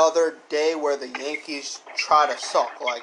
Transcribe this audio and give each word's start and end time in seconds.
Another 0.00 0.36
day, 0.48 0.74
where 0.74 0.96
the 0.96 1.08
Yankees 1.08 1.82
try 1.94 2.26
to 2.26 2.38
suck. 2.38 2.80
Like, 2.80 3.02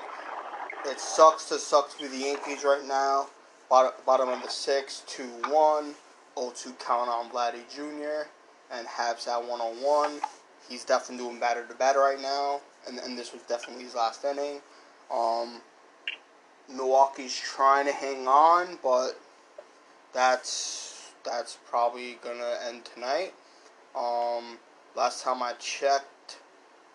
it 0.84 1.00
sucks 1.00 1.48
to 1.50 1.60
suck 1.60 1.96
be 2.00 2.08
the 2.08 2.18
Yankees 2.18 2.64
right 2.64 2.84
now. 2.84 3.28
Bottom, 3.70 3.92
bottom 4.04 4.30
of 4.30 4.42
the 4.42 4.50
six, 4.50 5.04
2 5.06 5.24
1. 5.52 5.94
0 6.40 6.54
2 6.56 6.74
count 6.84 7.08
on 7.08 7.30
Vladdy 7.30 7.62
Jr. 7.70 8.28
And 8.72 8.88
Habs 8.88 9.28
at 9.28 9.38
101. 9.48 10.22
He's 10.68 10.84
definitely 10.84 11.24
doing 11.24 11.40
batter 11.40 11.64
to 11.68 11.76
batter 11.76 12.00
right 12.00 12.20
now. 12.20 12.62
And, 12.88 12.98
and 12.98 13.16
this 13.16 13.32
was 13.32 13.44
definitely 13.44 13.84
his 13.84 13.94
last 13.94 14.26
inning. 14.26 14.60
Um, 15.14 15.62
Milwaukee's 16.68 17.40
trying 17.40 17.86
to 17.86 17.94
hang 17.94 18.28
on, 18.28 18.80
but 18.82 19.20
that's 20.14 21.12
that's 21.24 21.60
probably 21.70 22.18
gonna 22.24 22.56
end 22.68 22.86
tonight. 22.86 23.36
Um, 23.96 24.58
last 24.96 25.24
time 25.24 25.44
I 25.44 25.54
checked, 25.60 26.08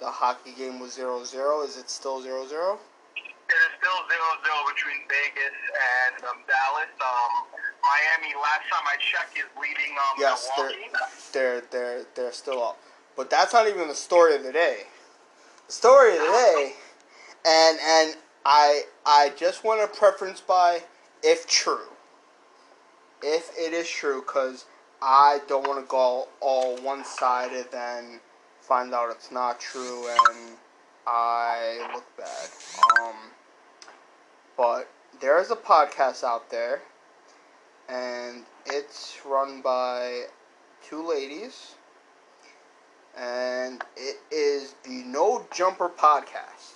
the 0.02 0.10
hockey 0.10 0.50
game 0.58 0.80
was 0.80 0.98
0-0. 0.98 1.22
Is 1.64 1.78
it 1.78 1.88
still 1.88 2.20
0-0? 2.20 2.26
It 2.26 2.50
is 2.50 2.50
still 2.50 4.00
0-0 4.10 4.74
between 4.74 4.98
Vegas 5.06 5.58
and 5.78 6.24
um, 6.24 6.42
Dallas. 6.50 6.90
Um, 6.98 7.62
Miami, 7.86 8.34
last 8.34 8.66
time 8.66 8.82
I 8.84 8.96
checked, 8.98 9.38
is 9.38 9.44
leading 9.60 9.94
um, 9.94 10.18
yes, 10.18 10.50
Milwaukee. 10.56 10.76
They're, 11.32 11.60
they're, 11.60 11.62
they're, 11.70 12.06
they're 12.16 12.32
still 12.32 12.62
up. 12.64 12.78
But 13.16 13.30
that's 13.30 13.52
not 13.52 13.68
even 13.68 13.86
the 13.86 13.94
story 13.94 14.34
of 14.34 14.42
the 14.42 14.52
day. 14.52 14.78
The 15.68 15.72
story 15.72 16.14
of 16.14 16.18
the 16.18 16.26
day, 16.26 16.72
and 17.46 17.78
and 17.78 18.16
I 18.44 18.82
I 19.04 19.32
just 19.36 19.64
want 19.64 19.80
to 19.82 19.98
preference 19.98 20.40
by 20.40 20.80
if 21.22 21.46
true. 21.46 21.88
If 23.22 23.50
it 23.58 23.74
is 23.74 23.88
true, 23.88 24.22
because 24.22 24.64
I 25.02 25.40
don't 25.46 25.66
want 25.66 25.84
to 25.84 25.88
go 25.88 26.28
all 26.40 26.76
one 26.78 27.04
sided 27.04 27.66
and 27.74 28.20
find 28.62 28.94
out 28.94 29.10
it's 29.10 29.30
not 29.30 29.60
true 29.60 30.08
and 30.08 30.56
I 31.06 31.90
look 31.92 32.04
bad. 32.16 32.48
Um, 33.00 33.16
but 34.56 34.88
there 35.20 35.40
is 35.40 35.50
a 35.50 35.56
podcast 35.56 36.22
out 36.22 36.48
there, 36.50 36.80
and 37.88 38.44
it's 38.66 39.18
run 39.26 39.62
by 39.62 40.26
two 40.84 41.06
ladies, 41.06 41.74
and 43.16 43.82
it 43.96 44.18
is 44.30 44.74
the 44.84 45.02
No 45.06 45.44
Jumper 45.52 45.88
podcast. 45.88 46.74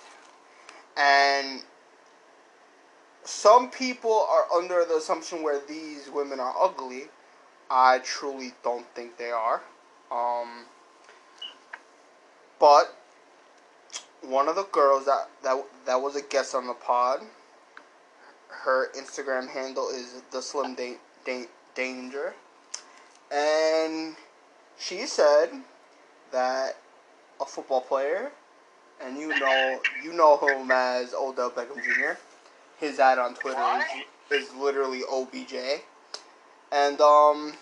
And 0.97 1.61
some 3.23 3.69
people 3.69 4.27
are 4.29 4.57
under 4.57 4.83
the 4.83 4.95
assumption 4.95 5.43
where 5.43 5.61
these 5.67 6.09
women 6.09 6.39
are 6.39 6.55
ugly. 6.59 7.03
I 7.69 7.99
truly 7.99 8.53
don't 8.63 8.85
think 8.95 9.17
they 9.17 9.31
are. 9.31 9.61
Um, 10.11 10.65
but 12.59 12.95
one 14.21 14.47
of 14.47 14.55
the 14.55 14.63
girls 14.63 15.05
that, 15.05 15.29
that 15.43 15.63
that 15.85 16.01
was 16.01 16.15
a 16.15 16.21
guest 16.21 16.55
on 16.55 16.67
the 16.67 16.73
pod, 16.73 17.21
her 18.49 18.91
Instagram 18.93 19.47
handle 19.47 19.89
is 19.89 20.21
the 20.31 20.41
Slim 20.41 20.75
da- 20.75 20.97
da- 21.25 21.47
Danger, 21.75 22.33
and 23.31 24.15
she 24.77 25.05
said 25.05 25.49
that 26.31 26.77
a 27.39 27.45
football 27.45 27.81
player, 27.81 28.31
and 29.01 29.17
you 29.17 29.29
know 29.39 29.79
you 30.03 30.13
know 30.13 30.37
him 30.37 30.71
as 30.71 31.13
Odell 31.13 31.51
Beckham 31.51 31.83
Jr. 31.83 32.19
His 32.79 32.99
ad 32.99 33.17
on 33.17 33.33
Twitter 33.33 33.83
is, 34.31 34.43
is 34.43 34.55
literally 34.55 35.01
OBJ, 35.09 35.55
and 36.71 36.99
um, 37.01 37.53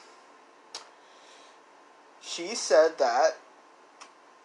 she 2.21 2.55
said 2.55 2.97
that 2.97 3.37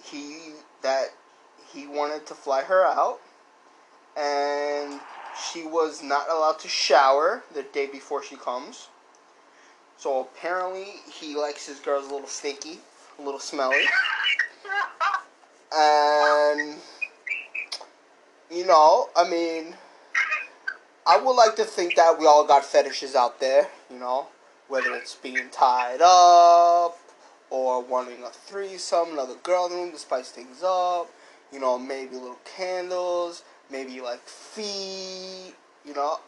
he 0.02 0.52
that 0.82 1.08
he 1.72 1.86
wanted 1.86 2.26
to 2.26 2.34
fly 2.34 2.62
her 2.62 2.84
out, 2.84 3.20
and 4.16 5.00
she 5.52 5.64
was 5.64 6.02
not 6.02 6.28
allowed 6.30 6.58
to 6.60 6.68
shower 6.68 7.42
the 7.54 7.62
day 7.62 7.86
before 7.86 8.22
she 8.22 8.36
comes. 8.36 8.88
So 9.96 10.20
apparently 10.20 10.86
he 11.12 11.36
likes 11.36 11.66
his 11.66 11.78
girls 11.78 12.08
a 12.08 12.12
little 12.12 12.28
stinky, 12.28 12.78
a 13.18 13.22
little 13.22 13.40
smelly. 13.40 13.84
And 15.76 16.78
you 18.50 18.66
know, 18.66 19.10
I 19.14 19.28
mean 19.28 19.76
I 21.06 21.18
would 21.18 21.34
like 21.34 21.56
to 21.56 21.64
think 21.64 21.96
that 21.96 22.18
we 22.18 22.26
all 22.26 22.46
got 22.46 22.64
fetishes 22.64 23.14
out 23.14 23.40
there, 23.40 23.68
you 23.90 23.98
know, 23.98 24.26
whether 24.68 24.94
it's 24.94 25.14
being 25.14 25.48
tied 25.50 26.00
up 26.02 26.98
or 27.50 27.82
wanting 27.82 28.22
a 28.22 28.30
threesome, 28.30 29.12
another 29.12 29.34
girl 29.42 29.66
in 29.66 29.72
the 29.72 29.78
room 29.78 29.92
to 29.92 29.98
spice 29.98 30.30
things 30.30 30.62
up, 30.64 31.10
you 31.52 31.60
know, 31.60 31.78
maybe 31.78 32.14
little 32.14 32.38
candles, 32.56 33.42
maybe 33.70 34.00
like 34.00 34.20
feet, 34.26 35.54
you 35.84 35.94
know. 35.94 36.18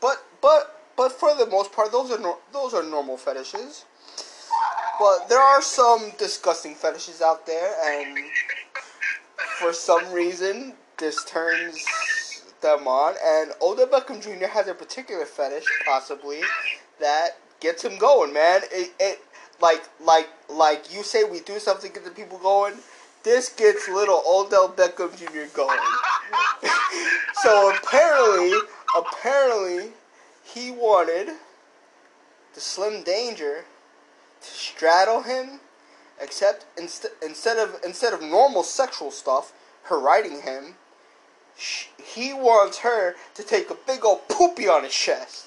But 0.00 0.24
but 0.40 0.80
but 0.96 1.12
for 1.12 1.34
the 1.36 1.46
most 1.46 1.72
part, 1.72 1.92
those 1.92 2.10
are 2.10 2.18
no, 2.18 2.38
those 2.52 2.74
are 2.74 2.82
normal 2.82 3.16
fetishes. 3.16 3.84
But 4.98 5.28
there 5.28 5.40
are 5.40 5.62
some 5.62 6.12
disgusting 6.18 6.74
fetishes 6.74 7.22
out 7.22 7.46
there, 7.46 7.74
and 7.84 8.18
for 9.58 9.72
some 9.72 10.12
reason, 10.12 10.74
this 10.98 11.24
turns 11.24 11.84
them 12.60 12.86
on. 12.86 13.14
And 13.24 13.52
Odell 13.60 13.86
Beckham 13.86 14.22
Jr. 14.22 14.46
has 14.46 14.68
a 14.68 14.74
particular 14.74 15.24
fetish, 15.24 15.64
possibly, 15.84 16.40
that 17.00 17.38
gets 17.60 17.84
him 17.84 17.98
going, 17.98 18.32
man. 18.32 18.62
It, 18.70 18.92
it 19.00 19.20
like 19.62 19.88
like 20.04 20.28
like 20.50 20.92
you 20.92 21.02
say 21.02 21.24
we 21.24 21.40
do 21.40 21.58
something 21.58 21.90
to 21.90 22.00
get 22.00 22.04
the 22.04 22.10
people 22.10 22.38
going. 22.38 22.74
This 23.22 23.48
gets 23.48 23.88
little 23.88 24.20
Odell 24.26 24.68
Beckham 24.68 25.16
Jr. 25.16 25.54
going. 25.54 25.78
so 27.42 27.72
apparently, 27.72 28.52
apparently, 28.98 29.92
he 30.42 30.72
wanted 30.72 31.28
the 32.54 32.60
Slim 32.60 33.04
Danger 33.04 33.64
to 34.40 34.48
straddle 34.48 35.22
him, 35.22 35.60
except 36.20 36.66
inst- 36.76 37.06
instead 37.22 37.58
of 37.58 37.78
instead 37.84 38.12
of 38.12 38.20
normal 38.20 38.64
sexual 38.64 39.12
stuff, 39.12 39.52
her 39.84 39.98
riding 40.00 40.42
him, 40.42 40.74
he 42.02 42.32
wants 42.32 42.78
her 42.78 43.14
to 43.34 43.42
take 43.44 43.70
a 43.70 43.76
big 43.86 44.04
old 44.04 44.26
poopy 44.28 44.66
on 44.66 44.82
his 44.82 44.92
chest. 44.92 45.46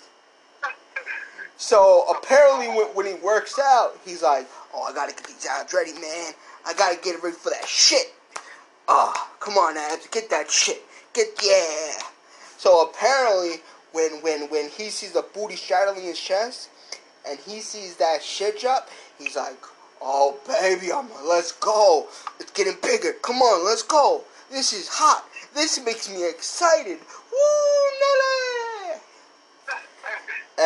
So 1.57 2.05
apparently, 2.09 2.67
when, 2.67 2.87
when 2.95 3.05
he 3.05 3.13
works 3.13 3.57
out, 3.59 3.97
he's 4.05 4.21
like, 4.21 4.47
"Oh, 4.73 4.83
I 4.83 4.93
gotta 4.93 5.13
get 5.13 5.25
these 5.25 5.45
abs 5.45 5.73
ready, 5.73 5.93
man. 5.93 6.33
I 6.65 6.73
gotta 6.73 6.99
get 7.01 7.21
ready 7.23 7.35
for 7.35 7.49
that 7.49 7.67
shit. 7.67 8.13
Oh, 8.87 9.13
come 9.39 9.57
on, 9.57 9.77
abs, 9.77 10.07
get 10.07 10.29
that 10.29 10.51
shit. 10.51 10.83
Get 11.13 11.27
yeah." 11.43 11.93
So 12.57 12.89
apparently, 12.89 13.61
when 13.93 14.21
when 14.21 14.49
when 14.49 14.69
he 14.69 14.89
sees 14.89 15.13
the 15.13 15.25
booty 15.33 15.55
straddling 15.55 16.03
his 16.03 16.19
chest, 16.19 16.69
and 17.27 17.39
he 17.39 17.61
sees 17.61 17.95
that 17.97 18.21
shit 18.21 18.59
drop, 18.59 18.89
he's 19.17 19.37
like, 19.37 19.57
"Oh, 20.01 20.37
baby, 20.45 20.91
I'm 20.91 21.07
let's 21.25 21.53
go. 21.53 22.07
It's 22.39 22.51
getting 22.51 22.77
bigger. 22.81 23.13
Come 23.21 23.37
on, 23.37 23.65
let's 23.65 23.83
go. 23.83 24.23
This 24.51 24.73
is 24.73 24.89
hot. 24.89 25.25
This 25.53 25.79
makes 25.83 26.09
me 26.09 26.29
excited. 26.29 26.99
Woo, 26.99 27.91
Nelly!" 28.01 28.44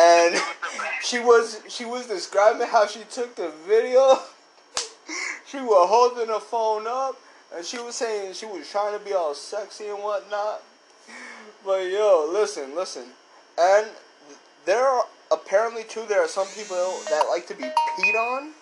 And 0.00 0.40
she 1.02 1.18
was 1.18 1.60
she 1.68 1.84
was 1.84 2.06
describing 2.06 2.66
how 2.66 2.86
she 2.86 3.00
took 3.10 3.34
the 3.36 3.52
video. 3.66 4.18
she 5.46 5.58
was 5.58 5.88
holding 5.88 6.28
her 6.28 6.40
phone 6.40 6.86
up, 6.86 7.20
and 7.54 7.64
she 7.64 7.78
was 7.78 7.96
saying 7.96 8.32
she 8.32 8.46
was 8.46 8.68
trying 8.70 8.98
to 8.98 9.04
be 9.04 9.12
all 9.12 9.34
sexy 9.34 9.88
and 9.88 9.98
whatnot. 10.02 10.62
But 11.64 11.90
yo, 11.90 12.28
listen, 12.32 12.74
listen, 12.74 13.04
and 13.60 13.86
there 14.64 14.86
are 14.86 15.04
apparently 15.30 15.84
too 15.84 16.04
there 16.08 16.22
are 16.22 16.28
some 16.28 16.46
people 16.56 16.76
that 17.10 17.26
like 17.28 17.46
to 17.48 17.54
be 17.54 17.64
peed 17.64 18.14
on. 18.14 18.52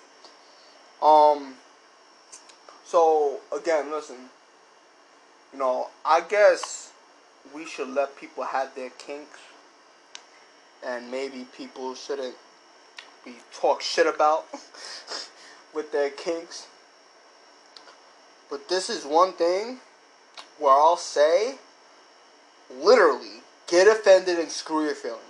Um. 1.02 1.55
So 2.85 3.38
again, 3.56 3.90
listen. 3.93 4.17
You 5.52 5.61
know, 5.61 5.88
I 6.05 6.20
guess 6.20 6.93
we 7.55 7.64
should 7.64 7.88
let 7.88 8.17
people 8.17 8.44
have 8.44 8.75
their 8.75 8.90
kinks, 8.90 9.38
and 10.84 11.10
maybe 11.10 11.46
people 11.56 11.94
shouldn't 11.94 12.34
be 13.25 13.34
talk 13.52 13.80
shit 13.80 14.06
about 14.06 14.46
with 15.75 15.92
their 15.92 16.10
kinks. 16.10 16.66
But 18.50 18.69
this 18.69 18.88
is 18.88 19.04
one 19.04 19.32
thing 19.32 19.78
where 20.58 20.72
I'll 20.72 20.96
say, 20.96 21.56
literally, 22.75 23.42
get 23.66 23.86
offended 23.86 24.38
and 24.38 24.50
screw 24.50 24.84
your 24.84 24.94
feelings. 24.94 25.22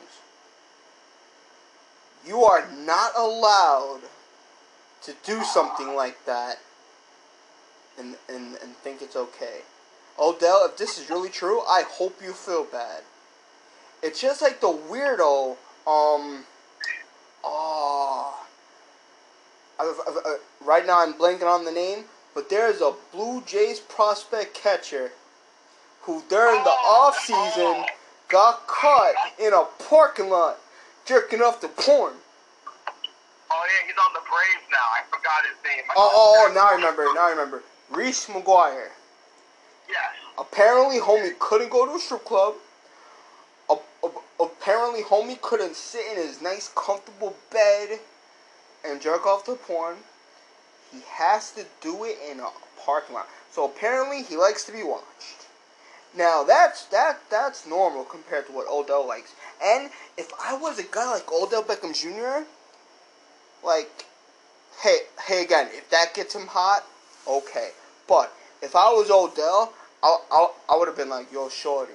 You 2.27 2.45
are 2.45 2.69
not 2.71 3.13
allowed 3.17 4.01
to 5.03 5.15
do 5.25 5.43
something 5.45 5.95
like 5.95 6.25
that 6.27 6.59
and, 7.99 8.17
and, 8.29 8.57
and 8.63 8.77
think 8.77 9.03
it's 9.03 9.17
okay. 9.17 9.61
Odell, 10.19 10.67
if 10.67 10.77
this 10.77 10.99
is 10.99 11.11
really 11.11 11.29
true, 11.29 11.61
I 11.63 11.83
hope 11.89 12.21
you 12.23 12.33
feel 12.33 12.65
bad. 12.65 13.03
It's 14.03 14.21
just 14.21 14.43
like 14.43 14.61
the 14.61 14.69
weirdo, 14.69 15.53
um, 15.87 16.45
oh, 17.45 18.47
I, 19.79 19.83
I, 19.83 20.21
I, 20.25 20.39
right 20.65 20.87
now 20.87 21.01
I'm 21.01 21.15
blanking 21.15 21.53
on 21.53 21.65
the 21.65 21.73
name, 21.73 22.05
but 22.35 22.49
there's 22.49 22.81
a 22.81 22.95
Blue 23.13 23.43
Jays 23.45 23.81
prospect 23.81 24.55
catcher 24.55 25.11
who 26.03 26.23
during 26.29 26.63
the 26.63 26.71
off 26.71 27.17
season 27.19 27.85
got 28.29 28.67
caught 28.67 29.15
in 29.39 29.53
a 29.53 29.65
parking 29.89 30.31
lot 30.31 30.59
jerking 31.05 31.41
off 31.41 31.61
the 31.61 31.69
porn. 31.69 32.15
Oh 33.51 33.65
yeah, 33.67 33.87
he's 33.87 33.97
on 34.07 34.13
the 34.13 34.21
Braves 34.21 34.69
now. 34.71 34.77
I 34.79 35.03
forgot 35.11 35.45
his 35.49 35.57
name. 35.65 35.85
Oh, 35.97 36.11
oh, 36.13 36.49
oh, 36.49 36.55
now 36.55 36.69
I 36.69 36.75
remember. 36.75 37.05
Now 37.15 37.27
I 37.27 37.31
remember. 37.31 37.63
Reese 37.91 38.27
McGuire. 38.27 38.89
Yes. 39.89 40.15
Apparently, 40.39 41.01
homie 41.01 41.39
couldn't 41.39 41.71
go 41.71 41.87
to 41.87 41.93
a 41.93 41.99
strip 41.99 42.25
club. 42.25 42.55
Apparently, 44.41 45.03
homie 45.03 45.41
couldn't 45.41 45.75
sit 45.75 46.05
in 46.13 46.17
his 46.17 46.41
nice, 46.41 46.71
comfortable 46.75 47.37
bed 47.51 48.01
and 48.85 49.01
jerk 49.01 49.27
off 49.27 49.45
to 49.45 49.55
porn. 49.55 49.97
He 50.93 51.01
has 51.07 51.51
to 51.53 51.67
do 51.81 52.05
it 52.05 52.19
in 52.31 52.41
a 52.41 52.49
parking 52.81 53.15
lot. 53.15 53.29
So 53.51 53.65
apparently, 53.65 54.23
he 54.23 54.37
likes 54.37 54.65
to 54.65 54.73
be 54.73 54.83
watched. 54.83 55.49
Now 56.17 56.43
that's 56.43 56.85
that 56.87 57.21
that's 57.31 57.67
normal 57.67 58.05
compared 58.05 58.47
to 58.47 58.53
what 58.53 58.67
Odell 58.69 59.07
likes. 59.07 59.35
And 59.63 59.91
if 60.17 60.31
I 60.43 60.57
was 60.57 60.79
a 60.79 60.83
guy 60.83 61.13
like 61.13 61.31
Odell 61.31 61.63
Beckham 61.63 61.95
Jr., 61.95 62.47
like, 63.65 64.07
hey, 64.81 64.99
hey 65.27 65.45
again, 65.45 65.69
if 65.73 65.91
that 65.91 66.15
gets 66.15 66.35
him 66.35 66.47
hot, 66.47 66.87
okay. 67.27 67.71
But 68.07 68.33
if 68.63 68.75
I 68.75 68.91
was 68.91 69.11
Odell, 69.11 69.75
I 70.03 70.19
I, 70.31 70.49
I 70.71 70.77
would 70.77 70.89
have 70.89 70.97
been 70.97 71.11
like, 71.11 71.31
yo, 71.33 71.49
shorty, 71.49 71.93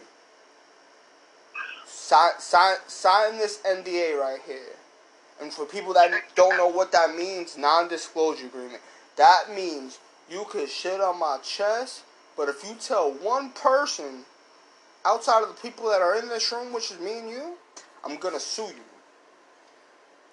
sign 1.93 2.31
sign 2.39 2.77
sign 2.87 3.37
this 3.37 3.59
NDA 3.59 4.19
right 4.19 4.39
here. 4.45 4.75
And 5.41 5.51
for 5.51 5.65
people 5.65 5.93
that 5.93 6.11
don't 6.35 6.57
know 6.57 6.67
what 6.67 6.91
that 6.91 7.15
means, 7.15 7.57
non-disclosure 7.57 8.45
agreement. 8.45 8.81
That 9.15 9.53
means 9.53 9.99
you 10.29 10.45
could 10.49 10.69
shit 10.69 11.01
on 11.01 11.19
my 11.19 11.37
chest, 11.43 12.03
but 12.37 12.49
if 12.49 12.63
you 12.63 12.75
tell 12.75 13.11
one 13.11 13.51
person 13.51 14.25
outside 15.05 15.43
of 15.43 15.49
the 15.49 15.61
people 15.61 15.89
that 15.89 16.01
are 16.01 16.17
in 16.17 16.29
this 16.29 16.51
room, 16.51 16.73
which 16.73 16.91
is 16.91 16.99
me 16.99 17.19
and 17.19 17.29
you, 17.29 17.53
I'm 18.05 18.17
gonna 18.17 18.39
sue 18.39 18.63
you. 18.67 18.83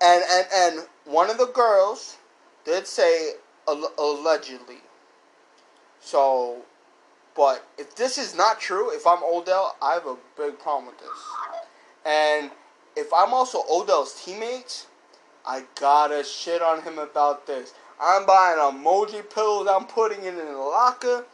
And 0.03 0.23
and 0.31 0.47
and 0.55 0.87
one 1.05 1.31
of 1.31 1.39
the 1.39 1.47
girls 1.47 2.17
did 2.65 2.87
say 2.87 3.33
al- 3.69 3.93
allegedly. 3.99 4.79
So, 6.01 6.63
but 7.37 7.67
if 7.79 7.95
this 7.97 8.19
is 8.19 8.35
not 8.35 8.61
true, 8.61 8.91
if 8.95 9.07
I'm 9.07 9.23
Odell, 9.23 9.77
I 9.81 9.95
have 9.95 10.07
a 10.07 10.17
big 10.37 10.59
problem 10.59 10.87
with 10.87 10.99
this. 10.99 11.09
And 12.05 12.51
if 12.97 13.13
I'm 13.13 13.33
also 13.33 13.63
Odell's 13.71 14.23
teammates, 14.25 14.87
I 15.47 15.65
gotta 15.79 16.25
shit 16.25 16.63
on 16.63 16.83
him 16.83 16.99
about 16.99 17.47
this. 17.47 17.73
I'm 18.01 18.27
buying 18.27 18.59
emoji 18.59 19.29
pillows. 19.33 19.69
I'm 19.71 19.87
putting 19.87 20.25
it 20.25 20.29
in 20.29 20.37
the 20.37 20.53
locker. 20.53 21.25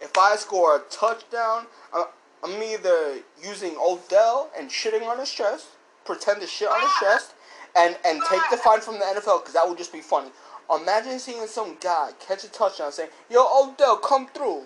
If 0.00 0.16
I 0.18 0.36
score 0.36 0.76
a 0.76 0.80
touchdown, 0.90 1.66
I'm, 1.94 2.06
I'm 2.44 2.62
either 2.62 3.18
using 3.42 3.76
Odell 3.80 4.50
and 4.58 4.68
shitting 4.68 5.06
on 5.06 5.18
his 5.18 5.30
chest, 5.30 5.66
pretend 6.04 6.40
to 6.42 6.46
shit 6.46 6.68
on 6.68 6.80
his 6.80 6.90
chest, 7.00 7.34
and 7.76 7.96
and 8.04 8.20
take 8.30 8.42
the 8.50 8.56
fine 8.56 8.80
from 8.80 8.94
the 8.94 9.04
NFL 9.04 9.40
because 9.40 9.54
that 9.54 9.68
would 9.68 9.78
just 9.78 9.92
be 9.92 10.00
funny. 10.00 10.30
Imagine 10.74 11.18
seeing 11.18 11.46
some 11.46 11.76
guy 11.80 12.10
catch 12.18 12.44
a 12.44 12.48
touchdown 12.48 12.92
saying, 12.92 13.10
"Yo, 13.30 13.40
Odell, 13.40 13.96
come 13.96 14.26
through," 14.28 14.64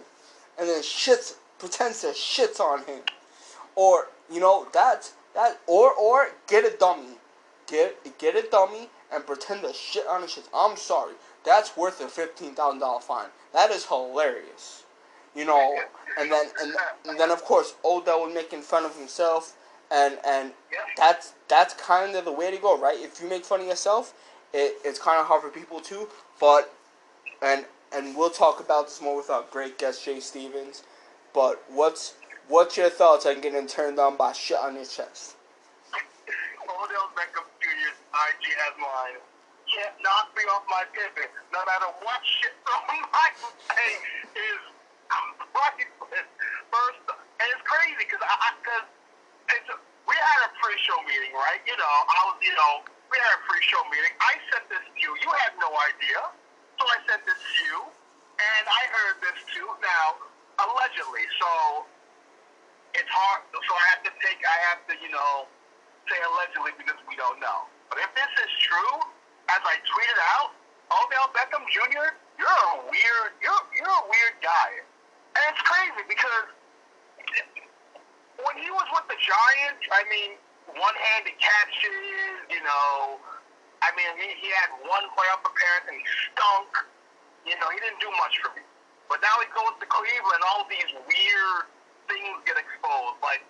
and 0.61 0.69
then 0.69 0.83
shits 0.83 1.37
pretends 1.59 2.03
to 2.03 2.09
shits 2.09 2.61
on 2.61 2.85
him, 2.85 3.01
or 3.75 4.09
you 4.31 4.41
know 4.41 4.69
that's 4.73 5.15
that, 5.35 5.59
or 5.67 5.93
or 5.93 6.29
get 6.47 6.65
a 6.65 6.77
dummy, 6.77 7.17
get 7.67 8.19
get 8.19 8.37
a 8.37 8.49
dummy 8.49 8.91
and 9.12 9.27
pretend 9.27 9.62
to 9.62 9.73
shit 9.73 10.07
on 10.07 10.23
his 10.23 10.33
shit. 10.33 10.45
I'm 10.55 10.77
sorry, 10.77 11.15
that's 11.45 11.77
worth 11.77 12.01
a 12.01 12.09
fifteen 12.09 12.55
thousand 12.55 12.81
dollar 12.81 13.01
fine. 13.01 13.29
That 13.55 13.71
is 13.71 13.87
hilarious, 13.87 14.85
you 15.35 15.47
know. 15.47 15.77
And 16.19 16.31
then 16.31 16.47
and, 16.61 16.75
and 17.09 17.19
then 17.19 17.31
of 17.31 17.43
course 17.45 17.75
Odell 17.85 18.27
was 18.27 18.35
making 18.35 18.61
fun 18.63 18.85
of 18.85 18.95
himself, 18.97 19.56
and 19.91 20.19
and 20.27 20.53
that's 20.97 21.33
that's 21.49 21.75
kind 21.75 22.15
of 22.17 22.25
the 22.25 22.33
way 22.33 22.51
to 22.51 22.59
go, 22.59 22.79
right? 22.79 22.99
If 22.99 23.21
you 23.23 23.29
make 23.29 23.45
fun 23.45 23.61
of 23.61 23.67
yourself, 23.67 24.15
it, 24.53 24.77
it's 24.85 24.99
kind 24.99 25.19
of 25.21 25.27
hard 25.27 25.43
for 25.43 25.49
people 25.49 25.81
too. 25.81 26.09
But 26.39 26.73
and 27.43 27.65
and 27.93 28.17
we'll 28.17 28.31
talk 28.31 28.61
about 28.61 28.87
this 28.87 29.01
more 29.01 29.17
with 29.17 29.31
our 29.31 29.45
great 29.51 29.79
guest 29.79 30.05
Jay 30.05 30.21
Stevens. 30.21 30.83
But 31.35 31.63
what's 31.69 32.15
what's 32.49 32.77
your 32.77 32.91
thoughts 32.91 33.27
on 33.27 33.41
getting 33.41 33.67
turned 33.67 33.99
on 33.99 34.17
by 34.17 34.33
shit 34.33 34.59
on 34.59 34.75
your 34.75 34.85
chest? 34.85 35.37
Odell 36.71 37.11
Beckham 37.15 37.47
Jr.'s 37.61 37.99
IG 38.15 38.45
headline. 38.57 39.21
Can't 39.69 39.95
knock 40.03 40.35
me 40.35 40.43
off 40.51 40.67
my 40.67 40.83
pivot. 40.91 41.31
No 41.53 41.61
matter 41.63 41.91
what 42.03 42.21
shit 42.25 42.55
on 42.75 43.07
my 43.13 43.29
say 43.71 43.91
is 44.35 44.63
priceless. 45.55 46.27
First, 46.71 47.03
and 47.11 47.47
it's 47.51 47.65
crazy 47.67 48.03
because 48.07 48.23
I, 48.23 48.55
because 48.59 48.87
we 50.07 50.15
had 50.19 50.41
a 50.47 50.51
pre-show 50.59 50.99
meeting, 51.07 51.35
right? 51.35 51.63
You 51.67 51.75
know, 51.79 51.95
I 52.07 52.19
was, 52.31 52.39
you 52.43 52.55
know, 52.55 52.83
we 53.11 53.19
had 53.19 53.39
a 53.39 53.43
pre-show 53.47 53.83
meeting. 53.91 54.11
I 54.23 54.39
sent 54.51 54.67
this 54.71 54.83
to 54.83 54.99
you. 54.99 55.15
You 55.23 55.31
had 55.47 55.55
no 55.59 55.71
idea, 55.71 56.19
so 56.81 56.88
I 56.88 56.97
sent 57.05 57.21
this 57.29 57.37
to 57.37 57.61
you, 57.69 57.79
and 58.41 58.65
I 58.65 58.82
heard 58.88 59.21
this 59.21 59.37
too. 59.53 59.69
Now, 59.85 60.17
allegedly, 60.65 61.29
so 61.37 61.85
it's 62.97 63.12
hard. 63.12 63.44
So 63.53 63.73
I 63.77 63.85
have 63.93 64.03
to 64.09 64.12
take. 64.25 64.41
I 64.41 64.59
have 64.73 64.81
to, 64.88 64.94
you 65.05 65.12
know, 65.12 65.44
say 66.09 66.17
allegedly 66.25 66.73
because 66.81 66.97
we 67.05 67.21
don't 67.21 67.37
know. 67.37 67.69
But 67.93 68.00
if 68.00 68.09
this 68.17 68.32
is 68.32 68.53
true, 68.65 68.97
as 69.53 69.61
I 69.61 69.77
tweeted 69.85 70.21
out, 70.41 70.56
Odell 70.88 71.29
Beckham 71.37 71.69
Jr., 71.69 72.17
you're 72.41 72.49
a 72.49 72.73
weird. 72.88 73.31
You're 73.44 73.65
you're 73.77 73.93
a 74.00 74.06
weird 74.09 74.41
guy, 74.41 74.81
and 75.37 75.43
it's 75.53 75.61
crazy 75.61 76.05
because 76.09 76.49
when 78.41 78.56
he 78.56 78.73
was 78.73 78.89
with 78.96 79.05
the 79.13 79.20
Giants, 79.20 79.84
I 79.93 80.01
mean, 80.08 80.41
one-handed 80.81 81.37
catches, 81.37 82.49
you 82.49 82.65
know. 82.65 83.20
I 83.81 83.89
mean, 83.96 84.13
he, 84.20 84.29
he 84.44 84.49
had 84.53 84.70
one 84.84 85.05
playoff 85.17 85.41
appearance 85.44 85.87
and 85.89 85.96
he 85.96 86.06
stunk. 86.31 86.70
You 87.49 87.56
know, 87.56 87.69
he 87.72 87.79
didn't 87.81 88.01
do 88.01 88.13
much 88.20 88.37
for 88.44 88.53
me. 88.53 88.63
But 89.08 89.25
now 89.25 89.41
he 89.43 89.49
goes 89.51 89.75
to 89.81 89.87
Cleveland, 89.89 90.43
all 90.46 90.69
these 90.70 90.91
weird 91.08 91.65
things 92.06 92.37
get 92.46 92.60
exposed. 92.60 93.19
Like, 93.25 93.43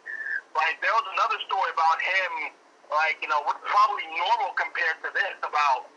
like 0.57 0.81
there 0.81 0.95
was 0.95 1.07
another 1.19 1.37
story 1.45 1.71
about 1.75 1.99
him, 2.01 2.55
like 2.89 3.21
you 3.21 3.29
know, 3.29 3.45
what's 3.45 3.61
probably 3.67 4.07
normal 4.17 4.57
compared 4.57 4.99
to 5.05 5.11
this 5.13 5.37
about 5.45 5.91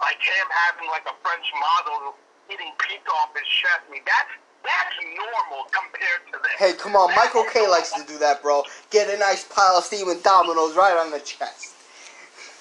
like 0.00 0.18
him 0.18 0.46
having 0.50 0.88
like 0.88 1.04
a 1.04 1.16
French 1.22 1.46
model 1.56 2.16
eating 2.50 2.72
pizza 2.78 3.10
off 3.22 3.34
his 3.34 3.46
chest. 3.46 3.86
I 3.86 3.90
mean, 3.92 4.04
that's 4.06 4.32
that's 4.66 4.96
normal 5.14 5.70
compared 5.70 6.26
to 6.34 6.36
this. 6.42 6.56
Hey, 6.58 6.72
come 6.74 6.96
on, 6.96 7.12
That's 7.14 7.30
Michael 7.30 7.46
K 7.52 7.68
likes 7.68 7.92
to 7.94 8.02
do 8.04 8.18
that, 8.18 8.42
bro. 8.42 8.64
Get 8.90 9.08
a 9.12 9.18
nice 9.18 9.44
pile 9.44 9.78
of 9.78 9.84
steaming 9.84 10.20
dominoes 10.20 10.74
right 10.74 10.96
on 10.96 11.10
the 11.10 11.20
chest. 11.20 11.76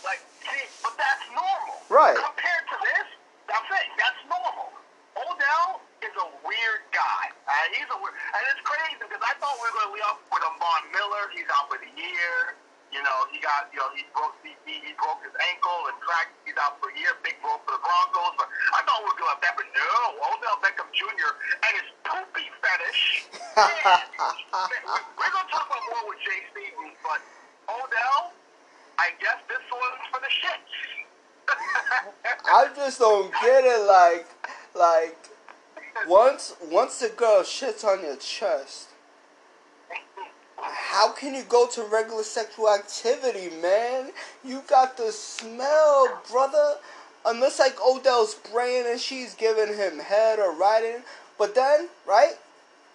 Like, 0.06 0.22
see, 0.46 0.70
but 0.84 0.94
that's 0.98 1.26
normal. 1.34 1.82
Right. 1.96 2.12
Compared 2.20 2.66
to 2.76 2.78
this, 2.92 3.08
I'm 3.56 3.64
saying 3.72 3.92
that's 3.96 4.20
normal. 4.28 4.68
Odell 5.16 5.80
is 6.04 6.12
a 6.12 6.28
weird 6.44 6.84
guy. 6.92 7.32
Uh, 7.48 7.56
he's 7.72 7.88
a 7.88 7.96
weird, 8.04 8.12
and 8.36 8.44
it's 8.52 8.60
crazy 8.68 9.00
because 9.00 9.24
I 9.24 9.32
thought 9.40 9.56
we 9.64 9.72
were 9.72 9.76
going 9.80 9.88
to 9.88 9.96
lead 9.96 10.08
up 10.12 10.20
with 10.28 10.44
a 10.44 10.52
Von 10.60 10.84
Miller. 10.92 11.32
He's 11.32 11.48
out 11.56 11.72
for 11.72 11.80
the 11.80 11.88
year. 11.96 12.60
You 12.92 13.00
know, 13.00 13.32
he 13.32 13.40
got, 13.40 13.72
you 13.72 13.80
know, 13.80 13.88
he 13.96 14.04
broke, 14.12 14.36
he, 14.44 14.52
he 14.68 14.92
broke 15.00 15.24
his 15.24 15.32
ankle 15.40 15.88
and 15.88 15.96
cracked. 16.04 16.36
He's 16.44 16.60
out 16.60 16.76
for 16.84 16.92
a 16.92 16.96
year. 17.00 17.16
Big 17.24 17.40
blow 17.40 17.64
for 17.64 17.80
the 17.80 17.80
Broncos. 17.80 18.44
But 18.44 18.52
I 18.76 18.84
thought 18.84 19.00
we 19.00 19.16
were 19.16 19.16
going 19.16 19.32
to 19.32 19.36
have 19.40 19.44
that, 19.48 19.56
but 19.56 19.68
no, 19.72 20.20
Odell 20.20 20.60
Beckham 20.60 20.92
Jr. 20.92 21.32
and 21.64 21.72
his 21.80 21.88
poopy 22.04 22.48
fetish. 22.60 23.32
We're 23.56 25.32
going 25.32 25.48
to 25.48 25.52
talk 25.56 25.64
about 25.72 25.84
more 25.96 26.12
with 26.12 26.20
Jay 26.28 26.44
Stevens, 26.52 27.00
but 27.08 27.24
Odell, 27.72 28.36
I 29.00 29.16
guess 29.24 29.40
this 29.48 29.64
one's 29.72 30.04
for 30.12 30.20
the 30.20 30.32
shits. 30.44 31.05
I 31.48 32.70
just 32.76 33.00
don't 33.00 33.32
get 33.42 33.64
it. 33.66 33.88
Like, 33.88 34.28
like 34.76 35.18
once 36.08 36.56
once 36.70 37.00
the 37.00 37.10
girl 37.10 37.42
shits 37.42 37.84
on 37.84 38.04
your 38.04 38.18
chest, 38.18 38.90
how 40.58 41.12
can 41.12 41.34
you 41.34 41.44
go 41.44 41.68
to 41.68 41.84
regular 41.84 42.24
sexual 42.24 42.70
activity, 42.70 43.50
man? 43.62 44.12
You 44.44 44.64
got 44.68 44.98
the 44.98 45.12
smell, 45.12 46.22
brother. 46.32 46.76
Unless 47.26 47.60
like 47.60 47.78
Odell's 47.84 48.36
praying 48.36 48.86
and 48.88 49.00
she's 49.00 49.34
giving 49.34 49.76
him 49.76 49.98
head 50.00 50.38
or 50.38 50.54
riding, 50.54 51.02
but 51.40 51.56
then 51.56 51.90
right, 52.06 52.36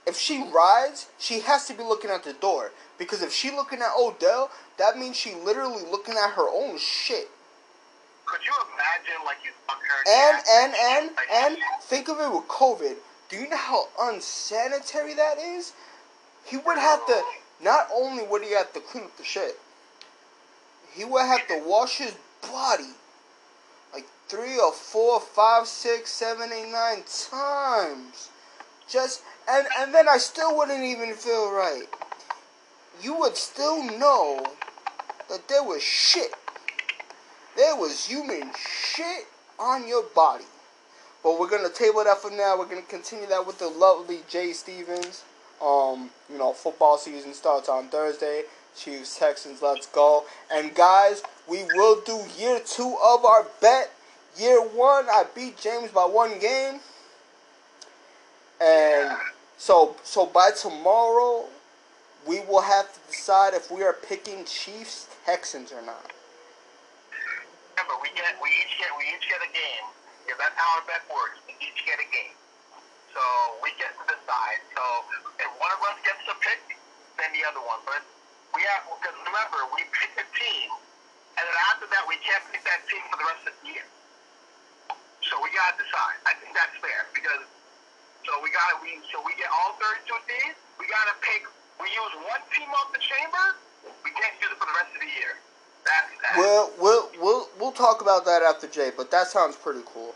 if 0.07 0.17
she 0.17 0.43
rides, 0.43 1.09
she 1.19 1.41
has 1.41 1.67
to 1.67 1.75
be 1.75 1.83
looking 1.83 2.11
at 2.11 2.23
the 2.23 2.33
door 2.35 2.71
because 2.97 3.23
if 3.23 3.33
she 3.33 3.51
looking 3.51 3.81
at 3.81 3.91
Odell, 3.99 4.51
that 4.79 4.97
means 4.97 5.17
she 5.17 5.35
literally 5.35 5.83
looking 5.91 6.15
at 6.15 6.31
her 6.31 6.49
own 6.49 6.79
shit. 6.79 7.29
Could 8.31 8.47
you 8.47 8.53
imagine, 8.75 9.25
like, 9.25 9.39
you 9.45 9.51
fuck 9.67 9.81
her 9.83 10.01
And 10.07 10.39
and 10.49 10.75
and 10.75 11.17
like, 11.17 11.31
and 11.33 11.57
think 11.83 12.09
of 12.09 12.21
it 12.21 12.33
with 12.33 12.47
COVID. 12.47 12.95
Do 13.29 13.37
you 13.37 13.49
know 13.49 13.57
how 13.57 13.89
unsanitary 14.01 15.15
that 15.15 15.39
is? 15.39 15.73
He 16.45 16.57
would 16.57 16.79
have 16.79 17.05
to 17.07 17.23
not 17.61 17.89
only 17.93 18.23
would 18.25 18.43
he 18.43 18.53
have 18.53 18.73
to 18.75 18.81
clean 18.81 19.05
up 19.05 19.17
the 19.17 19.25
shit, 19.25 19.59
he 20.93 21.05
would 21.05 21.27
have 21.27 21.47
to 21.49 21.63
wash 21.67 21.99
his 21.99 22.15
body 22.43 22.95
like 23.93 24.07
three 24.29 24.59
or 24.59 24.73
four, 24.73 25.21
five, 25.21 25.67
six, 25.67 26.11
seven, 26.11 26.53
eight, 26.53 26.71
nine 26.71 27.03
times. 27.31 28.31
Just 28.89 29.23
and 29.49 29.67
and 29.79 29.93
then 29.93 30.09
I 30.09 30.19
still 30.19 30.57
wouldn't 30.57 30.85
even 30.85 31.15
feel 31.15 31.53
right. 31.53 31.89
You 33.03 33.19
would 33.19 33.37
still 33.37 33.83
know 33.99 34.45
that 35.29 35.49
there 35.49 35.65
was 35.65 35.83
shit. 35.83 36.33
There 37.61 37.77
was 37.77 38.07
human 38.07 38.51
shit 38.57 39.27
on 39.59 39.87
your 39.87 40.05
body. 40.15 40.47
But 41.23 41.39
we're 41.39 41.51
gonna 41.51 41.69
table 41.69 42.03
that 42.03 42.17
for 42.17 42.31
now. 42.31 42.57
We're 42.57 42.65
gonna 42.65 42.81
continue 42.81 43.27
that 43.27 43.47
with 43.47 43.59
the 43.59 43.69
lovely 43.69 44.21
Jay 44.31 44.55
Stevens. 44.55 45.25
Um, 45.61 46.09
you 46.31 46.39
know, 46.39 46.55
football 46.55 46.97
season 46.97 47.35
starts 47.35 47.69
on 47.69 47.89
Thursday. 47.89 48.45
Chiefs, 48.75 49.19
Texans, 49.19 49.61
let's 49.61 49.87
go. 49.89 50.25
And 50.51 50.75
guys, 50.75 51.23
we 51.47 51.65
will 51.75 52.01
do 52.01 52.25
year 52.39 52.63
two 52.65 52.97
of 53.05 53.27
our 53.27 53.47
bet. 53.61 53.93
Year 54.39 54.63
one, 54.63 55.05
I 55.11 55.27
beat 55.35 55.59
James 55.59 55.91
by 55.91 56.07
one 56.07 56.39
game. 56.39 56.81
And 58.59 59.19
so 59.59 59.97
so 60.03 60.25
by 60.25 60.53
tomorrow, 60.53 61.45
we 62.27 62.41
will 62.41 62.63
have 62.63 62.91
to 62.91 63.01
decide 63.11 63.53
if 63.53 63.71
we 63.71 63.83
are 63.83 63.93
picking 63.93 64.47
Chiefs, 64.47 65.09
Texans 65.27 65.73
or 65.73 65.83
not. 65.83 66.11
Remember, 67.75 67.97
we 68.03 68.11
get 68.19 68.27
we 68.43 68.51
each 68.63 68.75
get 68.79 68.91
we 68.99 69.05
each 69.15 69.27
get 69.31 69.41
a 69.43 69.51
game. 69.51 69.87
Yeah, 70.27 70.37
that's 70.37 70.57
how 70.59 70.79
our 70.79 70.85
bet 70.87 71.03
works. 71.11 71.39
We 71.47 71.55
each 71.63 71.81
get 71.87 71.99
a 72.03 72.09
game. 72.11 72.37
So 73.15 73.23
we 73.63 73.75
get 73.79 73.91
to 73.95 74.05
decide. 74.07 74.61
So 74.75 74.83
if 75.39 75.51
one 75.59 75.73
of 75.75 75.81
us 75.87 75.99
gets 76.07 76.23
to 76.31 76.35
pick, 76.43 76.63
then 77.19 77.31
the 77.35 77.43
other 77.47 77.63
one. 77.63 77.83
But 77.87 78.03
we 78.55 78.63
have 78.67 78.87
because 78.99 79.17
remember 79.27 79.59
we 79.75 79.83
pick 79.95 80.13
a 80.19 80.27
team, 80.35 80.69
and 81.39 81.45
then 81.47 81.59
after 81.71 81.87
that 81.91 82.05
we 82.07 82.19
can't 82.23 82.43
pick 82.51 82.63
that 82.67 82.83
team 82.91 83.03
for 83.11 83.19
the 83.19 83.27
rest 83.27 83.43
of 83.47 83.55
the 83.63 83.65
year. 83.71 83.87
So 85.27 85.39
we 85.43 85.53
gotta 85.55 85.79
decide. 85.79 86.19
I 86.27 86.35
think 86.39 86.55
that's 86.57 86.75
fair 86.83 87.07
because 87.15 87.45
so 88.27 88.33
we 88.43 88.51
gotta 88.55 88.79
we 88.83 88.99
so 89.11 89.23
we 89.23 89.35
get 89.39 89.51
all 89.51 89.79
32 89.79 90.11
teams. 90.27 90.57
We 90.79 90.87
gotta 90.91 91.15
pick. 91.23 91.47
We 91.79 91.89
use 91.91 92.15
one 92.29 92.43
team 92.55 92.69
off 92.77 92.93
the 92.93 93.03
chamber. 93.03 93.57
We 94.05 94.11
can't 94.13 94.37
use 94.43 94.53
it 94.53 94.59
for 94.61 94.69
the 94.69 94.77
rest 94.77 94.93
of 94.93 95.01
the 95.01 95.13
year. 95.17 95.35
We'll 96.37 96.71
we'll 96.81 97.11
we'll 97.21 97.49
we'll 97.59 97.73
talk 97.73 98.01
about 98.01 98.25
that 98.27 98.43
after 98.43 98.69
Jay, 98.69 98.91
but 98.97 99.11
that 99.11 99.27
sounds 99.27 99.57
pretty 99.57 99.81
cool. 99.85 100.15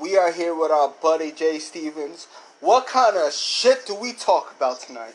We 0.00 0.16
are 0.16 0.32
here 0.32 0.54
with 0.54 0.70
our 0.70 0.92
buddy 1.00 1.32
Jay 1.32 1.58
Stevens. 1.58 2.26
What 2.60 2.86
kind 2.86 3.16
of 3.16 3.32
shit 3.32 3.86
do 3.86 3.94
we 3.94 4.12
talk 4.12 4.54
about 4.56 4.80
tonight? 4.80 5.14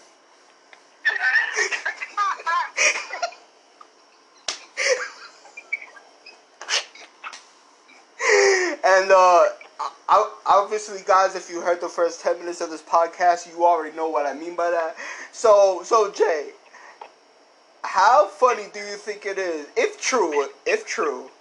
and 8.85 9.11
uh, 9.11 9.43
obviously, 10.45 11.01
guys, 11.05 11.35
if 11.35 11.49
you 11.49 11.61
heard 11.61 11.81
the 11.81 11.89
first 11.89 12.21
ten 12.21 12.39
minutes 12.39 12.61
of 12.61 12.69
this 12.69 12.81
podcast, 12.81 13.51
you 13.51 13.65
already 13.65 13.95
know 13.95 14.07
what 14.09 14.25
I 14.25 14.33
mean 14.33 14.55
by 14.55 14.71
that. 14.71 14.95
So, 15.31 15.81
so 15.83 16.11
Jay, 16.11 16.51
how 17.83 18.27
funny 18.27 18.67
do 18.73 18.79
you 18.79 18.97
think 18.97 19.25
it 19.25 19.37
is, 19.39 19.67
if 19.77 19.99
true, 19.99 20.47
if 20.65 20.85
true? 20.85 21.31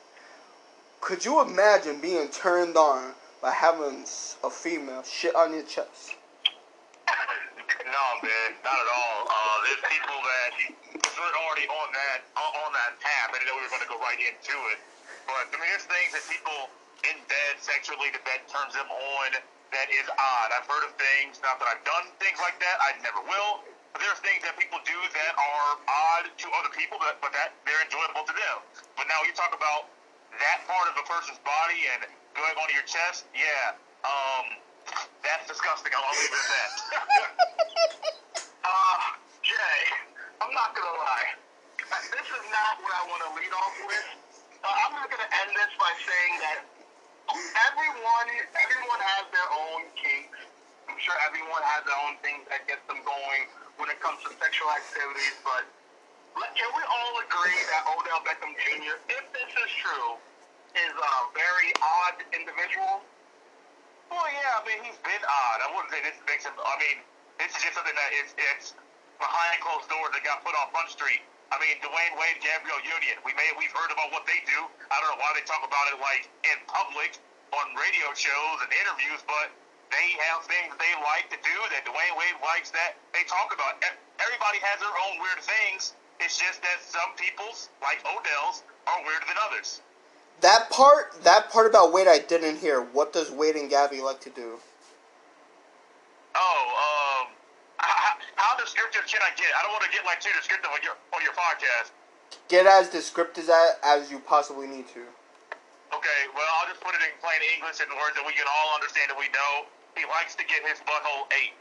Could 1.00 1.24
you 1.24 1.40
imagine 1.40 2.00
being 2.00 2.28
turned 2.28 2.76
on 2.76 3.14
by 3.42 3.52
having 3.52 4.06
a 4.44 4.50
female 4.50 5.02
shit 5.04 5.34
on 5.36 5.52
your 5.54 5.64
chest? 5.64 6.14
No, 7.86 8.06
man, 8.22 8.50
not 8.64 8.76
at 8.78 8.90
all. 8.92 9.20
Uh, 9.30 9.56
there's 9.66 9.82
people 9.90 10.18
that 10.22 10.50
we're 11.18 11.36
already 11.46 11.66
on 11.68 11.88
that 11.94 12.20
on 12.36 12.70
that 12.74 12.98
path. 13.00 13.30
I 13.30 13.38
didn't 13.38 13.48
know 13.50 13.56
we 13.58 13.64
were 13.66 13.72
going 13.74 13.84
to 13.86 13.90
go 13.90 14.00
right 14.00 14.18
into 14.18 14.56
it, 14.74 14.78
but 15.26 15.48
I 15.50 15.56
mean, 15.58 15.70
there's 15.70 15.86
things 15.88 16.12
that 16.14 16.24
people 16.28 16.70
in 17.08 17.18
bed 17.28 17.58
sexually 17.58 18.10
the 18.12 18.22
bed 18.26 18.42
turns 18.50 18.74
them 18.74 18.88
on. 18.90 19.38
That 19.72 19.88
is 19.90 20.06
odd. 20.08 20.50
I've 20.54 20.66
heard 20.68 20.84
of 20.86 20.92
things. 20.98 21.40
Not 21.42 21.58
that 21.60 21.68
I've 21.68 21.84
done 21.84 22.10
things 22.20 22.38
like 22.40 22.58
that. 22.60 22.76
I 22.82 22.94
never 23.02 23.20
will. 23.26 23.62
There's 24.00 24.20
things 24.24 24.40
that 24.48 24.56
people 24.56 24.80
do 24.88 24.96
that 24.96 25.32
are 25.36 25.70
odd 25.84 26.24
to 26.32 26.46
other 26.56 26.72
people, 26.72 26.96
but, 26.96 27.20
but 27.20 27.32
that 27.36 27.52
they're 27.68 27.82
enjoyable 27.84 28.24
to 28.24 28.34
them. 28.34 28.56
But 28.96 29.04
now 29.10 29.20
you 29.28 29.36
talk 29.36 29.52
about 29.52 29.92
that 30.40 30.64
part 30.64 30.88
of 30.88 30.96
a 30.96 31.04
person's 31.04 31.40
body 31.44 31.80
and 31.92 32.08
going 32.32 32.56
onto 32.56 32.72
your 32.72 32.88
chest. 32.88 33.28
Yeah, 33.36 33.76
um, 34.08 34.56
that's 35.20 35.44
disgusting. 35.44 35.92
I'll 35.92 36.08
leave 36.16 36.32
it 36.32 36.40
at 36.40 36.48
that. 36.48 36.70
uh, 38.64 38.98
Jay, 39.46 39.80
I'm 40.40 40.52
not 40.56 40.72
gonna 40.72 40.96
lie. 40.96 41.28
This 42.16 42.28
is 42.32 42.44
not 42.48 42.80
what 42.80 42.92
I 42.96 43.02
want 43.12 43.20
to 43.28 43.30
lead 43.36 43.52
off 43.52 43.76
with. 43.84 44.06
Uh, 44.64 44.84
I'm 44.88 44.92
just 44.96 45.10
gonna 45.12 45.30
end 45.44 45.52
this 45.52 45.72
by 45.76 45.92
saying 46.00 46.34
that 46.40 46.58
everyone, 47.68 48.28
everyone 48.56 49.00
has 49.04 49.24
their 49.36 49.48
own 49.52 49.84
kinks. 50.00 50.40
I'm 50.88 50.96
sure 51.00 51.16
everyone 51.28 51.60
has 51.64 51.84
their 51.84 51.98
own 52.08 52.16
things 52.24 52.44
that 52.48 52.64
gets 52.68 52.82
them 52.88 53.04
going 53.04 53.42
when 53.76 53.88
it 53.88 53.98
comes 54.00 54.20
to 54.24 54.30
sexual 54.36 54.68
activities, 54.72 55.36
but 55.44 55.64
can 56.56 56.70
we 56.72 56.84
all 56.84 57.14
agree 57.24 57.60
that 57.72 57.82
Odell 57.92 58.20
Beckham 58.24 58.52
Jr., 58.56 58.96
if 59.08 59.24
this 59.32 59.50
is 59.52 59.70
true, 59.80 60.16
is 60.76 60.94
a 60.96 61.14
very 61.36 61.70
odd 61.80 62.16
individual? 62.32 63.04
Well, 64.08 64.28
yeah, 64.28 64.60
I 64.60 64.62
mean, 64.68 64.80
he's 64.84 65.00
been 65.00 65.24
odd. 65.24 65.58
I 65.64 65.68
wouldn't 65.72 65.92
say 65.92 66.00
this 66.04 66.16
makes 66.28 66.44
him, 66.44 66.52
I 66.56 66.76
mean, 66.80 67.00
this 67.40 67.52
is 67.52 67.60
just 67.64 67.76
something 67.76 67.96
that 67.96 68.10
it's, 68.16 68.32
it's 68.36 68.76
behind 69.16 69.60
closed 69.64 69.88
doors 69.88 70.12
that 70.12 70.24
got 70.24 70.44
put 70.44 70.52
on 70.56 70.68
Front 70.72 70.92
Street. 70.92 71.24
I 71.52 71.60
mean, 71.60 71.76
Dwyane 71.84 72.16
Wade, 72.16 72.40
Gabrielle 72.40 72.80
Union. 72.80 73.20
We 73.28 73.36
may 73.36 73.52
we've 73.60 73.72
heard 73.76 73.92
about 73.92 74.08
what 74.08 74.24
they 74.24 74.40
do. 74.48 74.56
I 74.88 74.96
don't 75.04 75.12
know 75.12 75.20
why 75.20 75.36
they 75.36 75.44
talk 75.44 75.60
about 75.60 75.84
it 75.92 76.00
like 76.00 76.24
in 76.48 76.56
public 76.64 77.20
on 77.52 77.76
radio 77.76 78.08
shows 78.16 78.56
and 78.64 78.72
interviews, 78.72 79.20
but 79.28 79.52
they 79.92 80.08
have 80.26 80.40
things 80.48 80.72
they 80.80 80.92
like 81.04 81.28
to 81.28 81.38
do 81.44 81.56
that 81.76 81.84
Dwyane 81.84 82.16
Wade 82.16 82.40
likes 82.40 82.72
that 82.72 82.96
they 83.12 83.22
talk 83.28 83.52
about. 83.52 83.76
Everybody 84.16 84.58
has 84.64 84.80
their 84.80 84.96
own 85.06 85.20
weird 85.20 85.44
things. 85.44 85.92
It's 86.18 86.40
just 86.40 86.64
that 86.64 86.80
some 86.80 87.12
people's, 87.20 87.68
like 87.84 88.00
Odell's, 88.08 88.64
are 88.88 89.00
weirder 89.04 89.26
than 89.28 89.36
others. 89.48 89.84
That 90.40 90.70
part, 90.70 91.12
that 91.22 91.50
part 91.52 91.68
about 91.68 91.92
Wade, 91.92 92.08
I 92.08 92.18
didn't 92.18 92.58
hear. 92.58 92.80
What 92.80 93.12
does 93.12 93.30
Wade 93.30 93.54
and 93.54 93.68
Gabby 93.68 94.00
like 94.00 94.20
to 94.26 94.30
do? 94.30 94.58
Oh, 96.34 96.62
um, 96.72 97.28
how, 97.76 98.16
how 98.34 98.52
descriptive 98.56 99.04
can 99.06 99.20
I 99.20 99.30
get? 99.36 99.52
I 99.52 99.62
don't 99.62 99.72
want 99.76 99.84
to 99.84 99.92
get 99.92 100.02
like 100.08 100.18
too 100.18 100.32
descriptive 100.34 100.70
on 100.72 100.80
your 100.82 100.96
on 101.12 101.20
your 101.20 101.36
podcast. 101.36 101.92
Get 102.48 102.64
as 102.64 102.88
descriptive 102.88 103.50
as, 103.50 103.76
as 103.84 104.10
you 104.10 104.18
possibly 104.24 104.66
need 104.66 104.88
to. 104.96 105.04
Okay, 105.92 106.20
well, 106.32 106.48
I'll 106.56 106.68
just 106.72 106.80
put 106.80 106.96
it 106.96 107.04
in 107.04 107.12
plain 107.20 107.36
English 107.52 107.84
in 107.84 107.88
words 108.00 108.16
that 108.16 108.24
we 108.24 108.32
can 108.32 108.48
all 108.48 108.72
understand 108.74 109.12
and 109.12 109.20
we 109.20 109.28
know. 109.28 109.68
He 109.96 110.04
likes 110.08 110.34
to 110.36 110.44
get 110.44 110.64
his 110.64 110.80
butthole 110.84 111.28
ate. 111.36 111.56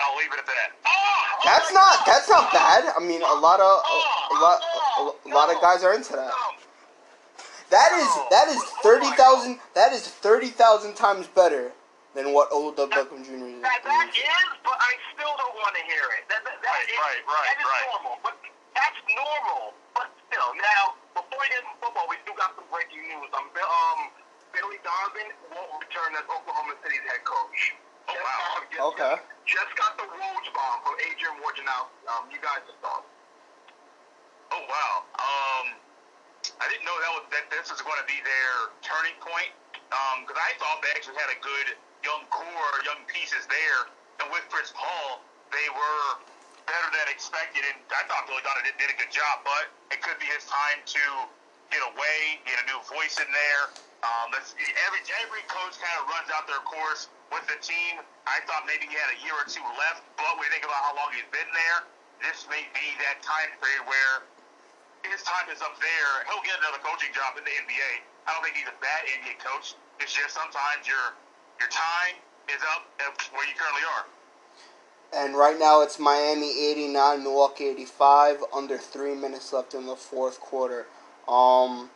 I'll 0.00 0.16
leave 0.16 0.32
it 0.32 0.40
at 0.40 0.46
that. 0.46 0.76
Oh, 0.84 1.26
that's 1.44 1.70
oh 1.70 1.74
not 1.74 1.94
God. 2.00 2.06
that's 2.06 2.28
not 2.28 2.52
bad. 2.52 2.92
I 2.96 3.00
mean, 3.00 3.22
a 3.22 3.38
lot 3.40 3.60
of 3.60 3.80
a, 3.80 3.96
a 4.32 4.36
lot 4.36 4.58
a, 4.60 5.02
a 5.08 5.30
lot 5.32 5.48
of 5.48 5.60
guys 5.60 5.84
are 5.84 5.94
into 5.94 6.12
that. 6.12 6.32
That 7.70 7.90
is 7.96 8.10
that 8.30 8.48
is 8.48 8.60
thirty 8.84 9.08
thousand. 9.16 9.58
That 9.74 9.92
is 9.92 10.06
thirty 10.06 10.48
thousand 10.48 10.94
times 10.94 11.26
better 11.28 11.72
than 12.14 12.32
what 12.32 12.48
Odell 12.52 12.88
Beckham 12.88 13.20
Jr. 13.24 13.44
is. 13.44 13.60
That, 13.60 13.84
that 13.84 14.08
is, 14.08 14.24
but 14.64 14.76
I 14.80 14.92
still 15.12 15.32
don't 15.36 15.56
want 15.60 15.76
to 15.76 15.84
hear 15.84 16.04
it. 16.16 16.24
That, 16.32 16.40
that, 16.48 16.56
that 16.64 16.72
right, 16.72 16.88
is, 16.88 16.96
right, 16.96 17.20
right, 17.28 17.44
that 17.52 17.60
is 17.60 17.68
right. 17.68 17.86
normal. 17.92 18.14
But 18.24 18.34
that's 18.72 19.00
normal. 19.04 19.76
But 19.92 20.08
still, 20.28 20.50
now 20.56 20.96
before 21.12 21.36
we 21.36 21.46
get 21.52 21.60
into 21.60 21.76
football, 21.76 22.08
we 22.08 22.16
still 22.24 22.36
got 22.40 22.56
some 22.56 22.64
breaking 22.72 23.04
news. 23.04 23.28
Um, 23.36 23.48
um 23.52 24.00
Billy 24.56 24.80
Donovan 24.80 25.28
won't 25.52 25.68
return 25.84 26.16
as 26.16 26.24
Oklahoma 26.32 26.80
City's 26.80 27.04
head 27.04 27.20
coach. 27.28 27.76
Oh, 28.08 28.16
wow. 28.16 28.64
Just, 28.72 28.88
okay. 28.96 29.14
Just 29.44 29.72
got 29.76 30.00
the 30.00 30.08
Rose 30.08 30.48
bomb 30.56 30.80
from 30.80 30.96
Adrian 31.04 31.36
Wojnarowski. 31.44 32.08
Um, 32.08 32.24
you 32.32 32.40
guys 32.40 32.64
just 32.64 32.80
thought. 32.80 33.04
Oh 34.56 34.64
wow. 34.64 35.04
Um, 35.20 35.76
I 36.56 36.70
didn't 36.72 36.88
know 36.88 36.96
that 37.04 37.12
was 37.20 37.26
that 37.36 37.52
this 37.52 37.68
was 37.68 37.84
going 37.84 38.00
to 38.00 38.08
be 38.08 38.16
their 38.24 38.72
turning 38.80 39.18
point. 39.20 39.52
Um, 39.92 40.24
because 40.24 40.40
I 40.40 40.56
thought 40.56 40.80
they 40.80 40.90
actually 40.96 41.20
had 41.20 41.30
a 41.30 41.38
good 41.44 41.76
young 42.02 42.24
core, 42.32 42.74
young 42.82 43.04
pieces 43.06 43.44
there, 43.46 43.80
and 44.22 44.32
with 44.34 44.42
Chris 44.50 44.72
Paul, 44.74 45.22
they 45.54 45.68
were 45.70 46.06
better 46.64 46.88
than 46.96 47.06
expected. 47.12 47.62
And 47.62 47.76
I 47.92 48.02
thought 48.08 48.24
Billy 48.26 48.42
Donovan 48.42 48.66
did, 48.66 48.80
did 48.80 48.90
a 48.90 48.98
good 48.98 49.12
job, 49.12 49.44
but 49.44 49.68
it 49.92 50.00
could 50.00 50.18
be 50.18 50.26
his 50.26 50.48
time 50.48 50.80
to 50.96 51.04
get 51.70 51.82
away, 51.82 52.40
get 52.46 52.56
a 52.62 52.66
new 52.70 52.80
voice 52.86 53.18
in 53.18 53.28
there. 53.30 53.62
Um, 54.04 54.30
every 54.32 55.02
every 55.24 55.44
coach 55.50 55.74
kind 55.80 55.96
of 55.98 56.06
runs 56.06 56.30
out 56.30 56.46
their 56.46 56.62
course 56.62 57.10
with 57.34 57.42
the 57.50 57.58
team. 57.58 57.98
I 58.28 58.38
thought 58.46 58.68
maybe 58.68 58.86
he 58.86 58.94
had 58.94 59.10
a 59.10 59.18
year 59.24 59.34
or 59.34 59.46
two 59.48 59.64
left, 59.74 60.06
but 60.14 60.30
when 60.38 60.46
you 60.46 60.52
think 60.54 60.66
about 60.68 60.78
how 60.86 60.94
long 60.94 61.10
he's 61.10 61.26
been 61.34 61.48
there, 61.50 61.78
this 62.22 62.46
may 62.46 62.62
be 62.70 62.86
that 63.02 63.18
time 63.24 63.50
period 63.58 63.82
where 63.88 64.26
his 65.10 65.22
time 65.26 65.50
is 65.50 65.58
up 65.62 65.74
there. 65.82 66.12
He'll 66.30 66.44
get 66.46 66.58
another 66.62 66.82
coaching 66.82 67.10
job 67.10 67.38
in 67.38 67.42
the 67.42 67.54
NBA. 67.66 67.90
I 68.26 68.34
don't 68.34 68.42
think 68.42 68.58
he's 68.58 68.70
a 68.70 68.78
bad 68.78 69.02
NBA 69.22 69.42
coach. 69.42 69.74
It's 69.98 70.14
just 70.14 70.34
sometimes 70.34 70.86
your 70.86 71.16
your 71.58 71.70
time 71.72 72.20
is 72.46 72.62
up 72.76 72.86
where 73.34 73.46
you 73.46 73.54
currently 73.58 73.86
are. 73.96 74.06
And 75.14 75.36
right 75.36 75.58
now 75.58 75.82
it's 75.82 75.98
Miami 75.98 76.50
89, 76.70 77.22
Milwaukee 77.22 77.66
85, 77.68 78.44
under 78.52 78.76
three 78.76 79.14
minutes 79.14 79.52
left 79.52 79.74
in 79.74 79.86
the 79.86 79.96
fourth 79.96 80.40
quarter. 80.40 80.86
Um, 81.28 81.90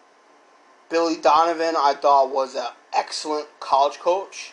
Billy 0.89 1.17
Donovan, 1.17 1.75
I 1.79 1.95
thought 1.95 2.35
was 2.35 2.55
an 2.55 2.67
excellent 2.93 3.49
college 3.61 3.99
coach. 3.99 4.53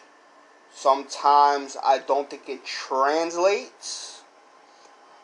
Sometimes 0.73 1.75
I 1.83 1.97
don't 1.97 2.29
think 2.29 2.47
it 2.47 2.63
translates. 2.63 4.21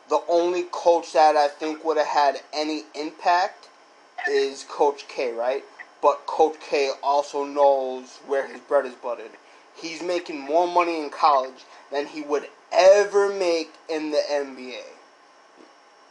The 0.09 0.21
only 0.27 0.63
coach 0.71 1.13
that 1.13 1.37
I 1.37 1.47
think 1.47 1.85
would 1.85 1.97
have 1.97 2.07
had 2.07 2.41
any 2.51 2.83
impact 2.95 3.69
is 4.27 4.65
Coach 4.67 5.07
K, 5.07 5.31
right? 5.31 5.63
But 6.01 6.25
Coach 6.25 6.59
K 6.59 6.91
also 7.01 7.43
knows 7.43 8.19
where 8.25 8.47
his 8.47 8.59
bread 8.61 8.85
is 8.85 8.95
buttered. 8.95 9.31
He's 9.75 10.01
making 10.01 10.39
more 10.39 10.67
money 10.67 10.99
in 10.99 11.09
college 11.09 11.65
than 11.91 12.07
he 12.07 12.21
would 12.21 12.47
ever 12.71 13.29
make 13.29 13.73
in 13.89 14.11
the 14.11 14.21
NBA. 14.29 14.83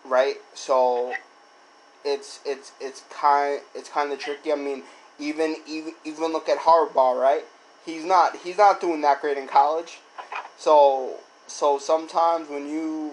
Right? 0.04 0.36
So 0.54 1.12
it's 2.04 2.40
it's 2.44 2.72
it's 2.80 3.02
kind 3.10 3.60
it's 3.74 3.88
kind 3.88 4.12
of 4.12 4.18
tricky. 4.18 4.52
I 4.52 4.56
mean, 4.56 4.82
even 5.18 5.56
even 5.66 5.94
even 6.04 6.32
look 6.32 6.48
at 6.48 6.58
Harbaugh, 6.58 7.20
right? 7.20 7.44
He's 7.84 8.04
not 8.04 8.36
he's 8.36 8.58
not 8.58 8.80
doing 8.80 9.00
that 9.02 9.20
great 9.20 9.38
in 9.38 9.48
college. 9.48 9.98
So 10.56 11.18
so 11.46 11.78
sometimes 11.78 12.48
when 12.48 12.68
you 12.68 13.12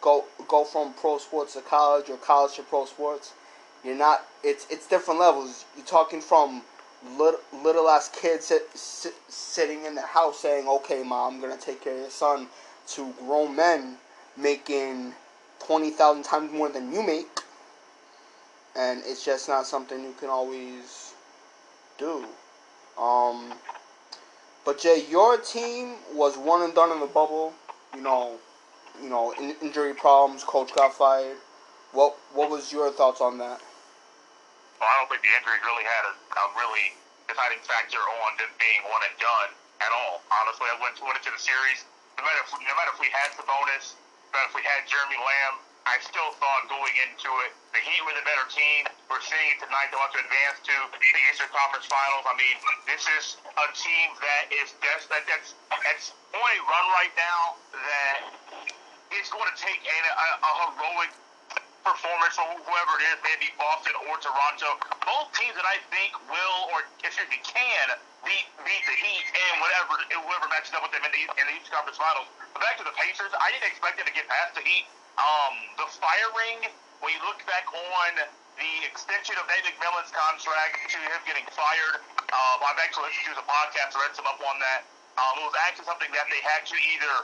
go 0.00 0.24
go 0.48 0.64
from 0.64 0.92
pro 0.94 1.18
sports 1.18 1.54
to 1.54 1.60
college 1.60 2.10
or 2.10 2.16
college 2.16 2.56
to 2.56 2.62
pro 2.62 2.84
sports, 2.84 3.32
you're 3.84 3.96
not. 3.96 4.26
It's 4.42 4.66
it's 4.70 4.86
different 4.86 5.20
levels. 5.20 5.64
You're 5.76 5.86
talking 5.86 6.20
from 6.20 6.62
little, 7.16 7.40
little 7.62 7.88
ass 7.88 8.08
kids 8.08 8.46
sit, 8.46 8.68
sit, 8.76 9.14
sitting 9.28 9.84
in 9.84 9.94
the 9.94 10.02
house 10.02 10.40
saying, 10.40 10.68
"Okay, 10.68 11.02
mom, 11.02 11.34
I'm 11.34 11.40
gonna 11.40 11.56
take 11.56 11.82
care 11.82 11.94
of 11.94 12.00
your 12.00 12.10
son," 12.10 12.48
to 12.88 13.12
grown 13.20 13.54
men 13.56 13.98
making 14.36 15.14
twenty 15.58 15.90
thousand 15.90 16.24
times 16.24 16.52
more 16.52 16.68
than 16.68 16.92
you 16.92 17.02
make, 17.02 17.40
and 18.76 19.02
it's 19.06 19.24
just 19.24 19.48
not 19.48 19.66
something 19.66 20.02
you 20.02 20.14
can 20.18 20.28
always 20.28 21.14
do. 21.98 22.24
Um, 23.00 23.52
but 24.64 24.80
Jay, 24.80 25.04
your 25.08 25.38
team 25.38 25.94
was 26.14 26.36
one 26.36 26.62
and 26.62 26.74
done 26.74 26.92
in 26.92 27.00
the 27.00 27.06
bubble. 27.06 27.54
You 27.94 28.02
know, 28.02 28.36
you 29.02 29.08
know, 29.08 29.32
in, 29.40 29.56
injury 29.62 29.94
problems. 29.94 30.44
Coach 30.44 30.74
got 30.74 30.92
fired. 30.92 31.36
What 31.92 32.16
what 32.34 32.50
was 32.50 32.72
your 32.72 32.90
thoughts 32.92 33.20
on 33.20 33.38
that? 33.38 33.60
Well, 34.76 34.88
I 34.88 34.94
don't 35.00 35.08
think 35.08 35.24
the 35.24 35.32
injuries 35.32 35.64
really 35.64 35.88
had 35.88 36.04
a, 36.04 36.12
a 36.12 36.44
really 36.60 36.92
deciding 37.28 37.64
factor 37.64 37.96
on 37.98 38.36
them 38.36 38.52
being 38.60 38.84
one 38.92 39.00
and 39.08 39.16
done 39.16 39.50
at 39.80 39.88
all. 39.92 40.20
Honestly, 40.28 40.68
I 40.68 40.76
went, 40.84 41.00
went 41.00 41.16
into 41.16 41.32
the 41.32 41.40
series. 41.40 41.88
No 42.20 42.24
matter 42.24 42.44
if, 42.44 42.52
no 42.52 42.74
matter 42.76 42.92
if 42.92 43.00
we 43.00 43.08
had 43.08 43.32
Sabonis, 43.36 43.96
no 43.96 44.36
matter 44.36 44.48
if 44.52 44.56
we 44.56 44.64
had 44.64 44.84
Jeremy 44.84 45.16
Lamb, 45.16 45.56
I 45.86 46.02
still 46.02 46.34
thought 46.42 46.66
going 46.66 46.96
into 47.06 47.30
it, 47.46 47.54
the 47.70 47.78
Heat 47.78 48.02
were 48.02 48.12
the 48.18 48.26
better 48.26 48.42
team. 48.50 48.90
We're 49.06 49.22
seeing 49.22 49.54
it 49.54 49.62
tonight. 49.62 49.94
They 49.94 49.98
want 50.02 50.10
to 50.18 50.20
advance 50.20 50.58
to 50.66 50.76
the 50.90 51.20
Eastern 51.30 51.46
Conference 51.54 51.86
Finals. 51.86 52.26
I 52.26 52.34
mean, 52.34 52.58
this 52.90 53.06
is 53.06 53.38
a 53.54 53.66
team 53.70 54.10
that 54.18 54.50
is 54.50 54.74
that's 54.82 55.06
that, 55.14 55.22
that's 55.30 55.54
that's 55.86 56.10
on 56.34 56.42
a 56.42 56.58
run 56.66 56.86
right 56.90 57.14
now 57.14 57.54
that 57.70 58.18
is 59.14 59.30
going 59.30 59.46
to 59.46 59.56
take 59.62 59.78
a, 59.86 59.98
a, 60.10 60.26
a 60.42 60.52
heroic 60.74 61.14
performance 61.86 62.34
from 62.34 62.50
whoever 62.66 62.92
it 62.98 63.04
is, 63.14 63.16
maybe 63.22 63.46
Boston 63.54 63.94
or 64.10 64.18
Toronto. 64.18 64.82
Both 65.06 65.38
teams 65.38 65.54
that 65.54 65.70
I 65.70 65.78
think 65.94 66.18
will, 66.26 66.58
or 66.74 66.82
excuse 66.98 67.30
me, 67.30 67.38
can 67.46 67.86
beat 68.26 68.50
beat 68.66 68.82
the 68.90 68.96
Heat 68.98 69.26
and 69.30 69.62
whatever 69.62 70.02
whoever 70.02 70.50
matches 70.50 70.74
up 70.74 70.82
with 70.82 70.90
them 70.90 71.06
in 71.06 71.14
the, 71.14 71.22
in 71.38 71.44
the 71.46 71.54
Eastern 71.54 71.78
Conference 71.78 72.02
Finals. 72.02 72.26
But 72.50 72.66
back 72.66 72.74
to 72.82 72.84
the 72.84 72.96
Pacers, 72.98 73.30
I 73.38 73.54
didn't 73.54 73.70
expect 73.70 74.02
them 74.02 74.10
to 74.10 74.14
get 74.18 74.26
past 74.26 74.58
the 74.58 74.66
Heat. 74.66 74.90
Um, 75.16 75.54
the 75.80 75.88
firing, 75.96 76.68
when 77.00 77.10
you 77.16 77.20
look 77.24 77.40
back 77.48 77.64
on 77.72 78.10
the 78.56 78.72
extension 78.84 79.36
of 79.40 79.48
Nate 79.48 79.64
McMillan's 79.64 80.12
contract 80.12 80.76
to 80.92 80.98
him 81.00 81.20
getting 81.24 81.48
fired, 81.56 82.04
um, 82.32 82.56
I've 82.60 82.80
actually 82.84 83.08
listened 83.12 83.32
to 83.32 83.40
the 83.40 83.48
podcast, 83.48 83.96
read 83.96 84.12
some 84.12 84.28
up 84.28 84.40
on 84.44 84.60
that. 84.60 84.84
Um, 85.16 85.40
it 85.40 85.44
was 85.48 85.56
actually 85.64 85.88
something 85.88 86.12
that 86.12 86.28
they 86.28 86.40
had 86.44 86.68
to 86.68 86.76
either 86.76 87.14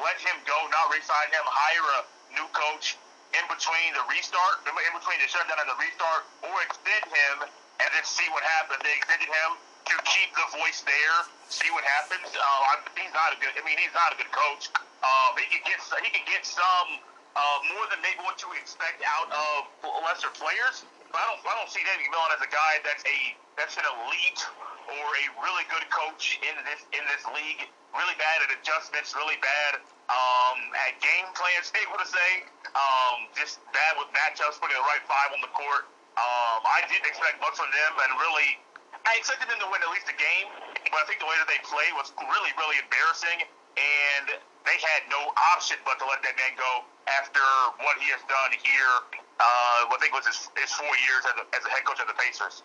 let 0.00 0.16
him 0.24 0.36
go, 0.48 0.56
not 0.72 0.88
re-sign 0.88 1.28
him, 1.28 1.44
hire 1.44 1.88
a 2.00 2.00
new 2.32 2.48
coach 2.56 2.96
in 3.36 3.44
between 3.48 3.92
the 3.92 4.04
restart, 4.08 4.64
in 4.64 4.72
between 4.96 5.20
the 5.20 5.28
shutdown 5.28 5.60
and 5.60 5.68
the 5.68 5.76
restart, 5.76 6.24
or 6.48 6.56
extend 6.64 7.04
him 7.12 7.36
and 7.44 7.88
then 7.92 8.04
see 8.04 8.28
what 8.32 8.44
happens. 8.44 8.80
They 8.80 8.96
extended 8.96 9.28
him 9.28 9.50
to 9.92 9.94
keep 10.08 10.32
the 10.32 10.46
voice 10.56 10.80
there, 10.88 11.18
see 11.48 11.68
what 11.76 11.84
happens. 11.84 12.32
Uh, 12.32 12.80
he's 12.96 13.12
not 13.12 13.34
a 13.34 13.38
good. 13.40 13.52
I 13.56 13.62
mean, 13.66 13.76
he's 13.76 13.92
not 13.92 14.14
a 14.14 14.16
good 14.16 14.32
coach. 14.32 14.72
Um, 15.04 15.36
he 15.36 15.48
can 15.50 15.60
get 15.66 15.80
he 16.00 16.08
can 16.08 16.24
get 16.24 16.46
some 16.46 17.02
uh, 17.36 17.58
more 17.72 17.84
than 17.88 18.00
maybe 18.04 18.20
what 18.24 18.40
you 18.44 18.48
would 18.52 18.60
expect 18.60 19.00
out 19.04 19.28
of 19.32 19.72
lesser 20.04 20.32
players. 20.36 20.84
But 21.12 21.20
I 21.20 21.24
don't, 21.28 21.40
I 21.44 21.52
don't 21.60 21.68
see 21.68 21.84
David 21.84 22.08
McMillan 22.08 22.36
as 22.36 22.42
a 22.44 22.50
guy 22.52 22.80
that's 22.84 23.04
a 23.04 23.18
that's 23.56 23.76
an 23.76 23.84
elite 23.84 24.40
or 24.88 25.06
a 25.12 25.24
really 25.44 25.64
good 25.68 25.84
coach 25.92 26.40
in 26.40 26.56
this 26.64 26.80
in 26.96 27.04
this 27.08 27.24
league. 27.36 27.68
Really 27.92 28.16
bad 28.16 28.40
at 28.40 28.50
adjustments, 28.56 29.12
really 29.12 29.36
bad 29.44 29.76
um, 30.08 30.58
at 30.88 30.96
game 31.04 31.28
plans. 31.36 31.68
They 31.76 31.84
would 31.92 32.00
say 32.08 32.48
um, 32.72 33.28
just 33.36 33.60
bad 33.76 34.00
with 34.00 34.08
matchups, 34.16 34.56
putting 34.56 34.76
the 34.76 34.86
right 34.88 35.04
five 35.04 35.36
on 35.36 35.44
the 35.44 35.52
court. 35.52 35.92
Um, 36.16 36.60
I 36.64 36.84
didn't 36.88 37.08
expect 37.08 37.40
much 37.40 37.56
from 37.56 37.68
them, 37.72 37.92
and 38.04 38.10
really, 38.20 38.60
I 39.04 39.16
expected 39.20 39.48
them 39.48 39.60
to 39.60 39.68
win 39.68 39.80
at 39.80 39.88
least 39.92 40.08
a 40.08 40.16
game. 40.16 40.48
But 40.88 41.04
I 41.04 41.04
think 41.08 41.20
the 41.20 41.28
way 41.28 41.36
that 41.40 41.48
they 41.48 41.60
played 41.64 41.92
was 41.96 42.12
really, 42.20 42.52
really 42.56 42.80
embarrassing, 42.80 43.44
and 43.76 44.40
they 44.64 44.78
had 44.78 45.02
no 45.10 45.20
option 45.54 45.78
but 45.82 45.98
to 45.98 46.04
let 46.06 46.22
that 46.22 46.36
man 46.38 46.54
go 46.54 46.86
after 47.10 47.42
what 47.82 47.98
he 47.98 48.10
has 48.14 48.22
done 48.30 48.52
here. 48.62 48.94
Uh, 49.42 49.90
I 49.90 49.96
think 49.98 50.14
was 50.14 50.26
his, 50.26 50.46
his 50.54 50.70
four 50.74 50.94
years 51.02 51.22
as 51.26 51.36
a, 51.42 51.44
as 51.56 51.62
a 51.66 51.70
head 51.74 51.82
coach 51.82 51.98
of 51.98 52.06
the 52.06 52.14
Pacers. 52.14 52.62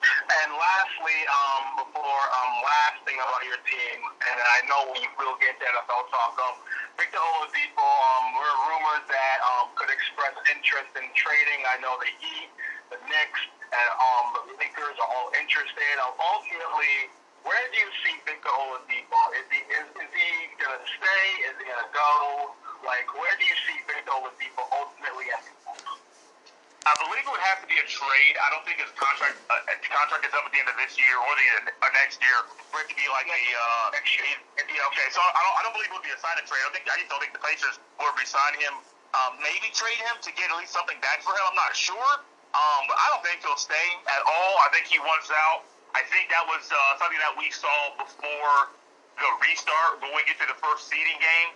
And 0.00 0.48
lastly, 0.56 1.18
um, 1.28 1.84
before 1.84 2.24
um, 2.32 2.52
last 2.64 3.04
thing 3.04 3.20
about 3.20 3.44
your 3.44 3.60
team, 3.68 3.98
and 4.00 4.38
I 4.40 4.58
know 4.64 4.88
we 4.96 5.04
will 5.20 5.36
get 5.36 5.60
to 5.60 5.64
NFL 5.68 6.08
talk. 6.08 6.40
Um, 6.40 6.56
Victor 6.96 7.20
Oladipo, 7.20 7.84
um, 7.84 8.24
there 8.32 8.48
are 8.48 8.60
rumors 8.72 9.04
that 9.12 9.38
um, 9.44 9.68
could 9.76 9.92
express 9.92 10.32
interest 10.48 10.96
in 10.96 11.04
trading. 11.12 11.60
I 11.68 11.76
know 11.84 12.00
the 12.00 12.08
Heat, 12.16 12.48
the 12.88 12.96
Knicks, 13.12 13.42
and 13.76 13.90
um, 14.00 14.24
the 14.40 14.42
Lakers 14.56 14.96
are 15.04 15.10
all 15.20 15.28
interested. 15.36 15.94
Um, 16.00 16.16
ultimately, 16.16 17.12
where 17.44 17.64
do 17.72 17.76
you 17.80 17.90
see 18.04 18.14
Victor 18.28 18.52
Oladipo? 18.52 19.20
Is 19.36 19.46
he 19.48 19.60
is, 19.70 19.86
is 19.96 20.10
he 20.12 20.30
gonna 20.60 20.82
stay? 20.84 21.26
Is 21.48 21.56
he 21.56 21.64
gonna 21.64 21.92
go? 21.92 22.52
Like, 22.84 23.08
where 23.12 23.32
do 23.36 23.44
you 23.44 23.56
see 23.68 23.78
Victor 23.88 24.12
Oladipo 24.12 24.62
ultimately 24.72 25.28
at? 25.32 25.44
I 26.80 26.96
believe 26.96 27.20
it 27.20 27.28
would 27.28 27.44
have 27.44 27.60
to 27.60 27.68
be 27.68 27.76
a 27.76 27.84
trade. 27.84 28.34
I 28.40 28.48
don't 28.48 28.64
think 28.64 28.80
his 28.80 28.88
contract 28.96 29.36
uh, 29.52 29.60
his 29.68 29.84
contract 29.92 30.24
is 30.24 30.32
up 30.32 30.48
at 30.48 30.52
the 30.52 30.60
end 30.64 30.70
of 30.72 30.80
this 30.80 30.96
year 30.96 31.12
or 31.12 31.32
the 31.36 31.76
uh, 31.76 31.92
next 31.92 32.24
year 32.24 32.40
for 32.72 32.80
it 32.80 32.88
to 32.88 32.96
be 32.96 33.04
like 33.12 33.28
a 33.28 33.42
uh, 33.52 33.92
next 33.92 34.08
year. 34.16 34.24
Yeah, 34.56 34.90
okay. 34.92 35.08
So 35.12 35.20
I 35.20 35.40
don't 35.44 35.56
I 35.56 35.60
don't 35.64 35.74
believe 35.76 35.92
it 35.92 35.96
would 35.96 36.08
be 36.08 36.12
a 36.12 36.20
sign 36.20 36.40
and 36.40 36.48
trade. 36.48 36.64
I 36.64 36.72
don't 36.72 36.76
think 36.76 36.88
I 36.88 36.96
just 36.96 37.12
don't 37.12 37.20
think 37.20 37.36
the 37.36 37.44
Pacers 37.44 37.76
would 38.00 38.16
resign 38.16 38.56
him. 38.56 38.74
Um, 39.12 39.36
maybe 39.44 39.68
trade 39.76 40.00
him 40.00 40.16
to 40.24 40.30
get 40.32 40.48
at 40.48 40.56
least 40.56 40.72
something 40.72 40.96
back 41.04 41.20
for 41.20 41.36
him. 41.36 41.44
I'm 41.52 41.58
not 41.58 41.76
sure. 41.76 42.12
Um, 42.50 42.82
but 42.90 42.98
I 42.98 43.06
don't 43.14 43.22
think 43.22 43.46
he'll 43.46 43.60
stay 43.60 43.88
at 44.10 44.22
all. 44.26 44.52
I 44.66 44.74
think 44.74 44.90
he 44.90 44.98
wants 44.98 45.30
out. 45.30 45.69
I 45.94 46.02
think 46.08 46.30
that 46.30 46.46
was 46.46 46.64
uh, 46.70 46.78
something 46.98 47.18
that 47.18 47.34
we 47.34 47.50
saw 47.50 47.94
before 47.98 48.74
the 49.18 49.30
restart 49.42 50.00
going 50.00 50.26
into 50.30 50.46
the 50.46 50.56
first 50.58 50.88
seeding 50.88 51.18
game, 51.18 51.50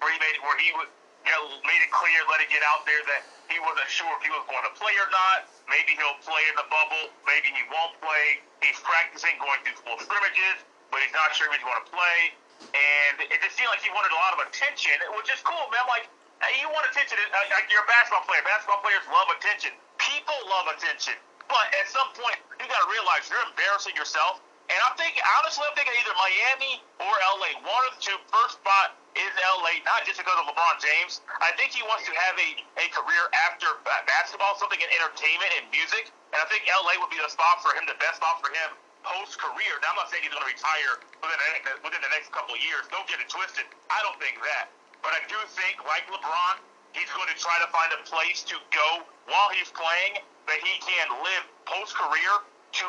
where 0.00 0.10
he 0.14 0.18
made 0.22 0.38
where 0.40 0.56
he 0.58 0.70
would 0.78 0.90
you 1.28 1.32
know, 1.36 1.60
made 1.66 1.82
it 1.82 1.92
clear, 1.92 2.24
let 2.30 2.40
it 2.40 2.48
get 2.48 2.64
out 2.64 2.88
there 2.88 3.04
that 3.04 3.20
he 3.52 3.60
wasn't 3.60 3.88
sure 3.90 4.08
if 4.16 4.22
he 4.24 4.30
was 4.30 4.44
going 4.46 4.64
to 4.64 4.72
play 4.80 4.96
or 4.96 5.10
not. 5.10 5.44
Maybe 5.66 5.92
he'll 5.92 6.16
play 6.24 6.40
in 6.48 6.56
the 6.56 6.64
bubble. 6.72 7.12
Maybe 7.28 7.52
he 7.52 7.64
won't 7.68 7.96
play. 8.00 8.40
He's 8.64 8.78
practicing, 8.80 9.36
going 9.36 9.60
through 9.66 9.76
full 9.84 10.00
scrimmages, 10.00 10.64
but 10.88 11.04
he's 11.04 11.12
not 11.12 11.36
sure 11.36 11.50
if 11.50 11.58
he's 11.58 11.66
going 11.66 11.80
to 11.80 11.88
play. 11.90 12.32
And 12.72 13.28
it 13.28 13.38
just 13.44 13.60
seemed 13.60 13.68
like 13.68 13.84
he 13.84 13.92
wanted 13.92 14.10
a 14.14 14.18
lot 14.18 14.40
of 14.40 14.40
attention, 14.48 14.96
which 15.20 15.28
is 15.28 15.38
cool, 15.44 15.68
man. 15.68 15.84
Like, 15.86 16.08
you 16.58 16.66
want 16.72 16.88
attention. 16.88 17.20
Like, 17.30 17.68
you're 17.68 17.84
a 17.84 17.90
basketball 17.90 18.24
player. 18.24 18.42
Basketball 18.42 18.80
players 18.80 19.04
love 19.12 19.28
attention. 19.36 19.76
People 20.00 20.38
love 20.48 20.66
attention. 20.74 21.18
But 21.48 21.66
at 21.80 21.88
some 21.88 22.12
point, 22.12 22.38
you 22.60 22.68
got 22.68 22.80
to 22.84 22.90
realize 22.92 23.26
you're 23.32 23.42
embarrassing 23.48 23.96
yourself. 23.96 24.44
And 24.68 24.76
I'm 24.84 24.92
thinking, 25.00 25.24
honestly, 25.40 25.64
I'm 25.64 25.72
thinking 25.72 25.96
either 25.96 26.12
Miami 26.12 26.84
or 27.00 27.12
LA. 27.40 27.56
One 27.64 27.82
of 27.88 27.96
the 27.96 28.02
two, 28.04 28.16
first 28.28 28.60
spot 28.60 29.00
is 29.16 29.32
LA, 29.40 29.80
not 29.88 30.04
just 30.04 30.20
because 30.20 30.36
of 30.36 30.44
LeBron 30.44 30.76
James. 30.76 31.24
I 31.40 31.56
think 31.56 31.72
he 31.72 31.80
wants 31.88 32.04
to 32.04 32.12
have 32.12 32.36
a, 32.36 32.48
a 32.84 32.86
career 32.92 33.32
after 33.48 33.80
basketball, 34.04 34.60
something 34.60 34.76
in 34.76 34.90
entertainment 34.92 35.56
and 35.56 35.64
music. 35.72 36.12
And 36.36 36.38
I 36.38 36.46
think 36.52 36.68
LA 36.68 37.00
would 37.00 37.08
be 37.08 37.16
the 37.16 37.32
spot 37.32 37.64
for 37.64 37.72
him, 37.72 37.88
the 37.88 37.96
best 37.96 38.20
spot 38.20 38.44
for 38.44 38.52
him 38.52 38.76
post 39.08 39.40
career. 39.40 39.80
Now, 39.80 39.96
I'm 39.96 39.98
not 40.04 40.12
saying 40.12 40.26
he's 40.26 40.34
going 40.34 40.44
to 40.44 40.52
retire 40.52 41.00
within 41.24 41.38
the, 41.64 41.72
within 41.80 42.02
the 42.04 42.12
next 42.12 42.28
couple 42.34 42.52
of 42.52 42.60
years. 42.60 42.84
Don't 42.92 43.08
get 43.08 43.22
it 43.24 43.32
twisted. 43.32 43.64
I 43.88 44.04
don't 44.04 44.20
think 44.20 44.36
that. 44.44 44.68
But 45.00 45.16
I 45.16 45.24
do 45.30 45.38
think, 45.56 45.80
like 45.88 46.04
LeBron, 46.12 46.60
he's 46.92 47.08
going 47.16 47.30
to 47.30 47.38
try 47.38 47.56
to 47.62 47.68
find 47.72 47.88
a 47.96 48.00
place 48.04 48.44
to 48.50 48.60
go 48.74 49.06
while 49.30 49.48
he's 49.54 49.72
playing 49.72 50.20
that 50.48 50.60
he 50.64 50.80
can 50.80 51.06
live 51.20 51.44
post 51.68 51.92
career 51.94 52.32
to 52.80 52.88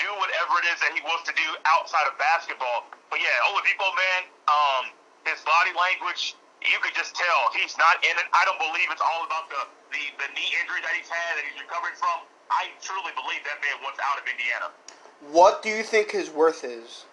do 0.00 0.08
whatever 0.16 0.60
it 0.64 0.66
is 0.72 0.78
that 0.80 0.92
he 0.96 1.00
wants 1.04 1.28
to 1.28 1.34
do 1.36 1.48
outside 1.68 2.08
of 2.08 2.16
basketball. 2.16 2.88
But 3.12 3.20
yeah, 3.20 3.48
Oladipo, 3.52 3.88
man, 3.92 4.20
um, 4.48 4.84
his 5.28 5.40
body 5.44 5.76
language, 5.76 6.36
you 6.64 6.76
could 6.80 6.96
just 6.96 7.16
tell 7.16 7.52
he's 7.56 7.76
not 7.76 8.00
in 8.04 8.14
it. 8.16 8.26
I 8.32 8.44
don't 8.48 8.60
believe 8.60 8.88
it's 8.92 9.04
all 9.04 9.24
about 9.24 9.48
the, 9.52 9.62
the, 9.92 10.02
the 10.20 10.28
knee 10.32 10.52
injury 10.60 10.80
that 10.84 10.94
he's 10.96 11.08
had 11.08 11.40
that 11.40 11.44
he's 11.44 11.60
recovering 11.60 11.96
from. 11.96 12.24
I 12.52 12.72
truly 12.80 13.12
believe 13.16 13.44
that 13.48 13.60
man 13.60 13.80
wants 13.84 14.00
out 14.00 14.20
of 14.20 14.24
Indiana. 14.28 14.68
What 15.32 15.60
do 15.60 15.68
you 15.68 15.84
think 15.84 16.12
his 16.12 16.32
worth 16.32 16.64
is? 16.64 17.04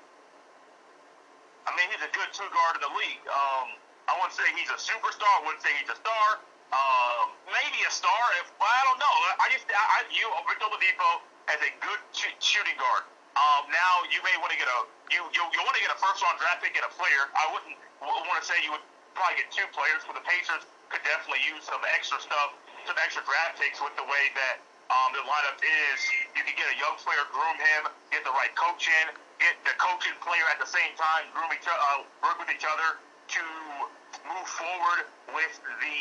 I 1.67 1.75
mean, 1.75 1.91
he's 1.91 2.03
a 2.03 2.11
good 2.15 2.31
two 2.31 2.47
guard 2.55 2.79
in 2.79 2.83
the 2.87 2.93
league. 2.95 3.19
Um, 3.27 3.75
I 4.07 4.15
wouldn't 4.15 4.35
say 4.35 4.47
he's 4.55 4.71
a 4.71 4.79
superstar. 4.79 5.27
I 5.27 5.41
wouldn't 5.43 5.59
say 5.59 5.75
he's 5.75 5.91
a 5.91 5.99
star. 5.99 6.39
Um, 6.73 7.31
maybe 7.47 7.79
a 7.87 7.91
star. 7.93 8.23
If 8.43 8.51
I 8.59 8.81
don't 8.91 8.99
know. 8.99 9.15
I 9.39 9.47
just 9.55 9.65
I, 9.71 10.03
I 10.03 10.09
view 10.11 10.27
Victor 10.51 10.67
Oladipo 10.67 11.23
as 11.47 11.59
a 11.63 11.71
good 11.79 12.01
sh- 12.11 12.35
shooting 12.43 12.75
guard. 12.75 13.07
Um, 13.39 13.69
now 13.71 14.03
you 14.11 14.19
may 14.25 14.35
want 14.41 14.51
to 14.51 14.59
get 14.59 14.67
a 14.67 14.79
you 15.13 15.23
you, 15.31 15.43
you 15.55 15.61
want 15.63 15.75
to 15.79 15.83
get 15.83 15.93
a 15.93 15.99
first 15.99 16.19
round 16.21 16.37
draft 16.41 16.61
pick 16.65 16.75
and 16.75 16.83
a 16.83 16.93
player. 16.93 17.23
I 17.37 17.47
wouldn't 17.55 17.77
w- 18.03 18.23
want 18.27 18.37
to 18.41 18.45
say 18.45 18.59
you 18.65 18.75
would 18.75 18.83
probably 19.15 19.39
get 19.39 19.49
two 19.55 19.67
players, 19.71 20.03
but 20.03 20.19
the 20.19 20.25
Pacers 20.27 20.67
could 20.91 21.03
definitely 21.07 21.43
use 21.47 21.63
some 21.63 21.81
extra 21.95 22.19
stuff, 22.19 22.53
some 22.85 22.97
extra 22.99 23.23
draft 23.23 23.57
picks 23.61 23.79
with 23.79 23.95
the 23.95 24.05
way 24.05 24.29
that 24.35 24.59
um, 24.91 25.15
the 25.15 25.23
lineup 25.23 25.57
is. 25.63 25.97
You 26.35 26.43
can 26.43 26.55
get 26.59 26.67
a 26.69 26.77
young 26.77 26.99
player, 27.01 27.23
groom 27.31 27.57
him, 27.57 27.89
get 28.11 28.27
the 28.27 28.35
right 28.35 28.51
coach 28.59 28.87
in, 28.91 29.05
get 29.39 29.55
the 29.63 29.75
coach 29.79 30.05
and 30.09 30.17
player 30.21 30.45
at 30.51 30.59
the 30.59 30.69
same 30.69 30.91
time, 30.99 31.31
groom 31.31 31.49
each 31.55 31.67
uh, 31.67 32.03
work 32.23 32.37
with 32.41 32.51
each 32.51 32.67
other 32.67 32.99
to 33.39 33.43
move 34.27 34.47
forward 34.47 35.07
with 35.33 35.53
the 35.63 35.99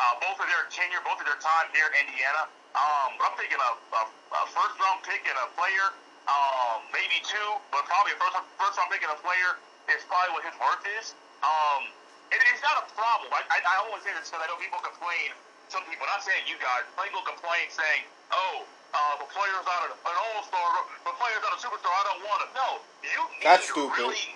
uh, 0.00 0.14
both 0.22 0.38
of 0.40 0.48
their 0.48 0.64
tenure, 0.70 1.02
both 1.04 1.20
of 1.20 1.26
their 1.28 1.40
time 1.42 1.68
here 1.74 1.90
in 1.90 2.06
Indiana. 2.08 2.48
Um, 2.74 3.18
but 3.18 3.30
I'm 3.32 3.36
thinking 3.38 3.58
a, 3.60 3.72
a, 3.98 4.02
a 4.06 4.42
first 4.54 4.76
round 4.80 5.02
pick 5.06 5.22
and 5.26 5.38
a 5.38 5.48
player, 5.54 5.88
um, 6.30 6.86
maybe 6.94 7.20
two, 7.26 7.50
but 7.74 7.86
probably 7.90 8.14
a 8.14 8.20
first 8.20 8.36
first 8.58 8.76
round 8.78 8.90
pick 8.94 9.02
and 9.04 9.12
a 9.14 9.20
player 9.20 9.58
is 9.92 10.02
probably 10.08 10.32
what 10.34 10.44
his 10.46 10.56
worth 10.58 10.84
is. 10.98 11.14
Um, 11.44 11.90
it, 12.34 12.40
it's 12.50 12.62
not 12.64 12.82
a 12.82 12.86
problem. 12.94 13.30
I, 13.34 13.42
I, 13.50 13.58
I 13.62 13.74
always 13.86 14.02
say 14.06 14.14
this 14.16 14.30
because 14.30 14.42
I 14.42 14.48
know 14.50 14.58
people 14.58 14.80
complain. 14.82 15.34
Some 15.70 15.82
people, 15.88 16.06
not 16.06 16.22
saying 16.22 16.46
you 16.50 16.58
guys, 16.60 16.86
people 16.98 17.22
complain 17.26 17.66
saying, 17.70 18.04
"Oh, 18.34 18.66
uh, 18.94 19.14
the 19.22 19.28
player's 19.30 19.64
not 19.66 19.80
an, 19.88 19.92
an 19.96 20.16
all-star, 20.34 20.66
the 21.06 21.14
player's 21.16 21.42
not 21.42 21.54
a 21.56 21.60
superstar. 21.62 21.90
I 21.94 22.04
don't 22.10 22.22
want 22.26 22.40
him." 22.46 22.50
No, 22.54 22.68
you 23.02 23.22
need 23.40 23.46
That's 23.46 23.66
stupid. 23.70 23.98
really 23.98 24.33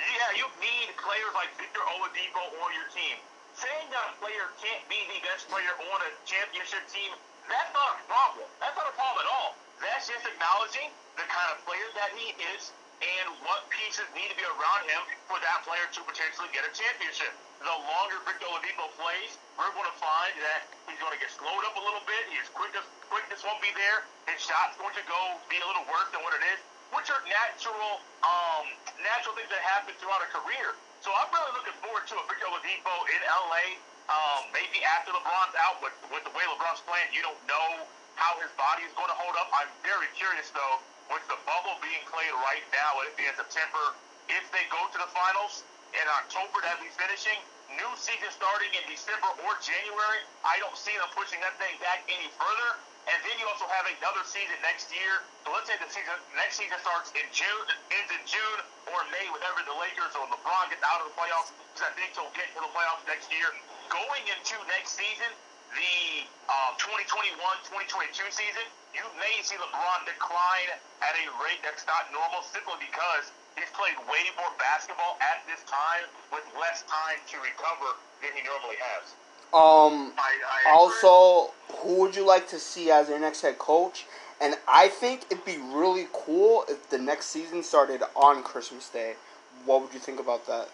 yeah, 0.00 0.30
you 0.40 0.46
need 0.60 0.88
players 0.96 1.32
like 1.36 1.52
Victor 1.60 1.82
Oladipo 1.96 2.42
on 2.64 2.70
your 2.72 2.88
team. 2.94 3.16
Saying 3.52 3.86
that 3.92 4.04
a 4.08 4.14
player 4.22 4.48
can't 4.62 4.84
be 4.88 4.96
the 5.12 5.20
best 5.26 5.50
player 5.52 5.74
on 5.92 5.98
a 6.06 6.10
championship 6.24 6.86
team, 6.88 7.12
that's 7.50 7.72
not 7.74 7.98
a 7.98 8.04
problem. 8.06 8.46
That's 8.62 8.76
not 8.78 8.88
a 8.88 8.96
problem 8.96 9.26
at 9.26 9.28
all. 9.28 9.58
That's 9.82 10.06
just 10.08 10.24
acknowledging 10.24 10.88
the 11.18 11.26
kind 11.26 11.48
of 11.52 11.60
player 11.66 11.88
that 11.98 12.14
he 12.14 12.32
is 12.54 12.72
and 13.00 13.26
what 13.48 13.64
pieces 13.72 14.04
need 14.12 14.28
to 14.28 14.36
be 14.36 14.44
around 14.44 14.84
him 14.86 15.02
for 15.24 15.40
that 15.40 15.64
player 15.64 15.88
to 15.88 16.00
potentially 16.04 16.52
get 16.52 16.68
a 16.68 16.72
championship. 16.72 17.32
The 17.60 17.72
longer 17.72 18.20
Victor 18.28 18.48
Oladipo 18.48 18.92
plays, 18.96 19.36
we're 19.56 19.72
going 19.72 19.88
to 19.88 19.98
find 20.00 20.32
that 20.44 20.68
he's 20.88 21.00
going 21.00 21.12
to 21.12 21.20
get 21.20 21.32
slowed 21.32 21.64
up 21.64 21.76
a 21.76 21.82
little 21.82 22.04
bit. 22.04 22.22
His 22.32 22.48
quickness, 22.52 22.84
quickness 23.08 23.40
won't 23.44 23.60
be 23.60 23.72
there. 23.76 24.04
His 24.28 24.40
shot's 24.40 24.76
going 24.80 24.94
to 24.96 25.04
go 25.08 25.20
be 25.48 25.60
a 25.60 25.66
little 25.66 25.84
worse 25.88 26.08
than 26.12 26.24
what 26.24 26.36
it 26.36 26.44
is 26.56 26.60
which 26.94 27.08
are 27.10 27.22
natural, 27.26 28.02
um, 28.26 28.66
natural 29.02 29.34
things 29.38 29.50
that 29.50 29.62
happen 29.62 29.94
throughout 30.02 30.22
a 30.22 30.30
career. 30.30 30.74
So 31.00 31.08
I'm 31.14 31.30
really 31.32 31.54
looking 31.56 31.76
forward 31.80 32.04
to 32.10 32.14
a 32.18 32.24
Victor 32.28 32.50
Oladipo 32.50 32.94
in 33.08 33.20
LA. 33.24 33.64
Um, 34.10 34.50
maybe 34.50 34.82
after 34.82 35.14
LeBron's 35.14 35.54
out, 35.54 35.78
with, 35.80 35.94
with 36.10 36.26
the 36.26 36.34
way 36.34 36.42
LeBron's 36.50 36.82
playing, 36.82 37.08
you 37.14 37.22
don't 37.22 37.38
know 37.46 37.86
how 38.18 38.36
his 38.42 38.50
body 38.58 38.84
is 38.84 38.92
going 38.98 39.08
to 39.08 39.16
hold 39.16 39.38
up. 39.38 39.48
I'm 39.54 39.70
very 39.86 40.10
curious 40.18 40.50
though, 40.50 40.76
with 41.08 41.22
the 41.30 41.38
bubble 41.46 41.78
being 41.80 42.02
played 42.10 42.34
right 42.42 42.62
now, 42.74 43.00
it'll 43.00 43.16
be 43.16 43.24
in 43.24 43.34
September. 43.38 43.96
If 44.28 44.44
they 44.50 44.66
go 44.68 44.82
to 44.92 44.98
the 44.98 45.10
finals 45.14 45.62
in 45.94 46.06
October, 46.22 46.62
that'd 46.62 46.82
be 46.82 46.90
finishing. 46.94 47.38
New 47.78 47.90
season 47.94 48.30
starting 48.34 48.70
in 48.74 48.82
December 48.90 49.30
or 49.46 49.54
January. 49.62 50.22
I 50.42 50.58
don't 50.58 50.74
see 50.74 50.94
them 50.98 51.10
pushing 51.14 51.38
that 51.42 51.54
thing 51.58 51.74
back 51.78 52.02
any 52.10 52.26
further. 52.34 52.82
And 53.10 53.18
then 53.26 53.34
you 53.42 53.46
also 53.50 53.66
have 53.66 53.90
another 53.90 54.22
season 54.22 54.54
next 54.62 54.86
year. 54.94 55.26
So 55.42 55.50
let's 55.50 55.66
say 55.66 55.74
the 55.82 55.90
season 55.90 56.14
next 56.38 56.62
season 56.62 56.78
starts 56.78 57.10
in 57.18 57.26
June, 57.34 57.66
ends 57.90 58.10
in 58.14 58.22
June 58.22 58.58
or 58.94 59.02
May, 59.10 59.26
whenever 59.34 59.66
the 59.66 59.74
Lakers 59.74 60.14
or 60.14 60.30
LeBron 60.30 60.70
gets 60.70 60.86
out 60.86 61.02
of 61.02 61.10
the 61.10 61.14
playoffs, 61.18 61.50
because 61.74 61.90
I 61.90 61.92
think 61.98 62.14
they'll 62.14 62.30
get 62.38 62.46
to 62.54 62.62
the 62.62 62.70
playoffs 62.70 63.02
next 63.10 63.26
year. 63.34 63.50
Going 63.90 64.22
into 64.30 64.54
next 64.70 64.94
season, 64.94 65.26
the 65.74 66.26
uh, 66.46 66.78
2021-2022 66.78 68.30
season, 68.30 68.66
you 68.94 69.02
may 69.18 69.42
see 69.42 69.58
LeBron 69.58 70.06
decline 70.06 70.70
at 71.02 71.14
a 71.18 71.26
rate 71.42 71.62
that's 71.66 71.82
not 71.90 72.10
normal 72.14 72.46
simply 72.46 72.78
because 72.78 73.34
he's 73.58 73.70
played 73.74 73.98
way 74.06 74.22
more 74.38 74.54
basketball 74.62 75.18
at 75.18 75.42
this 75.50 75.62
time 75.66 76.06
with 76.30 76.46
less 76.58 76.86
time 76.86 77.18
to 77.26 77.42
recover 77.42 77.98
than 78.22 78.30
he 78.38 78.42
normally 78.46 78.78
has. 78.78 79.14
Um, 79.50 80.14
I, 80.14 80.70
I 80.70 80.70
also, 80.70 81.50
who 81.82 82.00
would 82.00 82.14
you 82.14 82.26
like 82.26 82.46
to 82.48 82.58
see 82.58 82.90
as 82.90 83.08
their 83.08 83.18
next 83.18 83.42
head 83.42 83.58
coach? 83.58 84.06
And 84.40 84.54
I 84.68 84.88
think 84.88 85.26
it'd 85.26 85.44
be 85.44 85.58
really 85.74 86.06
cool 86.12 86.64
if 86.68 86.88
the 86.88 86.98
next 86.98 87.34
season 87.34 87.62
started 87.62 88.02
on 88.14 88.42
Christmas 88.42 88.88
Day. 88.88 89.18
What 89.66 89.82
would 89.82 89.92
you 89.92 89.98
think 89.98 90.20
about 90.20 90.46
that? 90.46 90.70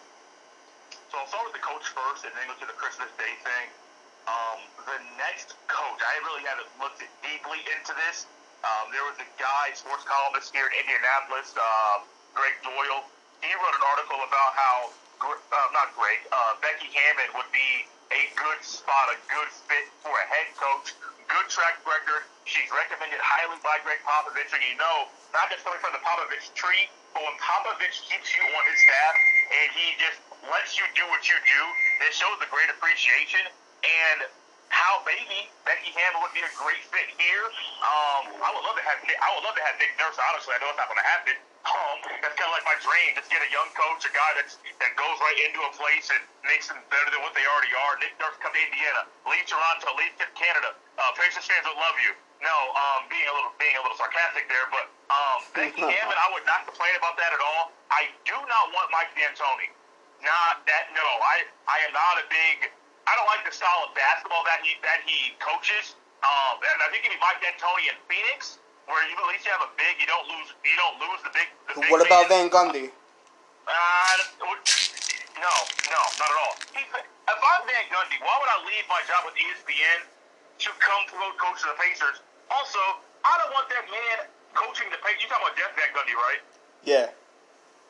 So 1.11 1.19
I'll 1.19 1.27
start 1.27 1.49
with 1.49 1.57
the 1.57 1.65
coach 1.65 1.89
first, 1.89 2.29
and 2.29 2.35
then 2.37 2.47
go 2.47 2.55
to 2.61 2.69
the 2.69 2.77
Christmas 2.77 3.09
Day 3.17 3.33
thing. 3.43 3.67
Um, 4.29 4.59
the 4.85 4.99
next 5.17 5.57
coach, 5.67 5.99
I 6.03 6.15
really 6.29 6.45
haven't 6.45 6.71
looked 6.79 7.01
deeply 7.25 7.65
into 7.73 7.97
this. 8.07 8.29
Um, 8.61 8.93
there 8.93 9.03
was 9.09 9.17
a 9.23 9.29
guy, 9.41 9.73
sports 9.73 10.05
columnist 10.05 10.53
here 10.53 10.69
in 10.69 10.75
Indianapolis, 10.85 11.55
uh, 11.57 12.05
Gregg 12.37 12.61
Doyel. 12.61 13.03
He 13.41 13.51
wrote 13.57 13.75
an 13.75 13.87
article 13.97 14.21
about 14.21 14.53
how, 14.55 14.77
uh, 15.27 15.69
not 15.73 15.95
Greg, 15.97 16.23
uh, 16.29 16.61
Becky 16.61 16.91
Hammon 16.93 17.31
would 17.39 17.51
be 17.55 17.87
a 18.13 18.23
good 18.39 18.61
spot, 18.63 19.11
a 19.11 19.19
good 19.27 19.51
fit 19.67 19.87
for 20.03 20.15
a 20.15 20.27
head 20.31 20.49
coach, 20.55 20.95
good 21.27 21.47
track 21.51 21.83
record. 21.83 22.23
She's 22.47 22.71
recommended 22.71 23.19
highly 23.19 23.59
by 23.63 23.83
Gregg 23.83 24.03
Popovich, 24.07 24.51
and 24.55 24.63
you 24.63 24.79
know, 24.79 25.11
not 25.35 25.51
just 25.51 25.67
coming 25.67 25.83
from 25.83 25.95
the 25.95 26.03
Popovich 26.03 26.55
tree, 26.55 26.87
but 27.15 27.27
when 27.27 27.37
Popovich 27.43 28.07
keeps 28.07 28.31
you 28.37 28.43
on 28.45 28.63
his 28.71 28.79
staff 28.87 29.15
and 29.51 29.69
he 29.75 29.87
just 29.99 30.19
lets 30.53 30.79
you 30.79 30.87
do 30.95 31.03
what 31.11 31.27
you 31.27 31.39
do, 31.43 31.63
it 32.07 32.13
shows 32.15 32.39
a 32.39 32.49
great 32.53 32.71
appreciation. 32.71 33.43
And 33.87 34.27
how 34.69 35.03
maybe 35.07 35.47
Becky 35.63 35.95
Hammon 35.95 36.21
would 36.27 36.35
be 36.35 36.43
a 36.43 36.53
great 36.59 36.83
fit 36.91 37.07
here. 37.15 37.47
Um, 37.87 38.35
I 38.43 38.51
would 38.51 38.67
love 38.67 38.75
to 38.75 38.85
have 38.85 38.99
I 38.99 39.29
would 39.39 39.45
love 39.47 39.55
to 39.55 39.65
have 39.65 39.79
Nick 39.79 39.95
Nurse. 39.95 40.19
Honestly, 40.19 40.53
I 40.55 40.59
know 40.59 40.75
it's 40.75 40.81
not 40.81 40.91
going 40.91 40.99
to 40.99 41.07
happen. 41.07 41.37
Um, 41.67 41.99
that's 42.23 42.39
kind 42.39 42.47
of 42.47 42.55
like 42.55 42.67
my 42.67 42.79
dream. 42.79 43.19
Just 43.19 43.27
get 43.27 43.43
a 43.43 43.51
young 43.51 43.67
coach, 43.75 44.07
a 44.07 44.13
guy 44.15 44.31
that's 44.39 44.55
that 44.79 44.95
goes 44.95 45.17
right 45.19 45.39
into 45.43 45.59
a 45.67 45.73
place 45.75 46.07
and 46.15 46.23
makes 46.47 46.71
them 46.71 46.79
better 46.95 47.11
than 47.11 47.21
what 47.27 47.35
they 47.35 47.43
already 47.43 47.75
are. 47.75 47.99
Nick 47.99 48.15
Nurse 48.23 48.39
come 48.39 48.55
to 48.55 48.63
Indiana, 48.63 49.11
leave 49.27 49.43
Toronto, 49.51 49.91
leave 49.99 50.15
Canada. 50.39 50.79
Uh, 50.95 51.11
Pacers 51.19 51.43
fans 51.45 51.67
would 51.67 51.79
love 51.79 51.99
you. 51.99 52.15
No, 52.39 52.57
um, 52.77 53.11
being 53.11 53.27
a 53.27 53.35
little 53.35 53.51
being 53.59 53.75
a 53.75 53.83
little 53.83 53.99
sarcastic 53.99 54.47
there, 54.47 54.71
but 54.71 54.87
um, 55.11 55.39
Becky 55.57 55.83
Hammon, 55.83 56.15
I 56.15 56.29
would 56.31 56.47
not 56.47 56.71
complain 56.71 56.95
about 56.95 57.19
that 57.19 57.35
at 57.35 57.43
all. 57.43 57.75
I 57.91 58.13
do 58.23 58.37
not 58.47 58.71
want 58.71 58.93
Mike 58.95 59.11
D'Antoni. 59.19 59.73
Not 60.23 60.63
that. 60.71 60.95
No, 60.95 61.03
I 61.03 61.49
I 61.67 61.83
am 61.89 61.93
not 61.97 62.23
a 62.23 62.27
big 62.31 62.71
I 63.07 63.15
don't 63.15 63.31
like 63.31 63.47
the 63.47 63.55
style 63.55 63.87
of 63.87 63.95
basketball 63.95 64.43
that 64.51 64.61
he 64.67 64.75
that 64.83 65.07
he 65.07 65.39
coaches. 65.39 65.95
Um, 66.27 66.59
and 66.59 66.83
I 66.83 66.91
think 66.91 67.07
if 67.07 67.15
you 67.15 67.23
Mike 67.23 67.39
D'Antoni 67.39 67.87
in 67.87 67.97
Phoenix, 68.11 68.59
where 68.87 69.03
you 69.11 69.15
at 69.19 69.27
least 69.31 69.47
have 69.51 69.63
a 69.67 69.71
big, 69.75 69.99
you 69.99 70.07
don't 70.07 70.27
lose 70.31 70.51
you 70.63 70.77
don't 70.79 70.97
lose 71.03 71.21
the 71.27 71.33
big. 71.35 71.49
The 71.71 71.75
big 71.83 71.91
What 71.91 72.03
about. 72.03 72.31
Van 72.31 72.51
Gundy? 72.51 72.91
Uh, 73.67 74.15
no, 74.43 75.53
no, 75.91 76.03
not 76.19 76.31
at 76.31 76.39
all. 76.39 76.55
If 76.75 77.39
I'm 77.43 77.63
Van 77.67 77.87
Gundy, 77.91 78.17
why 78.23 78.35
would 78.39 78.51
I 78.51 78.59
leave 78.63 78.87
my 78.87 79.03
job 79.11 79.27
with 79.27 79.35
ESPN 79.35 80.07
to 80.07 80.71
come 80.79 81.03
pro 81.11 81.27
coach 81.39 81.63
the 81.67 81.75
Pacers? 81.83 82.23
Also, 82.51 82.79
I 83.27 83.35
don't 83.43 83.53
want 83.53 83.67
that 83.75 83.91
man 83.91 84.31
coaching 84.55 84.87
the 84.95 85.03
Pacers. 85.03 85.27
You 85.27 85.29
talking 85.29 85.51
about 85.51 85.59
Jeff 85.59 85.75
Van 85.75 85.91
Gundy, 85.91 86.15
right? 86.15 86.43
Yeah. 86.87 87.11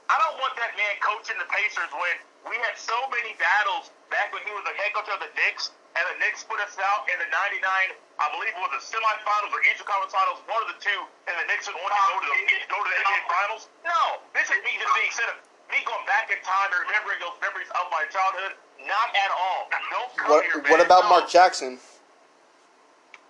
I 0.09 0.17
don't 0.23 0.39
want 0.41 0.57
that 0.57 0.73
man 0.81 0.95
coaching 1.05 1.37
the 1.37 1.49
Pacers 1.51 1.93
when 1.93 2.17
we 2.49 2.57
had 2.65 2.79
so 2.79 2.97
many 3.13 3.37
battles 3.37 3.93
back 4.09 4.33
when 4.33 4.41
he 4.49 4.53
was 4.55 4.65
the 4.65 4.75
head 4.81 4.95
coach 4.97 5.11
of 5.13 5.21
the 5.21 5.29
Knicks, 5.37 5.75
and 5.99 6.03
the 6.15 6.17
Knicks 6.25 6.47
put 6.47 6.57
us 6.63 6.79
out 6.81 7.05
in 7.11 7.19
the 7.21 7.29
'99, 7.29 8.01
I 8.17 8.33
believe 8.33 8.49
it 8.57 8.61
was 8.65 8.73
the 8.73 8.81
semifinals 8.81 9.53
or 9.53 9.61
Eastern 9.69 9.85
Conference 9.85 10.17
Finals, 10.17 10.41
one 10.49 10.61
of 10.65 10.73
the 10.73 10.81
two, 10.81 11.01
and 11.29 11.35
the 11.37 11.45
Knicks 11.53 11.69
would 11.69 11.77
want 11.77 11.93
to 11.93 12.01
go 12.01 12.17
to 12.25 12.29
the 12.33 12.41
go 12.73 12.79
to 12.81 12.89
the 12.89 12.99
NBA 13.05 13.23
Finals. 13.29 13.63
No, 13.85 14.25
this 14.33 14.49
is 14.49 14.57
me 14.65 14.73
just 14.81 14.93
being 14.97 15.13
set 15.13 15.29
up, 15.29 15.39
me 15.69 15.85
going 15.85 16.05
back 16.09 16.33
in 16.33 16.41
time 16.41 16.69
and 16.73 16.81
remembering 16.89 17.21
those 17.21 17.37
memories 17.45 17.69
of 17.77 17.85
my 17.93 18.09
childhood. 18.09 18.57
Not 18.89 19.09
at 19.13 19.31
all. 19.33 19.69
Don't 19.93 20.11
come 20.17 20.29
What 20.33 20.45
here, 20.49 20.61
man. 20.65 20.71
What 20.73 20.81
about. 20.85 21.09
Mark 21.13 21.29
Jackson? 21.29 21.77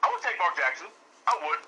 I 0.02 0.06
would 0.10 0.22
take 0.22 0.38
Mark 0.38 0.54
Jackson. 0.54 0.86
I 1.26 1.34
would. 1.34 1.60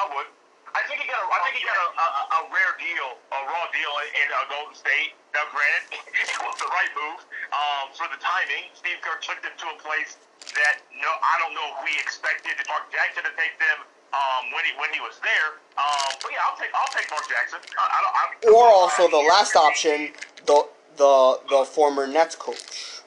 I 0.00 0.04
would. 0.16 0.28
I 0.72 0.80
think 0.88 1.04
he 1.04 1.08
got 1.08 1.20
a. 1.20 1.28
I 1.28 1.38
think 1.44 1.60
he 1.60 1.64
got 1.68 1.76
a, 1.76 1.88
a, 1.92 2.06
a 2.32 2.40
rare 2.48 2.72
deal, 2.80 3.20
a 3.28 3.38
raw 3.44 3.68
deal 3.76 3.92
in, 4.08 4.24
in 4.24 4.26
uh, 4.32 4.48
Golden 4.48 4.72
State. 4.72 5.12
Now, 5.36 5.44
granted, 5.52 6.00
it 6.32 6.40
was 6.40 6.56
the 6.56 6.68
right 6.72 6.92
move 6.96 7.20
um, 7.52 7.92
for 7.92 8.08
the 8.08 8.16
timing. 8.24 8.72
Steve 8.72 9.00
Kerr 9.04 9.20
took 9.20 9.40
them 9.44 9.52
to 9.52 9.66
a 9.72 9.76
place 9.84 10.16
that 10.56 10.82
no, 10.98 11.10
I 11.22 11.34
don't 11.42 11.54
know 11.54 11.66
if 11.76 11.78
we 11.86 11.94
expected 11.98 12.58
Mark 12.66 12.90
Jackson 12.90 13.22
to 13.26 13.32
take 13.38 13.54
them 13.58 13.86
um, 14.12 14.52
when 14.52 14.62
he 14.66 14.72
when 14.76 14.90
he 14.92 15.00
was 15.00 15.16
there. 15.22 15.58
Um, 15.78 16.10
but 16.20 16.30
yeah, 16.30 16.44
I'll 16.46 16.58
take 16.58 16.72
I'll 16.74 16.92
take 16.92 17.08
Mark 17.10 17.26
Jackson. 17.26 17.60
I, 17.78 17.84
I 17.86 17.98
don't, 18.02 18.14
I'm, 18.14 18.30
Or 18.54 18.66
also 18.68 19.08
the 19.08 19.24
last 19.24 19.56
option, 19.56 20.12
the 20.46 20.66
the 20.96 21.40
the 21.48 21.60
former 21.64 22.06
Nets 22.06 22.36
coach. 22.36 23.00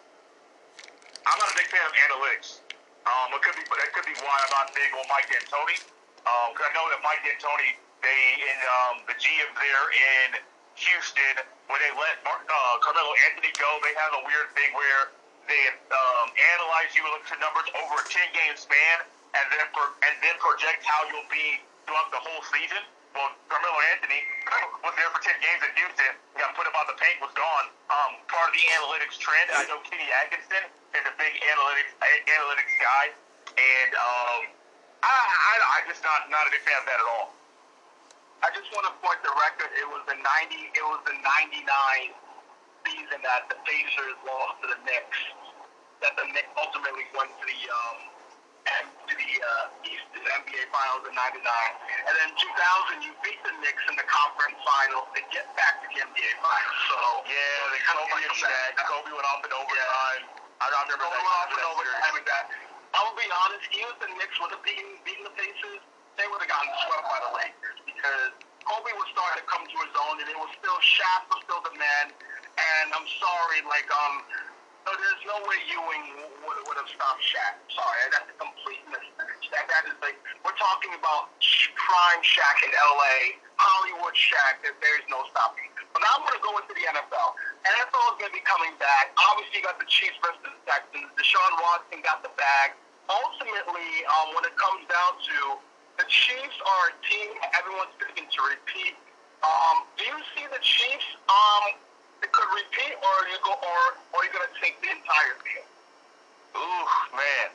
I'm 1.26 1.38
not 1.42 1.50
a 1.50 1.58
big 1.58 1.68
fan 1.74 1.82
of 1.82 1.94
analytics. 1.94 2.62
Um, 3.06 3.34
it 3.34 3.42
could 3.42 3.58
be, 3.58 3.66
that 3.66 3.90
could 3.94 4.06
be 4.06 4.18
why 4.22 4.34
I'm 4.34 4.54
not 4.54 4.74
big 4.74 4.90
on 4.94 5.06
Mike 5.10 5.30
D'Antoni. 5.30 5.78
Because 6.26 6.66
I 6.66 6.74
know 6.74 6.86
that 6.90 7.02
Mike 7.06 7.22
D'Antoni, 7.22 7.78
they 8.02 8.22
in 8.42 8.58
um, 8.66 8.96
the 9.06 9.14
GM 9.18 9.50
there 9.58 9.86
in 9.94 10.42
Houston, 10.74 11.36
when 11.70 11.80
they 11.82 11.94
let 11.94 12.18
Mark, 12.26 12.46
uh, 12.46 12.82
Carmelo 12.82 13.14
Anthony 13.30 13.54
go, 13.58 13.70
they 13.86 13.94
have 13.94 14.14
a 14.18 14.22
weird 14.26 14.50
thing 14.58 14.74
where 14.74 15.14
they 15.46 15.64
um, 15.94 16.28
analyze 16.34 16.92
you 16.98 17.06
look 17.10 17.26
at 17.30 17.38
numbers 17.38 17.70
over 17.78 18.02
a 18.02 18.06
10 18.06 18.34
game 18.34 18.56
span, 18.58 18.98
and 19.38 19.46
then 19.54 19.66
pro- 19.74 19.96
and 20.06 20.14
then 20.22 20.36
project 20.42 20.82
how 20.86 21.06
you'll 21.10 21.30
be 21.30 21.62
throughout 21.86 22.10
the 22.10 22.22
whole 22.22 22.44
season. 22.50 22.82
Well, 23.16 23.32
Carmelo 23.48 23.80
Anthony 23.96 24.20
was 24.84 24.92
there 25.00 25.08
for 25.14 25.24
10 25.24 25.32
games 25.40 25.62
in 25.64 25.72
Houston, 25.80 26.14
got 26.36 26.52
put 26.60 26.68
up 26.68 26.76
on 26.76 26.84
the 26.92 27.00
paint, 27.00 27.24
was 27.24 27.32
gone. 27.32 27.72
Um, 27.88 28.20
part 28.28 28.52
of 28.52 28.54
the 28.58 28.66
analytics 28.76 29.16
trend, 29.16 29.56
I 29.56 29.64
know 29.72 29.80
Kenny 29.88 30.10
Atkinson 30.12 30.68
is 30.92 31.04
a 31.08 31.14
big 31.16 31.34
analytics 31.40 31.96
analytics 32.28 32.76
guy, 32.84 33.06
and 33.56 33.92
um, 33.96 34.42
I, 35.00 35.16
I, 35.16 35.54
I 35.64 35.78
just 35.88 36.04
not 36.04 36.28
not 36.28 36.44
a 36.48 36.52
big 36.52 36.66
fan 36.68 36.76
of 36.82 36.88
that 36.90 37.00
at 37.00 37.08
all. 37.16 37.32
I 38.44 38.52
just 38.52 38.68
want 38.76 38.86
to 38.86 38.94
point 39.00 39.22
the 39.24 39.32
record. 39.32 39.72
It 39.74 39.88
was 39.88 40.04
the 40.06 40.18
90. 40.20 40.22
It 40.76 40.86
was 40.86 41.02
the 41.08 41.16
99 41.18 41.66
season 42.86 43.20
that 43.26 43.50
the 43.50 43.58
Pacers 43.66 44.18
lost 44.28 44.62
to 44.62 44.70
the 44.70 44.80
Knicks. 44.86 45.18
That 46.04 46.14
the 46.20 46.26
Knicks 46.32 46.52
ultimately 46.60 47.06
went 47.16 47.32
to 47.40 47.46
the 47.48 47.60
um, 47.72 47.98
to 49.08 49.14
the 49.16 49.32
uh, 49.40 49.88
East 49.88 50.10
NBA 50.12 50.64
Finals 50.74 51.04
in 51.08 51.14
'99, 51.14 51.40
and 51.46 52.14
then 52.20 52.30
2000 52.36 53.06
you 53.06 53.14
beat 53.22 53.40
the 53.46 53.54
Knicks 53.62 53.84
in 53.90 53.96
the 53.96 54.06
conference 54.10 54.58
finals 54.66 55.08
to 55.16 55.22
get 55.30 55.46
back 55.56 55.80
to 55.82 55.88
the 55.94 55.98
NBA 56.02 56.32
Finals. 56.42 56.78
So 56.90 56.98
Yeah, 57.30 57.74
the 57.74 57.82
Kobe 57.86 58.20
and 58.26 58.36
Shaq. 58.36 58.72
Kobe 58.90 59.12
went 59.14 59.28
off 59.30 59.42
in 59.46 59.52
overtime. 59.54 60.22
I 60.60 60.66
I 60.66 60.66
remember 60.74 61.06
Kobe 61.06 61.14
that. 61.14 61.24
went 61.24 61.38
off 61.40 61.50
in 61.54 61.64
overtime. 61.64 62.26
that. 62.26 62.46
I 62.96 63.00
will 63.06 63.18
be 63.20 63.28
honest. 63.46 63.64
Even 63.76 63.92
if 63.94 63.98
the 64.02 64.10
Knicks 64.18 64.36
would 64.42 64.52
have 64.56 64.64
beaten, 64.66 64.98
beaten 65.04 65.24
the 65.28 65.36
Pacers, 65.36 65.82
they 66.18 66.26
would 66.32 66.40
have 66.42 66.50
gotten 66.52 66.72
swept 66.88 67.06
by 67.12 67.20
the 67.28 67.32
Lakers 67.38 67.78
because 67.86 68.32
Kobe 68.66 68.92
was 68.98 69.08
starting 69.14 69.44
to 69.44 69.46
come 69.46 69.64
to 69.68 69.78
his 69.84 69.94
own, 70.10 70.16
and 70.24 70.28
it 70.32 70.38
was 70.40 70.50
still 70.58 70.80
Shaq 70.82 71.28
was 71.30 71.40
still 71.46 71.62
the 71.62 71.76
man. 71.78 72.10
And 72.56 72.88
I'm 72.96 73.06
sorry, 73.20 73.62
like 73.68 73.88
um, 73.92 74.16
no, 74.86 74.92
there's 74.94 75.24
no 75.26 75.38
way 75.50 75.58
Ewing 75.66 76.06
would, 76.46 76.58
would 76.70 76.78
have 76.78 76.90
stopped 76.94 77.22
Shaq. 77.26 77.58
Sorry, 77.74 77.98
that's 78.14 78.30
a 78.30 78.38
complete 78.38 78.86
mismatch. 78.94 79.50
That 79.50 79.66
that 79.66 79.90
is 79.90 79.98
like 80.06 80.18
we're 80.46 80.58
talking 80.62 80.94
about 80.94 81.34
prime 81.74 82.22
Shaq 82.22 82.58
in 82.62 82.70
L.A., 82.70 83.42
Hollywood 83.58 84.14
Shaq. 84.14 84.62
That 84.62 84.78
there's 84.86 85.06
no 85.10 85.26
stopping. 85.34 85.74
But 85.90 86.06
now 86.06 86.22
I'm 86.22 86.24
going 86.28 86.38
to 86.38 86.44
go 86.46 86.54
into 86.62 86.74
the 86.78 86.86
NFL. 86.86 87.30
NFL 87.66 88.06
is 88.14 88.18
going 88.22 88.30
to 88.30 88.38
be 88.38 88.46
coming 88.46 88.78
back. 88.78 89.16
Obviously, 89.18 89.64
you 89.64 89.66
got 89.66 89.82
the 89.82 89.90
Chiefs 89.90 90.22
versus 90.22 90.44
the 90.44 90.54
Texans. 90.70 91.10
Deshaun 91.18 91.52
Watson 91.66 92.04
got 92.06 92.22
the 92.22 92.34
bag. 92.38 92.78
Ultimately, 93.10 93.90
um, 94.12 94.38
when 94.38 94.44
it 94.46 94.54
comes 94.60 94.86
down 94.86 95.18
to 95.18 95.38
the 95.98 96.06
Chiefs 96.12 96.58
are 96.60 96.92
a 96.92 96.96
team 97.08 97.32
everyone's 97.56 97.96
picking 97.98 98.28
to 98.28 98.40
repeat. 98.44 99.00
Um, 99.40 99.88
do 99.96 100.04
you 100.04 100.20
see 100.36 100.44
the 100.52 100.60
Chiefs 100.60 101.08
um, 101.32 101.80
could 102.32 102.50
repeat, 102.54 102.96
or 102.96 103.16
you 103.30 103.38
go, 103.44 103.54
or, 103.54 103.82
are 104.16 104.24
you 104.26 104.32
to 104.32 104.54
take 104.62 104.80
the 104.82 104.90
entire 104.90 105.36
field? 105.44 105.70
Ooh, 106.56 106.88
man. 107.18 107.50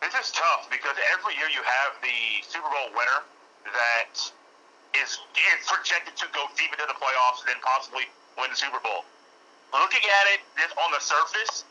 This 0.00 0.16
is 0.16 0.32
tough 0.32 0.66
because 0.72 0.96
every 1.12 1.36
year 1.36 1.52
you 1.52 1.60
have 1.60 1.92
the 2.00 2.42
Super 2.42 2.66
Bowl 2.66 2.88
winner 2.96 3.20
that 3.68 4.16
is, 4.96 5.20
is 5.20 5.60
projected 5.68 6.16
to 6.16 6.26
go 6.32 6.48
deep 6.56 6.72
into 6.72 6.88
the 6.88 6.96
playoffs 6.96 7.44
and 7.44 7.52
then 7.54 7.60
possibly 7.60 8.08
win 8.40 8.48
the 8.50 8.56
Super 8.56 8.80
Bowl. 8.80 9.04
Looking 9.70 10.02
at 10.02 10.24
it 10.34 10.40
just 10.58 10.74
on 10.80 10.90
the 10.90 10.98
surface, 10.98 11.68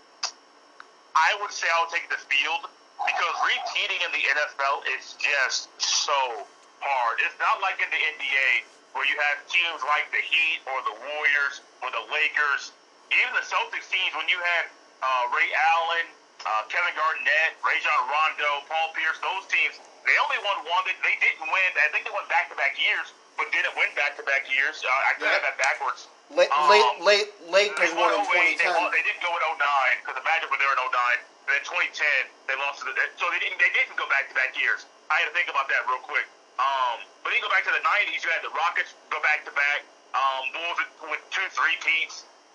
I 1.17 1.35
would 1.41 1.51
say 1.51 1.67
I 1.67 1.83
would 1.83 1.91
take 1.91 2.07
the 2.07 2.21
field 2.31 2.69
because 3.03 3.35
repeating 3.43 3.99
in 4.05 4.11
the 4.13 4.23
NFL 4.23 4.87
is 4.95 5.17
just 5.19 5.67
so 5.81 6.45
hard. 6.79 7.15
It's 7.25 7.35
not 7.43 7.59
like 7.59 7.81
in 7.83 7.89
the 7.91 7.99
NBA 7.99 8.78
where 8.93 9.05
you 9.05 9.17
have 9.31 9.37
teams 9.47 9.79
like 9.85 10.09
the 10.09 10.21
Heat 10.21 10.59
or 10.69 10.77
the 10.85 10.95
Warriors 10.95 11.61
or 11.85 11.89
the 11.93 12.03
Lakers, 12.09 12.73
even 13.13 13.31
the 13.37 13.45
Celtics 13.45 13.89
teams 13.89 14.13
when 14.17 14.29
you 14.29 14.37
had 14.41 14.69
uh, 15.01 15.33
Ray 15.33 15.49
Allen, 15.53 16.07
uh, 16.45 16.63
Kevin 16.71 16.93
Garnett, 16.95 17.51
Rajon 17.61 18.01
Rondo, 18.09 18.65
Paul 18.67 18.91
Pierce, 18.95 19.19
those 19.19 19.45
teams, 19.51 19.77
they 20.07 20.15
only 20.19 20.39
won 20.41 20.63
one. 20.65 20.83
They, 20.87 20.95
they 21.03 21.15
didn't 21.19 21.45
win. 21.47 21.69
I 21.79 21.91
think 21.91 22.07
they 22.07 22.13
won 22.15 22.23
back-to-back 22.31 22.79
years, 22.79 23.11
but 23.35 23.51
didn't 23.51 23.75
win 23.75 23.91
back-to-back 23.99 24.47
years. 24.49 24.79
Uh, 24.81 25.09
I 25.09 25.11
could 25.19 25.27
have 25.29 25.43
that 25.43 25.59
backwards. 25.59 26.07
Late, 26.29 26.49
Um, 26.53 26.69
late, 26.69 26.93
late, 27.01 27.33
Lakers 27.49 27.91
won 27.97 28.13
in 28.13 28.21
won 28.21 28.37
08, 28.37 28.61
They, 28.61 28.69
won, 28.69 28.89
they 28.93 29.01
didn't 29.03 29.21
go 29.25 29.33
in 29.33 29.41
09 29.41 29.57
because 30.05 30.15
the 30.17 30.25
Magic 30.25 30.47
were 30.53 30.61
there 30.61 30.71
in 30.71 30.79
09. 30.79 30.93
And 31.49 31.51
then 31.57 31.63
2010, 31.65 32.29
they 32.45 32.55
lost 32.61 32.85
to 32.85 32.85
the. 32.85 32.93
So 33.17 33.25
they 33.33 33.41
didn't. 33.41 33.57
They 33.57 33.73
didn't 33.73 33.97
go 33.97 34.05
back 34.13 34.29
to 34.29 34.35
back 34.37 34.53
years. 34.53 34.85
I 35.09 35.25
had 35.25 35.33
to 35.33 35.33
think 35.33 35.49
about 35.49 35.65
that 35.73 35.81
real 35.89 35.97
quick. 36.05 36.29
Um, 36.59 37.07
but 37.23 37.31
then 37.31 37.39
you 37.39 37.43
go 37.47 37.51
back 37.51 37.63
to 37.63 37.71
the 37.71 37.79
90s. 37.79 38.19
You 38.19 38.29
had 38.35 38.43
the 38.43 38.51
Rockets 38.51 38.91
go 39.07 39.23
back 39.23 39.47
to 39.47 39.51
back. 39.55 39.87
Um, 40.11 40.51
Bulls 40.51 40.77
with, 41.07 41.23
two 41.31 41.47
three. 41.53 41.77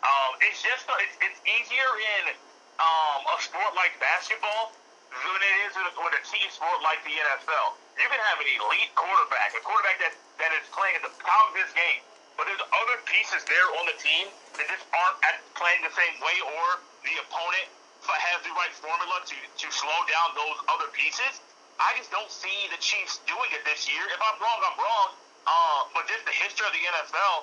Um, 0.04 0.30
it's 0.44 0.60
just 0.60 0.84
it's, 0.84 1.16
it's 1.22 1.40
easier 1.48 1.90
in 2.18 2.36
um, 2.76 3.20
a 3.30 3.36
sport 3.40 3.72
like 3.78 3.96
basketball 4.02 4.74
than 5.08 5.40
it 5.40 5.56
is 5.64 5.72
with 5.78 5.88
a, 5.88 5.94
a 5.94 6.22
team 6.26 6.48
sport 6.50 6.82
like 6.82 7.00
the 7.06 7.14
NFL. 7.14 7.78
You 7.96 8.10
can 8.10 8.18
have 8.18 8.38
an 8.42 8.48
elite 8.50 8.92
quarterback, 8.98 9.54
a 9.54 9.62
quarterback 9.62 10.02
that, 10.02 10.14
that 10.42 10.50
is 10.58 10.66
playing 10.74 10.98
at 10.98 11.04
the 11.06 11.14
top 11.22 11.54
of 11.54 11.54
his 11.54 11.70
game, 11.72 12.02
but 12.34 12.50
there's 12.50 12.60
other 12.60 12.98
pieces 13.06 13.46
there 13.46 13.68
on 13.78 13.86
the 13.86 13.96
team 14.02 14.26
that 14.58 14.66
just 14.66 14.82
aren't 14.90 15.18
at 15.22 15.38
playing 15.54 15.86
the 15.86 15.94
same 15.94 16.18
way, 16.18 16.36
or 16.42 16.82
the 17.06 17.14
opponent 17.22 17.70
has 18.04 18.38
the 18.44 18.52
right 18.52 18.74
formula 18.76 19.22
to, 19.24 19.36
to 19.38 19.66
slow 19.70 20.00
down 20.10 20.34
those 20.36 20.58
other 20.68 20.90
pieces. 20.92 21.40
I 21.78 21.94
just 21.98 22.10
don't 22.14 22.30
see 22.30 22.70
the 22.70 22.78
Chiefs 22.78 23.18
doing 23.26 23.50
it 23.50 23.62
this 23.66 23.90
year. 23.90 24.02
If 24.14 24.20
I'm 24.22 24.38
wrong, 24.38 24.60
I'm 24.62 24.78
wrong. 24.78 25.10
Uh, 25.44 25.80
but 25.92 26.08
just 26.08 26.24
the 26.24 26.32
history 26.32 26.64
of 26.64 26.72
the 26.72 26.80
NFL, 26.80 27.34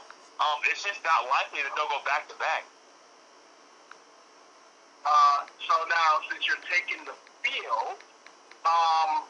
um, 0.41 0.57
it's 0.71 0.81
just 0.81 1.03
not 1.05 1.29
likely 1.29 1.61
that 1.61 1.71
they'll 1.77 1.91
go 1.91 2.01
back 2.07 2.25
to 2.31 2.35
back. 2.41 2.65
Uh, 5.05 5.45
so 5.61 5.73
now, 5.89 6.11
since 6.29 6.45
you're 6.45 6.61
taking 6.69 7.01
the 7.05 7.13
field, 7.45 7.97
um, 8.65 9.25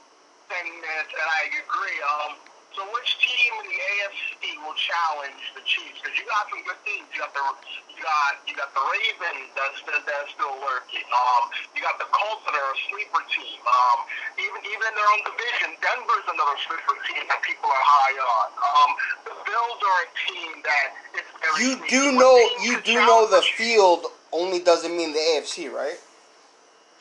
and, 0.51 0.67
and 0.67 1.07
I 1.27 1.51
agree. 1.51 1.97
Um, 2.03 2.50
so 2.71 2.87
which 2.95 3.11
team 3.19 3.51
in 3.59 3.65
the 3.67 3.79
AFC 3.79 4.41
will 4.63 4.77
challenge 4.79 5.43
the 5.55 5.63
Chiefs? 5.67 5.99
Because 5.99 6.15
you 6.15 6.23
got 6.23 6.47
some 6.47 6.63
good 6.63 6.79
teams. 6.87 7.03
You 7.11 7.19
got 7.19 7.35
the 7.35 7.43
you 7.91 7.99
got 7.99 8.31
you 8.47 8.53
got 8.55 8.71
the 8.71 8.83
Ravens 8.95 9.51
that's 9.59 9.79
that, 9.91 10.01
that's 10.07 10.31
still 10.31 10.55
lurking. 10.63 11.03
Um, 11.11 11.43
you 11.75 11.83
got 11.83 11.99
the 11.99 12.07
Colts 12.15 12.47
that 12.47 12.55
are 12.55 12.71
a 12.71 12.77
sleeper 12.87 13.23
team. 13.27 13.59
Um, 13.67 13.97
even 14.39 14.59
even 14.63 14.83
in 14.87 14.95
their 14.95 15.09
own 15.11 15.21
division, 15.27 15.69
Denver's 15.83 16.27
another 16.31 16.57
sleeper 16.63 16.95
team 17.11 17.23
that 17.27 17.43
people 17.43 17.67
are 17.67 17.85
high 17.85 18.15
on. 18.15 18.47
Um, 18.55 18.91
the 19.27 19.35
Bills 19.43 19.79
are 19.83 19.99
a 20.07 20.09
team 20.31 20.51
that 20.63 20.87
is 21.19 21.27
very. 21.43 21.55
You 21.59 21.71
sneaky. 21.75 21.91
do 21.91 22.03
know, 22.15 22.35
you 22.63 22.79
do 22.87 22.95
know 23.03 23.27
the 23.27 23.43
field 23.59 24.07
only 24.31 24.63
doesn't 24.63 24.95
mean 24.95 25.11
the 25.11 25.23
AFC, 25.35 25.67
right? 25.67 25.99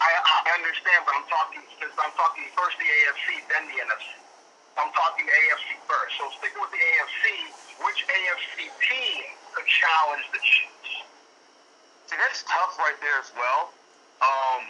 I, 0.00 0.10
I 0.18 0.56
understand, 0.56 1.04
but 1.06 1.12
I'm 1.14 1.28
talking 1.28 1.62
I'm 1.62 2.14
talking 2.16 2.44
first 2.56 2.74
the 2.80 2.88
AFC, 2.88 3.44
then 3.52 3.68
the 3.70 3.78
NFC. 3.84 4.29
I'm 4.78 4.90
talking 4.94 5.26
AFC 5.26 5.78
first. 5.86 6.12
So 6.18 6.30
sticking 6.38 6.60
with 6.62 6.70
the 6.70 6.82
AFC, 6.82 7.24
which 7.82 8.06
AFC 8.06 8.70
team 8.70 9.22
could 9.54 9.66
challenge 9.66 10.26
the 10.30 10.40
Chiefs? 10.42 11.06
See, 12.10 12.18
that's 12.18 12.42
tough 12.46 12.74
right 12.78 12.98
there 12.98 13.18
as 13.22 13.30
well. 13.34 13.70
Um, 14.20 14.62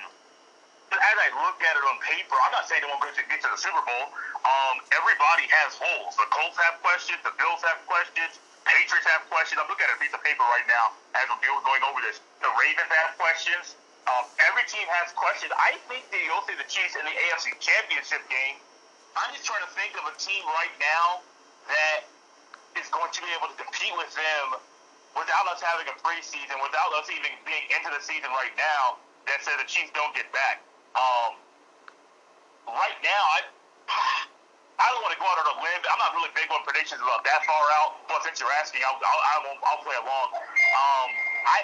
but 0.90 0.98
as 0.98 1.16
I 1.22 1.28
look 1.46 1.58
at 1.62 1.74
it 1.78 1.84
on 1.86 1.96
paper, 2.02 2.34
I'm 2.34 2.52
not 2.52 2.66
saying 2.66 2.82
they 2.82 2.90
won't 2.90 3.00
get 3.00 3.14
to, 3.16 3.24
get 3.30 3.40
to 3.46 3.50
the 3.50 3.60
Super 3.60 3.80
Bowl. 3.80 4.04
Um, 4.42 4.82
everybody 4.90 5.46
has 5.48 5.78
holes. 5.78 6.18
The 6.18 6.26
Colts 6.34 6.58
have 6.66 6.82
questions. 6.82 7.22
The 7.22 7.32
Bills 7.38 7.62
have 7.62 7.78
questions. 7.86 8.42
Patriots 8.66 9.06
have 9.08 9.24
questions. 9.30 9.62
I'm 9.62 9.70
looking 9.70 9.86
at 9.86 9.94
a 9.94 10.00
piece 10.02 10.12
of 10.12 10.20
paper 10.20 10.44
right 10.50 10.66
now 10.66 10.92
as 11.16 11.24
we're 11.30 11.40
going 11.40 11.84
over 11.86 12.02
this. 12.04 12.20
The 12.42 12.50
Ravens 12.58 12.90
have 12.90 13.16
questions. 13.16 13.78
Um, 14.10 14.26
every 14.50 14.66
team 14.66 14.84
has 15.00 15.14
questions. 15.14 15.54
I 15.54 15.78
think 15.86 16.10
that 16.10 16.20
you'll 16.26 16.44
see 16.44 16.58
the 16.58 16.66
Chiefs 16.66 16.98
in 16.98 17.06
the 17.06 17.14
AFC 17.30 17.54
Championship 17.62 18.26
game. 18.26 18.58
I'm 19.18 19.30
just 19.34 19.46
trying 19.46 19.64
to 19.66 19.72
think 19.74 19.98
of 19.98 20.06
a 20.06 20.14
team 20.18 20.42
right 20.46 20.74
now 20.78 21.24
that 21.66 22.06
is 22.78 22.86
going 22.94 23.10
to 23.10 23.20
be 23.22 23.30
able 23.34 23.50
to 23.50 23.58
compete 23.58 23.94
with 23.98 24.10
them 24.14 24.62
without 25.18 25.46
us 25.50 25.58
having 25.58 25.86
a 25.90 25.96
preseason, 25.98 26.54
without 26.62 26.90
us 26.94 27.10
even 27.10 27.34
being 27.42 27.66
into 27.74 27.90
the 27.90 27.98
season 27.98 28.30
right 28.30 28.54
now, 28.54 29.02
that 29.26 29.42
says 29.42 29.58
the 29.58 29.66
Chiefs 29.66 29.90
don't 29.92 30.14
get 30.14 30.30
back. 30.30 30.62
Um, 30.94 31.34
right 32.70 32.98
now, 33.02 33.22
I 33.34 33.40
I 34.80 34.88
don't 34.88 35.04
want 35.04 35.12
to 35.12 35.20
go 35.20 35.28
out 35.28 35.36
on 35.36 35.44
a 35.44 35.56
limb. 35.60 35.80
I'm 35.92 36.00
not 36.00 36.16
really 36.16 36.32
big 36.32 36.48
on 36.48 36.64
predictions 36.64 37.04
about 37.04 37.20
that 37.28 37.44
far 37.44 37.64
out. 37.82 38.00
But 38.08 38.24
since 38.24 38.40
you're 38.40 38.54
asking, 38.56 38.80
I'll 38.86 38.96
I'll, 38.96 39.22
I'll, 39.44 39.58
I'll 39.74 39.82
play 39.84 39.98
along. 39.98 40.28
Um, 40.38 41.08
I 41.44 41.58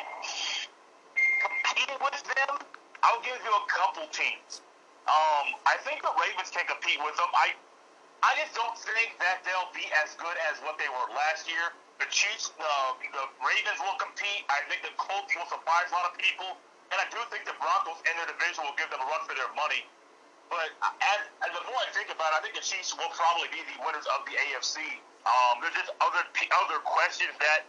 competing 1.47 2.01
with 2.03 2.21
them. 2.29 2.61
I'll 3.07 3.23
give 3.23 3.39
you 3.41 3.53
a 3.55 3.65
couple 3.71 4.05
teams. 4.13 4.66
Um, 5.07 5.55
I 5.67 5.79
think 5.87 6.03
the 6.03 6.11
Ravens 6.19 6.51
can 6.51 6.67
compete 6.67 6.99
with 6.99 7.15
them. 7.15 7.31
I 7.35 7.55
I 8.25 8.33
just 8.41 8.57
don't 8.57 8.75
think 8.81 9.15
that 9.21 9.45
they'll 9.45 9.71
be 9.77 9.87
as 10.03 10.17
good 10.19 10.35
as 10.51 10.59
what 10.65 10.81
they 10.81 10.89
were 10.89 11.07
last 11.15 11.47
year. 11.47 11.71
The 12.01 12.09
Chiefs, 12.11 12.51
uh, 12.59 12.97
the 12.99 13.25
Ravens 13.39 13.79
will 13.81 13.97
compete. 14.03 14.43
I 14.51 14.65
think 14.67 14.83
the 14.83 14.93
Colts 14.99 15.31
will 15.37 15.47
surprise 15.47 15.89
a 15.93 15.95
lot 15.95 16.11
of 16.11 16.19
people, 16.19 16.59
and 16.91 16.99
I 16.99 17.07
do 17.13 17.21
think 17.31 17.47
the 17.47 17.57
Broncos 17.61 18.01
in 18.09 18.13
their 18.19 18.29
division 18.29 18.67
will 18.67 18.75
give 18.75 18.89
them 18.91 19.05
a 19.05 19.09
run 19.09 19.23
for 19.29 19.37
their 19.37 19.53
money. 19.55 19.87
But 20.51 20.75
as, 20.83 21.21
as 21.43 21.51
the 21.55 21.63
more 21.67 21.79
I 21.79 21.91
think 21.95 22.11
about 22.11 22.35
it, 22.35 22.37
I 22.39 22.41
think 22.43 22.55
the 22.59 22.67
Chiefs 22.67 22.95
will 22.95 23.11
probably 23.15 23.51
be 23.51 23.63
the 23.63 23.77
winners 23.83 24.07
of 24.11 24.27
the 24.27 24.35
AFC. 24.35 24.79
Um, 25.27 25.63
there's 25.63 25.75
just 25.75 25.91
other 25.99 26.23
other 26.67 26.79
questions 26.87 27.35
that 27.43 27.67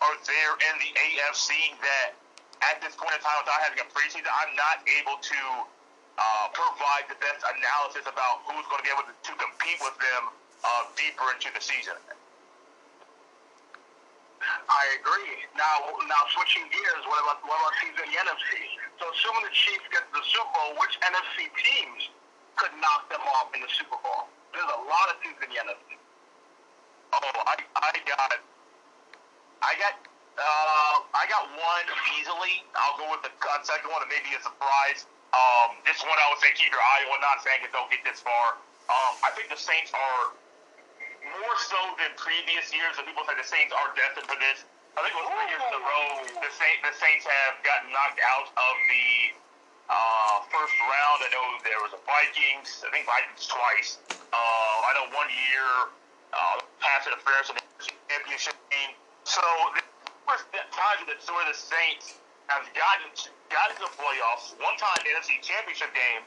are 0.00 0.16
there 0.24 0.52
in 0.68 0.74
the 0.80 0.90
AFC 0.90 1.76
that 1.84 2.16
at 2.64 2.80
this 2.80 2.96
point 2.96 3.12
in 3.12 3.20
time, 3.20 3.36
without 3.44 3.60
having 3.60 3.80
a 3.80 3.88
preseason, 3.92 4.24
I'm 4.28 4.56
not 4.56 4.80
able 4.88 5.20
to 5.20 5.38
uh, 6.18 6.46
provide 6.54 7.10
the 7.10 7.18
best 7.18 7.42
analysis 7.42 8.06
about 8.06 8.46
who's 8.46 8.62
going 8.70 8.80
to 8.82 8.86
be 8.86 8.92
able 8.94 9.06
to, 9.06 9.14
to 9.14 9.32
compete 9.34 9.80
with 9.82 9.96
them 9.98 10.22
uh, 10.62 10.88
deeper 10.94 11.26
into 11.34 11.50
the 11.50 11.62
season. 11.62 11.98
I 14.44 14.84
agree. 15.00 15.40
Now, 15.56 15.88
now 16.04 16.22
switching 16.36 16.68
gears, 16.68 17.02
what 17.08 17.16
about 17.24 17.40
what 17.48 17.56
about 17.56 17.74
teams 17.80 17.96
in 17.96 18.12
the 18.12 18.18
NFC? 18.20 18.60
So, 19.00 19.08
assuming 19.08 19.48
the 19.48 19.54
Chiefs 19.56 19.88
get 19.88 20.04
to 20.04 20.12
the 20.20 20.26
Super 20.28 20.52
Bowl, 20.52 20.76
which 20.76 21.00
NFC 21.00 21.48
teams 21.48 22.12
could 22.60 22.72
knock 22.76 23.08
them 23.08 23.24
off 23.40 23.48
in 23.56 23.64
the 23.64 23.72
Super 23.72 23.96
Bowl? 24.04 24.28
There's 24.52 24.68
a 24.68 24.82
lot 24.84 25.06
of 25.10 25.16
teams 25.24 25.40
in 25.40 25.48
the 25.48 25.58
NFC. 25.64 25.96
Oh, 27.16 27.40
I, 27.46 27.56
I 27.56 27.92
got, 28.04 28.30
I 29.64 29.72
got, 29.80 29.94
uh, 30.36 30.96
I 31.14 31.24
got 31.30 31.48
one 31.56 31.86
easily. 32.18 32.66
I'll 32.76 32.98
go 33.00 33.06
with 33.16 33.24
the 33.24 33.32
second 33.64 33.88
one, 33.88 34.02
and 34.04 34.12
maybe 34.12 34.34
a 34.36 34.42
surprise. 34.44 35.08
Um, 35.34 35.74
this 35.82 35.98
one 36.06 36.14
I 36.14 36.30
would 36.30 36.38
say 36.38 36.54
keep 36.54 36.70
your 36.70 36.82
eye 36.82 37.10
on. 37.10 37.18
Not 37.18 37.42
saying 37.42 37.66
it 37.66 37.74
don't 37.74 37.90
get 37.90 38.06
this 38.06 38.22
far. 38.22 38.54
Um, 38.86 39.12
I 39.26 39.34
think 39.34 39.50
the 39.50 39.58
Saints 39.58 39.90
are 39.90 40.30
more 41.42 41.56
so 41.58 41.80
than 41.98 42.14
previous 42.14 42.70
years. 42.70 42.94
And 43.00 43.08
people 43.08 43.26
say 43.26 43.34
the 43.34 43.46
Saints 43.46 43.74
are 43.74 43.90
destined 43.98 44.28
for 44.30 44.38
this. 44.38 44.62
I 44.94 45.02
think 45.02 45.10
it 45.10 45.18
was 45.18 45.26
three 45.26 45.48
years 45.50 45.64
in 45.66 45.74
a 45.74 45.82
row 45.82 46.06
the 46.38 46.52
Saints, 46.54 46.80
the 46.86 46.94
Saints 46.94 47.26
have 47.26 47.58
gotten 47.66 47.90
knocked 47.90 48.22
out 48.22 48.46
of 48.46 48.74
the 48.86 49.08
uh, 49.90 50.46
first 50.54 50.76
round. 50.86 51.18
I 51.26 51.28
know 51.34 51.44
there 51.66 51.82
was 51.82 51.98
a 51.98 52.02
Vikings. 52.06 52.86
I 52.86 52.94
think 52.94 53.02
Vikings 53.02 53.50
twice. 53.50 53.98
Uh, 54.30 54.86
I 54.86 54.90
know 54.94 55.10
one 55.18 55.26
year 55.50 55.90
uh, 56.30 56.62
pass 56.78 57.10
interference 57.10 57.50
in 57.50 57.58
the 57.58 57.66
championship 58.06 58.54
game. 58.70 58.94
So 59.26 59.42
there's 60.30 60.46
times 60.70 61.02
that 61.10 61.18
sort 61.26 61.42
of 61.42 61.50
the 61.50 61.58
Saints 61.58 62.22
have 62.46 62.62
gotten 62.78 63.10
got 63.52 63.72
into 63.72 63.84
the 63.84 63.94
playoffs. 63.96 64.56
One 64.60 64.76
time 64.80 64.96
the 65.04 65.10
NFC 65.12 65.40
Championship 65.40 65.92
game, 65.92 66.22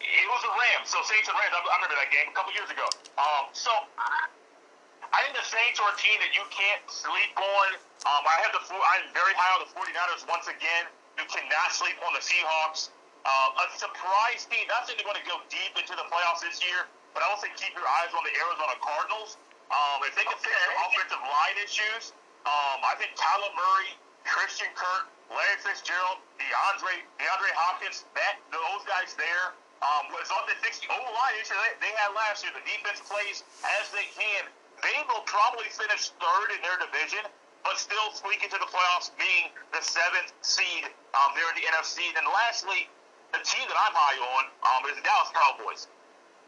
it 0.00 0.26
was 0.28 0.40
the 0.44 0.52
Rams. 0.52 0.92
So 0.92 1.00
Saints 1.08 1.28
and 1.28 1.36
Rams. 1.36 1.52
I 1.56 1.60
remember 1.80 1.96
that 1.96 2.12
game 2.12 2.28
a 2.28 2.36
couple 2.36 2.52
years 2.52 2.68
ago. 2.68 2.84
Um, 3.16 3.48
so 3.56 3.72
I 3.96 5.18
think 5.24 5.34
the 5.36 5.48
Saints 5.48 5.80
are 5.80 5.88
a 5.88 5.96
team 5.96 6.18
that 6.20 6.32
you 6.36 6.44
can't 6.52 6.84
sleep 6.90 7.32
on. 7.36 7.66
Um, 8.04 8.22
I 8.28 8.36
have 8.44 8.52
the 8.52 8.62
I'm 8.62 9.08
very 9.16 9.32
high 9.34 9.52
on 9.56 9.64
the 9.64 9.70
49ers 9.72 10.28
once 10.28 10.46
again. 10.50 10.84
You 11.16 11.24
cannot 11.32 11.72
sleep 11.72 11.96
on 12.04 12.12
the 12.12 12.20
Seahawks. 12.20 12.92
Uh, 13.24 13.58
a 13.58 13.66
surprise 13.74 14.46
team. 14.46 14.68
Not 14.70 14.86
saying 14.86 15.00
they're 15.00 15.08
going 15.08 15.18
to 15.18 15.26
go 15.26 15.40
deep 15.50 15.74
into 15.74 15.96
the 15.96 16.06
playoffs 16.12 16.44
this 16.44 16.62
year, 16.62 16.86
but 17.10 17.24
I 17.24 17.32
will 17.32 17.40
say 17.40 17.50
keep 17.58 17.74
your 17.74 17.88
eyes 18.04 18.12
on 18.14 18.22
the 18.22 18.34
Arizona 18.36 18.76
Cardinals. 18.78 19.40
Um, 19.72 19.98
if 20.06 20.14
they 20.14 20.22
can 20.22 20.38
fix 20.38 20.54
their 20.54 20.74
offensive 20.86 21.22
line 21.26 21.56
issues, 21.58 22.14
um, 22.46 22.78
I 22.86 22.94
think 23.02 23.18
Kyler 23.18 23.50
Murray, 23.58 23.90
Christian 24.22 24.70
Kirk, 24.78 25.10
Larry 25.30 25.58
Fitzgerald, 25.62 26.22
DeAndre, 26.38 27.02
DeAndre 27.18 27.52
Hopkins, 27.58 28.06
that 28.14 28.38
those 28.54 28.82
guys 28.86 29.14
there. 29.18 29.54
Um, 29.84 30.08
as 30.16 30.32
long 30.32 30.40
as 30.48 30.56
they 30.56 30.58
fix 30.64 30.80
the 30.80 30.88
O 30.88 30.96
line 30.96 31.36
issue 31.36 31.52
they, 31.52 31.90
they 31.90 31.92
had 32.00 32.16
last 32.16 32.40
year, 32.40 32.54
the 32.56 32.64
defense 32.64 33.04
plays 33.04 33.44
as 33.76 33.92
they 33.92 34.08
can. 34.16 34.48
They 34.80 34.96
will 35.04 35.24
probably 35.28 35.68
finish 35.68 36.16
third 36.16 36.48
in 36.56 36.60
their 36.64 36.80
division, 36.80 37.28
but 37.60 37.76
still 37.76 38.08
squeak 38.16 38.40
into 38.40 38.56
the 38.56 38.68
playoffs, 38.72 39.12
being 39.20 39.52
the 39.76 39.82
seventh 39.84 40.32
seed 40.40 40.88
um, 41.12 41.36
there 41.36 41.44
in 41.52 41.56
the 41.60 41.66
NFC. 41.76 42.08
And 42.08 42.24
then 42.24 42.28
lastly, 42.32 42.88
the 43.36 43.42
team 43.44 43.68
that 43.68 43.76
I'm 43.76 43.92
high 43.92 44.16
on 44.38 44.42
um, 44.64 44.80
is 44.88 44.96
the 44.96 45.04
Dallas 45.04 45.28
Cowboys. 45.36 45.92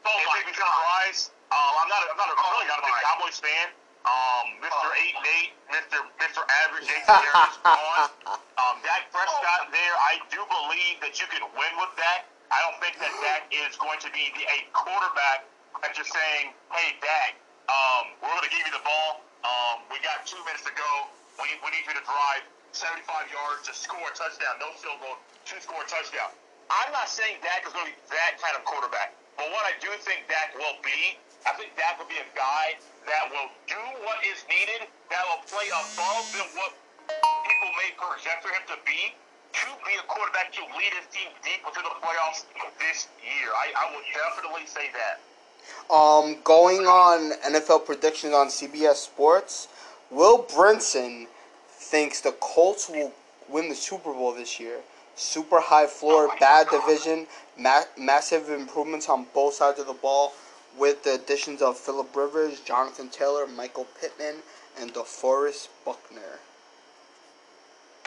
Oh 0.08 0.18
my 0.24 0.40
God. 0.48 0.56
Surprise. 0.56 1.20
Um, 1.52 1.72
I'm 1.84 1.88
not. 1.92 2.00
A, 2.04 2.06
I'm 2.12 2.20
not 2.20 2.30
a, 2.32 2.36
really 2.36 2.68
not 2.68 2.78
a 2.80 2.84
big 2.84 2.96
Cowboys 3.04 3.38
fan. 3.40 3.68
Um, 4.06 4.46
Mr. 4.62 4.88
Eight 5.02 5.16
Eight, 5.38 5.50
Mr. 5.70 5.98
Mr. 6.22 6.42
Average 6.66 6.90
is 6.90 7.04
gone. 7.06 8.10
Um, 8.58 8.76
Dak 8.82 9.10
Prescott 9.14 9.70
there. 9.74 9.94
I 9.98 10.20
do 10.30 10.42
believe 10.46 11.00
that 11.02 11.18
you 11.22 11.26
can 11.30 11.42
win 11.54 11.72
with 11.78 11.94
that. 11.98 12.26
I 12.50 12.58
don't 12.66 12.78
think 12.82 12.98
that 13.02 13.12
Dak 13.22 13.50
is 13.52 13.76
going 13.78 13.98
to 14.02 14.10
be 14.14 14.30
the, 14.38 14.44
a 14.48 14.58
quarterback 14.74 15.46
that's 15.82 15.98
just 15.98 16.10
saying, 16.14 16.54
"Hey, 16.72 16.96
Dak, 17.02 17.38
um, 17.70 18.14
we're 18.22 18.32
going 18.34 18.46
to 18.48 18.54
give 18.54 18.64
you 18.66 18.74
the 18.74 18.84
ball. 18.86 19.22
Um, 19.44 19.84
we 19.90 19.98
got 20.02 20.26
two 20.26 20.40
minutes 20.46 20.64
to 20.66 20.74
go. 20.74 20.92
We, 21.42 21.54
we 21.62 21.68
need 21.74 21.86
you 21.86 21.94
to 21.98 22.04
drive 22.06 22.42
75 22.72 23.30
yards 23.34 23.66
to 23.68 23.72
score 23.74 24.02
a 24.02 24.14
touchdown. 24.14 24.58
No 24.62 24.70
field 24.78 25.02
goal, 25.02 25.18
two 25.46 25.58
score 25.62 25.82
a 25.82 25.88
touchdown. 25.90 26.30
I'm 26.70 26.92
not 26.92 27.10
saying 27.10 27.42
Dak 27.42 27.66
is 27.66 27.74
going 27.74 27.90
to 27.90 27.92
be 27.94 27.98
that 28.14 28.38
kind 28.42 28.54
of 28.54 28.64
quarterback. 28.64 29.17
But 29.38 29.54
what 29.54 29.64
I 29.70 29.78
do 29.78 29.86
think 30.02 30.26
Dak 30.26 30.50
will 30.58 30.74
be, 30.82 31.14
I 31.46 31.54
think 31.54 31.70
Dak 31.78 31.94
will 32.02 32.10
be 32.10 32.18
a 32.18 32.30
guy 32.34 32.74
that 33.06 33.30
will 33.30 33.46
do 33.70 33.78
what 34.02 34.18
is 34.26 34.42
needed, 34.50 34.90
that 35.14 35.22
will 35.30 35.46
play 35.46 35.70
above 35.70 36.26
than 36.34 36.48
what 36.58 36.74
people 37.46 37.70
may 37.78 37.94
project 37.94 38.42
for 38.42 38.50
him 38.50 38.66
to 38.66 38.76
be, 38.82 39.14
to 39.54 39.66
be 39.86 39.94
a 39.94 40.04
quarterback 40.10 40.50
to 40.58 40.62
lead 40.74 40.90
his 40.90 41.06
team 41.14 41.30
deep 41.46 41.62
into 41.62 41.80
the 41.86 41.94
playoffs 42.02 42.50
this 42.82 43.06
year. 43.22 43.54
I, 43.54 43.70
I 43.78 43.94
would 43.94 44.04
definitely 44.10 44.66
say 44.66 44.90
that. 44.98 45.22
Um, 45.86 46.42
going 46.42 46.82
on 46.90 47.38
NFL 47.46 47.86
predictions 47.86 48.34
on 48.34 48.48
CBS 48.48 48.96
Sports, 48.96 49.68
Will 50.10 50.42
Brinson 50.42 51.26
thinks 51.68 52.20
the 52.20 52.32
Colts 52.40 52.88
will 52.88 53.12
win 53.48 53.68
the 53.68 53.74
Super 53.74 54.12
Bowl 54.12 54.34
this 54.34 54.58
year. 54.58 54.80
Super 55.18 55.58
high 55.58 55.90
floor, 55.90 56.30
bad 56.38 56.70
division, 56.70 57.26
ma- 57.58 57.90
massive 57.98 58.48
improvements 58.50 59.08
on 59.08 59.26
both 59.34 59.54
sides 59.54 59.82
of 59.82 59.90
the 59.90 59.98
ball 59.98 60.32
with 60.78 61.02
the 61.02 61.18
additions 61.18 61.60
of 61.60 61.76
Philip 61.76 62.14
Rivers, 62.14 62.60
Jonathan 62.62 63.10
Taylor, 63.10 63.46
Michael 63.50 63.86
Pittman, 64.00 64.46
and 64.78 64.94
DeForest 64.94 65.74
Buckner. 65.84 66.38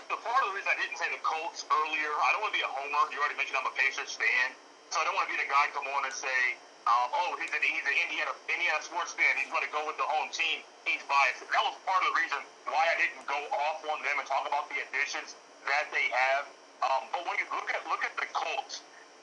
The 0.07 0.15
part 0.15 0.39
of 0.39 0.47
the 0.49 0.55
reason 0.55 0.71
I 0.71 0.79
didn't 0.79 0.95
say 0.95 1.11
the 1.11 1.19
Colts 1.19 1.67
earlier, 1.67 2.11
I 2.15 2.31
don't 2.31 2.47
want 2.47 2.55
to 2.55 2.59
be 2.59 2.63
a 2.63 2.71
homer. 2.71 3.03
You 3.11 3.19
already 3.19 3.35
mentioned 3.35 3.59
I'm 3.59 3.67
a 3.67 3.75
Pacers 3.75 4.15
fan, 4.15 4.55
so 4.87 5.03
I 5.03 5.03
don't 5.03 5.15
want 5.19 5.27
to 5.27 5.35
be 5.35 5.39
the 5.43 5.51
guy 5.51 5.67
come 5.75 5.91
on 5.91 6.07
and 6.07 6.15
say 6.15 6.55
um, 6.89 7.13
oh, 7.13 7.37
he's 7.37 7.51
an, 7.53 7.61
he's 7.61 7.85
an 7.85 7.93
Indiana 8.07 8.33
Indiana 8.49 8.81
sports 8.81 9.13
fan. 9.13 9.29
He's 9.37 9.51
going 9.53 9.61
to 9.61 9.69
go 9.69 9.85
with 9.85 10.01
the 10.01 10.07
home 10.07 10.33
team. 10.33 10.65
He's 10.87 11.03
biased. 11.05 11.45
That 11.45 11.61
was 11.61 11.77
part 11.85 12.01
of 12.01 12.09
the 12.09 12.15
reason 12.17 12.41
why 12.65 12.81
I 12.89 12.95
didn't 12.97 13.21
go 13.29 13.37
off 13.69 13.85
on 13.85 14.01
them 14.01 14.17
and 14.17 14.25
talk 14.25 14.49
about 14.49 14.65
the 14.73 14.81
additions 14.89 15.37
that 15.69 15.91
they 15.93 16.09
have. 16.09 16.49
Um, 16.81 17.07
but 17.13 17.21
when 17.29 17.37
you 17.37 17.47
look 17.53 17.69
at 17.71 17.81
look 17.85 18.01
at 18.01 18.13
the 18.17 18.27
Colts, 18.33 18.81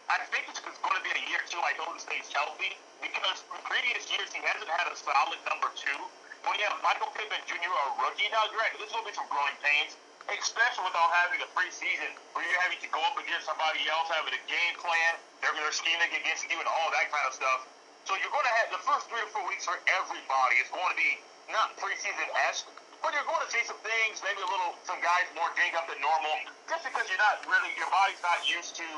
I 0.09 0.23
think 0.31 0.47
it's 0.51 0.63
going 0.63 0.97
to 0.97 1.05
be 1.05 1.13
a 1.13 1.23
year 1.29 1.43
two. 1.51 1.59
I 1.61 1.75
Hilton 1.75 1.99
stays 1.99 2.27
healthy 2.31 2.79
because 3.03 3.43
in 3.51 3.61
previous 3.67 4.07
years 4.09 4.31
he 4.31 4.41
hasn't 4.43 4.71
had 4.71 4.87
a 4.89 4.97
solid 4.97 5.41
number 5.47 5.69
two. 5.75 5.99
When 6.47 6.55
you 6.57 6.65
have 6.71 6.79
Michael 6.87 7.11
Pittman 7.13 7.43
Jr. 7.51 7.67
a 7.67 7.87
rookie, 7.99 8.31
now 8.31 8.47
granted, 8.55 8.79
this 8.79 8.95
will 8.95 9.05
be 9.05 9.13
some 9.13 9.27
growing 9.27 9.59
pains 9.59 9.99
especially 10.37 10.85
without 10.85 11.09
having 11.25 11.41
a 11.41 11.49
preseason 11.57 12.13
where 12.37 12.45
you're 12.45 12.61
having 12.61 12.77
to 12.85 12.91
go 12.93 13.01
up 13.09 13.17
against 13.17 13.49
somebody 13.49 13.81
else, 13.89 14.13
having 14.13 14.37
a 14.37 14.45
game 14.45 14.75
plan, 14.77 15.17
they're, 15.41 15.57
they're 15.57 15.73
scheming 15.73 16.13
against 16.13 16.45
you 16.53 16.61
and 16.61 16.69
all 16.69 16.89
that 16.93 17.09
kind 17.09 17.25
of 17.25 17.33
stuff. 17.33 17.65
So 18.05 18.13
you're 18.21 18.33
going 18.33 18.45
to 18.45 18.57
have 18.61 18.69
the 18.73 18.83
first 18.85 19.09
three 19.09 19.25
or 19.25 19.31
four 19.33 19.45
weeks 19.49 19.65
for 19.65 19.77
everybody. 19.89 20.55
It's 20.61 20.73
going 20.73 20.93
to 20.93 20.99
be 21.01 21.17
not 21.49 21.73
preseason-esque, 21.81 22.69
but 23.03 23.15
you're 23.15 23.27
going 23.27 23.43
to 23.43 23.51
see 23.51 23.63
some 23.65 23.79
things, 23.85 24.21
maybe 24.23 24.41
a 24.43 24.51
little, 24.51 24.75
some 24.85 24.99
guys 25.01 25.27
more 25.39 25.49
dinged 25.55 25.79
up 25.79 25.87
than 25.87 25.99
normal, 26.03 26.35
just 26.67 26.83
because 26.83 27.07
you're 27.07 27.23
not 27.23 27.43
really, 27.47 27.71
your 27.79 27.91
body's 27.91 28.21
not 28.23 28.43
used 28.45 28.75
to 28.79 28.89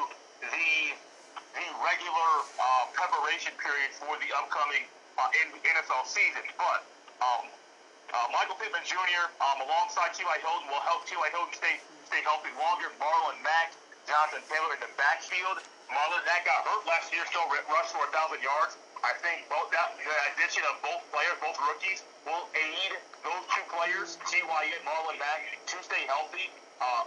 the 0.41 0.97
the 1.55 1.67
regular 1.83 2.31
uh, 2.63 2.87
preparation 2.95 3.51
period 3.59 3.91
for 3.99 4.15
the 4.23 4.31
upcoming 4.39 4.87
uh, 5.19 5.27
NFL 5.35 6.07
season. 6.07 6.47
But 6.55 6.87
um, 7.19 7.51
uh, 8.15 8.27
Michael 8.31 8.55
Pittman 8.59 8.87
Jr. 8.87 9.31
Um, 9.43 9.63
alongside 9.67 10.15
T.Y. 10.15 10.37
Hilton 10.43 10.71
will 10.71 10.83
help 10.87 11.07
T.Y. 11.07 11.27
Hilton 11.35 11.55
stay 11.55 11.79
stay 12.07 12.23
healthy 12.23 12.55
longer. 12.59 12.91
Marlon 12.99 13.39
Mack, 13.43 13.75
Jonathan 14.07 14.43
Taylor 14.47 14.75
in 14.79 14.83
the 14.83 14.93
backfield. 14.99 15.63
Marlon 15.91 16.23
Mack 16.27 16.47
got 16.47 16.63
hurt 16.67 16.87
last 16.87 17.11
year, 17.11 17.27
still 17.27 17.47
rushed 17.51 17.95
for 17.95 18.07
a 18.07 18.11
thousand 18.15 18.43
yards. 18.43 18.79
I 19.01 19.17
think 19.25 19.49
both 19.49 19.73
that 19.73 19.97
the 19.97 20.17
addition 20.37 20.61
of 20.69 20.77
both 20.85 21.01
players, 21.09 21.37
both 21.41 21.57
rookies, 21.57 22.05
will 22.29 22.45
aid 22.53 22.93
those 23.25 23.45
two 23.49 23.65
players, 23.73 24.21
Ty 24.29 24.45
and 24.45 24.85
Marlon 24.85 25.17
Mack, 25.17 25.57
to 25.57 25.77
stay 25.81 26.05
healthy. 26.05 26.53
Uh, 26.81 27.05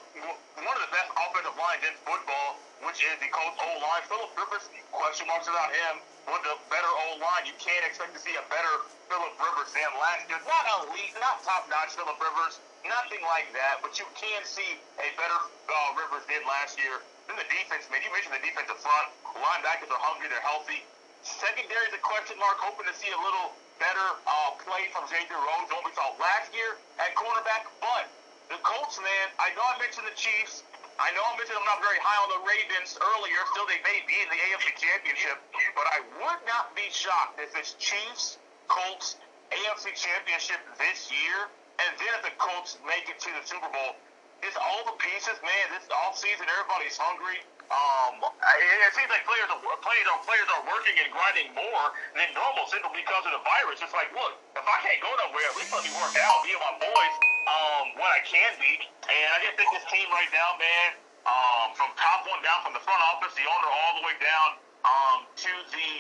one 0.58 0.76
of 0.78 0.84
the 0.86 0.94
best 0.94 1.10
offensive 1.18 1.58
lines 1.58 1.82
in 1.86 1.94
football, 2.06 2.58
which 2.86 3.02
is 3.02 3.14
the 3.22 3.30
Colts 3.30 3.58
O 3.62 3.70
line. 3.82 4.06
Philip 4.10 4.34
Rivers, 4.38 4.66
question 4.94 5.26
marks 5.30 5.50
about 5.50 5.70
him. 5.74 6.02
With 6.30 6.42
the 6.46 6.58
better 6.70 6.90
O 6.90 7.18
line, 7.22 7.46
you 7.46 7.54
can't 7.62 7.86
expect 7.86 8.14
to 8.18 8.22
see 8.22 8.34
a 8.38 8.46
better 8.50 8.74
Philip 9.10 9.34
Rivers 9.38 9.70
than 9.74 9.90
last 9.98 10.30
year. 10.30 10.42
Not 10.46 10.66
elite, 10.90 11.14
not 11.22 11.42
top 11.46 11.70
notch 11.70 11.94
Philip 11.94 12.18
Rivers, 12.18 12.58
nothing 12.86 13.22
like 13.26 13.50
that. 13.54 13.82
But 13.82 13.98
you 14.02 14.06
can 14.18 14.42
see 14.46 14.78
a 14.98 15.10
better 15.18 15.40
uh, 15.70 15.90
Rivers 15.98 16.26
did 16.30 16.42
last 16.46 16.78
year. 16.78 17.02
Then 17.30 17.38
the 17.38 17.50
defense, 17.50 17.86
man, 17.90 18.02
you 18.02 18.10
mentioned 18.14 18.34
the 18.34 18.46
defensive 18.46 18.78
front. 18.82 19.08
Linebackers 19.38 19.90
are 19.90 20.04
hungry, 20.06 20.30
they're 20.30 20.46
healthy. 20.46 20.86
Secondary 21.24 21.88
is 21.88 21.96
a 21.96 22.04
question 22.04 22.36
mark, 22.36 22.60
hoping 22.60 22.84
to 22.84 22.96
see 23.00 23.08
a 23.08 23.22
little 23.24 23.56
better 23.80 24.08
uh, 24.28 24.52
play 24.60 24.92
from 24.92 25.08
Xavier 25.08 25.40
Rhodes 25.40 25.72
than 25.72 25.80
we 25.88 25.96
saw 25.96 26.12
last 26.20 26.52
year 26.52 26.76
at 27.00 27.16
cornerback. 27.16 27.64
But 27.80 28.12
the 28.52 28.60
Colts, 28.60 29.00
man, 29.00 29.28
I 29.40 29.56
know 29.56 29.64
I 29.64 29.80
mentioned 29.80 30.04
the 30.04 30.20
Chiefs. 30.20 30.68
I 31.00 31.16
know 31.16 31.24
I 31.24 31.40
mentioned 31.40 31.56
I'm 31.56 31.66
not 31.66 31.80
very 31.80 31.98
high 32.04 32.20
on 32.28 32.30
the 32.38 32.42
Ravens 32.44 33.00
earlier. 33.00 33.40
Still, 33.56 33.64
they 33.72 33.80
may 33.88 34.04
be 34.04 34.20
in 34.20 34.28
the 34.28 34.40
AFC 34.52 34.76
Championship, 34.76 35.40
but 35.80 35.88
I 35.96 36.04
would 36.22 36.42
not 36.44 36.76
be 36.76 36.92
shocked 36.92 37.40
if 37.40 37.56
it's 37.56 37.80
Chiefs, 37.80 38.38
Colts, 38.68 39.16
AFC 39.56 39.96
Championship 39.96 40.60
this 40.76 41.08
year, 41.08 41.48
and 41.80 41.92
then 42.04 42.12
if 42.20 42.28
the 42.28 42.36
Colts 42.36 42.76
make 42.84 43.08
it 43.08 43.18
to 43.24 43.32
the 43.32 43.44
Super 43.48 43.72
Bowl. 43.72 43.96
It's 44.44 44.60
all 44.60 44.84
the 44.84 45.00
pieces, 45.00 45.40
man. 45.40 45.66
This 45.72 45.88
off 46.04 46.20
season, 46.20 46.52
everybody's 46.52 47.00
hungry. 47.00 47.40
Um, 47.72 48.20
it, 48.20 48.92
seems 48.94 49.10
like 49.10 49.24
players 49.26 49.50
are 49.50 49.58
players 49.58 50.08
are 50.12 50.22
players 50.28 50.50
are 50.52 50.64
working 50.68 50.96
and 51.00 51.10
grinding 51.10 51.50
more 51.56 51.86
than 52.14 52.30
normal 52.36 52.68
simply 52.70 53.02
because 53.02 53.24
of 53.26 53.34
the 53.34 53.44
virus. 53.44 53.80
It's 53.82 53.96
like, 53.96 54.12
look, 54.12 54.38
if 54.54 54.66
I 54.66 54.78
can't 54.84 55.02
go 55.02 55.10
nowhere, 55.10 55.48
at 55.48 55.56
least 55.58 55.72
let 55.72 55.82
me 55.82 55.94
work 55.96 56.14
out, 56.20 56.44
be 56.44 56.54
with 56.54 56.62
my 56.62 56.76
boys, 56.84 57.16
um, 57.50 57.86
when 57.98 58.10
I 58.10 58.22
can 58.28 58.52
be. 58.60 58.84
And 59.08 59.28
I 59.34 59.38
just 59.48 59.56
think 59.58 59.70
this 59.74 59.88
team 59.90 60.06
right 60.12 60.30
now, 60.36 60.60
man, 60.60 60.90
um, 61.26 61.68
from 61.74 61.90
top 61.96 62.28
one 62.28 62.44
down, 62.44 62.62
from 62.68 62.76
the 62.76 62.84
front 62.84 63.00
office, 63.10 63.34
the 63.34 63.48
owner, 63.48 63.70
all 63.72 63.94
the 63.98 64.04
way 64.06 64.16
down 64.20 64.50
um, 64.84 65.18
to 65.40 65.54
the 65.72 65.92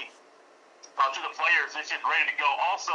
uh, 0.99 1.09
to 1.09 1.19
the 1.25 1.33
players, 1.33 1.73
it's 1.73 1.89
just 1.89 2.05
ready 2.05 2.27
to 2.29 2.37
go. 2.37 2.49
Also, 2.69 2.93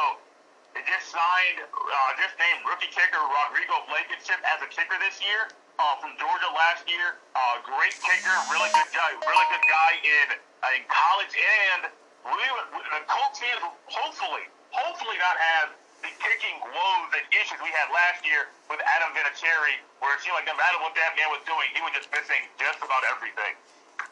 they 0.71 0.87
just 0.87 1.11
signed, 1.11 1.67
uh, 1.67 2.11
just 2.15 2.39
named 2.39 2.63
rookie 2.63 2.93
kicker 2.95 3.19
Rodrigo 3.19 3.83
Blankenship 3.91 4.39
as 4.47 4.63
a 4.63 4.69
kicker 4.71 4.95
this 5.03 5.19
year 5.19 5.51
uh, 5.79 5.95
from 6.03 6.15
Georgia 6.19 6.51
last 6.55 6.85
year. 6.91 7.17
Uh, 7.33 7.63
great 7.63 7.95
kicker, 7.95 8.37
really 8.51 8.71
good 8.75 8.91
guy, 8.91 9.11
really 9.23 9.49
good 9.55 9.67
guy 9.67 9.91
in 10.03 10.27
uh, 10.37 10.77
in 10.77 10.83
college, 10.91 11.33
and 11.39 11.91
we, 12.27 12.43
the 12.43 13.03
Colts 13.07 13.39
fans 13.39 13.63
hopefully, 13.87 14.45
hopefully 14.75 15.17
not 15.23 15.39
have 15.39 15.71
the 16.03 16.11
kicking 16.19 16.59
woes 16.63 17.11
and 17.15 17.25
issues 17.35 17.59
we 17.63 17.71
had 17.75 17.91
last 17.91 18.23
year 18.27 18.51
with 18.71 18.79
Adam 18.83 19.15
Vinatieri, 19.15 19.79
where 20.03 20.15
it 20.15 20.21
seemed 20.23 20.35
like 20.35 20.47
no 20.47 20.55
matter 20.55 20.79
what 20.83 20.95
that 20.95 21.15
man 21.15 21.31
was 21.31 21.43
doing, 21.47 21.67
he 21.75 21.81
was 21.83 21.95
just 21.95 22.11
missing 22.11 22.43
just 22.59 22.79
about 22.83 23.03
everything. 23.11 23.55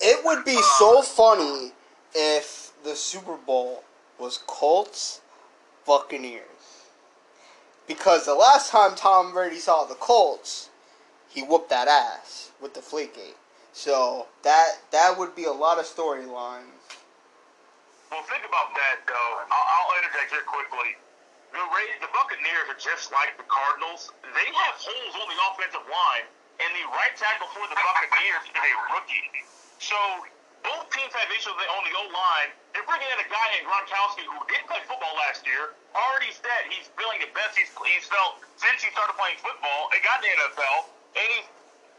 It 0.00 0.24
would 0.24 0.44
be 0.44 0.58
so 0.78 1.02
funny 1.02 1.72
if 2.14 2.72
the 2.82 2.94
Super 2.94 3.36
Bowl 3.36 3.84
was 4.18 4.38
Colts 4.46 5.20
Buccaneers. 5.86 6.42
Because 7.86 8.26
the 8.26 8.34
last 8.34 8.70
time 8.70 8.96
Tom 8.96 9.32
Brady 9.32 9.58
saw 9.58 9.84
the 9.84 9.94
Colts, 9.94 10.70
he 11.28 11.42
whooped 11.42 11.70
that 11.70 11.88
ass 11.88 12.52
with 12.60 12.74
the 12.74 12.80
Deflategate. 12.80 13.36
So 13.72 14.26
that 14.42 14.80
that 14.90 15.18
would 15.18 15.36
be 15.36 15.44
a 15.44 15.52
lot 15.52 15.78
of 15.78 15.84
storylines. 15.84 16.72
Well, 18.10 18.24
think 18.24 18.46
about 18.48 18.72
that 18.72 19.04
though. 19.04 19.32
I'll, 19.52 19.66
I'll 19.68 19.92
interject 20.00 20.32
here 20.32 20.46
quickly. 20.48 20.96
The 21.52 21.60
Rays, 21.60 21.96
the 22.00 22.08
Buccaneers 22.12 22.72
are 22.72 22.80
just 22.80 23.12
like 23.12 23.36
the 23.36 23.46
Cardinals. 23.48 24.12
They 24.22 24.48
have 24.48 24.74
holes 24.80 25.14
on 25.20 25.26
the 25.28 25.38
offensive 25.52 25.86
line, 25.88 26.26
and 26.60 26.70
the 26.72 26.84
right 26.88 27.12
tackle 27.16 27.48
for 27.52 27.64
the 27.68 27.76
Buccaneers 27.76 28.44
is 28.48 28.56
a 28.56 28.72
rookie. 28.96 29.28
So 29.78 29.96
both 30.64 30.90
teams 30.90 31.12
have 31.14 31.30
issues 31.30 31.54
on 31.54 31.82
the 31.86 31.94
O 31.94 32.02
line. 32.10 32.50
They're 32.74 32.86
bringing 32.88 33.06
in 33.12 33.18
a 33.22 33.28
guy 33.30 33.46
named 33.54 33.70
Gronkowski 33.70 34.26
who 34.26 34.40
didn't 34.50 34.66
play 34.66 34.82
football 34.88 35.14
last 35.28 35.46
year. 35.46 35.76
Already 35.94 36.32
said 36.34 36.66
he's 36.72 36.90
feeling 36.98 37.22
the 37.22 37.30
best 37.36 37.54
he's, 37.54 37.70
he's 37.86 38.08
felt 38.10 38.42
since 38.58 38.82
he 38.82 38.90
started 38.90 39.14
playing 39.14 39.38
football 39.38 39.92
and 39.94 40.00
got 40.02 40.24
in 40.24 40.32
the 40.32 40.32
NFL, 40.50 40.95
and 41.16 41.26
he's 41.32 41.48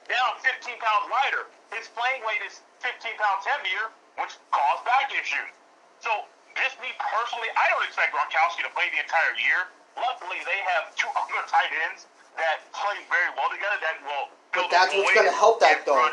down 0.07 0.38
15 0.39 0.78
pounds 0.80 1.05
lighter. 1.11 1.49
His 1.76 1.91
playing 1.91 2.24
weight 2.24 2.39
is 2.45 2.63
15 2.80 2.95
pounds 3.20 3.43
heavier, 3.43 3.91
which 4.22 4.39
caused 4.53 4.84
back 4.88 5.11
issues. 5.11 5.51
So, 5.99 6.30
just 6.55 6.80
me 6.80 6.89
personally, 6.97 7.51
I 7.53 7.70
don't 7.74 7.84
expect 7.86 8.15
Gronkowski 8.15 8.65
to 8.65 8.72
play 8.74 8.88
the 8.93 9.03
entire 9.03 9.36
year. 9.41 9.68
Luckily, 9.97 10.39
they 10.45 10.59
have 10.74 10.93
two 10.95 11.09
other 11.20 11.41
tight 11.49 11.74
ends 11.89 12.07
that 12.38 12.61
play 12.72 13.01
very 13.09 13.30
well 13.36 13.49
together. 13.49 13.78
That 13.82 13.97
will. 14.05 14.32
But 14.53 14.72
that's 14.72 14.93
what's 14.93 15.13
going 15.13 15.28
to 15.28 15.36
help 15.36 15.59
that 15.59 15.86
though. 15.86 16.09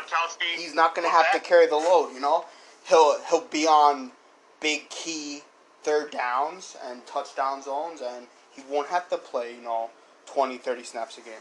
He's 0.57 0.75
not 0.75 0.93
going 0.93 1.07
to 1.07 1.13
have 1.13 1.31
to 1.31 1.39
carry 1.39 1.65
the 1.65 1.77
load. 1.77 2.13
You 2.13 2.19
know, 2.19 2.45
he'll 2.89 3.21
he'll 3.29 3.47
be 3.47 3.65
on 3.65 4.11
big 4.59 4.89
key 4.89 5.41
third 5.83 6.11
downs 6.11 6.75
and 6.85 7.05
touchdown 7.05 7.61
zones, 7.61 8.01
and 8.01 8.27
he 8.51 8.61
won't 8.69 8.89
have 8.89 9.09
to 9.09 9.17
play. 9.17 9.55
You 9.55 9.61
know, 9.61 9.89
20, 10.27 10.57
30 10.57 10.83
snaps 10.83 11.17
a 11.17 11.21
game. 11.21 11.33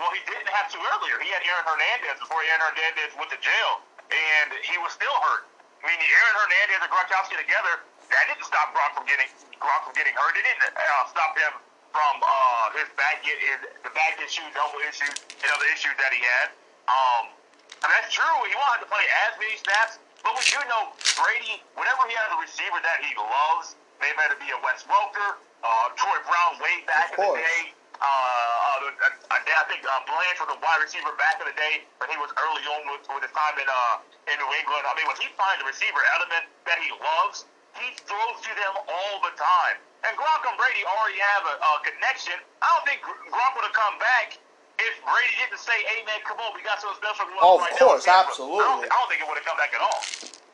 Well, 0.00 0.16
he 0.16 0.24
didn't 0.24 0.48
have 0.48 0.72
to 0.72 0.80
earlier. 0.80 1.20
He 1.20 1.28
had 1.28 1.44
Aaron 1.44 1.60
Hernandez 1.68 2.16
before 2.24 2.40
Aaron 2.40 2.72
Hernandez 2.72 3.12
went 3.20 3.28
to 3.36 3.40
jail, 3.44 3.84
and 4.08 4.48
he 4.64 4.80
was 4.80 4.96
still 4.96 5.12
hurt. 5.28 5.44
I 5.84 5.92
mean, 5.92 6.00
Aaron 6.00 6.36
Hernandez 6.40 6.80
and 6.80 6.88
Gronkowski 6.88 7.36
together, 7.36 7.84
that 8.08 8.24
didn't 8.32 8.48
stop 8.48 8.72
Gronk 8.72 8.96
from 8.96 9.04
getting 9.04 9.28
Gronk 9.60 9.84
from 9.84 9.92
getting 9.92 10.16
hurt. 10.16 10.40
It 10.40 10.48
didn't 10.48 10.72
uh, 10.72 11.04
stop 11.12 11.36
him 11.36 11.52
from 11.92 12.16
uh, 12.24 12.80
his 12.80 12.88
back 12.96 13.20
get 13.20 13.36
his, 13.44 13.60
the 13.84 13.92
back 13.92 14.16
issues, 14.24 14.48
elbow 14.56 14.80
issues, 14.88 15.12
and 15.36 15.48
other 15.52 15.68
issues 15.68 15.92
that 16.00 16.16
he 16.16 16.24
had. 16.24 16.48
Um, 16.88 17.36
and 17.84 17.88
that's 17.92 18.08
true. 18.08 18.36
He 18.48 18.56
won't 18.56 18.72
have 18.72 18.82
to 18.82 18.88
play 18.88 19.04
as 19.28 19.36
many 19.36 19.60
snaps, 19.60 20.00
but 20.24 20.32
we 20.32 20.42
do 20.48 20.64
know 20.64 20.96
Brady, 21.20 21.60
whenever 21.76 22.08
he 22.08 22.16
has 22.16 22.32
a 22.32 22.40
receiver 22.40 22.80
that 22.80 23.04
he 23.04 23.12
loves, 23.20 23.76
maybe 24.00 24.16
it 24.16 24.40
be 24.40 24.48
a 24.48 24.58
Wes 24.64 24.80
Welker, 24.88 25.36
uh, 25.60 25.92
Troy 25.92 26.18
Brown 26.24 26.56
way 26.56 26.88
back 26.88 27.12
in 27.12 27.20
the 27.20 27.36
day. 27.36 27.76
Uh, 28.00 28.04
uh, 28.04 29.36
I 29.36 29.64
think 29.68 29.84
uh, 29.84 30.00
Branch 30.08 30.38
was 30.40 30.50
a 30.56 30.58
wide 30.64 30.80
receiver 30.80 31.12
back 31.20 31.36
in 31.40 31.46
the 31.46 31.56
day 31.56 31.84
but 32.00 32.08
he 32.08 32.16
was 32.16 32.32
early 32.40 32.64
on 32.64 32.82
with, 32.88 33.04
with 33.12 33.22
his 33.22 33.34
time 33.36 33.54
in 33.60 33.68
uh, 33.68 34.32
in 34.32 34.40
New 34.40 34.50
England. 34.56 34.88
I 34.88 34.96
mean, 34.96 35.04
when 35.04 35.20
he 35.20 35.28
finds 35.36 35.60
a 35.60 35.68
receiver 35.68 36.00
element 36.16 36.48
that 36.64 36.80
he 36.80 36.88
loves, 36.96 37.44
he 37.76 37.92
throws 38.08 38.40
to 38.40 38.52
them 38.56 38.74
all 38.88 39.16
the 39.20 39.36
time. 39.36 39.76
And 40.08 40.16
Gronk 40.16 40.42
and 40.48 40.56
Brady 40.56 40.80
already 40.88 41.20
have 41.20 41.44
a, 41.44 41.54
a 41.60 41.72
connection. 41.84 42.40
I 42.64 42.66
don't 42.72 42.84
think 42.88 43.04
Gronk 43.04 43.52
would 43.60 43.68
have 43.68 43.76
come 43.76 44.00
back 44.00 44.40
if 44.80 44.96
Brady 45.04 45.36
didn't 45.44 45.60
say, 45.60 45.76
"Hey 45.92 46.00
man, 46.08 46.24
come 46.24 46.40
on, 46.40 46.56
we 46.56 46.64
got 46.64 46.80
something 46.80 46.96
special." 47.04 47.28
Oh, 47.44 47.60
of 47.60 47.68
right 47.68 47.76
course, 47.76 48.08
now. 48.08 48.24
absolutely. 48.24 48.64
I 48.64 48.80
don't, 48.80 48.88
I 48.88 48.96
don't 48.96 49.08
think 49.12 49.20
it 49.20 49.28
would 49.28 49.36
have 49.36 49.48
come 49.48 49.60
back 49.60 49.76
at 49.76 49.84
all. 49.84 50.00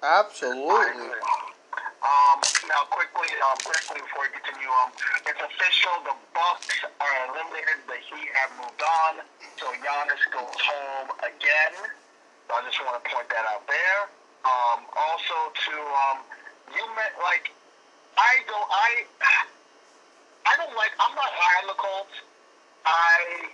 Absolutely. 0.03 1.15
Um, 2.07 2.39
now 2.71 2.87
quickly, 2.87 3.27
um, 3.43 3.59
quickly 3.67 3.99
before 3.99 4.31
we 4.31 4.31
continue, 4.31 4.71
um, 4.79 4.95
it's 5.27 5.43
official. 5.43 5.95
The 6.07 6.15
Bucks 6.31 6.71
are 7.03 7.15
eliminated. 7.27 7.83
The 7.91 7.99
Heat 7.99 8.31
have 8.39 8.55
moved 8.63 8.79
on, 8.79 9.27
so 9.59 9.67
Giannis 9.83 10.23
goes 10.31 10.55
home 10.55 11.11
again. 11.27 11.75
I 12.47 12.63
just 12.63 12.79
want 12.87 13.03
to 13.03 13.05
point 13.11 13.27
that 13.35 13.43
out 13.51 13.67
there. 13.67 14.01
Um, 14.47 14.87
also 14.95 15.51
to 15.51 15.75
um, 15.75 16.19
you 16.71 16.85
meant 16.95 17.19
like 17.19 17.51
I 18.15 18.39
don't 18.47 18.71
I 18.71 18.91
I 20.47 20.55
don't 20.63 20.77
like 20.79 20.95
I'm 21.03 21.15
not 21.19 21.33
high 21.35 21.57
on 21.59 21.67
the 21.67 21.79
Colts. 21.79 22.17
I 22.87 23.51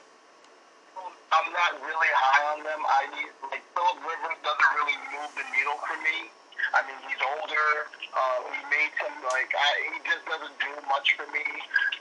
I'm 1.33 1.49
not 1.57 1.73
really 1.81 2.13
high 2.13 2.45
on 2.53 2.61
them. 2.69 2.85
I 2.85 3.09
need 3.17 3.33
like 3.49 3.65
Philip 3.73 3.97
Rivers 4.05 4.37
doesn't 4.45 4.73
really 4.77 4.99
move 5.17 5.33
the 5.41 5.47
needle 5.57 5.81
for 5.89 5.97
me. 6.05 6.29
I 6.71 6.87
mean, 6.87 6.99
he's 7.05 7.23
older. 7.37 7.69
Uh, 8.15 8.39
we 8.47 8.59
made 8.71 8.95
him 8.97 9.15
like 9.27 9.51
I, 9.51 9.71
he 9.93 9.99
just 10.07 10.25
doesn't 10.31 10.57
do 10.63 10.73
much 10.87 11.19
for 11.19 11.27
me. 11.35 11.45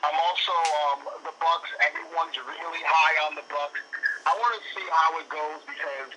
I'm 0.05 0.17
also 0.21 0.55
um, 0.87 0.99
the 1.25 1.33
Bucks. 1.41 1.69
Everyone's 1.81 2.37
really 2.37 2.83
high 2.85 3.15
on 3.25 3.35
the 3.35 3.45
Bucks. 3.49 3.81
I 4.29 4.37
want 4.37 4.53
to 4.53 4.63
see 4.77 4.85
how 4.93 5.17
it 5.17 5.27
goes 5.33 5.61
because 5.65 6.11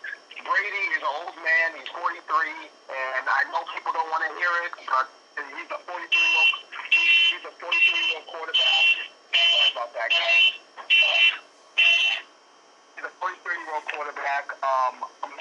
Brady 0.44 0.84
is 0.92 1.00
an 1.00 1.08
old 1.24 1.36
man. 1.40 1.68
He's 1.80 1.88
43, 1.96 2.20
and 2.20 3.24
I 3.24 3.48
know 3.48 3.64
people 3.72 3.96
don't 3.96 4.10
want 4.12 4.28
to 4.28 4.32
hear 4.36 4.52
it, 4.68 4.72
but 4.84 5.08
he's 5.40 5.70
a 5.72 5.80
43 5.88 6.04
year 6.04 6.36
old. 6.36 6.52
He's 6.92 7.44
a 7.48 7.52
43 7.56 7.64
year 7.64 8.20
old 8.20 8.26
quarterback. 8.28 8.84
Sorry 9.32 9.70
about 9.72 9.90
that, 9.96 10.08
guys. 10.12 10.60
He's 12.94 13.06
a 13.08 13.12
43 13.18 13.56
year 13.56 13.72
old 13.72 13.86
quarterback. 13.88 14.46
Um, 14.60 14.94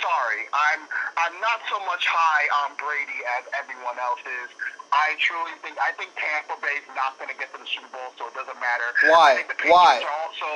sorry. 0.03 0.43
I'm 0.51 0.81
I'm 1.17 1.35
not 1.39 1.63
so 1.71 1.79
much 1.87 2.03
high 2.03 2.45
on 2.67 2.75
Brady 2.75 3.23
as 3.39 3.47
everyone 3.55 3.95
else 4.03 4.19
is. 4.43 4.51
I 4.91 5.15
truly 5.17 5.55
think 5.63 5.79
I 5.79 5.95
think 5.95 6.11
Tampa 6.19 6.59
Bay's 6.59 6.83
not 6.93 7.15
going 7.17 7.31
to 7.31 7.37
get 7.39 7.49
to 7.55 7.59
the 7.63 7.69
Super 7.69 7.89
Bowl, 7.95 8.11
so 8.19 8.27
it 8.27 8.35
doesn't 8.35 8.59
matter. 8.59 8.87
Why? 9.09 9.33
I 9.33 9.35
think 9.41 9.49
the 9.49 9.57
Patriots 9.57 9.79
Why? 9.79 10.27
Also 10.27 10.49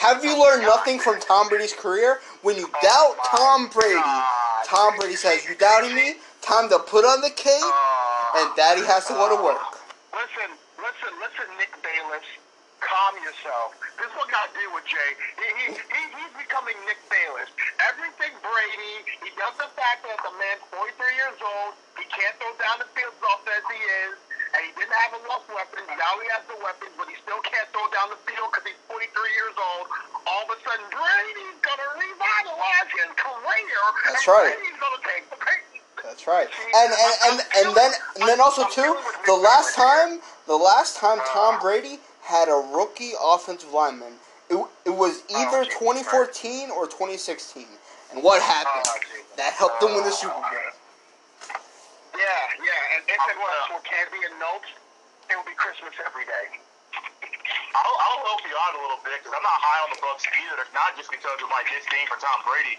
Have 0.00 0.24
you 0.24 0.34
learned 0.40 0.64
nothing 0.64 0.98
from 0.98 1.20
Tom 1.20 1.52
Brady's 1.52 1.76
career? 1.76 2.24
When 2.42 2.56
you 2.56 2.66
doubt 2.82 3.20
Tom 3.28 3.68
Brady, 3.68 4.00
God. 4.00 4.64
Tom 4.64 4.96
Brady 4.96 5.14
says, 5.16 5.44
"You 5.46 5.54
doubting 5.54 5.94
me? 5.94 6.16
Time 6.40 6.68
to 6.72 6.78
put 6.80 7.04
on 7.04 7.20
the 7.20 7.30
cape." 7.30 7.60
Uh, 7.62 8.38
And 8.40 8.56
Daddy 8.56 8.82
has 8.86 9.06
to 9.06 9.14
go 9.14 9.28
to 9.28 9.38
work. 9.42 9.60
Listen, 10.14 10.50
listen, 10.78 11.12
listen, 11.20 11.46
Nick 11.58 11.70
Bayless. 11.82 12.24
Calm 12.80 13.14
yourself. 13.20 13.76
This 14.00 14.08
is 14.08 14.14
what 14.16 14.32
got 14.32 14.48
deal 14.56 14.72
with 14.72 14.88
Jay. 14.88 15.10
He, 15.36 15.48
he, 15.60 15.66
he, 15.76 16.02
he's 16.16 16.34
becoming 16.40 16.76
Nick 16.88 16.96
Bayless. 17.12 17.52
Everything 17.84 18.32
Brady, 18.40 19.04
he 19.20 19.30
does 19.36 19.52
the 19.60 19.68
fact 19.76 20.00
that 20.08 20.16
the 20.24 20.32
man's 20.40 20.64
43 20.72 20.96
years 21.12 21.38
old. 21.44 21.76
He 22.00 22.08
can't 22.08 22.32
throw 22.40 22.52
down 22.56 22.80
the 22.80 22.88
field 22.96 23.12
as 23.12 23.24
often 23.28 23.52
as 23.52 23.66
he 23.68 23.80
is. 24.08 24.16
And 24.56 24.60
he 24.66 24.70
didn't 24.80 24.96
have 24.96 25.14
enough 25.20 25.44
weapons. 25.52 25.86
Now 25.92 26.12
he 26.18 26.26
has 26.34 26.42
the 26.48 26.58
weapons, 26.64 26.90
but 26.96 27.06
he 27.06 27.14
still 27.20 27.38
can't 27.44 27.68
throw 27.70 27.86
down 27.92 28.10
the 28.10 28.20
field 28.26 28.50
because 28.50 28.66
he's 28.66 28.80
43 28.88 29.06
years 29.38 29.56
old. 29.60 29.84
All 30.26 30.42
of 30.48 30.50
a 30.50 30.58
sudden, 30.64 30.88
Brady's 30.90 31.60
going 31.62 31.80
to 31.84 31.90
revitalize 32.00 32.90
his 32.96 33.12
career. 33.14 33.80
That's 34.08 34.24
and 34.24 34.34
right. 34.34 34.50
Brady's 34.56 34.78
going 34.80 34.96
to 34.96 35.02
take 35.06 35.24
the 35.30 35.38
Patriots. 35.38 35.70
That's 36.02 36.26
right. 36.26 36.48
And 36.48 36.90
and, 36.90 37.14
and 37.28 37.36
and 37.60 37.68
then 37.76 37.92
and 38.18 38.28
then 38.28 38.40
also 38.40 38.64
too, 38.72 38.96
the 39.26 39.36
last 39.36 39.76
time 39.76 40.20
the 40.46 40.56
last 40.56 40.96
time 40.96 41.18
Tom 41.28 41.56
uh, 41.56 41.60
Brady 41.60 42.00
had 42.30 42.46
a 42.46 42.62
rookie 42.70 43.12
offensive 43.18 43.74
lineman, 43.74 44.14
it, 44.48 44.54
it 44.86 44.94
was 44.94 45.26
oh, 45.30 45.42
either 45.42 45.66
2014 45.66 46.70
or 46.70 46.86
2016. 46.86 47.66
And 48.14 48.22
what 48.22 48.40
happened? 48.40 48.86
Oh, 48.86 49.34
That 49.36 49.52
helped 49.54 49.80
them 49.80 49.94
win 49.94 50.04
the 50.04 50.14
Super 50.14 50.34
Bowl. 50.34 50.46
Yeah, 52.14 52.22
yeah, 52.62 52.94
and 52.94 53.02
if 53.06 53.18
it 53.18 53.38
was 53.38 53.54
for 53.66 53.80
candy 53.82 54.22
and 54.30 54.38
notes, 54.38 54.70
it 55.30 55.34
would 55.34 55.46
be 55.46 55.56
Christmas 55.58 55.94
every 56.06 56.24
day. 56.24 56.62
I'll, 57.70 57.98
I'll 58.02 58.22
help 58.26 58.42
you 58.42 58.54
out 58.58 58.74
a 58.74 58.80
little 58.82 59.02
bit 59.06 59.22
because 59.22 59.30
I'm 59.30 59.46
not 59.46 59.58
high 59.62 59.80
on 59.86 59.90
the 59.94 60.00
Bucks 60.02 60.26
either. 60.26 60.66
Not 60.74 60.98
just 60.98 61.06
because 61.06 61.38
of 61.38 61.46
my 61.46 61.62
disdain 61.70 62.06
for 62.10 62.18
Tom 62.18 62.42
Brady. 62.42 62.74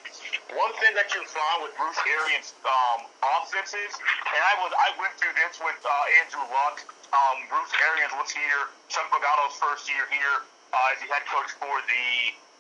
One 0.51 0.73
thing 0.83 0.91
that 0.99 1.15
you 1.15 1.23
find 1.31 1.63
with 1.63 1.71
Bruce 1.79 1.99
Arians' 2.03 2.51
um, 2.67 3.07
offenses, 3.23 3.95
and 3.95 4.41
I 4.43 4.53
was 4.59 4.71
I 4.75 4.91
went 4.99 5.15
through 5.15 5.31
this 5.39 5.55
with 5.63 5.79
uh, 5.79 6.19
Andrew 6.23 6.43
Luck. 6.51 6.83
Um, 7.15 7.47
Bruce 7.47 7.71
Arians 7.87 8.11
was 8.19 8.31
here. 8.35 8.71
Chuck 8.91 9.07
Pagano's 9.11 9.55
first 9.59 9.87
year 9.87 10.03
here 10.11 10.43
uh, 10.75 10.91
as 10.91 10.99
the 10.99 11.07
head 11.07 11.23
coach 11.27 11.51
for 11.55 11.75
the 11.87 12.05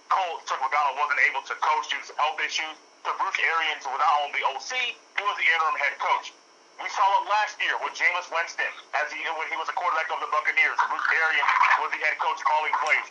Colts. 0.07 0.47
Chuck 0.47 0.59
Pagano 0.63 0.95
wasn't 0.99 1.19
able 1.27 1.43
to 1.43 1.55
coach 1.59 1.91
due 1.91 1.99
to 1.99 2.13
health 2.15 2.39
issues. 2.39 2.75
So 3.03 3.11
Bruce 3.19 3.39
Arians 3.43 3.83
was 3.83 3.99
not 3.99 4.13
only 4.23 4.39
OC, 4.55 4.71
he 4.93 5.21
was 5.23 5.35
the 5.35 5.47
interim 5.51 5.77
head 5.79 5.95
coach. 5.99 6.31
We 6.81 6.89
saw 6.89 7.05
it 7.21 7.29
last 7.29 7.61
year 7.61 7.77
with 7.85 7.93
Jameis 7.93 8.25
Winston 8.33 8.73
as 8.97 9.13
he 9.13 9.21
when 9.37 9.45
he 9.53 9.57
was 9.61 9.69
a 9.69 9.75
quarterback 9.77 10.09
of 10.09 10.17
the 10.17 10.25
Buccaneers. 10.33 10.81
Bruce 10.89 11.09
Arians 11.13 11.51
was 11.77 11.93
the 11.93 12.01
head 12.01 12.17
coach 12.17 12.41
calling 12.41 12.73
plays. 12.81 13.07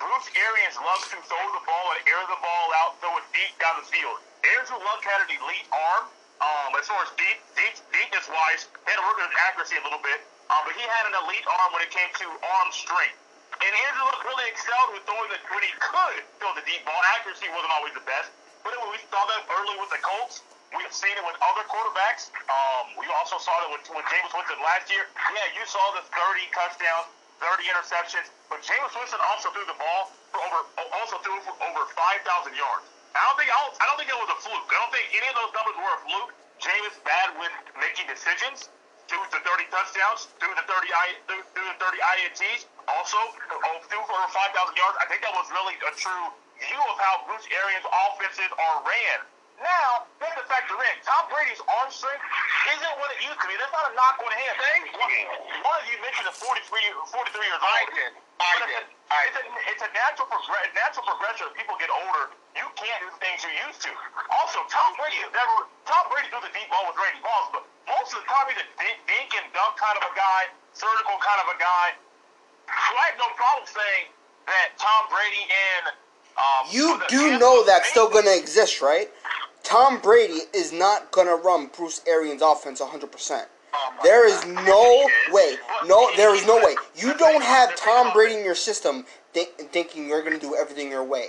Bruce 0.00 0.28
Arians 0.40 0.80
loves 0.80 1.04
to 1.12 1.20
throw 1.28 1.44
the 1.52 1.60
ball 1.68 1.86
and 1.92 2.00
air 2.08 2.24
the 2.32 2.40
ball 2.40 2.66
out, 2.80 2.96
throw 3.04 3.12
it 3.20 3.26
deep 3.36 3.52
down 3.60 3.76
the 3.76 3.84
field. 3.92 4.16
Andrew 4.56 4.80
Luck 4.80 5.04
had 5.04 5.20
an 5.28 5.36
elite 5.36 5.68
arm, 5.68 6.08
um, 6.40 6.72
as 6.80 6.88
far 6.88 7.04
as 7.04 7.12
deep, 7.20 7.36
deep, 7.52 7.76
deepness 7.92 8.24
wise, 8.32 8.64
he 8.64 8.88
had 8.88 8.96
to 8.96 9.04
work 9.04 9.20
on 9.20 9.28
his 9.28 9.36
accuracy 9.44 9.76
a 9.76 9.84
little 9.84 10.00
bit, 10.00 10.24
um, 10.48 10.64
but 10.64 10.72
he 10.72 10.84
had 10.88 11.04
an 11.12 11.20
elite 11.20 11.44
arm 11.44 11.76
when 11.76 11.84
it 11.84 11.92
came 11.92 12.08
to 12.24 12.24
arm 12.24 12.68
strength. 12.72 13.20
And 13.60 13.68
Andrew 13.68 14.08
Luck 14.08 14.24
really 14.24 14.48
excelled 14.48 14.96
with 14.96 15.04
throwing 15.04 15.28
the 15.28 15.36
when 15.52 15.60
he 15.60 15.68
could 15.76 16.24
throw 16.40 16.56
the 16.56 16.64
deep 16.64 16.88
ball. 16.88 16.96
Accuracy 17.20 17.52
wasn't 17.52 17.76
always 17.76 17.92
the 17.92 18.06
best, 18.08 18.32
but 18.64 18.72
when 18.80 18.96
we 18.96 19.00
saw 19.12 19.20
that 19.28 19.44
early 19.52 19.76
with 19.76 19.92
the 19.92 20.00
Colts, 20.00 20.40
We've 20.70 20.94
seen 20.94 21.10
it 21.18 21.24
with 21.26 21.34
other 21.42 21.66
quarterbacks. 21.66 22.30
Um, 22.46 22.94
we 22.94 23.06
also 23.18 23.42
saw 23.42 23.50
it 23.66 23.74
with, 23.74 23.84
with 23.90 24.06
Jameis 24.06 24.30
Winston 24.30 24.62
last 24.62 24.86
year. 24.86 25.02
Yeah, 25.34 25.58
you 25.58 25.66
saw 25.66 25.82
the 25.98 26.06
30 26.06 26.46
touchdowns, 26.54 27.10
30 27.42 27.74
interceptions, 27.74 28.30
but 28.46 28.62
Jameis 28.62 28.94
Winston 28.94 29.18
also 29.34 29.50
threw 29.50 29.66
the 29.66 29.74
ball 29.74 30.14
for 30.30 30.38
over 30.38 30.62
also 30.94 31.18
threw 31.26 31.34
for 31.42 31.54
over 31.58 31.82
5,000 31.90 32.54
yards. 32.54 32.86
I 33.18 33.22
don't 33.26 33.38
think 33.42 33.50
I 33.50 33.58
don't, 33.58 33.74
I 33.82 33.84
don't 33.90 33.98
think 33.98 34.10
it 34.14 34.20
was 34.22 34.30
a 34.30 34.38
fluke. 34.46 34.66
I 34.70 34.78
don't 34.78 34.94
think 34.94 35.10
any 35.10 35.26
of 35.26 35.36
those 35.42 35.52
numbers 35.58 35.74
were 35.74 35.94
a 35.94 36.00
fluke. 36.06 36.30
Jameis 36.62 36.96
bad 37.02 37.34
with 37.42 37.54
making 37.82 38.06
decisions. 38.06 38.70
Threw 39.10 39.18
the 39.34 39.42
30 39.42 39.66
touchdowns, 39.74 40.30
threw 40.38 40.54
the 40.54 40.62
30 40.70 40.86
I, 40.94 41.18
the 41.26 41.42
30 41.82 41.98
INTs. 42.30 42.70
Also, 42.86 43.18
oh, 43.18 43.76
threw 43.90 43.98
for 44.06 44.14
over 44.14 44.30
5,000 44.30 44.54
yards. 44.54 44.96
I 45.02 45.10
think 45.10 45.26
that 45.26 45.34
was 45.34 45.50
really 45.50 45.74
a 45.82 45.92
true 45.98 46.30
view 46.62 46.82
of 46.86 46.96
how 47.02 47.26
Bruce 47.26 47.42
Arians' 47.50 47.82
offenses 47.90 48.54
are 48.54 48.76
ran. 48.86 49.18
Now, 49.60 50.08
you 50.16 50.24
have 50.24 50.40
to 50.40 50.46
factor 50.48 50.72
in 50.72 50.96
Tom 51.04 51.28
Brady's 51.28 51.60
arm 51.68 51.92
strength 51.92 52.24
isn't 52.72 52.94
what 52.96 53.12
it 53.12 53.20
used 53.20 53.36
to 53.44 53.46
be. 53.46 53.54
That's 53.60 53.72
not 53.76 53.92
a 53.92 53.94
knock 53.94 54.16
on 54.24 54.32
him. 54.32 54.54
Thank 54.56 54.88
you. 54.88 55.24
One 55.60 55.76
of 55.76 55.86
you 55.92 56.00
mentioned 56.00 56.32
the 56.32 56.36
43, 56.36 56.64
43 57.12 57.44
years 57.44 57.60
old. 57.60 57.68
I 57.68 57.84
did. 57.92 58.10
I 58.40 58.52
But 58.56 58.68
did. 58.72 58.84
It's 58.88 58.88
a, 58.88 59.12
I 59.12 59.20
it's 59.28 59.36
a, 59.36 59.44
it's 59.68 59.84
a 59.84 59.90
natural, 59.92 60.26
progr- 60.32 60.72
natural 60.72 61.04
progression. 61.04 61.44
As 61.52 61.54
people 61.60 61.76
get 61.76 61.92
older, 61.92 62.32
you 62.56 62.64
can't 62.72 63.00
do 63.04 63.12
things 63.20 63.44
you 63.44 63.52
used 63.68 63.84
to. 63.84 63.92
Also, 64.32 64.64
Tom 64.72 64.96
Brady 64.96 65.20
has 65.20 65.32
never. 65.36 65.68
Tom 65.84 66.08
Brady 66.08 66.32
threw 66.32 66.40
the 66.40 66.52
deep 66.56 66.68
ball 66.72 66.88
with 66.88 66.96
Randy 66.96 67.20
Moss, 67.20 67.52
but 67.52 67.62
most 67.84 68.16
of 68.16 68.24
the 68.24 68.28
time 68.32 68.48
he's 68.48 68.60
a 68.64 68.68
dink, 68.80 68.96
dink 69.04 69.28
and 69.36 69.44
dunk 69.52 69.76
kind 69.76 69.96
of 70.00 70.08
a 70.08 70.12
guy, 70.16 70.48
surgical 70.72 71.20
kind 71.20 71.40
of 71.44 71.52
a 71.52 71.58
guy. 71.60 72.00
So 72.64 72.92
I 72.96 73.04
have 73.12 73.20
no 73.20 73.28
problem 73.36 73.68
saying 73.68 74.08
that 74.48 74.72
Tom 74.80 75.10
Brady 75.12 75.44
and 75.44 75.84
um, 76.38 76.62
You 76.70 77.00
do 77.08 77.38
know 77.38 77.64
that's 77.64 77.88
still 77.88 78.08
going 78.08 78.24
to 78.24 78.36
exist, 78.36 78.80
right? 78.80 79.10
Tom 79.70 80.00
Brady 80.00 80.40
is 80.52 80.72
not 80.72 81.12
going 81.12 81.28
to 81.28 81.36
run 81.36 81.70
Bruce 81.76 82.02
Arians' 82.04 82.42
offense 82.42 82.80
100%. 82.80 83.44
Oh 83.72 83.92
There 84.02 84.26
is 84.26 84.44
no 84.44 85.08
way. 85.32 85.58
No, 85.86 86.10
there 86.16 86.34
is 86.34 86.44
no 86.44 86.56
way. 86.56 86.74
You 86.96 87.16
don't 87.16 87.40
have 87.40 87.76
Tom 87.76 88.12
Brady 88.12 88.34
in 88.34 88.44
your 88.44 88.56
system 88.56 89.06
thi- 89.32 89.46
thinking 89.70 90.08
you're 90.08 90.22
going 90.22 90.34
to 90.34 90.40
do 90.44 90.56
everything 90.56 90.90
your 90.90 91.04
way. 91.04 91.28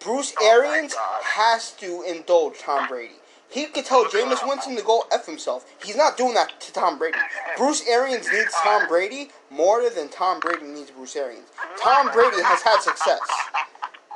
Bruce 0.00 0.34
Oh 0.40 0.44
Arians 0.44 0.92
has 1.22 1.70
to 1.74 2.02
indulge 2.02 2.58
Tom 2.58 2.88
Brady. 2.88 3.14
He 3.48 3.66
could 3.66 3.84
tell 3.84 4.06
Jameis 4.06 4.44
Winston 4.48 4.74
to 4.74 4.82
go 4.82 5.04
F 5.12 5.26
himself. 5.26 5.64
He's 5.84 5.96
not 5.96 6.16
doing 6.16 6.34
that 6.34 6.60
to 6.62 6.72
Tom 6.72 6.98
Brady. 6.98 7.18
Bruce 7.56 7.86
Arians 7.86 8.26
needs 8.32 8.52
Tom 8.54 8.88
Brady 8.88 9.28
more 9.50 9.88
than 9.88 10.08
Tom 10.08 10.40
Brady 10.40 10.64
needs 10.66 10.90
Bruce 10.90 11.14
Arians. 11.14 11.46
Tom 11.80 12.10
Brady 12.10 12.42
has 12.42 12.62
had 12.62 12.80
success. 12.80 13.20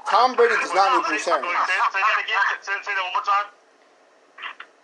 Tom 0.07 0.39
Brady 0.39 0.55
does 0.63 0.71
not 0.71 0.95
need 0.95 1.05
Bruce 1.11 1.27
Arians. 1.27 1.51
say 1.51 1.99
that 1.99 2.19
again. 2.23 2.45
Say, 2.63 2.73
say 2.83 2.95
that 2.95 3.05
one 3.11 3.15
more 3.19 3.27
time. 3.27 3.51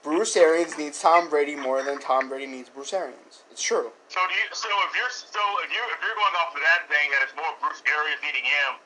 Bruce 0.02 0.34
Arians 0.34 0.74
needs 0.74 0.98
Tom 0.98 1.30
Brady 1.30 1.54
more 1.54 1.78
than 1.86 2.02
Tom 2.02 2.26
Brady 2.26 2.50
needs 2.50 2.66
Bruce 2.66 2.90
Arians. 2.90 3.46
It's 3.54 3.62
true. 3.62 3.94
So 4.10 4.18
do 4.26 4.34
you? 4.34 4.46
So 4.50 4.66
if 4.90 4.92
you're 4.98 5.14
so 5.14 5.38
if 5.62 5.70
you 5.70 5.78
if 5.94 5.98
you're 6.02 6.18
going 6.18 6.36
off 6.42 6.50
of 6.50 6.58
that 6.58 6.90
thing 6.90 7.06
that 7.14 7.22
it's 7.22 7.34
more 7.38 7.54
Bruce 7.62 7.78
Arians 7.86 8.18
needing 8.18 8.42
him, 8.42 8.82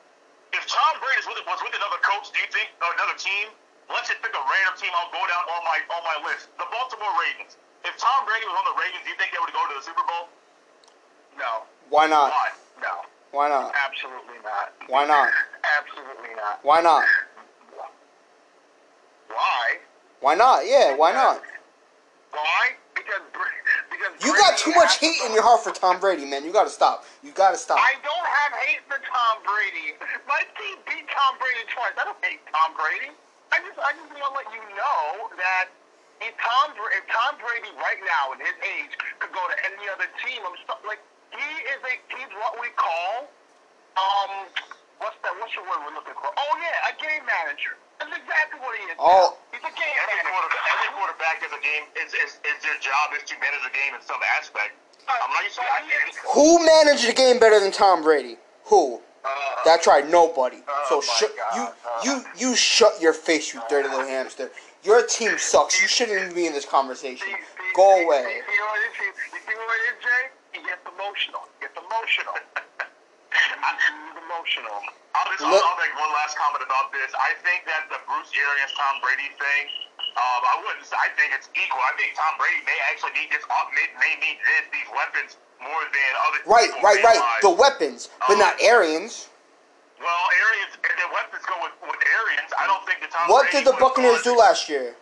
if 0.53 0.69
Tom 0.69 0.93
Brady 1.01 1.25
was 1.25 1.33
with, 1.33 1.41
was 1.49 1.57
with 1.65 1.73
another 1.73 1.97
coach, 2.05 2.29
do 2.29 2.37
you 2.37 2.49
think 2.53 2.69
or 2.85 2.93
another 2.93 3.17
team? 3.17 3.49
Let's 3.89 4.13
just 4.13 4.21
pick 4.21 4.29
a 4.37 4.43
random 4.45 4.77
team. 4.77 4.93
I'll 4.93 5.09
go 5.09 5.25
down 5.25 5.41
on 5.49 5.61
my 5.65 5.77
on 5.89 6.01
my 6.05 6.17
list. 6.21 6.53
The 6.61 6.69
Baltimore 6.69 7.09
Ravens. 7.17 7.57
If 7.81 7.97
Tom 7.97 8.29
Brady 8.29 8.45
was 8.45 8.53
on 8.61 8.65
the 8.69 8.77
Ravens, 8.77 9.01
do 9.01 9.09
you 9.09 9.17
think 9.17 9.33
they 9.33 9.41
would 9.41 9.55
go 9.57 9.63
to 9.65 9.73
the 9.73 9.81
Super 9.81 10.05
Bowl? 10.05 10.29
No. 11.33 11.65
Why 11.89 12.05
not? 12.05 12.29
Why? 12.29 12.53
No. 12.77 13.01
Why 13.31 13.49
not? 13.49 13.73
Absolutely 13.75 14.39
not. 14.43 14.73
Why 14.87 15.05
not? 15.05 15.31
Absolutely 15.79 16.35
not. 16.35 16.59
Why 16.63 16.81
not? 16.81 17.05
Why? 19.27 19.77
Why 20.21 20.35
not? 20.35 20.65
Yeah, 20.65 20.95
why 20.95 21.11
not? 21.11 21.41
Why? 22.31 22.73
Because 22.95 23.21
because 23.91 24.13
You 24.23 24.33
got 24.37 24.57
too 24.57 24.73
much 24.73 24.97
hate 24.97 25.17
in 25.25 25.33
your 25.33 25.43
heart 25.43 25.63
for 25.63 25.71
Tom 25.71 25.99
Brady, 25.99 26.25
man. 26.25 26.45
You 26.45 26.53
gotta 26.53 26.69
stop. 26.69 27.05
You 27.23 27.31
gotta 27.31 27.57
stop. 27.57 27.77
I 27.77 27.95
don't 28.01 28.27
have 28.27 28.53
hate 28.65 28.81
for 28.87 28.97
Tom 28.97 29.35
Brady. 29.43 29.97
My 30.25 30.41
team 30.57 30.77
beat 30.87 31.05
Tom 31.11 31.37
Brady 31.37 31.63
twice. 31.69 31.95
I 31.99 32.03
don't 32.05 32.19
hate 32.23 32.41
Tom 32.49 32.73
Brady. 32.73 33.13
I 33.51 33.63
just 33.63 33.79
I 33.79 33.91
just 33.95 34.11
want 34.11 34.31
to 34.31 34.39
let 34.43 34.49
you 34.51 34.63
know 34.75 35.31
that 35.39 35.71
if 36.21 36.33
Tom 36.41 36.73
if 36.73 37.05
Tom 37.07 37.37
Brady 37.39 37.71
right 37.77 38.01
now 38.03 38.33
at 38.35 38.39
his 38.41 38.57
age 38.63 38.93
could 39.19 39.31
go 39.31 39.43
to 39.45 39.57
any 39.65 39.85
other 39.87 40.09
team, 40.25 40.41
I'm 40.43 40.57
so, 40.65 40.75
like 40.83 40.99
he 41.33 41.49
is 41.71 41.79
a 41.83 41.93
he's 42.15 42.31
what 42.39 42.55
we 42.61 42.69
call 42.77 43.27
um 43.97 44.31
what's 45.01 45.17
that 45.25 45.33
what's 45.41 45.53
the 45.55 45.63
word 45.65 45.79
we're 45.87 45.95
looking 45.97 46.15
for? 46.17 46.29
Oh 46.31 46.51
yeah, 46.61 46.91
a 46.91 46.93
game 46.99 47.23
manager. 47.25 47.75
That's 47.97 48.13
exactly 48.13 48.61
what 48.61 48.77
he 48.77 48.83
is. 48.93 48.97
Oh. 49.01 49.37
he's 49.49 49.61
a 49.65 49.73
game 49.73 49.95
Every 50.05 50.21
manager. 50.21 50.29
quarterback, 50.37 50.65
every 50.77 50.91
quarterback 50.93 51.37
is 51.41 51.51
a 51.53 51.61
game. 51.65 51.83
Is, 51.97 52.11
is, 52.13 52.31
is 52.45 52.57
their 52.61 52.77
job 52.77 53.17
is 53.17 53.25
to 53.25 53.33
manage 53.41 53.63
the 53.65 53.73
game 53.73 53.97
in 53.97 54.01
some 54.05 54.21
aspect. 54.37 54.77
I'm 55.09 55.31
not 55.33 55.43
used 55.43 55.55
to. 55.57 55.63
I 55.65 55.81
can't. 55.87 56.13
Who 56.35 56.61
managed 56.65 57.07
the 57.09 57.13
game 57.17 57.39
better 57.39 57.59
than 57.59 57.71
Tom 57.71 58.03
Brady? 58.03 58.37
Who? 58.69 59.01
Uh, 59.25 59.29
That's 59.65 59.87
right, 59.87 60.07
nobody. 60.07 60.61
Oh 60.67 60.85
So 60.89 60.95
my 61.01 61.13
shut 61.17 61.31
you 61.55 61.63
Uh. 61.63 61.73
you 62.03 62.13
you 62.37 62.55
shut 62.55 63.01
your 63.01 63.13
face, 63.13 63.53
you 63.53 63.61
dirty 63.69 63.89
little 63.89 64.05
hamster. 64.05 64.51
Your 64.83 65.05
team 65.07 65.37
sucks. 65.37 65.81
You 65.81 65.87
shouldn't 65.87 66.21
even 66.21 66.35
be 66.35 66.45
in 66.45 66.53
this 66.53 66.65
conversation. 66.65 67.25
See, 67.27 67.33
see, 67.33 67.73
Go 67.75 68.03
away. 68.05 68.23
See, 68.23 68.53
you 68.53 68.59
know 68.59 68.65
what 68.67 68.79
it 68.79 68.87
is? 68.87 68.95
See, 68.97 69.33
you 69.33 69.41
see 69.41 69.55
what 69.57 69.73
it 69.73 69.89
is, 69.89 69.97
Jay? 70.05 70.23
He 70.67 70.75
gets 70.75 70.83
emotional. 70.83 71.47
He 71.55 71.63
gets 71.63 71.79
emotional. 71.79 72.35
He's 73.31 74.19
emotional. 74.19 74.75
I'll, 75.15 75.31
just, 75.31 75.47
Look- 75.47 75.63
I'll, 75.63 75.71
I'll 75.71 75.79
make 75.79 75.95
one 75.95 76.11
last 76.11 76.35
comment 76.35 76.59
about 76.59 76.91
this. 76.91 77.07
I 77.15 77.39
think 77.39 77.63
that 77.71 77.87
the 77.87 78.03
Bruce 78.03 78.27
Arians 78.35 78.75
Tom 78.75 78.99
Brady 78.99 79.31
thing, 79.39 79.63
um, 80.19 80.41
I 80.43 80.59
wouldn't. 80.59 80.83
I 80.91 81.07
think 81.15 81.31
it's 81.31 81.47
equal. 81.55 81.79
I 81.79 81.95
think 81.95 82.19
Tom 82.19 82.35
Brady 82.35 82.59
may 82.67 82.75
actually 82.91 83.15
need 83.15 83.31
this. 83.31 83.47
uh, 83.47 83.63
May, 83.71 83.87
may 83.95 84.19
need 84.19 84.43
this, 84.43 84.67
these 84.75 84.91
weapons 84.91 85.39
more 85.63 85.87
than 85.87 86.11
other. 86.27 86.39
Right, 86.43 86.67
people 86.67 86.83
right, 86.83 86.99
right. 86.99 87.15
realize. 87.15 87.43
The 87.47 87.55
weapons, 87.55 88.11
but 88.27 88.35
not 88.35 88.59
Arians. 88.59 89.31
well, 90.03 90.23
Arians 90.35 90.75
and 90.83 90.95
the 90.99 91.07
weapons 91.15 91.47
go 91.47 91.55
with, 91.63 91.79
with 91.79 92.01
Arians. 92.03 92.51
I 92.59 92.67
don't 92.67 92.83
think 92.83 92.99
the 92.99 93.07
Tom. 93.07 93.31
What 93.31 93.47
Brady 93.47 93.63
did 93.63 93.71
the 93.71 93.79
Buccaneers 93.79 94.19
do 94.27 94.35
last 94.35 94.67
year 94.67 94.99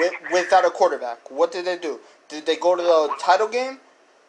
with, 0.00 0.16
without 0.32 0.64
a 0.64 0.72
quarterback? 0.72 1.20
What 1.28 1.52
did 1.52 1.68
they 1.68 1.76
do? 1.76 2.00
Did 2.32 2.48
they 2.48 2.56
go 2.56 2.72
to 2.72 2.80
the 2.80 3.12
title 3.20 3.52
game? 3.52 3.76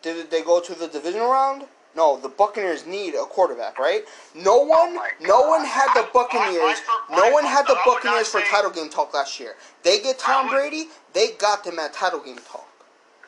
Did 0.03 0.29
they 0.29 0.43
go 0.43 0.59
to 0.61 0.75
the 0.75 0.87
divisional 0.87 1.31
round? 1.31 1.63
No, 1.95 2.17
the 2.19 2.27
Buccaneers 2.29 2.85
need 2.85 3.13
a 3.13 3.23
quarterback, 3.25 3.77
right? 3.79 4.03
No 4.35 4.57
one, 4.65 4.95
my 4.95 5.09
no 5.21 5.47
one 5.47 5.63
had 5.63 5.93
the 5.93 6.09
Buccaneers. 6.13 6.81
No 7.09 7.31
one 7.31 7.45
had 7.45 7.65
the 7.67 7.77
Buccaneers 7.85 8.27
for 8.29 8.41
title 8.41 8.71
game 8.71 8.89
talk 8.89 9.13
last 9.13 9.39
year. 9.39 9.55
They 9.83 10.01
get 10.01 10.17
Tom 10.19 10.49
Brady. 10.49 10.89
They 11.13 11.31
got 11.37 11.63
them 11.63 11.77
at 11.79 11.93
title 11.93 12.19
game 12.19 12.37
talk. 12.49 12.67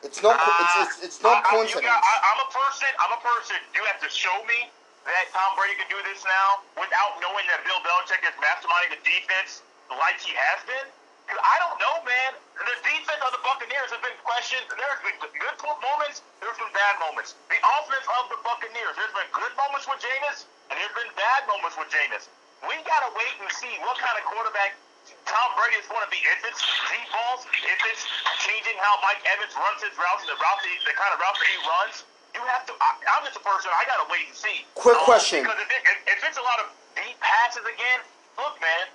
It's 0.02 0.22
no, 0.22 0.34
it's, 0.34 0.76
it's, 0.82 0.96
it's 1.04 1.18
no 1.22 1.30
Uh, 1.30 1.38
you 1.38 1.42
coincidence. 1.46 1.86
got- 1.86 2.02
I, 2.02 2.14
I'm 2.34 2.40
a 2.42 2.50
person. 2.52 2.90
I'm 3.00 3.12
a 3.16 3.22
person. 3.22 3.56
You 3.74 3.82
have 3.86 4.02
to 4.02 4.10
show 4.10 4.34
me 4.44 4.68
that 5.06 5.30
Tom 5.32 5.54
Brady 5.56 5.78
can 5.78 5.86
do 5.88 5.98
this 6.02 6.22
now 6.26 6.62
without 6.76 7.16
knowing 7.22 7.46
that 7.46 7.62
Bill 7.64 7.78
Belichick 7.86 8.20
is 8.26 8.34
masterminding 8.42 8.98
the 8.98 9.02
defense 9.06 9.62
the 9.88 9.94
like 9.96 10.18
he 10.18 10.34
has 10.34 10.58
been. 10.66 10.86
I 11.34 11.56
don't 11.58 11.78
know, 11.82 11.96
man. 12.06 12.30
The 12.54 12.76
defense 12.86 13.22
of 13.26 13.32
the 13.34 13.42
Buccaneers 13.42 13.90
has 13.90 14.00
been 14.02 14.14
questioned. 14.22 14.62
There's 14.70 15.02
been 15.02 15.18
good 15.18 15.56
moments. 15.82 16.22
There's 16.38 16.58
been 16.58 16.70
bad 16.72 16.94
moments. 17.02 17.34
The 17.50 17.58
offense 17.58 18.06
of 18.06 18.30
the 18.30 18.38
Buccaneers. 18.46 18.94
There's 18.94 19.14
been 19.14 19.30
good 19.34 19.52
moments 19.58 19.84
with 19.90 19.98
Jameis, 20.02 20.46
and 20.70 20.78
there's 20.78 20.94
been 20.94 21.10
bad 21.18 21.46
moments 21.50 21.74
with 21.74 21.90
Jameis. 21.90 22.30
We 22.64 22.78
gotta 22.86 23.10
wait 23.18 23.34
and 23.42 23.50
see 23.58 23.70
what 23.84 23.98
kind 23.98 24.16
of 24.16 24.24
quarterback 24.30 24.78
Tom 25.26 25.48
Brady 25.54 25.78
is 25.78 25.86
going 25.86 26.02
to 26.02 26.10
be, 26.10 26.18
if 26.18 26.40
it's 26.42 26.58
deep 26.90 27.06
balls, 27.14 27.46
if 27.46 27.78
it's 27.94 28.02
changing 28.42 28.74
how 28.82 28.98
Mike 29.06 29.22
Evans 29.22 29.54
runs 29.54 29.78
his 29.78 29.94
routes, 29.94 30.26
the 30.26 30.34
route, 30.34 30.60
the, 30.66 30.72
the 30.82 30.94
kind 30.98 31.14
of 31.14 31.22
route 31.22 31.38
that 31.38 31.46
he 31.46 31.58
runs, 31.62 31.96
you 32.34 32.42
have 32.50 32.66
to. 32.66 32.74
I, 32.82 32.98
I'm 33.14 33.22
just 33.22 33.38
a 33.38 33.44
person. 33.46 33.70
I 33.70 33.86
gotta 33.86 34.06
wait 34.10 34.26
and 34.30 34.34
see. 34.34 34.66
Quick 34.74 34.98
Um, 34.98 35.06
question. 35.06 35.46
Because 35.46 35.62
if, 35.62 35.70
it, 35.70 35.82
if, 35.86 35.98
if 36.18 36.18
it's 36.26 36.38
a 36.38 36.46
lot 36.46 36.58
of 36.58 36.66
deep 36.98 37.14
passes 37.22 37.62
again, 37.62 38.02
look, 38.38 38.58
man. 38.58 38.90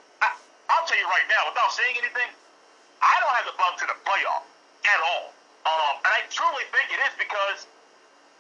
I'll 0.72 0.88
tell 0.88 0.98
you 0.98 1.10
right 1.12 1.28
now, 1.28 1.52
without 1.52 1.72
saying 1.76 2.00
anything, 2.00 2.32
I 3.04 3.16
don't 3.20 3.36
have 3.36 3.48
the 3.50 3.58
Bucks 3.60 3.84
in 3.84 3.90
the 3.92 4.00
playoff 4.08 4.48
at 4.88 5.00
all. 5.04 5.36
Um, 5.68 5.96
and 6.02 6.12
I 6.16 6.26
truly 6.32 6.66
think 6.74 6.90
it 6.90 7.02
is 7.04 7.14
because 7.20 7.68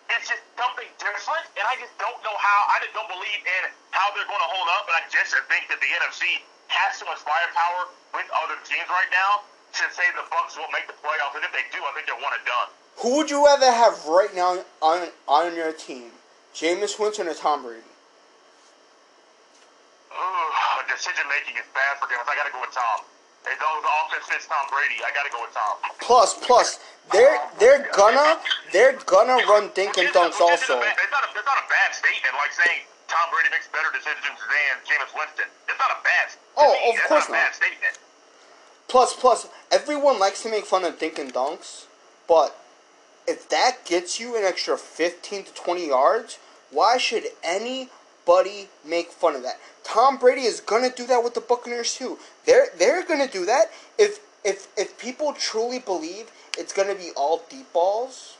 it's 0.09 0.27
just 0.31 0.43
something 0.57 0.87
different, 0.97 1.45
and 1.55 1.65
I 1.67 1.75
just 1.77 1.93
don't 2.01 2.17
know 2.25 2.33
how. 2.35 2.59
I 2.71 2.81
just 2.81 2.95
don't 2.97 3.07
believe 3.11 3.41
in 3.45 3.63
how 3.93 4.09
they're 4.15 4.27
going 4.27 4.41
to 4.41 4.51
hold 4.51 4.67
up, 4.79 4.89
and 4.89 4.95
I 4.97 5.03
just 5.11 5.35
think 5.51 5.69
that 5.69 5.79
the 5.79 5.91
NFC 6.01 6.41
has 6.71 6.97
so 6.97 7.05
much 7.05 7.21
firepower 7.21 7.91
with 8.15 8.27
other 8.31 8.57
teams 8.65 8.87
right 8.89 9.11
now 9.11 9.45
to 9.75 9.83
say 9.93 10.03
the 10.15 10.25
Bucks 10.33 10.57
won't 10.57 10.71
make 10.73 10.87
the 10.87 10.97
playoffs, 10.99 11.35
and 11.35 11.45
if 11.45 11.53
they 11.53 11.63
do, 11.69 11.79
I 11.83 11.91
think 11.93 12.07
they're 12.07 12.19
one 12.19 12.33
and 12.35 12.45
done. 12.47 12.67
Who 13.05 13.21
would 13.21 13.29
you 13.29 13.45
rather 13.45 13.71
have 13.71 14.07
right 14.07 14.33
now 14.35 14.63
on 14.81 15.13
on 15.27 15.55
your 15.55 15.71
team, 15.71 16.11
Jameis 16.55 16.99
Winston 16.99 17.27
or 17.27 17.35
Tom 17.35 17.63
Brady? 17.63 17.90
Decision 20.91 21.25
making 21.31 21.55
is 21.55 21.67
bad 21.71 21.97
for 21.97 22.05
them. 22.11 22.19
I 22.27 22.35
got 22.35 22.45
to 22.47 22.53
go 22.53 22.61
with 22.61 22.75
Tom. 22.75 23.07
As 23.41 23.57
the 23.57 23.65
offense 23.65 24.25
fits 24.29 24.45
Tom 24.45 24.69
Brady, 24.69 25.01
I 25.01 25.09
got 25.17 25.25
to 25.25 25.33
go 25.33 25.41
with 25.41 25.49
Tom. 25.57 25.73
Plus, 25.97 26.37
plus, 26.45 26.77
they're 27.11 27.41
they're 27.57 27.89
gonna 27.97 28.37
they're 28.71 28.93
gonna 29.09 29.41
run 29.49 29.71
dink 29.73 29.97
and 29.97 30.07
It's 30.07 30.15
dunks 30.17 30.37
also. 30.37 30.77
not 30.77 30.85
a 30.85 30.93
bad- 30.93 31.01
It's 31.01 31.09
not, 31.09 31.23
a, 31.25 31.29
it's 31.33 31.47
not 31.49 31.57
a 31.57 31.67
bad 31.67 31.89
statement, 31.97 32.33
like 32.37 32.53
saying 32.53 32.85
Tom 33.09 33.25
Brady 33.33 33.49
makes 33.49 33.65
better 33.73 33.89
decisions 33.89 34.37
than 34.37 34.73
Jameis 34.85 35.09
Winston. 35.17 35.49
It's 35.65 35.79
not 35.81 35.89
a 35.89 35.99
bad. 36.05 36.25
Oh, 36.57 36.69
me, 36.69 36.93
of 36.93 37.01
course 37.09 37.29
not. 37.33 37.49
Not. 37.49 37.55
statement. 37.55 37.97
Plus, 38.87 39.15
plus, 39.15 39.47
everyone 39.71 40.19
likes 40.19 40.43
to 40.43 40.49
make 40.49 40.65
fun 40.65 40.83
of 40.85 40.99
dink 40.99 41.17
and 41.17 41.33
dunks, 41.33 41.85
but 42.27 42.55
if 43.27 43.49
that 43.49 43.85
gets 43.85 44.19
you 44.19 44.37
an 44.37 44.43
extra 44.43 44.77
15 44.77 45.45
to 45.45 45.53
20 45.53 45.87
yards, 45.87 46.37
why 46.69 46.97
should 46.97 47.23
anybody 48.27 48.69
make 48.85 49.11
fun 49.11 49.35
of 49.35 49.43
that? 49.43 49.59
Tom 49.83 50.17
Brady 50.17 50.41
is 50.41 50.59
gonna 50.59 50.89
do 50.89 51.05
that 51.07 51.23
with 51.23 51.33
the 51.33 51.41
Buccaneers 51.41 51.95
too. 51.95 52.17
They're 52.45 52.67
they're 52.77 53.05
gonna 53.05 53.27
do 53.27 53.45
that 53.45 53.71
if 53.97 54.19
if 54.43 54.67
if 54.77 54.97
people 54.97 55.33
truly 55.33 55.79
believe 55.79 56.31
it's 56.57 56.73
gonna 56.73 56.95
be 56.95 57.11
all 57.15 57.43
deep 57.49 57.71
balls. 57.73 58.37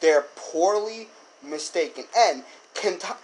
They're 0.00 0.26
poorly 0.34 1.08
mistaken. 1.42 2.04
And 2.16 2.44
can 2.74 2.98
Tom, 2.98 3.16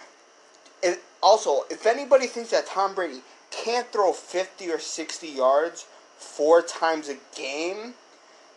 if, 0.83 1.03
also 1.21 1.63
if 1.69 1.85
anybody 1.85 2.27
thinks 2.27 2.51
that 2.51 2.67
Tom 2.67 2.93
Brady 2.95 3.21
can't 3.49 3.91
throw 3.91 4.13
50 4.13 4.69
or 4.69 4.79
60 4.79 5.27
yards 5.27 5.87
four 6.17 6.61
times 6.61 7.09
a 7.09 7.17
game, 7.35 7.93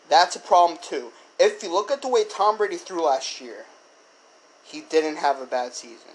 that's 0.09 0.37
a 0.37 0.41
problem 0.41 0.79
too. 0.83 1.13
If 1.39 1.63
you 1.63 1.73
look 1.73 1.91
at 1.91 2.03
the 2.03 2.09
way 2.09 2.25
Tom 2.25 2.59
Brady 2.59 2.77
threw 2.77 3.05
last 3.05 3.41
year, 3.41 3.65
he 4.63 4.83
didn't 4.83 5.17
have 5.17 5.41
a 5.41 5.47
bad 5.47 5.75
season. 5.75 6.13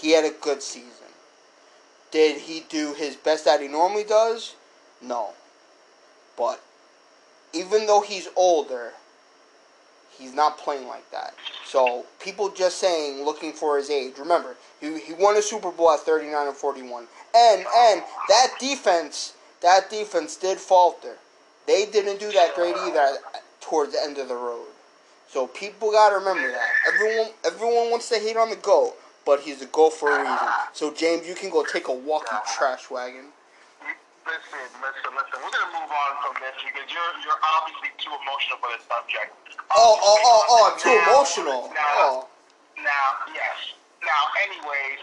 He 0.00 0.12
had 0.12 0.24
a 0.24 0.30
good 0.30 0.62
season. 0.62 0.90
Did 2.10 2.38
he 2.38 2.64
do 2.68 2.94
his 2.94 3.16
best 3.16 3.44
that 3.44 3.60
he 3.60 3.68
normally 3.68 4.04
does? 4.04 4.54
No. 5.00 5.30
But 6.36 6.60
even 7.52 7.86
though 7.86 8.00
he's 8.00 8.28
older, 8.36 8.92
he's 10.10 10.34
not 10.34 10.58
playing 10.58 10.88
like 10.88 11.08
that. 11.10 11.34
So 11.66 12.06
people 12.18 12.50
just 12.50 12.78
saying, 12.78 13.24
looking 13.24 13.52
for 13.52 13.76
his 13.76 13.90
age. 13.90 14.14
Remember, 14.18 14.56
he, 14.80 14.98
he 14.98 15.12
won 15.12 15.36
a 15.36 15.42
Super 15.42 15.70
Bowl 15.70 15.90
at 15.90 16.00
39 16.00 16.48
and 16.48 16.56
41. 16.56 17.06
And 17.34 17.60
and 17.60 18.02
that 18.28 18.54
defense, 18.58 19.34
that 19.62 19.90
defense 19.90 20.36
did 20.36 20.58
falter. 20.58 21.16
They 21.66 21.86
didn't 21.86 22.18
do 22.18 22.32
that 22.32 22.54
great 22.54 22.74
either 22.76 23.18
towards 23.60 23.92
the 23.92 24.02
end 24.02 24.18
of 24.18 24.28
the 24.28 24.34
road. 24.34 24.66
So 25.28 25.46
people 25.46 25.92
gotta 25.92 26.16
remember 26.16 26.50
that. 26.50 26.70
Everyone 26.92 27.28
everyone 27.44 27.90
wants 27.90 28.08
to 28.08 28.18
hate 28.18 28.36
on 28.36 28.50
the 28.50 28.56
GOAT, 28.56 28.94
but 29.24 29.40
he's 29.40 29.60
a 29.62 29.66
GOAT 29.66 29.90
for 29.94 30.10
a 30.10 30.20
reason. 30.20 30.48
So 30.72 30.92
James, 30.92 31.26
you 31.28 31.34
can 31.34 31.50
go 31.50 31.64
take 31.64 31.88
a 31.88 31.92
walk, 31.92 32.26
you 32.30 32.38
trash 32.56 32.90
wagon. 32.90 33.32
Listen, 34.28 34.62
listen, 34.78 35.10
listen. 35.16 35.36
We're 35.42 35.50
gonna 35.50 35.74
move 35.74 35.90
on 35.90 36.12
from 36.22 36.34
this 36.38 36.54
because 36.62 36.86
you're 36.92 37.12
you're 37.24 37.40
obviously 37.58 37.90
too 37.98 38.12
emotional 38.14 38.62
for 38.62 38.70
this 38.70 38.84
subject. 38.86 39.32
Oh, 39.74 39.96
oh, 39.98 40.18
oh, 40.22 40.40
oh, 40.50 40.60
I'm 40.70 40.76
too 40.78 40.92
Now- 40.94 41.08
emotional. 41.10 41.60
Now, 41.74 41.94
Oh. 41.98 42.28
now, 42.78 43.06
yes. 43.34 43.74
Now, 44.04 44.22
anyways, 44.46 45.02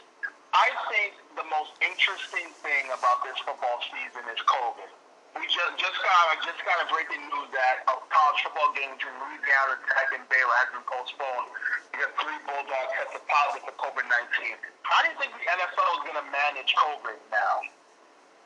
I 0.53 0.69
think 0.89 1.17
the 1.35 1.43
most 1.51 1.75
interesting 1.83 2.49
thing 2.63 2.87
about 2.93 3.21
this 3.27 3.35
football 3.43 3.81
season 3.91 4.23
is 4.31 4.39
COVID. 4.47 4.89
We 5.35 5.45
just 5.49 5.75
just 5.77 5.97
got 6.01 6.33
just 6.47 6.61
got 6.63 6.81
a 6.81 6.87
breaking 6.89 7.21
news 7.27 7.49
that 7.51 7.83
a 7.89 7.93
college 8.09 8.39
football 8.47 8.71
game 8.73 8.95
between 8.95 9.13
Louisiana 9.21 9.75
Tech 9.91 10.09
and 10.17 10.23
Baylor 10.33 10.55
has 10.65 10.69
been 10.73 10.87
postponed 10.87 11.51
because 11.97 12.13
three 12.21 12.39
Bulldogs 12.45 12.93
tested 12.93 13.25
positive 13.25 13.65
for 13.65 13.75
COVID 13.81 14.05
nineteen. 14.05 14.53
How 14.85 15.01
do 15.01 15.09
you 15.09 15.17
think 15.17 15.33
the 15.33 15.45
NFL 15.49 15.89
is 15.97 16.01
going 16.05 16.19
to 16.21 16.27
manage 16.29 16.71
COVID 16.77 17.17
now? 17.33 17.65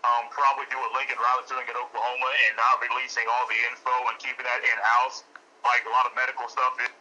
um, 0.01 0.25
probably 0.33 0.65
do 0.73 0.77
what 0.81 0.89
Lincoln 0.97 1.17
doing 1.45 1.65
at 1.67 1.77
Oklahoma 1.77 2.29
and 2.47 2.53
not 2.57 2.81
releasing 2.81 3.25
all 3.29 3.45
the 3.45 3.59
info 3.69 3.93
and 4.09 4.17
keeping 4.17 4.45
that 4.45 4.61
in 4.65 4.77
house, 4.97 5.25
like 5.61 5.85
a 5.85 5.91
lot 5.93 6.09
of 6.09 6.13
medical 6.17 6.47
stuff 6.49 6.73
is. 6.81 6.93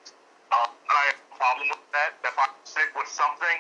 Um, 0.51 0.69
I 0.91 1.15
have 1.15 1.19
a 1.23 1.37
problem 1.39 1.67
with 1.71 1.85
that. 1.95 2.19
If 2.27 2.35
I'm 2.35 2.51
sick 2.67 2.91
with 2.99 3.07
something, 3.07 3.59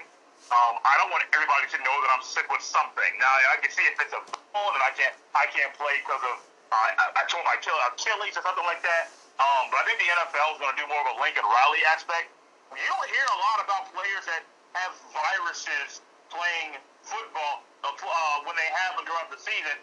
um, 0.51 0.83
I 0.83 0.99
don't 0.99 1.15
want 1.15 1.23
everybody 1.31 1.71
to 1.71 1.79
know 1.87 1.97
that 2.03 2.11
I'm 2.19 2.25
sick 2.27 2.51
with 2.51 2.65
something. 2.65 3.11
Now 3.23 3.31
I 3.55 3.57
can 3.63 3.71
see 3.71 3.87
if 3.87 3.95
it's 4.03 4.11
a 4.11 4.23
bone 4.51 4.75
and 4.75 4.83
I 4.83 4.91
can't 4.99 5.15
I 5.39 5.47
can't 5.55 5.71
play 5.79 6.03
because 6.03 6.19
of 6.27 6.37
uh, 6.75 6.75
I, 6.75 7.05
I 7.15 7.23
tore 7.31 7.47
my 7.47 7.55
Achilles 7.55 8.35
or 8.35 8.43
something 8.43 8.67
like 8.67 8.83
that. 8.83 9.15
Um, 9.39 9.71
but 9.71 9.81
I 9.81 9.83
think 9.87 10.03
the 10.03 10.11
NFL 10.11 10.49
is 10.53 10.59
going 10.59 10.75
to 10.75 10.79
do 10.83 10.87
more 10.91 11.01
of 11.07 11.15
a 11.15 11.17
Lincoln 11.23 11.47
Riley 11.47 11.83
aspect. 11.95 12.35
You 12.71 12.87
don't 12.87 13.11
hear 13.11 13.27
a 13.27 13.39
lot 13.51 13.59
about 13.67 13.91
players 13.91 14.25
that 14.31 14.47
have 14.79 14.95
viruses 15.11 15.99
playing 16.31 16.79
football 17.03 17.67
uh, 17.83 17.91
uh, 17.91 18.47
when 18.47 18.55
they 18.55 18.69
have 18.87 18.95
them 18.95 19.03
throughout 19.03 19.27
the 19.35 19.41
season 19.43 19.75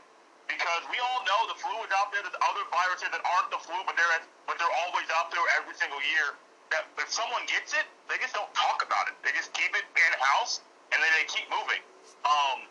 because 0.47 0.83
we 0.87 0.95
all 1.03 1.19
know 1.27 1.51
the 1.51 1.59
flu 1.59 1.75
is 1.83 1.91
out 1.91 2.15
there. 2.15 2.23
There's 2.23 2.39
other 2.39 2.63
viruses 2.71 3.11
that 3.11 3.19
aren't 3.19 3.51
the 3.51 3.59
flu, 3.59 3.75
but 3.83 3.99
they're 3.99 4.23
but 4.47 4.55
they're 4.55 4.77
always 4.87 5.07
out 5.11 5.27
there 5.35 5.43
every 5.59 5.75
single 5.75 5.99
year. 6.15 6.39
That 6.71 6.87
if 6.99 7.11
someone 7.11 7.43
gets 7.47 7.75
it, 7.75 7.87
they 8.07 8.19
just 8.19 8.35
don't 8.35 8.51
talk 8.55 8.83
about 8.83 9.11
it. 9.11 9.15
They 9.23 9.31
just 9.35 9.51
keep 9.51 9.71
it 9.75 9.83
in 9.83 10.11
house 10.19 10.63
and 10.91 10.99
then 11.03 11.11
they 11.19 11.27
keep 11.27 11.47
moving. 11.51 11.83
Um, 12.23 12.63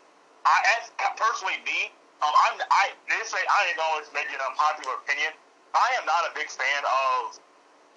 I 0.45 0.57
as 0.81 0.89
personally 1.17 1.61
me, 1.61 1.93
um, 2.25 2.33
I'm 2.49 2.57
I 2.73 2.97
this 3.05 3.29
say 3.29 3.41
I 3.41 3.73
know 3.77 4.01
it's 4.01 4.09
maybe 4.13 4.33
an 4.33 4.41
unpopular 4.41 4.97
opinion. 5.05 5.37
I 5.77 5.93
am 6.01 6.05
not 6.09 6.25
a 6.25 6.33
big 6.33 6.49
fan 6.49 6.81
of. 6.81 7.37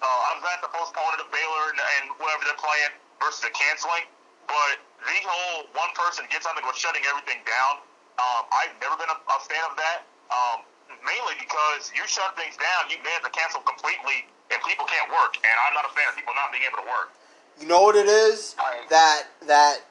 Uh, 0.01 0.29
I'm 0.33 0.41
glad 0.41 0.57
the 0.65 0.73
postponement 0.73 1.21
of 1.21 1.29
Baylor 1.29 1.63
and, 1.69 1.77
and 1.77 2.03
whoever 2.17 2.41
they're 2.45 2.57
playing 2.57 2.93
versus 3.21 3.45
the 3.45 3.53
canceling. 3.53 4.09
But 4.49 4.81
the 5.05 5.19
whole 5.23 5.69
one 5.77 5.93
person 5.93 6.25
gets 6.33 6.43
something 6.49 6.65
with 6.65 6.75
shutting 6.75 7.05
everything 7.05 7.45
down. 7.45 7.85
Um, 8.17 8.49
I've 8.49 8.73
never 8.81 8.97
been 8.97 9.09
a, 9.09 9.17
a 9.17 9.39
fan 9.45 9.63
of 9.69 9.77
that. 9.77 10.03
Um, 10.33 10.65
mainly 11.05 11.37
because 11.39 11.93
you 11.95 12.03
shut 12.09 12.35
things 12.35 12.57
down, 12.57 12.89
you 12.89 12.97
have 12.99 13.23
to 13.23 13.33
cancel 13.33 13.61
completely, 13.61 14.27
and 14.51 14.57
people 14.67 14.85
can't 14.85 15.09
work. 15.09 15.37
And 15.37 15.55
I'm 15.67 15.73
not 15.73 15.85
a 15.85 15.93
fan 15.93 16.09
of 16.09 16.15
people 16.15 16.33
not 16.35 16.51
being 16.51 16.65
able 16.67 16.83
to 16.83 16.87
work. 16.89 17.13
You 17.59 17.67
know 17.67 17.81
what 17.81 17.95
it 17.95 18.07
is? 18.07 18.55
That 18.89 19.23
that 19.47 19.85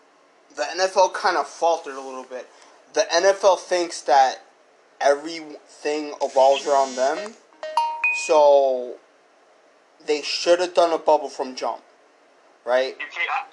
the 0.57 0.67
NFL 0.77 1.15
kind 1.15 1.37
of 1.37 1.47
faltered 1.47 1.95
a 1.95 2.01
little 2.01 2.25
bit. 2.25 2.49
The 2.95 3.07
NFL 3.13 3.61
thinks 3.61 4.03
that 4.03 4.43
everything 5.01 6.15
evolves 6.21 6.67
around 6.67 6.97
them, 6.97 7.35
so 8.27 8.97
they 10.07 10.23
should 10.23 10.61
have 10.61 10.75
done 10.75 10.93
a 10.93 11.01
bubble 11.01 11.29
from 11.29 11.55
jump, 11.55 11.83
right? 12.65 12.97
You 12.97 13.09
can't. 13.11 13.51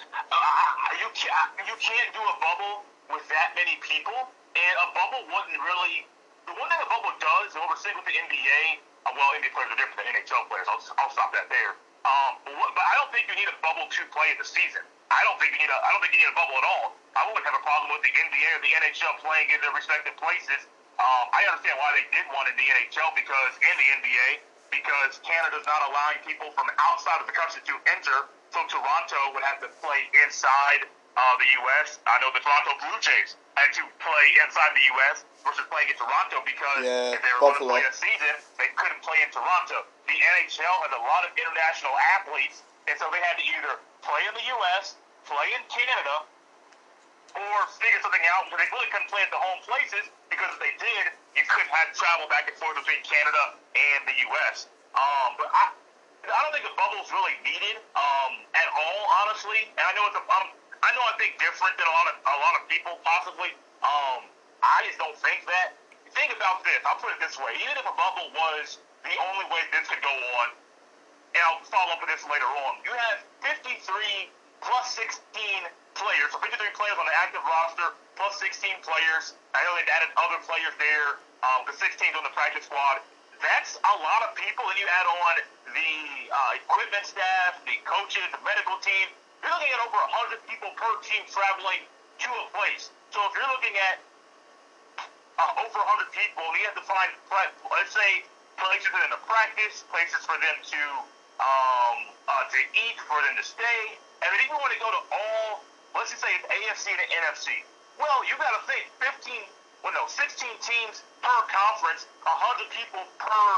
You 0.98 1.08
can't. 1.12 1.50
You 1.66 1.76
can't 1.76 2.10
do 2.14 2.22
a 2.22 2.36
bubble 2.40 2.84
with 3.12 3.24
that 3.28 3.52
many 3.56 3.76
people, 3.84 4.16
and 4.56 4.74
a 4.82 4.88
bubble 4.96 5.22
wouldn't 5.28 5.60
really. 5.60 6.08
The 6.48 6.56
one 6.56 6.68
thing 6.72 6.80
a 6.80 6.88
bubble 6.88 7.12
does, 7.20 7.52
and 7.52 7.60
what 7.60 7.76
we're 7.76 7.92
with 7.92 8.08
the 8.08 8.16
NBA, 8.16 8.80
uh, 9.04 9.12
well, 9.12 9.36
NBA 9.36 9.52
players 9.52 9.68
are 9.68 9.76
different 9.76 10.00
than 10.00 10.08
NHL 10.16 10.48
players. 10.48 10.64
I'll, 10.64 10.80
I'll 10.96 11.12
stop 11.12 11.28
that 11.36 11.44
there. 11.52 11.76
Um, 12.08 12.40
but, 12.40 12.56
what, 12.56 12.72
but 12.72 12.84
I 12.88 12.96
don't 12.96 13.12
think 13.12 13.28
you 13.28 13.36
need 13.36 13.52
a 13.52 13.58
bubble 13.60 13.84
to 13.84 14.00
play 14.16 14.32
in 14.32 14.40
the 14.40 14.48
season. 14.48 14.80
I 15.12 15.20
don't 15.28 15.36
think 15.36 15.52
you 15.52 15.60
need 15.60 15.68
a. 15.68 15.76
I 15.76 15.92
don't 15.92 16.00
think 16.00 16.16
you 16.16 16.24
need 16.24 16.32
a 16.32 16.38
bubble 16.38 16.56
at 16.56 16.64
all. 16.64 16.96
I 17.16 17.28
wouldn't 17.28 17.44
have 17.44 17.56
a 17.56 17.64
problem 17.64 17.92
with 17.92 18.00
the 18.00 18.12
NBA 18.12 18.48
or 18.56 18.60
the 18.64 18.72
NHL 18.80 19.20
playing 19.20 19.52
in 19.52 19.60
their 19.60 19.76
respective 19.76 20.16
places. 20.16 20.64
Um, 20.98 21.24
I 21.30 21.46
understand 21.52 21.76
why 21.78 21.94
they 21.94 22.06
did 22.10 22.26
one 22.34 22.48
in 22.50 22.56
the 22.58 22.64
NHL 22.64 23.12
because 23.14 23.52
in 23.60 23.74
the 23.76 23.88
NBA 24.02 24.28
because 24.70 25.20
Canada's 25.24 25.64
not 25.66 25.80
allowing 25.88 26.20
people 26.24 26.52
from 26.56 26.68
outside 26.80 27.18
of 27.20 27.26
the 27.28 27.34
country 27.36 27.60
to 27.66 27.74
enter. 27.90 28.28
So 28.52 28.64
Toronto 28.68 29.18
would 29.36 29.44
have 29.44 29.60
to 29.60 29.68
play 29.84 30.08
inside 30.24 30.88
uh, 31.18 31.20
the 31.36 31.48
U.S. 31.66 31.98
I 32.08 32.16
know 32.22 32.30
the 32.32 32.40
Toronto 32.40 32.72
Blue 32.80 32.96
Jays 33.02 33.36
had 33.58 33.74
to 33.76 33.84
play 34.00 34.26
inside 34.46 34.70
the 34.72 34.86
U.S. 34.96 35.26
versus 35.44 35.66
playing 35.68 35.90
in 35.92 35.98
Toronto 35.98 36.40
because 36.46 36.80
Yeah, 36.86 37.12
if 37.16 37.20
they 37.20 37.32
were 37.36 37.42
Buffalo. 37.52 37.74
going 37.76 37.84
to 37.84 37.90
play 37.90 37.90
a 37.90 37.94
season, 37.94 38.34
they 38.56 38.70
couldn't 38.78 39.02
play 39.04 39.18
in 39.20 39.28
Toronto. 39.34 39.84
The 40.06 40.14
NHL 40.16 40.74
has 40.86 40.92
a 40.94 41.02
lot 41.02 41.26
of 41.26 41.34
international 41.36 41.92
athletes, 42.16 42.62
and 42.86 42.94
so 42.96 43.10
they 43.12 43.20
had 43.20 43.36
to 43.36 43.44
either 43.44 43.82
play 44.00 44.22
in 44.30 44.34
the 44.38 44.46
U.S., 44.46 44.96
play 45.26 45.48
in 45.58 45.62
Canada, 45.68 46.24
or 47.36 47.56
figure 47.76 48.00
something 48.00 48.24
out 48.32 48.48
because 48.48 48.60
they 48.64 48.70
really 48.72 48.88
couldn't 48.88 49.10
play 49.12 49.20
at 49.24 49.32
the 49.32 49.40
home 49.40 49.60
places 49.66 50.08
because 50.32 50.48
if 50.56 50.60
they 50.60 50.74
did, 50.80 51.04
you 51.36 51.44
couldn't 51.48 51.72
have 51.72 51.92
travel 51.92 52.24
back 52.32 52.48
and 52.48 52.56
forth 52.56 52.78
between 52.80 53.00
Canada 53.04 53.58
and 53.76 54.00
the 54.08 54.16
U.S. 54.32 54.70
Um, 54.96 55.36
but 55.36 55.48
I, 55.52 55.74
I 56.26 56.38
don't 56.44 56.52
think 56.52 56.64
the 56.64 56.76
bubble 56.76 57.00
is 57.04 57.10
really 57.12 57.36
needed 57.44 57.80
um, 57.96 58.32
at 58.56 58.68
all, 58.72 59.00
honestly. 59.24 59.68
And 59.76 59.84
I 59.84 59.92
know 59.96 60.08
it's 60.08 60.18
a, 60.18 60.24
um, 60.24 60.48
I 60.80 60.90
know 60.96 61.04
I 61.04 61.14
think 61.20 61.36
different 61.36 61.76
than 61.76 61.86
a 61.86 61.94
lot 61.94 62.06
of 62.10 62.14
a 62.22 62.38
lot 62.40 62.54
of 62.58 62.62
people 62.70 62.96
possibly. 63.04 63.52
Um, 63.84 64.28
I 64.64 64.82
just 64.88 64.98
don't 64.98 65.16
think 65.20 65.44
that. 65.46 65.76
Think 66.16 66.32
about 66.32 66.64
this. 66.64 66.80
I'll 66.88 66.98
put 66.98 67.12
it 67.12 67.20
this 67.20 67.36
way: 67.36 67.52
even 67.60 67.76
if 67.76 67.84
a 67.84 67.94
bubble 67.94 68.32
was 68.32 68.80
the 69.04 69.14
only 69.30 69.46
way 69.52 69.60
this 69.70 69.86
could 69.86 70.00
go 70.00 70.10
on, 70.40 70.56
and 71.36 71.40
I'll 71.44 71.62
follow 71.68 71.94
up 71.94 72.00
with 72.00 72.10
this 72.10 72.24
later 72.26 72.48
on. 72.48 72.80
You 72.82 72.90
have 72.96 73.22
53 73.44 73.78
plus 74.64 74.86
16 74.96 75.68
players, 75.98 76.30
so 76.30 76.38
53 76.38 76.54
players 76.78 76.96
on 76.98 77.06
the 77.06 77.16
active 77.18 77.42
roster 77.42 77.92
plus 78.14 78.38
16 78.38 78.82
players. 78.86 79.34
I 79.54 79.62
know 79.66 79.74
they've 79.74 79.90
added 79.90 80.10
other 80.14 80.38
players 80.46 80.74
there, 80.78 81.18
um, 81.42 81.66
the 81.66 81.74
16 81.74 81.90
on 82.14 82.22
the 82.22 82.34
practice 82.34 82.66
squad. 82.66 83.02
That's 83.38 83.78
a 83.78 83.96
lot 84.02 84.26
of 84.26 84.34
people, 84.34 84.66
and 84.66 84.78
you 84.78 84.86
add 84.86 85.06
on 85.06 85.34
the 85.70 85.94
uh, 86.30 86.58
equipment 86.58 87.06
staff, 87.06 87.62
the 87.62 87.78
coaches, 87.86 88.26
the 88.34 88.42
medical 88.42 88.78
team. 88.82 89.06
You're 89.42 89.54
looking 89.54 89.70
at 89.70 89.78
over 89.86 89.98
100 90.34 90.42
people 90.50 90.74
per 90.74 90.90
team 91.06 91.22
traveling 91.30 91.86
to 91.86 92.30
a 92.34 92.44
place. 92.50 92.90
So 93.14 93.22
if 93.30 93.32
you're 93.38 93.52
looking 93.54 93.78
at 93.78 94.02
uh, 95.38 95.62
over 95.62 95.78
100 95.78 96.10
people, 96.10 96.42
you 96.58 96.66
have 96.66 96.78
to 96.82 96.86
find, 96.86 97.14
let's 97.70 97.94
say, 97.94 98.26
places 98.58 98.90
for 98.90 98.98
them 98.98 99.14
to 99.14 99.22
practice, 99.22 99.86
places 99.86 100.18
for 100.26 100.34
them 100.42 100.58
to 100.58 100.82
um, 101.38 101.98
uh, 102.26 102.44
to 102.50 102.58
eat, 102.74 102.98
for 103.06 103.18
them 103.22 103.38
to 103.38 103.44
stay, 103.46 103.82
and 104.22 104.26
then 104.26 104.40
even 104.42 104.58
want 104.58 104.74
to 104.74 104.80
go 104.82 104.90
to 104.90 105.02
all, 105.14 105.47
let's 105.94 106.10
just 106.12 106.22
say 106.22 106.32
it's 106.36 106.46
AFC 106.48 106.92
and 106.92 107.00
NFC. 107.24 107.64
Well, 107.98 108.22
you 108.26 108.34
got 108.38 108.52
to 108.54 108.62
think 108.68 108.86
15, 109.00 109.84
well 109.84 109.94
no, 109.94 110.06
16 110.06 110.24
teams 110.62 111.02
per 111.20 111.38
conference, 111.50 112.06
100 112.24 112.70
people 112.70 113.02
per 113.18 113.48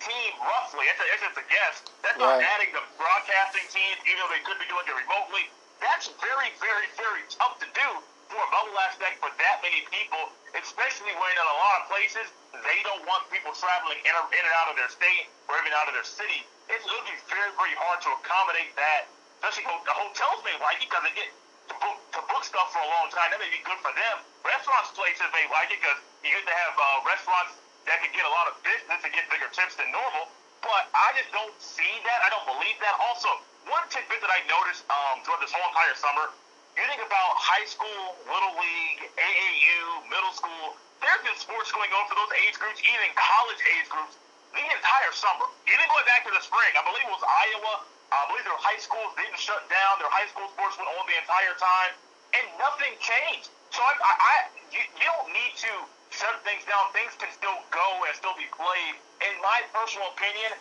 team 0.00 0.32
roughly. 0.40 0.88
That's, 0.88 1.00
a, 1.00 1.06
that's 1.12 1.24
just 1.30 1.38
a 1.38 1.46
guess. 1.46 1.74
That's 2.00 2.18
not 2.18 2.40
adding 2.40 2.72
the 2.72 2.82
broadcasting 2.96 3.66
teams, 3.68 4.00
even 4.08 4.18
though 4.24 4.32
they 4.32 4.44
could 4.44 4.56
be 4.56 4.68
doing 4.68 4.88
it 4.88 4.96
remotely. 4.96 5.52
That's 5.80 6.08
very, 6.20 6.52
very, 6.60 6.88
very 6.96 7.24
tough 7.28 7.60
to 7.60 7.68
do 7.72 7.88
for 8.32 8.40
a 8.40 8.50
bubble 8.52 8.78
aspect 8.86 9.18
for 9.18 9.32
that 9.42 9.56
many 9.60 9.82
people, 9.90 10.30
especially 10.54 11.12
when 11.18 11.32
in 11.34 11.46
a 11.46 11.56
lot 11.60 11.82
of 11.82 11.84
places 11.90 12.26
they 12.62 12.78
don't 12.86 13.02
want 13.04 13.26
people 13.28 13.50
traveling 13.56 13.98
in, 14.06 14.12
or, 14.14 14.24
in 14.30 14.42
and 14.44 14.54
out 14.62 14.70
of 14.70 14.76
their 14.78 14.90
state 14.92 15.26
or 15.50 15.58
even 15.60 15.72
out 15.74 15.90
of 15.90 15.94
their 15.98 16.06
city. 16.06 16.46
It's, 16.70 16.84
it'll 16.86 17.08
be 17.08 17.16
very, 17.26 17.50
very 17.58 17.74
hard 17.74 17.98
to 18.06 18.10
accommodate 18.22 18.72
that. 18.78 19.10
Especially 19.40 19.64
the 19.66 19.96
hotels 19.96 20.44
may 20.44 20.52
like 20.60 20.84
it 20.84 20.92
because 20.92 21.00
get 21.16 21.32
to 21.70 21.74
book, 21.78 21.98
to 22.18 22.20
book 22.26 22.42
stuff 22.42 22.74
for 22.74 22.82
a 22.82 22.90
long 22.90 23.06
time. 23.14 23.30
That 23.30 23.38
may 23.38 23.50
be 23.50 23.62
good 23.62 23.78
for 23.78 23.94
them. 23.94 24.16
Restaurants, 24.42 24.90
places 24.98 25.30
may 25.30 25.46
like 25.54 25.70
it 25.70 25.78
because 25.78 26.02
you 26.26 26.34
get 26.34 26.42
to 26.42 26.56
have 26.66 26.74
uh, 26.74 27.06
restaurants 27.06 27.54
that 27.86 28.02
can 28.02 28.10
get 28.10 28.26
a 28.26 28.32
lot 28.34 28.50
of 28.50 28.58
business 28.66 28.98
and 29.06 29.10
get 29.14 29.30
bigger 29.30 29.46
tips 29.54 29.78
than 29.78 29.86
normal. 29.94 30.26
But 30.60 30.90
I 30.92 31.14
just 31.16 31.30
don't 31.32 31.54
see 31.62 31.94
that. 32.04 32.18
I 32.26 32.28
don't 32.28 32.44
believe 32.44 32.76
that. 32.82 32.98
Also, 33.00 33.30
one 33.70 33.86
tidbit 33.88 34.20
that 34.20 34.28
I 34.28 34.44
noticed 34.50 34.84
um, 34.90 35.22
throughout 35.24 35.40
this 35.40 35.54
whole 35.54 35.64
entire 35.72 35.96
summer, 35.96 36.34
you 36.76 36.84
think 36.84 37.00
about 37.00 37.30
high 37.38 37.64
school, 37.64 38.18
little 38.28 38.54
league, 38.60 39.08
AAU, 39.16 40.10
middle 40.10 40.34
school. 40.36 40.76
There's 41.00 41.22
been 41.24 41.38
sports 41.40 41.72
going 41.72 41.88
on 41.96 42.04
for 42.12 42.16
those 42.18 42.32
age 42.44 42.60
groups, 42.60 42.82
even 42.84 43.08
college 43.16 43.60
age 43.78 43.88
groups, 43.88 44.20
the 44.52 44.60
entire 44.60 45.12
summer. 45.16 45.48
Even 45.64 45.86
going 45.88 46.04
back 46.04 46.28
to 46.28 46.32
the 46.34 46.44
spring, 46.44 46.72
I 46.76 46.84
believe 46.84 47.08
it 47.08 47.14
was 47.14 47.24
Iowa. 47.24 47.74
I 48.10 48.26
believe 48.26 48.42
their 48.42 48.58
high 48.58 48.78
schools 48.82 49.14
didn't 49.14 49.38
shut 49.38 49.62
down. 49.70 50.02
Their 50.02 50.10
high 50.10 50.26
school 50.26 50.50
sports 50.50 50.74
went 50.74 50.90
on 50.90 51.04
the 51.06 51.16
entire 51.18 51.54
time, 51.54 51.92
and 52.34 52.44
nothing 52.58 52.94
changed. 52.98 53.54
So 53.70 53.78
I, 53.86 53.94
I, 54.02 54.12
I 54.18 54.34
you, 54.74 54.82
you 54.82 55.06
don't 55.06 55.30
need 55.30 55.54
to 55.62 55.72
shut 56.10 56.34
things 56.42 56.66
down. 56.66 56.90
Things 56.90 57.14
can 57.14 57.30
still 57.30 57.54
go 57.70 57.86
and 58.06 58.12
still 58.18 58.34
be 58.34 58.50
played. 58.50 58.98
In 59.22 59.34
my 59.38 59.62
personal 59.70 60.10
opinion, 60.10 60.58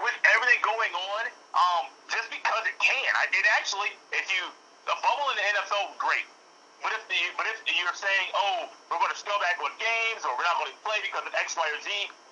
with 0.00 0.16
everything 0.32 0.60
going 0.64 0.92
on, 0.92 1.22
um, 1.52 1.84
just 2.08 2.32
because 2.32 2.64
it 2.64 2.76
can, 2.80 3.10
I 3.20 3.28
did 3.28 3.44
actually. 3.60 3.92
If 4.12 4.28
you 4.32 4.48
the 4.88 4.96
bubble 5.04 5.28
in 5.32 5.36
the 5.36 5.46
NFL, 5.60 6.00
great. 6.00 6.24
But 6.80 6.96
if 6.96 7.02
the 7.12 7.20
but 7.36 7.44
if 7.48 7.60
you're 7.68 7.96
saying, 7.96 8.28
oh, 8.32 8.72
we're 8.88 9.00
going 9.00 9.12
to 9.12 9.20
scale 9.20 9.40
back 9.40 9.60
on 9.60 9.72
games, 9.76 10.24
or 10.24 10.32
we're 10.36 10.48
not 10.48 10.60
going 10.60 10.72
to 10.72 10.80
play 10.80 11.00
because 11.04 11.24
of 11.28 11.32
X, 11.36 11.56
Y, 11.56 11.64
or 11.64 11.80
Z, 11.84 11.88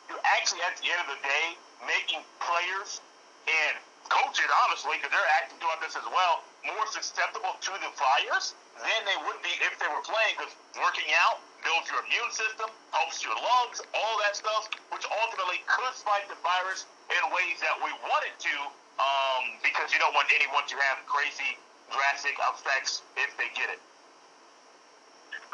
you're 0.08 0.24
actually 0.24 0.64
at 0.64 0.76
the 0.80 0.88
end 0.88 1.00
of 1.04 1.08
the 1.12 1.20
day 1.20 1.46
making 1.84 2.20
players 2.40 3.00
and 3.48 3.76
coaches, 4.08 4.48
honestly, 4.64 4.98
because 4.98 5.12
they're 5.12 5.32
acting 5.40 5.56
throughout 5.60 5.80
this 5.80 5.96
as 5.96 6.06
well, 6.08 6.44
more 6.64 6.86
susceptible 6.88 7.56
to 7.60 7.72
the 7.80 7.90
virus 7.96 8.56
than 8.80 9.00
they 9.06 9.18
would 9.28 9.40
be 9.40 9.52
if 9.64 9.76
they 9.78 9.88
were 9.88 10.04
playing. 10.04 10.36
Because 10.36 10.52
working 10.76 11.08
out 11.24 11.40
builds 11.64 11.88
your 11.88 12.04
immune 12.04 12.32
system, 12.32 12.68
helps 12.92 13.24
your 13.24 13.36
lungs, 13.36 13.80
all 13.96 14.14
that 14.24 14.36
stuff, 14.36 14.68
which 14.92 15.04
ultimately 15.08 15.64
could 15.64 15.94
fight 16.04 16.28
the 16.28 16.38
virus 16.44 16.84
in 17.12 17.22
ways 17.32 17.60
that 17.64 17.76
we 17.80 17.90
want 18.04 18.22
it 18.28 18.36
to, 18.40 18.56
um, 19.00 19.42
because 19.64 19.92
you 19.92 19.98
don't 20.00 20.14
want 20.16 20.28
anyone 20.36 20.64
to 20.68 20.76
have 20.90 21.00
crazy, 21.08 21.56
drastic 21.92 22.36
effects 22.40 23.04
if 23.16 23.32
they 23.40 23.48
get 23.56 23.72
it. 23.72 23.80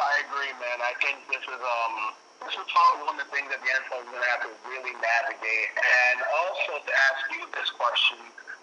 I 0.01 0.25
agree, 0.25 0.53
man. 0.57 0.81
I 0.81 0.97
think 1.05 1.21
this 1.29 1.45
is 1.45 1.61
um 1.61 2.17
this 2.45 2.55
is 2.57 2.67
probably 2.73 3.05
one 3.05 3.15
of 3.17 3.21
the 3.21 3.31
things 3.31 3.49
that 3.53 3.61
the 3.61 3.71
NFL 3.71 4.01
is 4.05 4.09
going 4.09 4.25
to 4.25 4.31
have 4.33 4.43
to 4.49 4.53
really 4.69 4.95
navigate. 4.97 5.71
And 5.77 6.17
also 6.25 6.81
to 6.81 6.93
ask 7.13 7.21
you 7.37 7.43
this 7.53 7.69
question, 7.77 8.19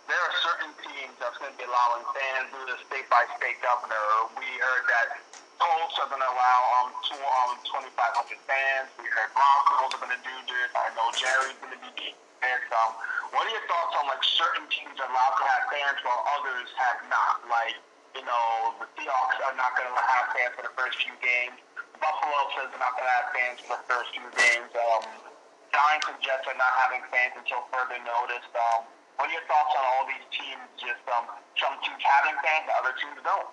there 0.10 0.18
are 0.18 0.34
certain 0.42 0.72
teams 0.82 1.14
that's 1.20 1.38
going 1.38 1.52
to 1.54 1.58
be 1.60 1.68
allowing 1.68 2.04
fans 2.16 2.48
due 2.52 2.66
to 2.74 2.76
state 2.90 3.08
by 3.12 3.28
state 3.38 3.60
governor. 3.62 4.02
We 4.40 4.48
heard 4.60 4.86
that 4.88 5.08
Colts 5.60 5.98
are 6.00 6.10
going 6.10 6.22
to 6.22 6.32
allow 6.32 6.60
um, 6.82 6.88
two, 7.06 7.18
um 7.18 7.58
2,500 7.66 7.92
fans. 8.46 8.88
We 9.02 9.10
heard 9.10 9.34
Broncos 9.34 9.98
are 9.98 10.02
going 10.06 10.14
to 10.14 10.24
do 10.24 10.36
this. 10.48 10.70
I 10.78 10.94
know 10.94 11.10
Jerry's 11.18 11.58
going 11.60 11.74
to 11.74 11.82
be 11.82 12.14
there. 12.42 12.62
Um, 12.72 12.94
what 13.34 13.50
are 13.50 13.54
your 13.54 13.66
thoughts 13.66 13.94
on 13.98 14.06
like 14.08 14.22
certain 14.22 14.70
teams 14.70 14.96
are 15.02 15.10
allowed 15.10 15.36
to 15.38 15.44
have 15.44 15.64
fans 15.74 16.00
while 16.06 16.22
others 16.40 16.70
have 16.78 17.00
not? 17.10 17.42
Like 17.50 17.76
you 18.18 18.26
know, 18.26 18.74
the 18.82 18.90
Seahawks 18.98 19.38
are 19.46 19.54
not 19.54 19.78
going 19.78 19.86
to 19.86 19.94
have 19.94 20.34
fans 20.34 20.58
for 20.58 20.66
the 20.66 20.74
first 20.74 20.98
few 20.98 21.14
games. 21.22 21.54
Buffalo 22.02 22.50
says 22.58 22.74
they're 22.74 22.82
not 22.82 22.98
going 22.98 23.06
to 23.06 23.16
have 23.22 23.30
fans 23.30 23.58
for 23.62 23.78
the 23.78 23.86
first 23.86 24.10
few 24.10 24.26
games. 24.34 24.74
Um, 24.74 25.06
Giants 25.70 26.10
and 26.10 26.18
Jets 26.26 26.50
are 26.50 26.58
not 26.58 26.74
having 26.82 27.06
fans 27.14 27.38
until 27.38 27.62
further 27.70 28.02
notice. 28.02 28.46
Um, 28.58 28.90
what 29.22 29.30
are 29.30 29.34
your 29.38 29.46
thoughts 29.46 29.74
on 29.78 29.84
all 29.86 30.10
these 30.10 30.26
teams? 30.34 30.66
Just 30.82 31.06
um, 31.14 31.30
some 31.62 31.78
teams 31.86 32.02
having 32.02 32.34
fans, 32.42 32.66
other 32.82 32.94
teams 32.98 33.22
don't. 33.22 33.50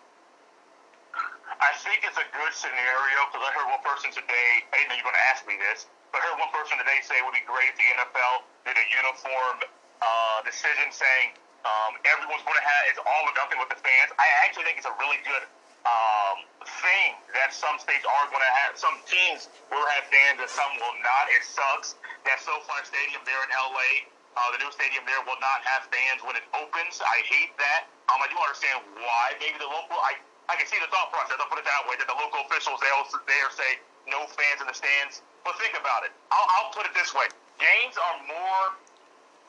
I 1.60 1.70
think 1.84 2.00
it's 2.08 2.16
a 2.16 2.28
good 2.32 2.52
scenario 2.56 3.18
because 3.28 3.44
I 3.44 3.50
heard 3.52 3.68
one 3.68 3.84
person 3.84 4.16
today, 4.16 4.64
I 4.72 4.80
didn't 4.80 4.96
know 4.96 4.96
you 4.96 5.04
were 5.04 5.12
going 5.12 5.20
to 5.20 5.28
ask 5.28 5.44
me 5.44 5.60
this, 5.60 5.86
but 6.08 6.24
I 6.24 6.32
heard 6.32 6.40
one 6.40 6.52
person 6.56 6.80
today 6.80 7.04
say 7.04 7.20
it 7.20 7.24
would 7.24 7.36
be 7.36 7.44
great 7.44 7.68
if 7.68 7.76
the 7.76 7.88
NFL 8.00 8.48
did 8.64 8.76
a 8.80 8.86
uniform 8.96 9.56
uh, 10.00 10.40
decision 10.42 10.88
saying 10.88 11.36
um, 11.64 11.96
everyone's 12.04 12.44
going 12.44 12.56
to 12.60 12.66
have, 12.66 12.82
it's 12.92 13.00
all 13.00 13.24
or 13.24 13.34
nothing 13.36 13.58
with 13.60 13.72
the 13.72 13.80
fans. 13.80 14.12
I 14.20 14.28
actually 14.44 14.68
think 14.68 14.80
it's 14.80 14.88
a 14.88 14.96
really 15.00 15.20
good 15.24 15.44
um, 15.84 16.44
thing 16.84 17.16
that 17.36 17.52
some 17.52 17.76
states 17.80 18.04
are 18.04 18.26
going 18.32 18.44
to 18.44 18.54
have, 18.64 18.76
some 18.76 18.96
teams 19.04 19.52
will 19.68 19.84
have 19.96 20.04
fans 20.08 20.40
and 20.40 20.48
some 20.48 20.72
will 20.80 20.96
not. 21.00 21.28
It 21.32 21.44
sucks 21.44 21.96
that 22.24 22.40
SoFi 22.40 22.78
Stadium 22.88 23.20
there 23.28 23.40
in 23.44 23.50
LA, 23.52 24.08
uh, 24.34 24.50
the 24.50 24.58
new 24.66 24.70
stadium 24.74 25.06
there 25.06 25.22
will 25.22 25.38
not 25.38 25.62
have 25.62 25.86
fans 25.94 26.18
when 26.26 26.34
it 26.34 26.42
opens. 26.58 26.98
I 26.98 27.22
hate 27.22 27.54
that. 27.62 27.86
Um, 28.10 28.18
I 28.18 28.26
do 28.26 28.34
understand 28.34 28.82
why. 28.98 29.38
Maybe 29.38 29.54
the 29.62 29.70
local, 29.70 29.94
I, 30.02 30.18
I 30.50 30.58
can 30.58 30.66
see 30.66 30.78
the 30.82 30.90
thought 30.90 31.14
process. 31.14 31.38
I'll 31.38 31.46
put 31.46 31.62
it 31.62 31.68
that 31.70 31.86
way. 31.86 31.94
That 32.02 32.10
the 32.10 32.18
local 32.18 32.42
officials 32.50 32.82
they'll 32.82 33.06
there 33.30 33.50
say 33.54 33.78
no 34.10 34.26
fans 34.34 34.58
in 34.58 34.66
the 34.66 34.74
stands. 34.74 35.22
But 35.46 35.54
think 35.62 35.78
about 35.78 36.02
it. 36.02 36.10
I'll, 36.34 36.48
I'll 36.58 36.72
put 36.74 36.82
it 36.82 36.94
this 36.98 37.14
way: 37.14 37.30
games 37.62 37.94
are 37.94 38.16
more 38.26 38.64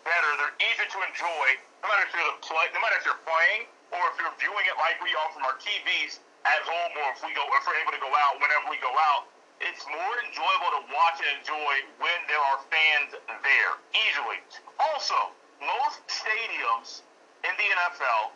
better. 0.05 0.29
They're 0.37 0.57
easier 0.69 0.85
to 0.85 0.99
enjoy, 1.01 1.47
no 1.85 1.93
matter 1.93 2.09
if 2.09 2.17
you're 2.17 2.41
play, 2.41 2.65
no 2.73 2.81
matter 2.81 2.97
if 2.97 3.05
you're 3.05 3.23
playing 3.29 3.69
or 3.93 4.01
if 4.09 4.17
you're 4.17 4.33
viewing 4.41 4.65
it 4.65 4.73
like 4.81 4.97
we 5.05 5.13
are 5.13 5.29
from 5.29 5.45
our 5.45 5.53
TVs 5.61 6.17
at 6.49 6.61
home, 6.65 6.93
or 6.97 7.13
if 7.13 7.21
we 7.21 7.29
go, 7.37 7.45
if 7.45 7.61
we're 7.61 7.77
able 7.77 7.93
to 7.93 8.01
go 8.01 8.09
out 8.09 8.41
whenever 8.41 8.65
we 8.73 8.81
go 8.81 8.89
out. 9.13 9.29
It's 9.61 9.85
more 9.85 10.13
enjoyable 10.25 10.81
to 10.81 10.83
watch 10.89 11.21
and 11.21 11.29
enjoy 11.39 11.73
when 12.01 12.19
there 12.25 12.41
are 12.41 12.59
fans 12.73 13.13
there, 13.21 13.71
easily. 13.93 14.41
Also, 14.81 15.15
most 15.61 16.01
stadiums 16.09 17.05
in 17.45 17.53
the 17.53 17.67
NFL 17.69 18.33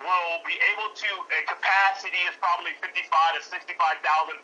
will 0.00 0.40
be 0.48 0.56
able 0.72 0.90
to, 0.96 1.10
a 1.28 1.40
capacity 1.44 2.18
is 2.24 2.34
probably 2.40 2.72
55 2.80 3.04
to 3.36 3.40
65,000 3.44 3.68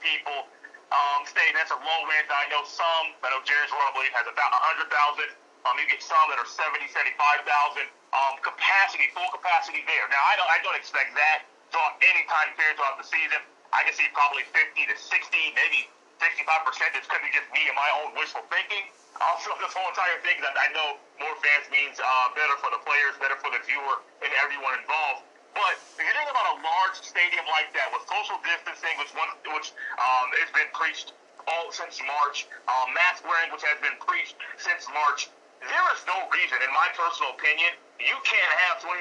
people 0.05 0.53
um, 0.93 1.25
staying. 1.27 1.57
That's 1.57 1.73
a 1.75 1.81
low 1.81 2.01
end. 2.21 2.29
I 2.29 2.47
know 2.53 2.63
some, 2.69 3.17
I 3.25 3.33
know 3.33 3.43
Jerry's 3.43 3.73
World, 3.73 3.91
I 3.91 4.05
believe, 4.05 4.15
has 4.15 4.29
about 4.29 4.53
100,000. 4.87 5.33
Um, 5.67 5.81
you 5.81 5.89
get 5.89 6.05
some 6.05 6.29
that 6.31 6.39
are 6.39 6.47
70, 6.47 6.93
75,000 6.93 7.89
um, 8.15 8.39
capacity, 8.41 9.11
full 9.11 9.29
capacity 9.35 9.83
there. 9.85 10.07
Now, 10.09 10.23
I 10.23 10.39
don't, 10.39 10.51
I 10.51 10.59
don't 10.63 10.79
expect 10.79 11.13
that 11.19 11.45
throughout 11.75 11.99
any 12.07 12.23
time 12.31 12.55
period 12.55 12.79
throughout 12.79 12.97
the 12.97 13.07
season. 13.07 13.43
I 13.75 13.83
can 13.83 13.91
see 13.99 14.07
probably 14.15 14.47
50 14.55 14.87
to 14.87 14.95
60, 14.95 15.11
maybe 15.59 15.91
65%. 16.23 16.95
It's 16.95 17.11
going 17.11 17.19
to 17.19 17.27
be 17.27 17.35
just 17.35 17.51
me 17.51 17.67
and 17.67 17.75
my 17.75 17.91
own 18.01 18.15
wishful 18.15 18.47
thinking. 18.49 18.87
Also, 19.15 19.55
this 19.63 19.71
whole 19.71 19.87
entire 19.95 20.19
thing 20.27 20.43
that 20.43 20.59
I 20.59 20.75
know 20.75 20.99
more 21.23 21.39
fans 21.39 21.71
means 21.71 22.03
uh, 22.03 22.35
better 22.35 22.59
for 22.59 22.67
the 22.75 22.83
players, 22.83 23.15
better 23.23 23.39
for 23.39 23.47
the 23.47 23.63
viewer, 23.63 24.03
and 24.19 24.31
everyone 24.43 24.75
involved. 24.75 25.23
But 25.55 25.79
if 25.95 26.03
you 26.03 26.11
think 26.11 26.27
about 26.27 26.59
a 26.59 26.59
large 26.59 26.99
stadium 26.99 27.47
like 27.47 27.71
that 27.79 27.95
with 27.95 28.03
social 28.11 28.43
distancing, 28.43 28.91
which 28.99 29.15
one, 29.15 29.31
which 29.55 29.71
um, 30.03 30.35
has 30.43 30.51
been 30.51 30.67
preached 30.75 31.15
all 31.47 31.71
since 31.71 32.03
March, 32.03 32.51
um, 32.67 32.91
mask 32.91 33.23
wearing, 33.23 33.55
which 33.55 33.63
has 33.63 33.79
been 33.79 33.95
preached 34.03 34.35
since 34.59 34.91
March, 34.91 35.31
there 35.63 35.87
is 35.95 36.03
no 36.11 36.27
reason, 36.35 36.59
in 36.59 36.75
my 36.75 36.91
personal 36.99 37.39
opinion, 37.39 37.71
you 38.05 38.17
can't 38.23 38.55
have 38.69 38.85
25% 38.85 39.01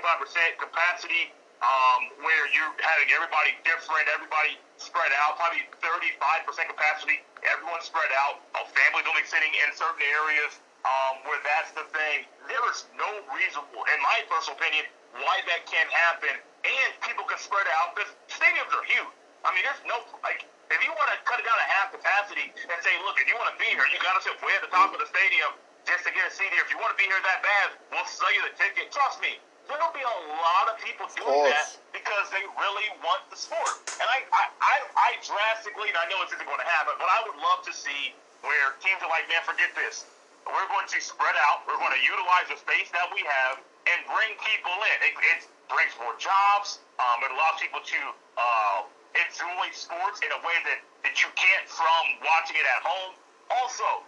capacity 0.57 1.29
um, 1.63 2.11
where 2.23 2.43
you're 2.51 2.71
having 2.83 3.07
everybody 3.11 3.55
different, 3.63 4.07
everybody 4.11 4.59
spread 4.79 5.11
out, 5.23 5.39
probably 5.39 5.63
35% 5.79 6.67
capacity, 6.71 7.23
everyone 7.47 7.79
spread 7.83 8.11
out, 8.27 8.43
uh, 8.55 8.63
families 8.75 9.07
only 9.07 9.23
sitting 9.27 9.51
in 9.63 9.71
certain 9.75 10.03
areas 10.03 10.59
um, 10.83 11.23
where 11.23 11.39
that's 11.47 11.71
the 11.71 11.87
thing. 11.95 12.27
There 12.51 12.63
is 12.71 12.83
no 12.99 13.07
reason, 13.31 13.63
in 13.63 13.99
my 14.03 14.23
personal 14.27 14.59
opinion, 14.59 14.87
why 15.15 15.39
that 15.47 15.63
can't 15.67 15.91
happen, 15.91 16.35
and 16.67 16.89
people 17.07 17.23
can 17.23 17.39
spread 17.39 17.67
out 17.79 17.95
because 17.95 18.11
stadiums 18.27 18.71
are 18.75 18.83
huge. 18.83 19.13
I 19.47 19.51
mean, 19.55 19.63
there's 19.63 19.83
no 19.87 19.99
like 20.23 20.43
if 20.71 20.79
you 20.81 20.91
want 20.95 21.11
to 21.13 21.17
cut 21.27 21.37
it 21.37 21.45
down 21.45 21.59
to 21.59 21.67
half 21.69 21.91
capacity 21.93 22.49
and 22.49 22.77
say, 22.81 22.95
look, 23.05 23.19
if 23.19 23.27
you 23.27 23.35
want 23.37 23.51
to 23.53 23.57
be 23.59 23.69
here, 23.69 23.85
you 23.91 23.99
got 24.01 24.17
to 24.17 24.23
sit 24.23 24.33
way 24.41 24.55
at 24.57 24.63
the 24.63 24.71
top 24.73 24.89
of 24.95 24.99
the 24.99 25.07
stadium 25.11 25.53
just 25.83 26.03
to 26.07 26.11
get 26.15 26.23
a 26.27 26.31
seat 26.33 26.49
here. 26.51 26.63
If 26.63 26.71
you 26.71 26.79
want 26.79 26.95
to 26.95 26.99
be 26.99 27.07
here 27.07 27.19
that 27.19 27.41
bad, 27.43 27.67
we'll 27.91 28.07
sell 28.07 28.31
you 28.31 28.41
the 28.47 28.55
ticket. 28.55 28.91
Trust 28.91 29.19
me, 29.19 29.39
there'll 29.67 29.95
be 29.95 30.03
a 30.03 30.17
lot 30.39 30.71
of 30.71 30.75
people 30.79 31.07
doing 31.15 31.51
that 31.51 31.75
because 31.91 32.25
they 32.31 32.43
really 32.59 32.87
want 33.03 33.23
the 33.31 33.39
sport. 33.39 33.83
And 33.99 34.07
I, 34.07 34.23
I, 34.31 34.43
I, 34.59 34.75
I 34.95 35.09
drastically, 35.23 35.91
and 35.91 35.97
I 35.99 36.07
know 36.11 36.19
this 36.23 36.35
isn't 36.35 36.47
going 36.47 36.63
to 36.63 36.71
happen, 36.71 36.95
but 36.99 37.07
I 37.07 37.19
would 37.27 37.39
love 37.39 37.63
to 37.67 37.73
see 37.75 38.15
where 38.43 38.75
teams 38.83 38.99
are 39.03 39.11
like, 39.11 39.27
man, 39.31 39.43
forget 39.47 39.71
this. 39.75 40.07
We're 40.43 40.67
going 40.67 40.87
to 40.91 40.99
spread 40.99 41.35
out. 41.47 41.63
We're 41.63 41.79
going 41.79 41.95
to 41.95 42.03
utilize 42.03 42.51
the 42.51 42.59
space 42.59 42.91
that 42.91 43.07
we 43.15 43.23
have 43.23 43.63
and 43.87 44.03
bring 44.11 44.35
people 44.43 44.75
in. 44.91 44.97
It, 45.07 45.15
it 45.15 45.39
brings 45.71 45.95
more 45.99 46.15
jobs. 46.19 46.83
Um, 46.99 47.23
it 47.23 47.31
allows 47.31 47.63
people 47.63 47.79
to 47.79 47.99
uh, 48.35 48.77
enjoy 49.15 49.71
sports 49.71 50.19
in 50.19 50.31
a 50.35 50.39
way 50.43 50.57
that, 50.67 50.79
that 51.07 51.15
you 51.23 51.31
can't 51.39 51.65
from 51.71 52.03
watching 52.19 52.59
it 52.59 52.67
at 52.67 52.83
home. 52.83 53.15
Also, 53.55 54.03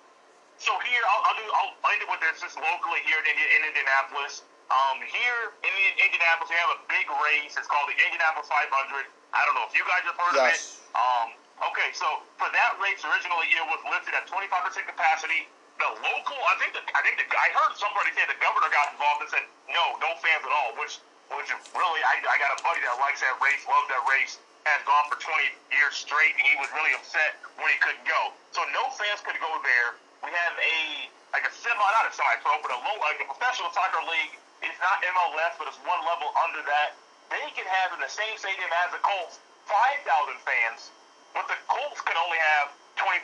so 0.58 0.72
here 0.88 1.04
I'll, 1.04 1.24
I'll 1.28 1.38
do 1.38 1.48
I'll 1.52 1.74
end 1.92 2.02
it 2.02 2.10
with 2.10 2.22
this 2.24 2.42
just 2.42 2.56
locally 2.56 3.02
here 3.04 3.20
in, 3.20 3.36
in 3.36 3.62
Indianapolis. 3.70 4.44
Um, 4.74 4.98
here 5.06 5.54
in 5.62 5.74
Indianapolis, 6.02 6.50
we 6.50 6.58
have 6.58 6.74
a 6.74 6.82
big 6.90 7.06
race. 7.22 7.54
It's 7.54 7.70
called 7.70 7.86
the 7.86 7.98
Indianapolis 8.02 8.50
500. 8.50 9.06
I 9.36 9.46
don't 9.46 9.54
know 9.54 9.68
if 9.70 9.78
you 9.78 9.86
guys 9.86 10.02
have 10.10 10.18
heard 10.18 10.34
yes. 10.34 10.42
of 10.42 10.50
it. 10.50 10.64
Um, 10.96 11.28
okay, 11.70 11.94
so 11.94 12.26
for 12.42 12.50
that 12.50 12.74
race, 12.82 13.04
originally 13.06 13.46
it 13.54 13.62
was 13.70 13.78
lifted 13.86 14.18
at 14.18 14.26
25% 14.26 14.50
capacity. 14.90 15.46
The 15.78 15.92
local, 16.02 16.40
I 16.50 16.56
think, 16.58 16.72
the, 16.72 16.82
I 16.96 17.04
think 17.04 17.20
the, 17.20 17.28
I 17.36 17.52
heard 17.52 17.76
somebody 17.78 18.10
say 18.16 18.26
the 18.26 18.40
governor 18.42 18.72
got 18.72 18.96
involved 18.96 19.28
and 19.28 19.30
said 19.30 19.46
no, 19.70 20.00
no 20.02 20.18
fans 20.24 20.42
at 20.42 20.54
all. 20.56 20.72
Which, 20.80 20.98
which 21.36 21.52
really, 21.76 22.02
I, 22.02 22.24
I 22.26 22.36
got 22.42 22.56
a 22.56 22.60
buddy 22.64 22.82
that 22.88 22.96
likes 22.98 23.22
that 23.22 23.36
race, 23.44 23.62
loves 23.68 23.92
that 23.92 24.02
race 24.08 24.40
has 24.66 24.82
gone 24.90 25.06
for 25.14 25.20
20 25.22 25.46
years 25.70 25.94
straight, 25.94 26.34
and 26.42 26.46
he 26.48 26.58
was 26.58 26.72
really 26.74 26.96
upset 26.98 27.38
when 27.62 27.70
he 27.70 27.78
couldn't 27.78 28.08
go. 28.08 28.34
So 28.50 28.66
no 28.74 28.90
fans 28.98 29.22
could 29.22 29.38
go 29.38 29.52
there. 29.62 30.00
Have 30.36 30.60
a 30.60 31.08
like 31.32 31.48
a 31.48 31.54
semi, 31.56 31.80
not 31.80 32.08
a 32.08 32.12
semi-pro, 32.12 32.60
but 32.60 32.72
a 32.76 32.80
low, 32.80 32.96
like 33.00 33.24
a 33.24 33.28
professional 33.28 33.72
soccer 33.72 34.04
league. 34.08 34.36
It's 34.64 34.80
not 34.84 35.00
MLS, 35.04 35.56
but 35.56 35.72
it's 35.72 35.80
one 35.84 36.00
level 36.04 36.32
under 36.44 36.60
that. 36.64 36.96
They 37.32 37.44
can 37.56 37.64
have 37.64 37.96
in 37.96 38.00
the 38.04 38.12
same 38.12 38.36
stadium 38.36 38.68
as 38.84 38.96
the 38.96 39.00
Colts 39.00 39.40
5,000 39.68 40.04
fans, 40.44 40.92
but 41.32 41.48
the 41.48 41.60
Colts 41.72 42.00
can 42.04 42.16
only 42.20 42.40
have 42.56 42.72
2,500 43.00 43.20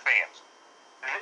fans. 0.00 0.44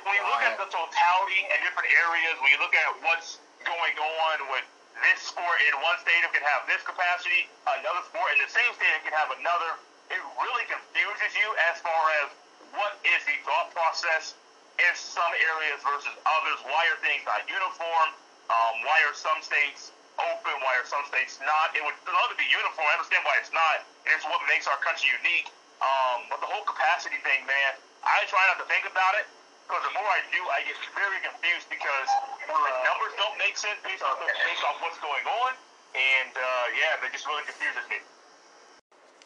When 0.03 0.15
you 0.15 0.23
look 0.27 0.43
at 0.43 0.55
the 0.55 0.67
totality 0.71 1.41
and 1.47 1.57
different 1.63 1.91
areas, 1.95 2.35
when 2.39 2.51
you 2.53 2.59
look 2.63 2.75
at 2.75 2.87
what's 3.03 3.43
going 3.63 3.95
on 3.99 4.51
with 4.55 4.67
this 5.03 5.19
sport 5.31 5.57
in 5.67 5.73
one 5.83 5.99
stadium 5.99 6.31
can 6.31 6.45
have 6.47 6.63
this 6.67 6.83
capacity, 6.83 7.47
another 7.65 8.03
sport 8.07 8.35
in 8.35 8.39
the 8.43 8.51
same 8.51 8.71
stadium 8.75 9.01
can 9.03 9.15
have 9.15 9.31
another. 9.35 9.79
It 10.11 10.21
really 10.39 10.67
confuses 10.67 11.31
you 11.39 11.47
as 11.71 11.79
far 11.83 12.03
as 12.23 12.27
what 12.75 12.99
is 13.03 13.19
the 13.27 13.35
thought 13.43 13.71
process 13.75 14.35
in 14.81 14.93
some 14.97 15.33
areas 15.37 15.79
versus 15.85 16.13
others. 16.25 16.59
Why 16.65 16.83
are 16.89 16.99
things 17.05 17.21
not 17.25 17.45
uniform? 17.45 18.09
Um, 18.49 18.73
why 18.83 18.97
are 19.05 19.15
some 19.15 19.39
states 19.45 19.93
open? 20.17 20.53
Why 20.65 20.73
are 20.81 20.87
some 20.87 21.05
states 21.07 21.39
not? 21.41 21.71
It 21.77 21.85
would 21.85 21.95
love 22.09 22.29
to 22.33 22.37
be 22.37 22.47
uniform. 22.49 22.85
I 22.89 22.97
understand 22.97 23.23
why 23.23 23.37
it's 23.39 23.53
not. 23.53 23.85
It's 24.09 24.25
what 24.25 24.41
makes 24.49 24.65
our 24.65 24.79
country 24.81 25.13
unique. 25.13 25.49
Um, 25.81 26.29
but 26.29 26.41
the 26.41 26.49
whole 26.49 26.65
capacity 26.65 27.17
thing, 27.25 27.41
man, 27.49 27.73
I 28.05 28.21
try 28.29 28.41
not 28.53 28.61
to 28.61 28.67
think 28.69 28.85
about 28.85 29.17
it 29.17 29.25
because 29.65 29.81
the 29.87 29.95
more 29.97 30.09
I 30.09 30.21
do, 30.29 30.41
I 30.51 30.61
get 30.67 30.77
very 30.93 31.17
confused 31.25 31.65
because 31.71 32.09
the 32.43 32.73
numbers 32.85 33.13
don't 33.17 33.37
make 33.41 33.57
sense 33.57 33.79
based 33.81 34.05
off 34.05 34.19
based 34.19 34.63
off 34.67 34.77
what's 34.83 34.99
going 34.99 35.25
on, 35.25 35.55
and 35.95 36.33
uh, 36.35 36.65
yeah, 36.77 37.01
that 37.01 37.09
just 37.15 37.25
really 37.25 37.45
confuses 37.47 37.81
me. 37.89 37.97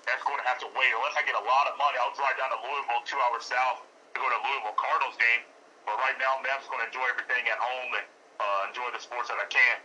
That's 0.05 0.21
going 0.21 0.37
to 0.37 0.45
have 0.45 0.61
to 0.61 0.69
wait 0.77 0.93
unless 0.93 1.17
I 1.17 1.25
get 1.25 1.33
a 1.33 1.41
lot 1.43 1.65
of 1.65 1.75
money. 1.81 1.97
I'll 1.97 2.13
drive 2.13 2.37
down 2.37 2.53
to 2.53 2.59
Louisville, 2.61 3.01
two 3.09 3.17
hours 3.25 3.49
south, 3.49 3.81
to 4.15 4.19
go 4.23 4.27
to 4.31 4.39
Louisville 4.47 4.79
Cardinals 4.79 5.19
game. 5.19 5.43
But 5.83 5.99
right 5.99 6.15
now, 6.17 6.39
man, 6.41 6.55
I'm 6.55 6.63
just 6.63 6.71
going 6.71 6.81
to 6.81 6.87
enjoy 6.87 7.05
everything 7.11 7.43
at 7.51 7.59
home 7.59 7.91
and 7.99 8.05
uh, 8.39 8.71
enjoy 8.71 8.89
the 8.95 9.01
sports 9.03 9.27
that 9.29 9.37
I 9.37 9.47
can. 9.51 9.77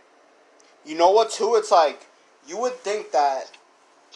You 0.87 0.97
know 0.97 1.11
what? 1.11 1.29
Too, 1.29 1.55
it's 1.55 1.69
like 1.69 2.07
you 2.47 2.57
would 2.57 2.73
think 2.81 3.11
that, 3.11 3.51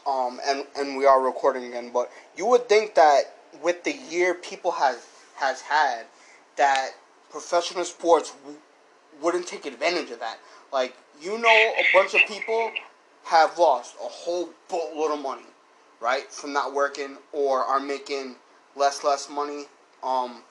um, 0.07 0.39
and 0.47 0.66
and 0.76 0.97
we 0.97 1.05
are 1.05 1.22
recording 1.22 1.66
again, 1.66 1.91
but 1.93 2.09
you 2.36 2.47
would 2.47 2.68
think 2.68 2.95
that 2.95 3.36
with 3.61 3.84
the 3.84 3.93
year 3.93 4.34
people 4.34 4.72
has 4.72 5.05
has 5.36 5.61
had 5.61 6.05
that 6.55 6.91
professional 7.30 7.86
sports 7.86 8.32
w- 8.32 8.57
wouldn't 9.22 9.45
take 9.45 9.66
advantage 9.66 10.09
of 10.09 10.20
that. 10.20 10.39
Like, 10.74 10.95
you 11.22 11.38
know, 11.38 11.49
a 11.49 11.86
bunch 11.93 12.16
of 12.16 12.22
people 12.28 12.72
have 13.26 13.57
lost 13.59 13.95
a 14.03 14.07
whole 14.07 14.49
boatload 14.70 15.11
of 15.11 15.22
money, 15.22 15.45
right, 15.99 16.32
from 16.32 16.53
not 16.53 16.74
working 16.74 17.18
or 17.32 17.59
are 17.59 17.80
making 17.80 18.36
less 18.76 19.03
less 19.03 19.30
money. 19.30 19.66
Um, 20.06 20.43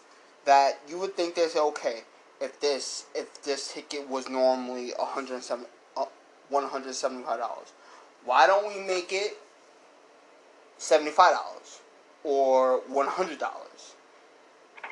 that 0.44 0.80
you 0.88 0.98
would 0.98 1.14
think 1.14 1.36
say, 1.36 1.58
okay, 1.58 2.00
if 2.40 2.60
this 2.60 3.06
if 3.14 3.42
this 3.42 3.72
ticket 3.72 4.08
was 4.08 4.28
normally 4.28 4.92
107 4.98 5.64
uh, 5.96 6.04
175 6.48 7.38
dollars, 7.38 7.72
why 8.24 8.46
don't 8.46 8.66
we 8.68 8.84
make 8.84 9.12
it 9.12 9.38
75 10.78 11.32
dollars 11.32 11.80
or 12.24 12.80
100 12.88 13.38
dollars? 13.38 13.94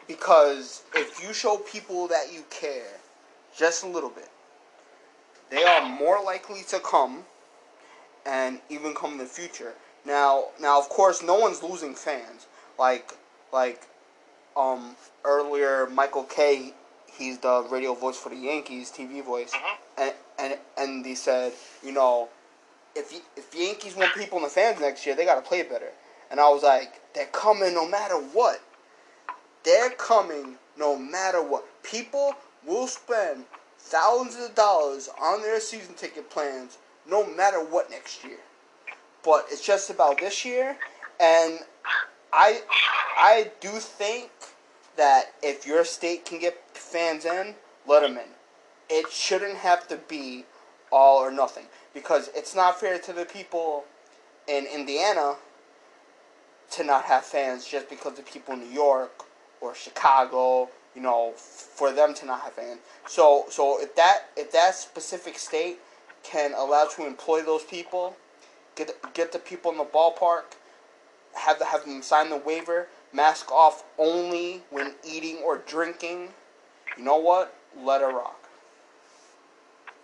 Because 0.07 0.83
if 0.95 1.23
you 1.23 1.33
show 1.33 1.59
people 1.59 2.09
that 2.09 2.33
you 2.33 2.45
care 2.51 3.01
just 3.57 3.85
a 3.85 3.87
little 3.87 4.11
bit, 4.11 4.31
they 5.51 5.65
are 5.65 5.89
more 5.89 6.23
likely 6.23 6.63
to 6.69 6.81
come 6.81 7.25
and 8.25 8.61
even 8.71 8.95
come 8.95 9.13
in 9.13 9.19
the 9.19 9.27
future. 9.27 9.75
Now, 10.05 10.47
now 10.61 10.79
of 10.79 10.89
course, 10.89 11.23
no 11.23 11.39
one's 11.39 11.63
losing 11.63 11.95
fans. 11.95 12.47
Like, 12.79 13.13
like, 13.53 13.87
um, 14.57 14.97
earlier 15.25 15.89
Michael 15.89 16.25
Kay 16.25 16.75
he's 17.17 17.39
the 17.39 17.67
radio 17.71 17.95
voice 17.95 18.17
for 18.17 18.29
the 18.31 18.37
Yankees, 18.37 18.91
TV 18.91 19.25
voice, 19.25 19.53
and 19.99 20.15
and 20.39 20.59
and 20.77 21.05
they 21.05 21.15
said, 21.15 21.53
you 21.85 21.93
know, 21.93 22.29
if 22.95 23.13
if 23.37 23.55
Yankees 23.55 23.97
want 23.97 24.15
people 24.15 24.39
in 24.39 24.45
the 24.45 24.51
fans 24.51 24.81
next 24.81 25.07
year, 25.07 25.15
they 25.15 25.25
got 25.25 25.37
to 25.37 25.49
play 25.49 25.63
better. 25.63 25.91
And 26.31 26.41
I 26.41 26.49
was 26.49 26.63
like, 26.63 27.01
they're 27.15 27.27
coming 27.27 27.75
no 27.75 27.87
matter 27.87 28.17
what. 28.17 28.61
They're 29.65 29.91
coming 29.91 30.57
no 30.79 30.97
matter 30.97 31.43
what. 31.43 31.65
People 31.83 32.35
will 32.67 32.87
spend 32.87 33.45
thousands 33.79 34.49
of 34.49 34.55
dollars 34.55 35.09
on 35.21 35.43
their 35.43 35.61
season 35.61 35.95
ticket 35.95 36.31
plans 36.31 36.79
no 37.09 37.27
matter 37.35 37.63
what 37.63 37.91
next 37.91 38.25
year. 38.25 38.39
But 39.23 39.47
it's 39.51 39.65
just 39.65 39.91
about 39.91 40.19
this 40.19 40.45
year, 40.45 40.77
and 41.21 41.61
I 42.33 42.63
I 43.17 43.51
do 43.61 43.71
think 43.71 44.31
that 44.97 45.33
if 45.43 45.67
your 45.67 45.85
state 45.85 46.25
can 46.25 46.39
get 46.39 46.59
fans 46.75 47.25
in, 47.25 47.55
let 47.87 48.01
them 48.01 48.17
in. 48.17 48.31
It 48.89 49.11
shouldn't 49.11 49.57
have 49.57 49.89
to 49.89 49.97
be 49.97 50.45
all 50.91 51.19
or 51.19 51.31
nothing 51.31 51.65
because 51.95 52.31
it's 52.35 52.55
not 52.55 52.79
fair 52.79 52.99
to 52.99 53.13
the 53.13 53.25
people 53.25 53.85
in 54.47 54.67
Indiana 54.67 55.37
to 56.71 56.85
not 56.85 57.05
have 57.05 57.25
fans 57.25 57.67
just 57.67 57.89
because 57.89 58.15
the 58.15 58.23
people 58.23 58.55
in 58.55 58.61
New 58.61 58.75
York 58.75 59.25
or 59.61 59.75
Chicago, 59.75 60.69
you 60.95 61.03
know, 61.03 61.33
for 61.33 61.93
them 61.93 62.15
to 62.15 62.27
not 62.27 62.41
have 62.41 62.55
fans. 62.55 62.81
So 63.07 63.45
so 63.51 63.81
if 63.81 63.95
that 63.97 64.31
if 64.37 64.53
that 64.53 64.75
specific 64.75 65.39
state 65.39 65.79
can 66.23 66.53
allow 66.55 66.85
to 66.97 67.07
employ 67.07 67.43
those 67.43 67.65
people, 67.65 68.17
get 68.75 68.91
get 69.15 69.33
the 69.33 69.39
people 69.39 69.71
in 69.71 69.79
the 69.79 69.85
ballpark, 69.85 70.57
have 71.35 71.61
have 71.61 71.85
them 71.85 72.03
sign 72.03 72.31
the 72.31 72.37
waiver, 72.37 72.89
mask 73.13 73.51
off 73.51 73.85
only 73.99 74.63
when 74.71 74.95
eating 75.05 75.39
or 75.45 75.59
drinking. 75.67 76.29
You 76.97 77.05
know 77.05 77.17
what? 77.17 77.55
Let 77.77 78.03
it 78.03 78.13
rock. 78.13 78.39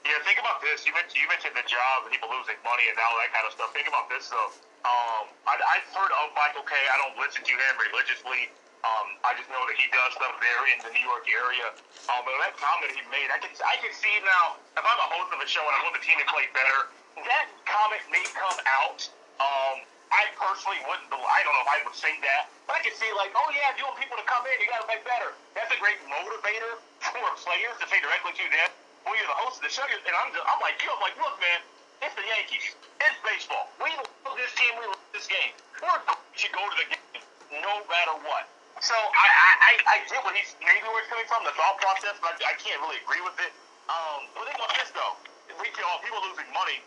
Yeah, 0.08 0.16
think 0.24 0.40
about 0.40 0.64
this. 0.64 0.88
You 0.88 0.96
mentioned 0.96 1.20
you 1.20 1.28
mentioned 1.28 1.52
the 1.52 1.68
job 1.68 2.08
and 2.08 2.10
people 2.12 2.32
losing 2.32 2.56
money 2.64 2.88
and 2.88 2.96
all 2.96 3.12
that 3.20 3.28
kind 3.28 3.44
of 3.44 3.52
stuff. 3.52 3.76
Think 3.76 3.92
about 3.92 4.08
this 4.08 4.32
though. 4.32 4.52
Um, 4.88 5.28
I, 5.44 5.58
I've 5.58 5.88
heard 5.92 6.08
of 6.08 6.32
Michael 6.32 6.64
Kay 6.64 6.80
I 6.88 6.96
don't 7.02 7.18
listen 7.20 7.44
to 7.44 7.54
him 7.54 7.74
religiously. 7.76 8.48
Um, 8.86 9.18
I 9.26 9.34
just 9.34 9.50
know 9.50 9.60
that 9.66 9.74
he 9.74 9.90
does 9.90 10.14
stuff 10.14 10.38
there 10.38 10.62
in 10.70 10.78
the 10.80 10.92
New 10.94 11.02
York 11.02 11.26
area. 11.26 11.74
Um, 12.08 12.22
but 12.22 12.32
that 12.40 12.54
comment 12.56 12.94
he 12.94 13.02
made, 13.10 13.28
I 13.28 13.42
can 13.42 13.50
I 13.60 13.76
can 13.82 13.92
see 13.92 14.16
now. 14.22 14.56
If 14.78 14.84
I'm 14.86 15.00
a 15.02 15.08
host 15.12 15.34
of 15.34 15.42
a 15.42 15.48
show 15.50 15.60
and 15.66 15.74
I 15.76 15.80
want 15.82 15.98
the 15.98 16.04
team 16.06 16.16
to 16.22 16.28
play 16.30 16.46
better, 16.56 16.88
that 17.28 17.50
comment 17.66 18.00
may 18.08 18.24
come 18.32 18.58
out. 18.64 19.04
Um, 19.42 19.84
I 20.08 20.32
personally 20.36 20.80
wouldn't. 20.88 21.12
I 21.12 21.38
don't 21.44 21.52
know 21.52 21.64
if 21.64 21.72
I 21.72 21.78
would 21.84 21.96
say 21.96 22.16
that, 22.24 22.48
but 22.64 22.76
I 22.76 22.80
can 22.80 22.94
see 22.96 23.08
like, 23.16 23.32
oh 23.36 23.48
yeah, 23.52 23.72
if 23.72 23.76
you 23.76 23.84
want 23.84 24.00
people 24.00 24.16
to 24.16 24.24
come 24.24 24.44
in, 24.48 24.56
you 24.60 24.68
got 24.68 24.80
to 24.84 24.88
make 24.88 25.04
better. 25.04 25.36
That's 25.52 25.68
a 25.72 25.80
great 25.80 26.00
motivator 26.08 26.80
for 27.04 27.28
players 27.44 27.76
to 27.80 27.86
say 27.88 28.00
directly 28.00 28.32
to 28.36 28.46
them. 28.48 28.68
When 29.04 29.16
you're 29.20 29.30
the 29.30 29.40
host 29.40 29.60
of 29.60 29.64
the 29.64 29.72
show, 29.72 29.84
and 29.88 30.14
I'm, 30.16 30.28
just, 30.32 30.44
I'm 30.44 30.60
like 30.60 30.76
you. 30.84 30.90
I'm 30.92 31.00
like, 31.00 31.16
look, 31.16 31.36
man, 31.40 31.60
it's 32.04 32.12
the 32.16 32.24
Yankees. 32.24 32.76
It's 33.00 33.18
baseball. 33.24 33.72
We 33.80 33.88
love 33.96 34.36
this 34.36 34.52
team. 34.58 34.72
We 34.80 34.84
love 34.90 35.00
this 35.16 35.28
game. 35.28 35.52
We're 35.80 35.88
going 35.88 36.18
to 36.18 36.48
go 36.52 36.62
to 36.66 36.76
the 36.76 36.88
game 36.92 37.22
no 37.64 37.80
matter 37.88 38.16
what. 38.28 38.48
So 38.78 38.94
I, 38.94 39.26
I, 39.58 39.72
I, 39.90 39.96
get 40.06 40.22
what 40.22 40.38
he's 40.38 40.54
maybe 40.62 40.86
where 40.86 41.02
he's 41.02 41.10
coming 41.10 41.26
from, 41.26 41.42
the 41.42 41.50
thought 41.58 41.82
process, 41.82 42.14
but 42.22 42.38
I, 42.38 42.52
I 42.52 42.54
can't 42.62 42.78
really 42.78 43.02
agree 43.02 43.18
with 43.26 43.34
it. 43.42 43.50
Um, 43.90 44.30
but 44.38 44.46
think 44.46 44.54
about 44.54 44.70
this 44.78 44.94
though: 44.94 45.18
we 45.58 45.66
all 45.82 45.98
people 45.98 46.22
losing 46.22 46.46
money. 46.54 46.78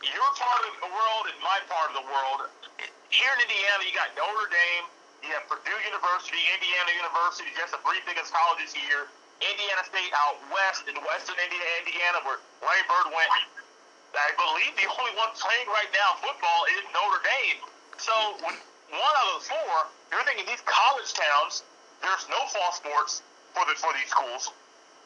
Your 0.00 0.32
part 0.32 0.64
of 0.64 0.74
the 0.80 0.88
world 0.88 1.24
and 1.28 1.36
my 1.44 1.60
part 1.68 1.92
of 1.92 2.00
the 2.00 2.06
world. 2.08 2.48
Here 3.12 3.32
in 3.36 3.40
Indiana, 3.44 3.84
you 3.84 3.92
got 3.92 4.08
Notre 4.16 4.48
Dame, 4.48 4.88
you 5.20 5.28
have 5.36 5.44
Purdue 5.44 5.76
University, 5.84 6.40
Indiana 6.56 7.04
University, 7.04 7.52
just 7.52 7.76
the 7.76 7.80
three 7.84 8.00
biggest 8.08 8.32
colleges 8.32 8.72
here. 8.72 9.12
Indiana 9.44 9.84
State 9.84 10.08
out 10.16 10.40
west 10.48 10.88
in 10.88 10.96
western 11.04 11.36
Indiana, 11.36 11.84
Indiana 11.84 12.18
where 12.24 12.40
Larry 12.64 12.84
Bird 12.88 13.12
went. 13.12 13.28
I 14.16 14.32
believe 14.40 14.72
the 14.80 14.88
only 14.88 15.12
one 15.20 15.36
playing 15.36 15.68
right 15.68 15.92
now 15.92 16.16
football 16.24 16.64
is 16.72 16.80
Notre 16.96 17.20
Dame. 17.20 17.60
So 18.00 18.14
when 18.40 18.56
one 18.96 19.14
out 19.20 19.36
of 19.36 19.44
the 19.44 19.52
four, 19.52 19.74
you're 20.16 20.24
thinking 20.24 20.48
these 20.48 20.64
college 20.64 21.12
towns, 21.12 21.60
there's 22.00 22.24
no 22.32 22.40
fall 22.48 22.72
sports 22.72 23.20
for 23.52 23.68
the 23.68 23.76
for 23.76 23.92
these 23.92 24.08
schools. 24.08 24.48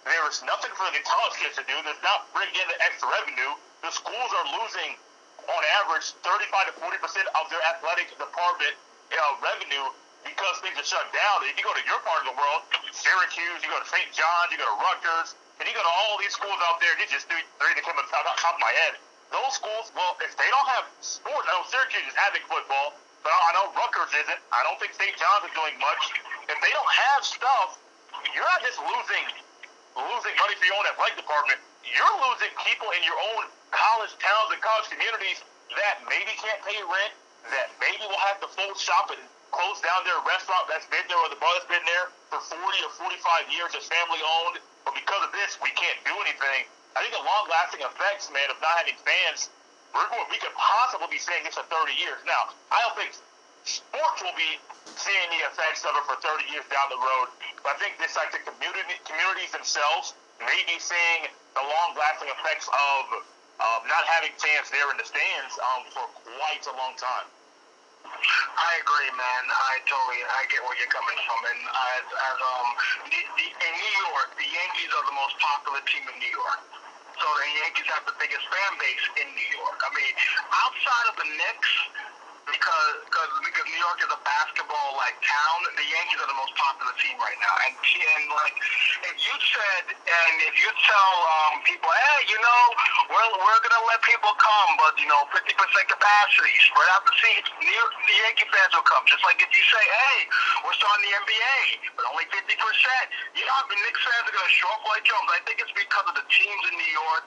There's 0.07 0.39
nothing 0.47 0.71
for 0.79 0.87
the 0.95 1.03
college 1.03 1.35
kids 1.43 1.59
to 1.59 1.67
do. 1.67 1.75
There's 1.83 2.05
not 2.07 2.31
bringing 2.31 2.55
in 2.63 2.71
the 2.71 2.79
extra 2.79 3.11
revenue. 3.11 3.59
The 3.85 3.93
schools 3.93 4.31
are 4.33 4.49
losing, 4.65 4.97
on 5.45 5.61
average, 5.85 6.17
35 6.25 6.73
to 6.73 6.75
40 6.89 7.05
percent 7.05 7.29
of 7.37 7.53
their 7.53 7.61
athletic 7.69 8.09
department 8.17 8.73
uh, 9.13 9.21
revenue 9.45 9.93
because 10.25 10.57
things 10.65 10.81
are 10.81 10.89
shut 10.89 11.05
down. 11.13 11.45
If 11.45 11.61
you 11.61 11.69
go 11.69 11.77
to 11.77 11.85
your 11.85 12.01
part 12.01 12.25
of 12.25 12.33
the 12.33 12.37
world, 12.41 12.65
Syracuse, 12.97 13.61
you 13.61 13.69
go 13.69 13.77
to 13.77 13.85
St. 13.85 14.09
John's, 14.17 14.49
you 14.49 14.57
go 14.57 14.65
to 14.65 14.79
Rutgers, 14.81 15.37
and 15.61 15.69
you 15.69 15.77
go 15.77 15.85
to 15.85 15.95
all 16.01 16.17
these 16.17 16.33
schools 16.33 16.57
out 16.65 16.81
there. 16.81 16.97
These 16.97 17.13
just 17.13 17.29
three, 17.29 17.45
three 17.61 17.77
that 17.77 17.85
come 17.85 18.01
on 18.01 18.09
top 18.09 18.25
of 18.25 18.63
my 18.65 18.73
head. 18.89 18.97
Those 19.29 19.53
schools, 19.53 19.93
well, 19.93 20.17
if 20.25 20.33
they 20.41 20.49
don't 20.49 20.69
have 20.81 20.89
sports, 21.05 21.45
I 21.45 21.53
know 21.53 21.69
Syracuse 21.69 22.09
is 22.09 22.17
having 22.17 22.41
football, 22.49 22.97
but 23.21 23.37
I 23.37 23.53
know 23.53 23.69
Rutgers 23.77 24.17
isn't. 24.17 24.41
I 24.49 24.65
don't 24.65 24.81
think 24.81 24.97
St. 24.97 25.13
John's 25.13 25.45
is 25.45 25.53
doing 25.53 25.77
much. 25.77 26.09
If 26.49 26.57
they 26.65 26.73
don't 26.73 26.93
have 27.05 27.21
stuff, 27.21 27.77
you're 28.33 28.49
not 28.49 28.65
just 28.65 28.81
losing 28.81 29.29
losing 29.93 30.35
money 30.41 30.57
for 30.57 30.65
your 30.65 30.81
own 30.81 30.89
athletic 30.89 31.21
department. 31.21 31.61
You're 31.85 32.17
losing 32.25 32.53
people 32.65 32.89
in 32.97 33.03
your 33.05 33.19
own 33.35 33.45
college 33.71 34.15
towns 34.23 34.49
and 34.55 34.61
college 34.65 34.89
communities 34.89 35.45
that 35.77 36.01
maybe 36.09 36.33
can't 36.39 36.61
pay 36.65 36.79
rent, 36.81 37.13
that 37.53 37.69
maybe 37.83 38.01
will 38.09 38.25
have 38.31 38.41
to 38.41 38.49
fold 38.55 38.79
shop 38.81 39.13
and 39.13 39.21
close 39.53 39.79
down 39.85 40.03
their 40.03 40.19
restaurant 40.27 40.67
that's 40.67 40.89
been 40.91 41.05
there 41.07 41.21
or 41.21 41.31
the 41.31 41.39
bar 41.39 41.51
that's 41.55 41.71
been 41.71 41.85
there 41.87 42.11
for 42.33 42.43
40 42.43 42.59
or 42.59 42.93
45 43.07 43.55
years, 43.55 43.71
that's 43.71 43.87
family 43.87 44.19
owned. 44.19 44.59
But 44.83 44.99
because 44.99 45.23
of 45.23 45.31
this, 45.31 45.57
we 45.63 45.71
can't 45.79 45.99
do 46.03 46.15
anything. 46.25 46.67
I 46.99 47.03
think 47.03 47.15
the 47.15 47.23
long 47.23 47.47
lasting 47.51 47.83
effects, 47.83 48.31
man, 48.35 48.51
of 48.51 48.59
not 48.59 48.75
having 48.83 48.99
fans, 49.03 49.51
we're 49.95 50.07
going, 50.11 50.27
we 50.31 50.43
could 50.43 50.55
possibly 50.59 51.07
be 51.11 51.23
saying 51.23 51.47
this 51.47 51.55
for 51.55 51.67
30 51.71 51.95
years. 51.95 52.19
Now, 52.27 52.51
I 52.75 52.83
don't 52.83 52.99
think 52.99 53.15
sports 53.63 54.21
will 54.23 54.35
be 54.35 54.59
seeing 54.99 55.29
the 55.31 55.47
effects 55.47 55.87
of 55.87 55.95
it 55.95 56.05
for 56.07 56.19
30 56.19 56.51
years 56.51 56.67
down 56.71 56.91
the 56.91 56.99
road. 56.99 57.31
But 57.63 57.75
I 57.75 57.77
think 57.79 57.99
this, 58.03 58.19
like 58.19 58.35
the 58.35 58.43
community, 58.43 58.99
communities 59.07 59.55
themselves, 59.55 60.19
may 60.43 60.61
be 60.67 60.83
seeing 60.83 61.31
the 61.55 61.65
long-lasting 61.65 62.31
effects 62.31 62.67
of 62.69 63.25
not 63.87 64.05
having 64.09 64.33
fans 64.41 64.69
there 64.73 64.89
in 64.91 64.97
the 64.99 65.07
stands 65.07 65.53
um, 65.61 65.83
for 65.93 66.07
quite 66.25 66.65
a 66.67 66.75
long 66.75 66.95
time. 66.99 67.29
I 68.05 68.73
agree, 68.85 69.11
man. 69.17 69.45
I 69.49 69.81
totally, 69.89 70.21
I 70.25 70.45
get 70.53 70.61
where 70.65 70.77
you're 70.77 70.93
coming 70.93 71.19
from. 71.25 71.41
And 71.41 71.61
as, 71.65 72.05
as 72.05 72.37
um, 72.43 72.69
the, 73.09 73.21
the, 73.39 73.47
in 73.49 73.73
New 73.81 73.95
York, 74.13 74.29
the 74.37 74.49
Yankees 74.49 74.91
are 74.93 75.05
the 75.09 75.17
most 75.17 75.35
popular 75.41 75.81
team 75.89 76.05
in 76.11 76.17
New 76.21 76.33
York. 76.33 76.61
So 77.17 77.27
the 77.27 77.51
Yankees 77.65 77.89
have 77.95 78.05
the 78.05 78.17
biggest 78.19 78.45
fan 78.51 78.73
base 78.77 79.05
in 79.23 79.29
New 79.33 79.51
York. 79.57 79.79
I 79.79 79.91
mean, 79.95 80.15
outside 80.53 81.07
of 81.13 81.17
the 81.23 81.29
Knicks, 81.39 81.73
because 82.49 82.95
because 83.09 83.31
because 83.41 83.67
New 83.69 83.81
York 83.81 83.99
is 84.05 84.11
a 84.13 84.21
basketball 84.21 84.97
like 85.01 85.17
town, 85.25 85.57
the 85.77 85.87
Yankees 85.87 86.21
are 86.21 86.29
the 86.29 86.39
most 86.39 86.53
popular 86.57 86.93
team 87.01 87.17
right 87.17 87.39
now. 87.41 87.55
And 87.65 87.73
and 87.77 88.25
like 88.33 88.57
if 89.09 89.17
you 89.17 89.35
said 89.41 89.85
and 89.93 90.35
if 90.45 90.55
you 90.61 90.69
tell 90.85 91.15
um, 91.25 91.65
people, 91.65 91.89
hey, 91.89 92.21
you 92.29 92.39
know, 92.41 92.63
we're 93.09 93.31
we're 93.41 93.61
gonna 93.65 93.85
let 93.89 94.01
people 94.05 94.33
come, 94.37 94.71
but 94.77 94.97
you 95.01 95.09
know, 95.09 95.25
fifty 95.33 95.57
percent 95.57 95.87
capacity, 95.89 96.53
spread 96.69 96.89
out 96.93 97.03
the 97.09 97.15
seats. 97.21 97.49
New 97.61 97.73
York, 97.73 97.93
the 98.05 98.17
Yankee 98.29 98.49
fans 98.53 98.73
will 98.77 98.87
come. 98.87 99.05
Just 99.09 99.25
like 99.25 99.41
if 99.41 99.51
you 99.53 99.65
say, 99.65 99.85
hey, 99.85 100.19
we're 100.65 100.77
starting 100.77 101.05
the 101.09 101.13
NBA, 101.25 101.59
but 101.97 102.05
only 102.13 102.29
fifty 102.29 102.57
percent. 102.61 103.07
You 103.33 103.45
know, 103.49 103.55
I 103.57 103.63
mean, 103.73 103.81
Knicks 103.85 104.03
fans 104.05 104.25
are 104.29 104.35
gonna 104.37 104.55
show 104.55 104.71
up 104.73 104.83
like 104.93 105.05
Jones. 105.09 105.29
I 105.33 105.41
think 105.49 105.61
it's 105.65 105.75
because 105.77 106.07
of 106.13 106.15
the 106.19 106.27
teams 106.29 106.63
in 106.69 106.75
New 106.77 106.93
York 106.93 107.25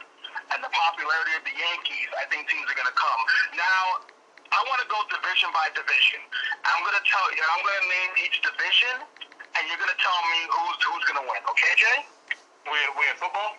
and 0.53 0.59
the 0.61 0.72
popularity 0.72 1.34
of 1.38 1.43
the 1.43 1.55
Yankees. 1.55 2.09
I 2.15 2.26
think 2.30 2.45
teams 2.49 2.68
are 2.70 2.78
gonna 2.78 2.95
come 2.95 3.22
now. 3.57 4.16
I 4.58 4.66
want 4.66 4.82
to 4.82 4.89
go 4.89 4.97
division 5.14 5.53
by 5.53 5.70
division. 5.78 6.18
I'm 6.66 6.82
going 6.82 6.97
to 6.97 7.05
tell 7.05 7.28
you, 7.38 7.41
I'm 7.45 7.62
going 7.62 7.78
to 7.78 7.88
name 7.93 8.12
each 8.26 8.41
division, 8.41 9.05
and 9.05 9.62
you're 9.70 9.78
going 9.78 9.93
to 9.93 10.01
tell 10.01 10.20
me 10.34 10.39
who's 10.49 10.78
who's 10.82 11.03
going 11.05 11.20
to 11.22 11.26
win. 11.30 11.41
Okay, 11.53 11.72
Jay? 11.78 11.97
We 12.66 12.78
we 12.97 13.03
in 13.14 13.18
football? 13.22 13.53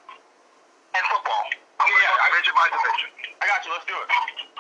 And 0.99 1.03
football. 1.07 1.45
I'm 1.79 1.87
going 1.87 1.95
to 1.95 2.03
Yeah, 2.03 2.19
go 2.19 2.27
I- 2.27 2.31
division 2.35 2.55
by 2.59 2.67
division. 2.75 3.09
I 3.39 3.45
got 3.47 3.59
you. 3.63 3.71
Let's 3.71 3.87
do 3.87 3.95
it. 3.95 4.09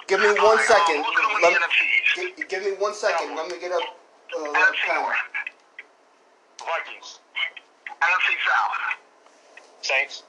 Give 0.07 0.21
me 0.23 0.31
one 0.39 0.57
Alright, 0.57 0.65
second. 0.71 1.03
who's 1.03 1.13
going 1.19 1.29
to 1.29 1.43
Let 1.43 1.53
win 1.53 1.59
the 1.59 1.67
NFCs? 1.67 2.07
gi- 2.39 2.47
give 2.47 2.63
me 2.63 2.73
one 2.79 2.95
second. 2.95 3.35
Let 3.35 3.51
me 3.51 3.59
get 3.59 3.75
up. 3.75 3.83
Uh, 3.83 4.55
NFC 4.55 4.87
pen. 4.87 5.03
North. 5.03 5.19
Vikings, 6.63 7.19
NFC 7.99 8.29
South. 8.47 8.77
Saints, 9.83 10.23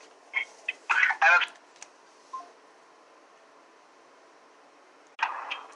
NFC 0.90 1.46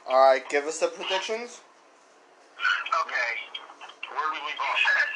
All 0.08 0.20
right, 0.20 0.44
give 0.48 0.64
us 0.68 0.78
the 0.80 0.88
predictions. 0.92 1.60
Okay. 2.60 3.30
where 4.12 4.26
do 4.28 4.36
we 4.36 4.40
leave 4.46 4.56
You 4.60 4.68
off? 4.68 4.78
said 4.84 5.10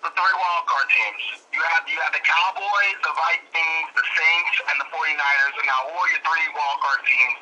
the 0.00 0.10
three 0.16 0.36
wild 0.40 0.64
card 0.64 0.88
teams. 0.88 1.44
You 1.52 1.60
have 1.76 1.84
you 1.84 2.00
have 2.00 2.12
the 2.16 2.24
Cowboys, 2.24 2.96
the 3.04 3.12
Vikings, 3.12 3.88
the 3.92 4.04
Saints, 4.16 4.56
and 4.72 4.76
the 4.80 4.88
49ers. 4.88 5.54
And 5.60 5.66
now, 5.68 5.80
who 5.84 5.94
are 6.00 6.08
your 6.08 6.22
three 6.24 6.48
wild 6.56 6.78
card 6.80 7.00
teams 7.04 7.38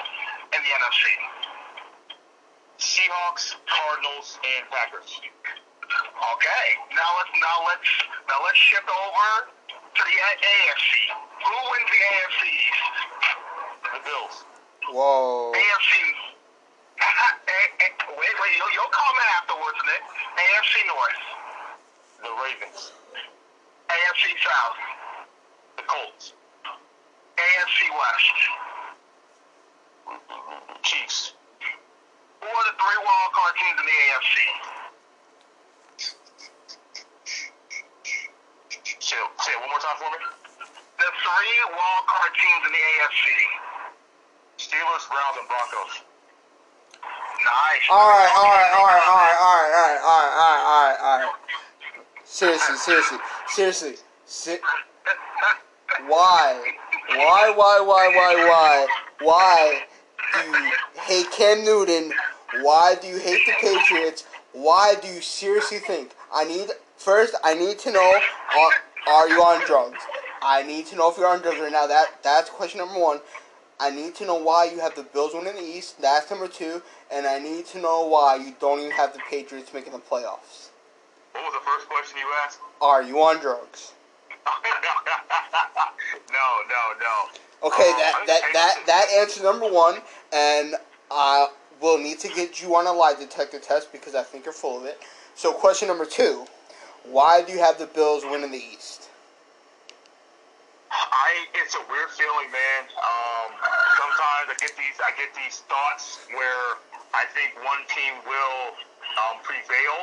in 0.58 0.60
the 0.66 0.72
NFC? 0.74 1.04
Seahawks, 2.78 3.54
Cardinals, 3.66 4.38
and 4.42 4.62
Packers. 4.74 5.10
Okay. 5.22 6.66
Now 6.94 7.10
let's 7.22 7.32
now 7.38 7.58
let's 7.70 7.90
now 8.26 8.38
let's 8.42 8.58
shift 8.58 8.86
over 8.90 9.30
to 9.94 10.02
the 10.02 10.16
AFC. 10.18 10.90
Who 11.38 11.54
wins 11.70 11.88
the 11.90 12.00
AFC 12.02 12.40
The 13.94 14.00
Bills. 14.02 14.36
Whoa. 14.90 15.54
AFC. 15.54 15.94
Wait, 18.08 18.34
wait. 18.40 18.52
You'll, 18.56 18.72
you'll 18.74 18.90
comment 18.90 19.28
afterwards, 19.38 19.78
Nick. 19.86 20.02
AFC 20.38 20.74
North. 20.88 21.22
The 22.22 22.32
Ravens. 22.42 22.92
AFC 23.88 24.24
South. 24.42 24.78
The 25.76 25.84
Colts. 25.86 26.32
AFC 27.38 27.78
West. 27.94 28.38
Mm-hmm. 30.08 30.82
Chiefs. 30.82 31.32
Who 32.42 32.48
are 32.48 32.66
the 32.66 32.74
three 32.74 33.00
wild 33.04 33.32
card 33.34 33.54
teams 33.54 33.78
in 33.78 33.86
the 33.86 33.96
AFC? 34.08 34.34
Say, 38.98 39.16
say 39.40 39.52
it 39.52 39.60
one 39.60 39.70
more 39.70 39.80
time 39.80 39.98
for 39.98 40.10
me. 40.10 40.18
The 40.98 41.10
three 41.22 41.54
wild 41.70 42.04
card 42.08 42.32
teams 42.34 42.62
in 42.66 42.72
the 42.72 42.82
AFC. 42.82 43.24
Steelers, 44.58 45.06
Browns, 45.06 45.36
and 45.38 45.46
Broncos. 45.46 46.07
Nice. 47.38 47.86
All 47.90 48.08
right, 48.10 48.30
all 48.36 48.50
right, 48.50 48.72
all 48.74 48.86
right, 48.86 49.02
all 49.06 49.16
right, 49.16 49.38
all 49.38 49.54
right, 49.54 49.70
all 49.70 49.84
right, 49.84 50.00
all 50.02 50.22
right, 50.22 50.62
all 50.66 50.88
right, 50.88 50.98
all 51.00 51.18
right. 51.20 51.34
Seriously, 52.24 52.76
seriously, 52.76 53.18
seriously. 53.48 53.94
Si- 54.26 54.58
why? 56.06 56.74
Why, 57.08 57.52
why, 57.56 57.80
why, 57.80 58.08
why, 58.14 58.34
why? 58.44 58.86
Why 59.20 59.82
do 60.34 60.50
you 60.50 60.72
hate 61.00 61.30
Cam 61.30 61.64
Newton? 61.64 62.12
Why 62.62 62.96
do 63.00 63.06
you 63.06 63.18
hate 63.18 63.46
the 63.46 63.52
Patriots? 63.60 64.26
Why 64.52 64.94
do 65.00 65.08
you 65.08 65.20
seriously 65.20 65.78
think? 65.78 66.12
I 66.34 66.44
need, 66.44 66.68
first, 66.96 67.34
I 67.44 67.54
need 67.54 67.78
to 67.80 67.92
know, 67.92 68.20
are, 68.58 69.12
are 69.12 69.28
you 69.28 69.40
on 69.42 69.64
drugs? 69.66 69.98
I 70.42 70.62
need 70.62 70.86
to 70.86 70.96
know 70.96 71.10
if 71.10 71.16
you're 71.16 71.26
on 71.26 71.40
drugs 71.40 71.60
right 71.60 71.72
now. 71.72 71.86
That 71.86 72.22
That's 72.22 72.50
question 72.50 72.78
number 72.78 72.98
one. 72.98 73.20
I 73.80 73.90
need 73.90 74.14
to 74.16 74.26
know 74.26 74.34
why 74.34 74.64
you 74.64 74.80
have 74.80 74.94
the 74.96 75.04
Bills 75.04 75.34
winning 75.34 75.54
the 75.54 75.62
East. 75.62 76.00
That's 76.00 76.30
number 76.30 76.48
two. 76.48 76.82
And 77.12 77.26
I 77.26 77.38
need 77.38 77.66
to 77.66 77.78
know 77.78 78.06
why 78.06 78.36
you 78.36 78.54
don't 78.60 78.80
even 78.80 78.90
have 78.92 79.12
the 79.12 79.20
Patriots 79.30 79.72
making 79.72 79.92
the 79.92 79.98
playoffs. 79.98 80.70
What 81.32 81.44
was 81.44 81.54
the 81.54 81.64
first 81.64 81.88
question 81.88 82.18
you 82.18 82.26
asked? 82.44 82.58
Are 82.80 83.02
you 83.02 83.18
on 83.22 83.38
drugs? 83.40 83.92
no, 86.32 86.46
no, 86.68 86.82
no. 87.00 87.68
Okay, 87.68 87.90
Um, 87.90 87.98
that 87.98 88.24
that 88.26 88.42
that 88.52 88.82
that 88.86 89.06
answer 89.16 89.42
number 89.42 89.68
one, 89.68 90.00
and 90.32 90.76
I 91.10 91.48
will 91.80 91.98
need 91.98 92.18
to 92.20 92.28
get 92.28 92.62
you 92.62 92.74
on 92.76 92.86
a 92.86 92.92
lie 92.92 93.14
detector 93.14 93.58
test 93.58 93.92
because 93.92 94.14
I 94.14 94.22
think 94.22 94.44
you're 94.44 94.54
full 94.54 94.78
of 94.78 94.84
it. 94.84 95.00
So, 95.34 95.52
question 95.52 95.88
number 95.88 96.04
two: 96.04 96.46
Why 97.04 97.42
do 97.42 97.52
you 97.52 97.58
have 97.58 97.78
the 97.78 97.86
Bills 97.86 98.24
winning 98.24 98.52
the 98.52 98.58
East? 98.58 99.07
I 100.98 101.46
it's 101.54 101.78
a 101.78 101.82
weird 101.86 102.10
feeling, 102.10 102.50
man. 102.50 102.82
Um, 102.98 103.48
sometimes 103.94 104.50
I 104.50 104.56
get 104.58 104.74
these 104.74 104.98
I 104.98 105.14
get 105.14 105.30
these 105.38 105.62
thoughts 105.70 106.26
where 106.34 106.82
I 107.14 107.22
think 107.38 107.54
one 107.62 107.86
team 107.86 108.18
will 108.26 108.74
um, 109.22 109.38
prevail 109.46 109.96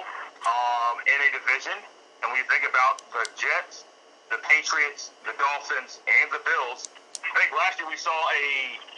um, 0.47 0.95
in 1.03 1.17
a 1.19 1.29
division, 1.35 1.75
and 2.23 2.31
we 2.31 2.39
think 2.47 2.63
about 2.63 3.03
the 3.11 3.27
Jets, 3.35 3.83
the 4.31 4.39
Patriots, 4.47 5.11
the 5.27 5.35
Dolphins, 5.35 5.99
and 6.07 6.31
the 6.31 6.39
Bills. 6.47 6.87
I 7.25 7.43
think 7.43 7.51
last 7.51 7.75
year 7.81 7.89
we 7.91 7.99
saw 7.99 8.15
a 8.15 8.45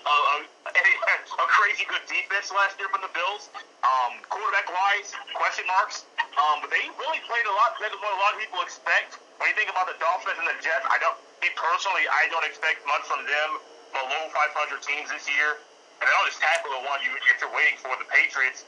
a, 0.05 0.15
a, 0.37 0.75
a, 1.43 1.47
crazy 1.49 1.83
good 1.89 2.05
defense 2.05 2.53
last 2.53 2.77
year 2.77 2.87
from 2.93 3.01
the 3.01 3.11
Bills. 3.11 3.49
Um, 3.81 4.21
quarterback 4.29 4.69
wise, 4.69 5.17
question 5.33 5.65
marks. 5.65 6.05
Um, 6.37 6.61
but 6.61 6.69
they 6.69 6.85
really 7.01 7.21
played 7.25 7.47
a 7.49 7.55
lot 7.57 7.73
better 7.81 7.97
than 7.97 8.03
what 8.05 8.13
a 8.13 8.21
lot 8.21 8.37
of 8.37 8.39
people 8.39 8.61
expect. 8.61 9.17
When 9.41 9.49
you 9.49 9.55
think 9.57 9.73
about 9.73 9.89
the 9.89 9.97
Dolphins 9.97 10.37
and 10.37 10.47
the 10.47 10.57
Jets, 10.61 10.85
I 10.85 11.01
don't. 11.01 11.17
Me 11.41 11.49
personally, 11.53 12.05
I 12.09 12.29
don't 12.33 12.45
expect 12.45 12.81
much 12.89 13.05
from 13.05 13.21
them 13.25 13.49
below 13.93 14.23
500 14.33 14.81
teams 14.81 15.09
this 15.13 15.29
year. 15.29 15.61
And 16.01 16.05
I'll 16.05 16.27
just 16.29 16.41
tackle 16.41 16.69
the 16.73 16.83
one 16.85 17.01
you 17.01 17.09
if 17.33 17.41
you're 17.41 17.53
waiting 17.53 17.77
for 17.81 17.93
the 17.97 18.05
Patriots. 18.05 18.65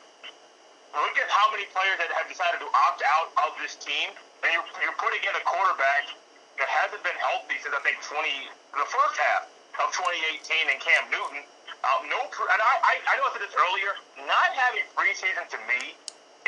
Look 0.89 1.15
at 1.21 1.29
how 1.29 1.53
many 1.53 1.69
players 1.69 2.01
that 2.01 2.09
have 2.17 2.25
decided 2.25 2.57
to 2.65 2.69
opt 2.73 3.05
out 3.05 3.29
of 3.45 3.53
this 3.61 3.77
team, 3.77 4.09
and 4.41 4.49
you're, 4.49 4.65
you're 4.81 4.97
putting 4.97 5.21
in 5.21 5.37
a 5.37 5.43
quarterback 5.45 6.09
that 6.57 6.65
hasn't 6.65 7.05
been 7.05 7.17
healthy 7.21 7.61
since 7.61 7.77
I 7.77 7.81
think 7.85 8.01
20 8.01 8.49
the 8.73 8.89
first 8.89 9.15
half 9.21 9.45
of 9.85 9.93
2018 9.93 10.73
in 10.73 10.77
Cam 10.81 11.05
Newton. 11.13 11.45
Um, 11.85 12.09
no, 12.09 12.19
and 12.25 12.59
I, 12.59 12.73
I 12.83 12.93
I 13.05 13.13
know 13.21 13.29
I 13.29 13.31
said 13.37 13.45
this 13.45 13.55
earlier. 13.55 13.95
Not 14.25 14.49
having 14.51 14.83
preseason 14.97 15.45
to 15.53 15.59
me 15.69 15.95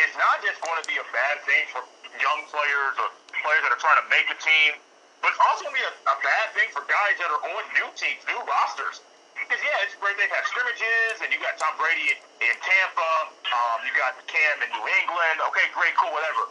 is 0.02 0.12
not 0.18 0.44
just 0.44 0.60
going 0.60 0.76
to 0.82 0.88
be 0.90 0.98
a 1.00 1.08
bad 1.14 1.38
thing 1.48 1.64
for 1.72 1.86
young 2.20 2.42
players 2.52 2.94
or 3.00 3.08
players 3.46 3.62
that 3.64 3.72
are 3.72 3.80
trying 3.80 4.02
to 4.04 4.08
make 4.12 4.28
a 4.28 4.38
team, 4.42 4.82
but 5.22 5.30
it's 5.30 5.42
also 5.46 5.70
going 5.70 5.78
to 5.78 5.82
be 5.82 5.86
a, 5.86 5.94
a 6.10 6.18
bad 6.26 6.46
thing 6.58 6.70
for 6.74 6.82
guys 6.90 7.16
that 7.22 7.30
are 7.30 7.42
on 7.46 7.64
new 7.78 7.88
teams, 7.94 8.22
new 8.26 8.42
rosters. 8.50 9.06
Because 9.38 9.62
yeah, 9.62 9.86
it's 9.86 9.98
great 9.98 10.18
they 10.18 10.30
have 10.34 10.46
scrimmages, 10.50 11.22
and 11.22 11.30
you 11.30 11.38
got 11.42 11.58
Tom 11.62 11.74
Brady 11.78 12.14
in, 12.42 12.56
Tampa, 12.62 13.12
um, 13.30 13.78
you 13.86 13.94
got 13.98 14.18
Cam 14.26 14.56
in 14.66 14.70
New 14.74 14.86
England. 15.02 15.38
Okay, 15.54 15.66
great, 15.78 15.94
cool, 15.98 16.14
whatever. 16.14 16.50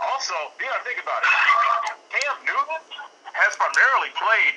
Also, 0.00 0.34
you 0.58 0.66
got 0.66 0.82
to 0.82 0.86
think 0.86 1.02
about 1.02 1.20
it. 1.22 1.30
Cam 2.14 2.34
Newton 2.46 2.82
has 3.34 3.52
primarily 3.58 4.10
played 4.14 4.54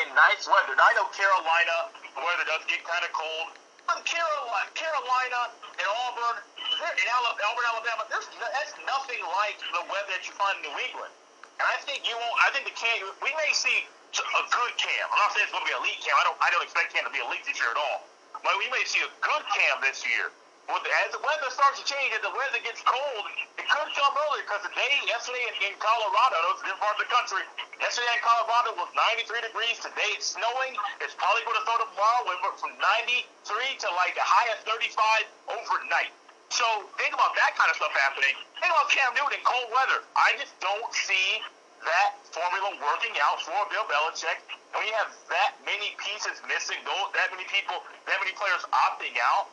in 0.00 0.06
nice 0.12 0.44
weather. 0.44 0.76
I 0.76 0.92
know 0.96 1.08
Carolina, 1.12 1.92
the 2.12 2.22
weather 2.22 2.44
does 2.44 2.64
get 2.68 2.84
kind 2.84 3.04
of 3.04 3.12
cold. 3.12 3.56
But 3.88 4.02
Carolina, 4.04 4.68
Carolina 4.74 5.40
and 5.78 5.86
Auburn, 6.06 6.36
in 6.42 7.06
Alabama, 7.08 7.60
Alabama, 7.72 8.02
there's 8.10 8.28
no, 8.36 8.46
that's 8.52 8.74
nothing 8.84 9.22
like 9.42 9.56
the 9.62 9.82
weather 9.86 10.10
that 10.12 10.26
you 10.26 10.34
find 10.34 10.58
in 10.60 10.70
New 10.70 10.76
England. 10.76 11.14
And 11.56 11.64
I 11.64 11.76
think 11.88 12.04
you 12.04 12.12
won't. 12.12 12.36
I 12.44 12.52
think 12.52 12.68
the 12.68 12.76
Cam, 12.76 13.00
we 13.24 13.32
may 13.32 13.50
see 13.56 13.88
a 14.12 14.44
good 14.52 14.72
Cam. 14.76 15.04
I'm 15.08 15.20
not 15.24 15.32
saying 15.32 15.48
it's 15.48 15.54
going 15.56 15.64
to 15.64 15.70
be 15.72 15.76
elite 15.76 16.00
Cam. 16.04 16.12
I 16.16 16.24
don't. 16.28 16.38
I 16.40 16.48
don't 16.52 16.64
expect 16.64 16.92
Cam 16.92 17.08
to 17.08 17.12
be 17.12 17.20
elite 17.24 17.48
this 17.48 17.56
year 17.56 17.72
at 17.72 17.80
all. 17.80 18.04
But 18.44 18.52
we 18.60 18.68
may 18.68 18.84
see 18.84 19.00
a 19.00 19.10
good 19.24 19.44
Cam 19.56 19.80
this 19.80 20.04
year. 20.04 20.28
As 20.66 21.14
the 21.14 21.22
weather 21.22 21.46
starts 21.54 21.78
to 21.78 21.86
change, 21.86 22.10
as 22.10 22.26
the 22.26 22.34
weather 22.34 22.58
gets 22.58 22.82
cold, 22.82 23.24
it 23.54 23.66
could 23.70 23.90
come 23.94 24.14
earlier 24.26 24.42
because 24.42 24.66
today, 24.66 24.98
yesterday 25.06 25.46
in, 25.46 25.54
in 25.70 25.74
Colorado, 25.78 26.34
those 26.42 26.58
different 26.58 26.82
parts 26.82 26.98
of 26.98 27.06
the 27.06 27.12
country, 27.14 27.42
yesterday 27.78 28.10
in 28.10 28.22
Colorado 28.26 28.74
was 28.74 28.90
93 29.14 29.46
degrees. 29.46 29.78
Today 29.78 30.10
it's 30.18 30.34
snowing. 30.34 30.74
It's 30.98 31.14
probably 31.14 31.46
going 31.46 31.62
to 31.62 31.64
throw 31.70 31.78
tomorrow. 31.78 32.26
We 32.26 32.34
went 32.42 32.58
from 32.58 32.74
93 32.82 33.78
to 33.86 33.88
like 33.94 34.18
a 34.18 34.26
high 34.26 34.50
of 34.58 34.66
35 34.66 35.54
overnight. 35.54 36.10
So 36.50 36.64
think 36.96 37.12
about 37.12 37.34
that 37.34 37.58
kind 37.58 37.68
of 37.70 37.76
stuff 37.76 37.92
happening. 37.96 38.34
Think 38.62 38.70
about 38.70 38.88
Cam 38.88 39.10
Newton 39.18 39.38
in 39.38 39.42
cold 39.42 39.68
weather. 39.74 40.06
I 40.14 40.38
just 40.38 40.54
don't 40.62 40.90
see 40.94 41.42
that 41.84 42.18
formula 42.32 42.74
working 42.80 43.14
out 43.22 43.42
for 43.42 43.56
Bill 43.70 43.86
Belichick. 43.86 44.40
And 44.72 44.82
when 44.82 44.86
you 44.88 44.96
have 44.96 45.12
that 45.30 45.58
many 45.66 45.94
pieces 45.98 46.40
missing, 46.48 46.80
that 46.86 47.28
many 47.34 47.46
people, 47.50 47.82
that 48.06 48.18
many 48.22 48.34
players 48.34 48.62
opting 48.72 49.14
out, 49.20 49.50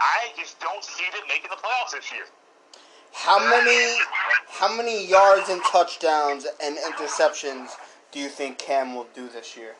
I 0.00 0.32
just 0.36 0.58
don't 0.60 0.82
see 0.82 1.06
them 1.12 1.24
making 1.28 1.50
the 1.50 1.60
playoffs 1.60 1.92
this 1.92 2.10
year. 2.12 2.26
How 3.12 3.38
many 3.38 3.98
how 4.48 4.74
many 4.74 5.04
yards 5.04 5.48
and 5.48 5.60
touchdowns 5.64 6.46
and 6.62 6.78
interceptions 6.78 7.70
do 8.12 8.20
you 8.20 8.28
think 8.28 8.58
Cam 8.58 8.94
will 8.94 9.08
do 9.14 9.28
this 9.28 9.56
year? 9.56 9.74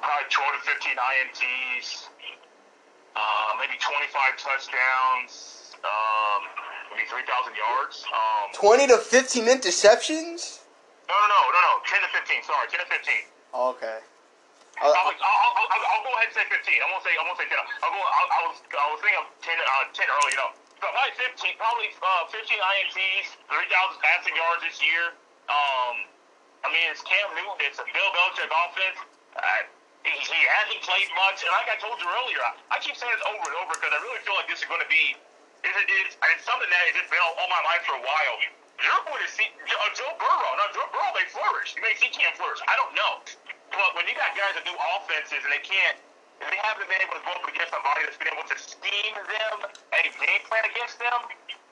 Probably 0.00 0.30
12 0.30 0.52
to 0.54 0.70
15 0.70 0.94
INTs, 0.94 2.08
uh, 3.16 3.50
maybe 3.58 3.76
25 3.80 4.36
touchdowns, 4.38 5.74
um, 5.82 6.40
maybe 6.94 7.06
3,000 7.08 7.54
yards. 7.56 8.04
Um, 8.12 8.50
20 8.54 8.86
to 8.94 8.98
15 8.98 9.46
interceptions? 9.46 10.62
no, 11.10 11.14
no, 11.14 11.26
no, 11.26 11.40
no, 11.50 11.60
no, 11.60 11.72
10 11.86 12.02
to 12.06 12.10
15. 12.14 12.46
Sorry, 12.46 12.66
10 12.70 12.80
to 12.80 12.88
15. 12.88 13.14
Okay. 13.74 13.98
I'll, 14.80 14.88
Uh, 14.88 14.96
I'll, 14.96 15.12
I'll, 15.12 15.68
I'll, 15.68 15.84
I'll 15.92 16.04
go 16.06 16.12
ahead 16.16 16.30
and 16.32 16.36
say 16.38 16.46
15. 16.48 16.56
I 16.80 16.86
won't 16.88 17.02
say 17.04 17.12
I 17.12 17.22
won't 17.26 17.36
say 17.36 17.44
10. 17.50 17.52
I'll 17.58 17.92
go. 17.92 18.00
I 18.00 18.40
was 18.48 18.56
I 18.72 18.86
was 18.94 18.98
thinking 19.04 19.20
of 19.20 19.28
10 19.44 19.52
uh, 19.60 19.92
10 19.92 20.06
early. 20.08 20.32
No, 20.40 20.46
so 20.80 20.86
probably 20.88 21.12
15. 21.20 21.60
Probably 21.60 21.88
uh, 22.00 22.32
15 22.32 22.56
INTs, 22.56 23.28
3,000 23.50 24.00
passing 24.00 24.32
yards 24.38 24.62
this 24.64 24.78
year. 24.80 25.12
Um, 25.52 26.08
I 26.64 26.72
mean 26.72 26.86
it's 26.88 27.04
Cam 27.04 27.28
Newton. 27.36 27.60
It's 27.60 27.76
a 27.76 27.84
Bill 27.92 28.08
Belichick 28.14 28.48
offense. 28.48 28.98
Uh, 29.36 29.68
he, 30.04 30.40
hasn't 30.48 30.80
played 30.80 31.08
much, 31.12 31.44
and 31.44 31.52
like 31.52 31.68
I 31.68 31.76
told 31.76 32.00
you 32.00 32.08
earlier, 32.08 32.40
I, 32.40 32.52
I 32.72 32.76
keep 32.80 32.96
saying 32.96 33.12
this 33.12 33.24
over 33.28 33.44
and 33.44 33.56
over 33.60 33.72
because 33.76 33.92
I 33.92 34.00
really 34.00 34.20
feel 34.24 34.36
like 34.36 34.48
this 34.48 34.64
is 34.64 34.68
going 34.68 34.80
to 34.80 34.90
be. 34.90 35.16
It's, 35.60 35.76
it's, 35.76 36.16
it's 36.16 36.44
something 36.48 36.68
that 36.72 36.80
has 36.88 36.96
just 36.96 37.12
been 37.12 37.20
on, 37.20 37.48
my 37.52 37.60
mind 37.68 37.84
for 37.84 38.00
a 38.00 38.04
while. 38.04 38.36
You're 38.80 39.04
going 39.04 39.20
to 39.20 39.28
see 39.28 39.44
Joe, 39.68 39.76
Joe 39.92 40.12
Burrow. 40.16 40.52
Now 40.56 40.72
Joe 40.72 40.88
Burrow 40.88 41.12
may 41.12 41.28
flourish. 41.28 41.76
You 41.76 41.84
may 41.84 41.92
see 42.00 42.08
Cam 42.08 42.32
flourish. 42.40 42.64
I 42.64 42.80
don't 42.80 42.96
know. 42.96 43.20
But 43.76 43.92
when 43.92 44.08
you 44.08 44.16
got 44.16 44.32
guys 44.32 44.56
that 44.56 44.64
do 44.64 44.72
offenses 44.72 45.44
and 45.44 45.52
they 45.52 45.60
can't, 45.60 46.00
if 46.40 46.48
they 46.48 46.56
haven't 46.64 46.88
been 46.88 47.04
able 47.04 47.20
to 47.20 47.24
go 47.28 47.36
up 47.36 47.44
against 47.44 47.68
somebody 47.76 48.08
that's 48.08 48.16
been 48.16 48.32
able 48.32 48.48
to 48.48 48.56
scheme 48.56 49.16
them 49.20 49.68
and 49.68 50.02
game 50.16 50.42
plan 50.48 50.64
against 50.64 50.96
them, 50.96 51.28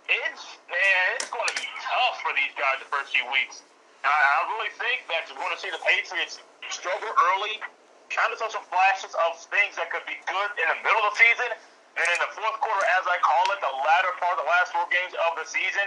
it's 0.09 0.45
man, 0.69 1.05
it's 1.17 1.33
going 1.33 1.49
to 1.49 1.57
be 1.57 1.69
tough 1.81 2.21
for 2.21 2.37
these 2.37 2.53
guys 2.61 2.77
the 2.85 2.89
first 2.93 3.17
few 3.17 3.25
weeks. 3.33 3.65
I 4.05 4.45
really 4.53 4.73
think 4.77 5.09
that 5.09 5.27
you're 5.27 5.41
going 5.41 5.53
to 5.53 5.61
see 5.61 5.73
the 5.73 5.83
Patriots 5.83 6.39
struggle 6.71 7.11
early, 7.11 7.61
kind 8.09 8.33
of 8.33 8.41
show 8.41 8.49
some 8.49 8.65
flashes 8.73 9.13
of 9.13 9.37
things 9.53 9.77
that 9.77 9.93
could 9.93 10.05
be 10.09 10.17
good 10.25 10.51
in 10.57 10.67
the 10.73 10.79
middle 10.85 11.03
of 11.05 11.13
the 11.13 11.19
season. 11.21 11.51
And 11.99 12.07
in 12.15 12.21
the 12.23 12.31
fourth 12.31 12.59
quarter, 12.63 12.85
as 12.95 13.05
I 13.11 13.19
call 13.27 13.43
it, 13.51 13.59
the 13.59 13.75
latter 13.75 14.13
part, 14.23 14.39
the 14.39 14.47
last 14.47 14.71
four 14.71 14.87
games 14.87 15.11
of 15.19 15.35
the 15.35 15.43
season, 15.43 15.83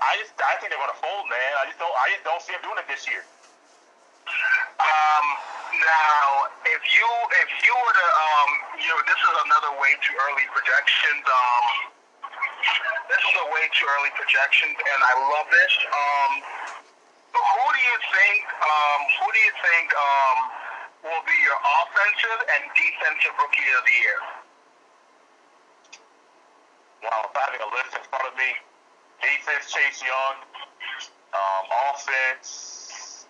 I 0.00 0.16
just 0.16 0.32
I 0.40 0.56
think 0.56 0.72
they're 0.72 0.80
going 0.80 0.94
to 0.94 1.02
fold, 1.04 1.28
man. 1.28 1.50
I 1.60 1.68
just 1.68 1.76
don't 1.76 1.92
I 1.92 2.06
just 2.16 2.24
don't 2.24 2.40
see 2.40 2.56
them 2.56 2.64
doing 2.64 2.80
it 2.80 2.88
this 2.88 3.04
year. 3.04 3.20
Um, 4.80 5.26
now, 5.84 6.48
if 6.64 6.82
you 6.88 7.06
if 7.44 7.50
you 7.60 7.74
were 7.76 7.92
to 7.92 8.08
um, 8.08 8.50
you 8.80 8.88
know, 8.88 9.00
this 9.04 9.20
is 9.20 9.34
another 9.44 9.72
way 9.76 9.92
too 10.00 10.16
early 10.16 10.48
projections. 10.48 11.24
Um, 11.28 11.64
this 13.12 13.20
is 13.20 13.36
a 13.36 13.48
way 13.52 13.64
too 13.76 13.84
early 14.00 14.12
projections, 14.16 14.80
and 14.80 15.00
I 15.04 15.12
love 15.28 15.46
this. 15.52 15.74
Um, 15.92 16.32
who 17.36 17.64
do 17.68 17.80
you 17.84 17.96
think? 18.16 18.48
Um, 18.48 19.00
who 19.20 19.26
do 19.28 19.40
you 19.44 19.54
think 19.60 19.86
um, 19.92 20.38
will 21.02 21.24
be 21.24 21.38
your 21.44 21.58
offensive 21.58 22.40
and 22.44 22.62
defensive 22.76 23.34
rookie 23.40 23.70
of 23.76 23.82
the 23.84 23.96
year? 24.04 24.20
Wow, 27.04 27.32
having 27.32 27.60
a 27.64 27.70
list 27.72 27.96
in 27.96 28.04
front 28.12 28.28
of 28.28 28.34
me. 28.36 28.50
Defense, 29.24 29.72
Chase 29.72 30.04
Young. 30.04 30.36
Um, 31.32 31.64
offense. 31.92 33.26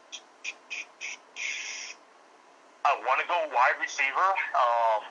I 2.83 2.97
want 3.07 3.21
to 3.23 3.27
go 3.29 3.39
wide 3.55 3.79
receiver. 3.79 4.31
Um, 4.57 5.03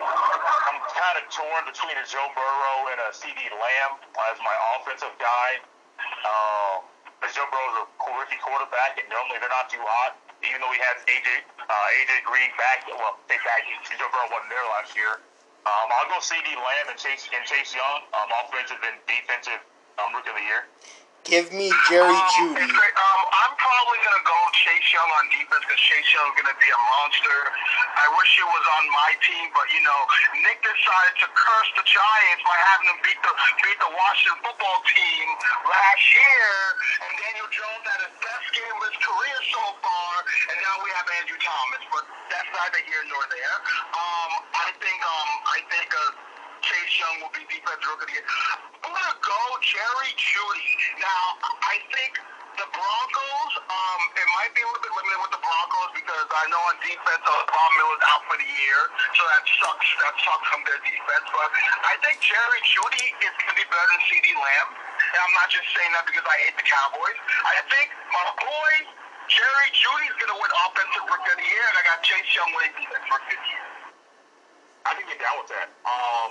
I'm 0.00 0.80
kind 0.92 1.16
of 1.20 1.24
torn 1.32 1.62
between 1.68 1.96
a 1.98 2.06
Joe 2.08 2.28
Burrow 2.32 2.78
and 2.92 2.98
a 3.00 3.08
CeeDee 3.12 3.52
Lamb 3.52 4.00
as 4.32 4.36
my 4.40 4.56
offensive 4.76 5.12
guy. 5.18 5.60
Um, 6.24 6.84
Joe 7.32 7.48
Burrow's 7.52 7.84
a 7.84 8.10
rookie 8.16 8.40
quarterback, 8.40 8.96
and 8.96 9.08
normally 9.12 9.36
they're 9.40 9.52
not 9.52 9.68
too 9.68 9.82
hot. 9.82 10.16
Even 10.44 10.60
though 10.60 10.72
he 10.72 10.80
has 10.80 11.00
AJ 11.08 11.28
uh, 11.60 11.96
AJ 12.02 12.24
Green 12.28 12.52
back, 12.60 12.84
well, 12.88 13.16
they 13.28 13.40
back. 13.40 13.64
Burrow 13.64 14.28
wasn't 14.28 14.52
there 14.52 14.66
last 14.76 14.92
year. 14.92 15.20
Um, 15.66 15.86
I'll 15.90 16.06
go 16.06 16.22
CeeDee 16.22 16.54
Lamb 16.54 16.94
and 16.94 16.98
Chase 16.98 17.26
and 17.34 17.42
Chase 17.42 17.74
Young, 17.74 18.06
um, 18.14 18.30
offensive 18.44 18.78
and 18.86 18.96
defensive 19.08 19.58
um, 19.98 20.14
rookie 20.14 20.30
of 20.30 20.38
the 20.38 20.46
year. 20.46 20.62
Give 21.26 21.50
me 21.50 21.74
Jerry 21.90 22.06
Um, 22.06 22.30
Jeudy. 22.38 22.62
Um, 22.70 23.22
I'm 23.34 23.54
probably 23.58 23.98
gonna 24.06 24.22
go 24.22 24.38
Chase 24.54 24.94
Young 24.94 25.10
on 25.10 25.26
defense 25.34 25.58
because 25.66 25.82
Chase 25.82 26.06
Young's 26.14 26.38
gonna 26.38 26.54
be 26.62 26.70
a 26.70 26.80
monster. 26.80 27.38
I 27.98 28.06
wish 28.14 28.30
he 28.38 28.46
was 28.46 28.64
on 28.78 28.84
my 28.94 29.10
team, 29.26 29.50
but 29.50 29.66
you 29.74 29.82
know, 29.82 30.00
Nick 30.46 30.62
decided 30.62 31.14
to 31.22 31.28
curse 31.34 31.70
the 31.74 31.82
Giants 31.82 32.42
by 32.46 32.54
having 32.70 32.86
them 32.94 33.00
beat 33.02 33.18
the 33.26 33.32
beat 33.58 33.78
the 33.82 33.90
Washington 33.90 34.38
football 34.46 34.78
team 34.86 35.26
last 35.66 36.04
year, 36.14 36.46
and 37.02 37.10
Daniel 37.18 37.50
Jones 37.50 37.82
had 37.90 38.00
his 38.06 38.14
best 38.22 38.46
game 38.54 38.74
of 38.78 38.82
his 38.86 38.98
career 39.02 39.38
so 39.50 39.62
far, 39.82 40.12
and 40.54 40.56
now 40.62 40.74
we 40.86 40.94
have 40.94 41.06
Andrew 41.18 41.38
Thomas. 41.42 41.82
But 41.90 42.06
that's 42.30 42.50
neither 42.54 42.82
here 42.86 43.02
nor 43.10 43.22
there. 43.34 43.56
Um, 43.98 44.30
I 44.62 44.68
think 44.78 44.98
um, 45.02 45.30
I 45.50 45.58
think 45.74 45.88
uh, 45.90 46.10
Chase 46.66 46.98
Young 46.98 47.22
will 47.22 47.30
be 47.30 47.46
defensive 47.46 47.78
rookie 47.86 48.02
of 48.02 48.08
the 48.10 48.14
year. 48.18 48.26
I'm 48.82 48.90
gonna 48.90 49.18
go 49.22 49.38
Jerry 49.62 50.10
Jeudy. 50.18 50.74
Now, 50.98 51.38
I 51.62 51.78
think 51.94 52.18
the 52.58 52.66
Broncos, 52.74 53.52
um, 53.70 54.00
it 54.18 54.26
might 54.34 54.50
be 54.50 54.66
a 54.66 54.68
little 54.74 54.82
bit 54.82 54.90
limited 54.98 55.20
with 55.22 55.30
the 55.30 55.42
Broncos 55.46 55.94
because 55.94 56.26
I 56.26 56.42
know 56.50 56.58
on 56.66 56.74
defense, 56.82 57.22
uh, 57.22 57.54
Von 57.54 57.70
Miller's 57.78 58.02
out 58.10 58.26
for 58.26 58.34
the 58.34 58.50
year, 58.50 58.80
so 59.14 59.22
that 59.30 59.46
sucks. 59.46 59.88
That 60.02 60.14
sucks 60.18 60.46
from 60.50 60.66
their 60.66 60.82
defense. 60.82 61.26
But 61.30 61.54
I 61.86 61.94
think 62.02 62.18
Jerry 62.18 62.60
Jeudy 62.66 63.14
is 63.14 63.34
gonna 63.38 63.54
be 63.54 63.66
better 63.70 63.86
than 63.86 64.02
CeeDee 64.10 64.34
Lamb. 64.34 64.68
And 64.74 65.20
I'm 65.22 65.34
not 65.38 65.46
just 65.54 65.70
saying 65.70 65.94
that 65.94 66.02
because 66.02 66.26
I 66.26 66.36
hate 66.50 66.58
the 66.58 66.66
Cowboys. 66.66 67.18
I 67.46 67.62
think 67.70 67.94
my 68.10 68.26
boy 68.42 68.72
Jerry 69.30 69.70
Jeudy's 69.70 70.18
gonna 70.18 70.34
win 70.34 70.50
Offensive 70.66 71.06
Rookie 71.14 71.30
of 71.30 71.38
the 71.38 71.46
Year, 71.46 71.64
and 71.70 71.76
I 71.78 71.82
got 71.94 72.02
Chase 72.02 72.26
Young 72.34 72.50
winning 72.58 72.74
Defensive 72.74 73.06
Rookie 73.06 73.38
of 73.38 73.42
the 73.42 73.50
Year. 73.54 73.66
I 74.82 74.90
can 74.98 75.06
get 75.06 75.18
down 75.22 75.38
with 75.38 75.50
that. 75.54 75.70
Um, 75.86 76.30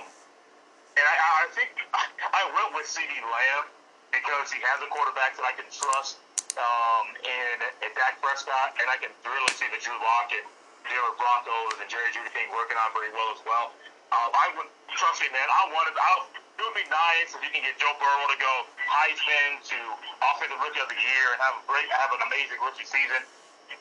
and 0.96 1.04
I, 1.04 1.16
I 1.44 1.46
think 1.52 1.70
I 1.92 2.42
went 2.56 2.72
with 2.72 2.88
CeeDee 2.88 3.20
Lamb 3.20 3.68
because 4.12 4.48
he 4.48 4.60
has 4.64 4.80
a 4.80 4.88
quarterback 4.88 5.36
that 5.36 5.44
I 5.44 5.52
can 5.52 5.68
trust 5.68 6.16
um, 6.56 7.06
in, 7.20 7.56
in 7.84 7.90
Dak 7.92 8.16
Prescott, 8.24 8.72
and 8.80 8.88
I 8.88 8.96
can 8.96 9.12
really 9.28 9.52
see 9.60 9.68
the 9.68 9.76
Drew 9.76 9.96
Lock 10.00 10.32
and 10.32 10.46
Denver 10.88 11.12
Broncos 11.20 11.76
and 11.82 11.88
Jerry 11.92 12.08
Jeudy 12.16 12.32
thing 12.32 12.48
working 12.48 12.80
out 12.80 12.96
pretty 12.96 13.12
well 13.12 13.28
as 13.36 13.42
well. 13.44 13.76
Um, 14.14 14.30
I 14.32 14.54
would 14.56 14.70
trust 14.96 15.20
me, 15.20 15.28
man. 15.34 15.44
I 15.44 15.68
wanted. 15.74 15.92
I, 15.98 16.24
it 16.56 16.62
would 16.64 16.78
be 16.78 16.88
nice 16.88 17.36
if 17.36 17.42
you 17.44 17.52
can 17.52 17.60
get 17.60 17.76
Joe 17.76 17.92
Burrow 18.00 18.32
to 18.32 18.38
go 18.40 18.54
Heisman 18.88 19.60
to 19.68 19.78
Offensive 20.24 20.56
Rookie 20.62 20.80
of 20.80 20.88
the 20.88 20.96
Year 20.96 21.36
and 21.36 21.38
have 21.44 21.60
a 21.60 21.64
great, 21.68 21.84
have 21.92 22.14
an 22.16 22.22
amazing 22.24 22.56
rookie 22.64 22.88
season. 22.88 23.20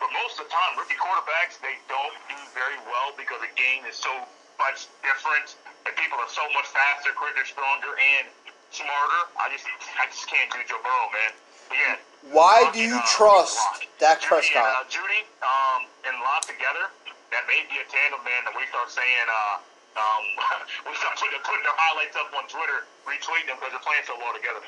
But 0.02 0.12
most 0.12 0.42
of 0.42 0.50
the 0.50 0.52
time, 0.52 0.76
rookie 0.76 1.00
quarterbacks 1.00 1.62
they 1.62 1.78
don't 1.88 2.18
do 2.28 2.36
very 2.52 2.76
well 2.90 3.16
because 3.16 3.40
the 3.40 3.54
game 3.56 3.86
is 3.88 3.96
so 3.96 4.12
much 4.60 4.90
different 5.06 5.56
and 5.86 5.94
people 5.95 6.18
are 6.18 6.30
so 6.30 6.45
much 6.57 6.68
faster, 6.74 7.14
quicker, 7.14 7.45
stronger, 7.45 7.94
and 7.94 8.26
smarter. 8.74 9.22
I 9.38 9.53
just, 9.53 9.66
I 10.02 10.10
just 10.10 10.26
can't 10.26 10.49
do 10.49 10.60
Joe 10.66 10.82
Burrow, 10.82 11.10
man. 11.14 11.32
But 11.70 11.78
yeah. 11.78 12.34
Why 12.34 12.66
Lock 12.66 12.74
do 12.74 12.82
and, 12.82 12.90
you 12.90 12.98
uh, 12.98 13.16
trust 13.18 13.57
Lock. 13.57 13.86
Dak 14.02 14.18
Jeudy 14.22 14.30
Prescott? 14.30 14.66
And, 14.66 14.78
uh, 14.82 14.90
Jeudy 14.90 15.22
um, 15.45 15.80
and 16.10 16.16
Lock 16.26 16.49
together, 16.49 16.90
that 17.30 17.45
may 17.45 17.62
be 17.70 17.78
a 17.78 17.86
tandem, 17.86 18.22
man. 18.26 18.41
That 18.49 18.57
we 18.57 18.66
start 18.74 18.90
saying, 18.90 19.28
uh, 19.30 20.02
um, 20.02 20.24
we 20.90 20.94
start 20.98 21.14
putting, 21.22 21.41
putting 21.45 21.64
their 21.64 21.78
highlights 21.78 22.18
up 22.18 22.34
on 22.34 22.49
Twitter, 22.49 22.90
retweeting 23.06 23.53
them 23.53 23.62
because 23.62 23.78
they're 23.78 23.86
playing 23.86 24.06
so 24.10 24.18
well 24.18 24.34
together. 24.34 24.66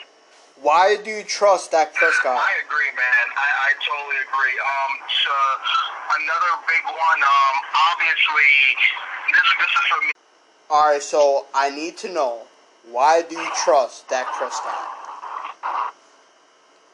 Why 0.57 0.97
do 0.97 1.13
you 1.13 1.21
trust 1.21 1.69
Dak 1.69 1.93
Prescott? 1.93 2.33
I 2.33 2.53
agree, 2.65 2.89
man. 2.97 3.25
I, 3.37 3.49
I 3.69 3.71
totally 3.77 4.17
agree. 4.25 4.57
Um, 4.57 4.91
so 5.05 5.35
another 6.17 6.53
big 6.65 6.81
one. 6.89 7.21
Um, 7.21 7.55
obviously, 7.93 8.49
this 9.29 9.47
this 9.61 9.69
is 9.69 9.85
for 9.85 10.01
me. 10.01 10.16
All 10.69 10.91
right, 10.91 11.01
so 11.01 11.45
I 11.55 11.69
need 11.69 11.95
to 11.99 12.11
know 12.11 12.41
why 12.91 13.21
do 13.21 13.37
you 13.37 13.49
trust 13.63 14.09
Dak 14.09 14.25
Prescott? 14.33 14.75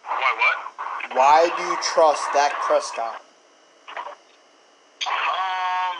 Why 0.06 0.36
what? 0.38 1.18
Why 1.18 1.50
do 1.58 1.64
you 1.64 1.78
trust 1.82 2.22
Dak 2.34 2.52
Prescott? 2.62 3.20
Um, 5.08 5.98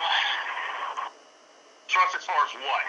trust 1.88 2.16
as 2.16 2.24
far 2.24 2.36
as 2.46 2.54
what? 2.62 2.86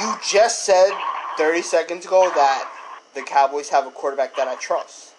You 0.00 0.14
just 0.24 0.64
said 0.64 0.92
30 1.38 1.62
seconds 1.62 2.06
ago 2.06 2.30
that 2.36 2.70
the 3.14 3.22
Cowboys 3.22 3.68
have 3.70 3.84
a 3.86 3.90
quarterback 3.90 4.36
that 4.36 4.46
I 4.46 4.54
trust. 4.56 5.14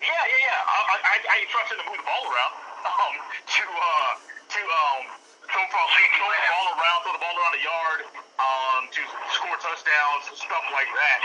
Yeah, 0.00 0.08
yeah, 0.08 0.40
yeah. 0.40 0.56
I, 0.66 0.80
I, 0.88 0.96
I, 1.04 1.16
I 1.28 1.44
trust 1.52 1.72
him 1.72 1.78
to 1.84 1.90
move 1.90 1.98
the 1.98 2.04
ball 2.04 2.24
around. 2.32 2.52
Um, 2.82 3.14
to 3.46 3.62
uh, 3.62 4.18
to 4.50 4.58
um, 4.58 5.06
throw, 5.60 5.68
the 5.68 6.42
ball 6.48 6.66
around, 6.72 6.98
throw 7.04 7.12
the 7.12 7.22
ball 7.22 7.36
around 7.36 7.54
the 7.54 7.64
yard, 7.64 8.00
um, 8.40 8.80
to 8.88 9.02
score 9.36 9.58
touchdowns, 9.60 10.24
stuff 10.32 10.66
like 10.72 10.88
that. 10.88 11.18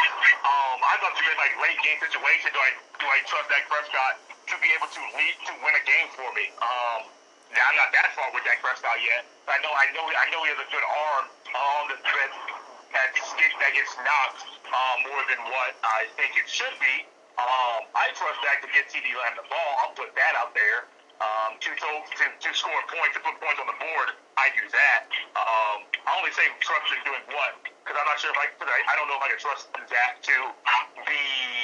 Um, 0.44 0.78
I 0.84 1.00
thought 1.00 1.16
to 1.16 1.24
be 1.24 1.32
like 1.40 1.56
late 1.64 1.80
game 1.80 1.96
situation. 2.04 2.52
Do 2.52 2.60
I 2.60 2.72
do 3.00 3.06
I 3.08 3.24
trust 3.24 3.48
Dak 3.48 3.64
Prescott 3.72 4.20
to 4.52 4.56
be 4.60 4.70
able 4.76 4.92
to 4.92 5.02
lead 5.16 5.36
to 5.48 5.54
win 5.64 5.74
a 5.80 5.84
game 5.88 6.08
for 6.12 6.28
me? 6.36 6.52
Um, 6.60 7.08
now 7.56 7.64
I'm 7.72 7.78
not 7.80 7.96
that 7.96 8.12
far 8.20 8.28
with 8.36 8.44
Dak 8.44 8.60
Prescott 8.60 9.00
yet. 9.00 9.24
I 9.48 9.64
know 9.64 9.72
I 9.72 9.88
know 9.96 10.04
I 10.04 10.28
know 10.28 10.44
he 10.44 10.52
has 10.52 10.60
a 10.60 10.70
good 10.76 10.84
arm 10.84 11.26
um, 11.56 11.84
that 11.96 12.02
that 12.04 12.32
that 12.92 13.10
gets, 13.16 13.56
that 13.64 13.72
gets 13.72 13.94
knocked 14.04 14.44
uh, 14.68 14.96
more 15.08 15.24
than 15.32 15.40
what 15.48 15.72
I 15.88 16.12
think 16.20 16.36
it 16.36 16.48
should 16.52 16.76
be. 16.84 17.08
Um, 17.40 17.86
I 17.94 18.12
trust 18.18 18.42
Dak 18.44 18.66
to 18.66 18.70
get 18.74 18.90
CeeDee 18.90 19.14
Lamb 19.14 19.38
the 19.38 19.46
ball. 19.48 19.72
I'll 19.86 19.96
put 19.96 20.12
that 20.18 20.34
out 20.36 20.58
there. 20.58 20.90
Um, 21.18 21.58
to, 21.58 21.74
to, 21.74 21.90
to, 22.14 22.26
to 22.30 22.50
score 22.54 22.78
points, 22.94 23.18
to 23.18 23.22
put 23.26 23.34
points 23.42 23.58
on 23.58 23.66
the 23.66 23.78
board, 23.82 24.14
I 24.38 24.54
do 24.54 24.62
that. 24.70 25.10
Um, 25.34 25.90
I 26.06 26.14
only 26.14 26.30
say 26.30 26.46
trust 26.62 26.94
in 26.94 27.02
doing 27.10 27.26
what, 27.34 27.58
because 27.66 27.98
I'm 27.98 28.06
not 28.06 28.22
sure 28.22 28.30
if 28.30 28.38
I, 28.38 28.46
I, 28.54 28.80
I 28.86 28.94
don't 28.94 29.10
know 29.10 29.18
if 29.18 29.26
I 29.26 29.34
can 29.34 29.42
trust 29.42 29.66
Dak 29.90 30.22
to 30.30 30.38
be 31.10 31.24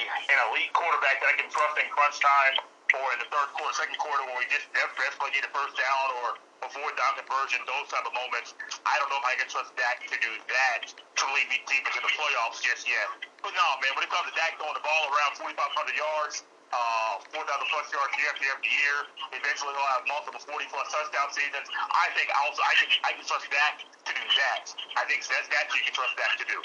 an 0.09 0.38
elite 0.49 0.73
quarterback 0.73 1.21
that 1.21 1.30
I 1.30 1.35
can 1.38 1.53
trust 1.53 1.77
in 1.77 1.85
crunch 1.93 2.17
time 2.17 2.65
or 2.97 3.05
in 3.13 3.19
the 3.21 3.30
third 3.30 3.49
quarter, 3.53 3.73
second 3.77 3.97
quarter 4.01 4.25
when 4.25 4.41
we 4.41 4.45
just 4.49 4.69
desperately 4.73 5.38
need 5.38 5.45
a 5.45 5.51
first 5.53 5.77
down 5.77 6.07
or 6.21 6.38
a 6.65 6.69
fourth 6.69 6.95
down 6.97 7.13
conversion, 7.17 7.61
those 7.65 7.89
type 7.89 8.05
of 8.05 8.13
moments. 8.13 8.57
I 8.85 8.97
don't 9.01 9.09
know 9.09 9.19
if 9.21 9.27
I 9.27 9.35
can 9.38 9.49
trust 9.49 9.73
Dak 9.77 10.01
to 10.07 10.17
do 10.17 10.31
that 10.49 10.89
to 10.89 11.23
lead 11.34 11.47
me 11.49 11.61
deep 11.65 11.84
into 11.85 12.01
the 12.01 12.13
playoffs 12.13 12.61
just 12.61 12.85
yet. 12.85 13.09
But 13.41 13.51
no, 13.53 13.65
man, 13.81 13.93
when 13.97 14.05
it 14.05 14.11
comes 14.13 14.30
to 14.30 14.35
Dak 14.38 14.55
throwing 14.61 14.77
the 14.77 14.85
ball 14.85 15.03
around 15.09 15.38
4,500 15.41 15.93
yards, 15.93 16.45
uh, 16.73 17.37
4,000 17.37 17.45
plus 17.69 17.87
yards 17.93 18.13
year 18.17 18.29
after 18.33 18.45
every 18.49 18.71
year. 18.73 18.97
Eventually, 19.37 19.73
he'll 19.77 19.93
have 19.93 20.05
multiple 20.09 20.41
40 20.41 20.65
plus 20.73 20.87
touchdown 20.89 21.29
seasons. 21.29 21.69
I 21.93 22.09
think 22.17 22.33
also 22.33 22.61
I 22.65 22.73
can 22.81 22.89
I 23.05 23.11
can 23.13 23.25
trust 23.25 23.45
Dak 23.53 23.85
to 23.85 24.11
do 24.11 24.25
that. 24.25 24.63
I 24.97 25.03
think 25.05 25.21
that's 25.25 25.49
that 25.53 25.69
you 25.73 25.81
can 25.85 25.93
trust 25.93 26.13
Dak 26.17 26.33
to 26.41 26.45
do. 26.49 26.59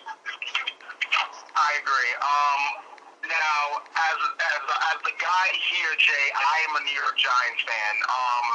I 1.53 1.71
agree. 1.83 2.13
Um, 2.25 2.61
now, 3.27 3.83
as 3.83 4.19
as 4.41 4.63
as 4.95 4.99
the 5.03 5.15
guy 5.19 5.49
here, 5.53 5.93
Jay, 5.99 6.27
I 6.33 6.55
am 6.71 6.73
a 6.79 6.83
New 6.87 6.97
York 6.97 7.19
Giants 7.19 7.63
fan. 7.67 7.95
Um, 8.07 8.47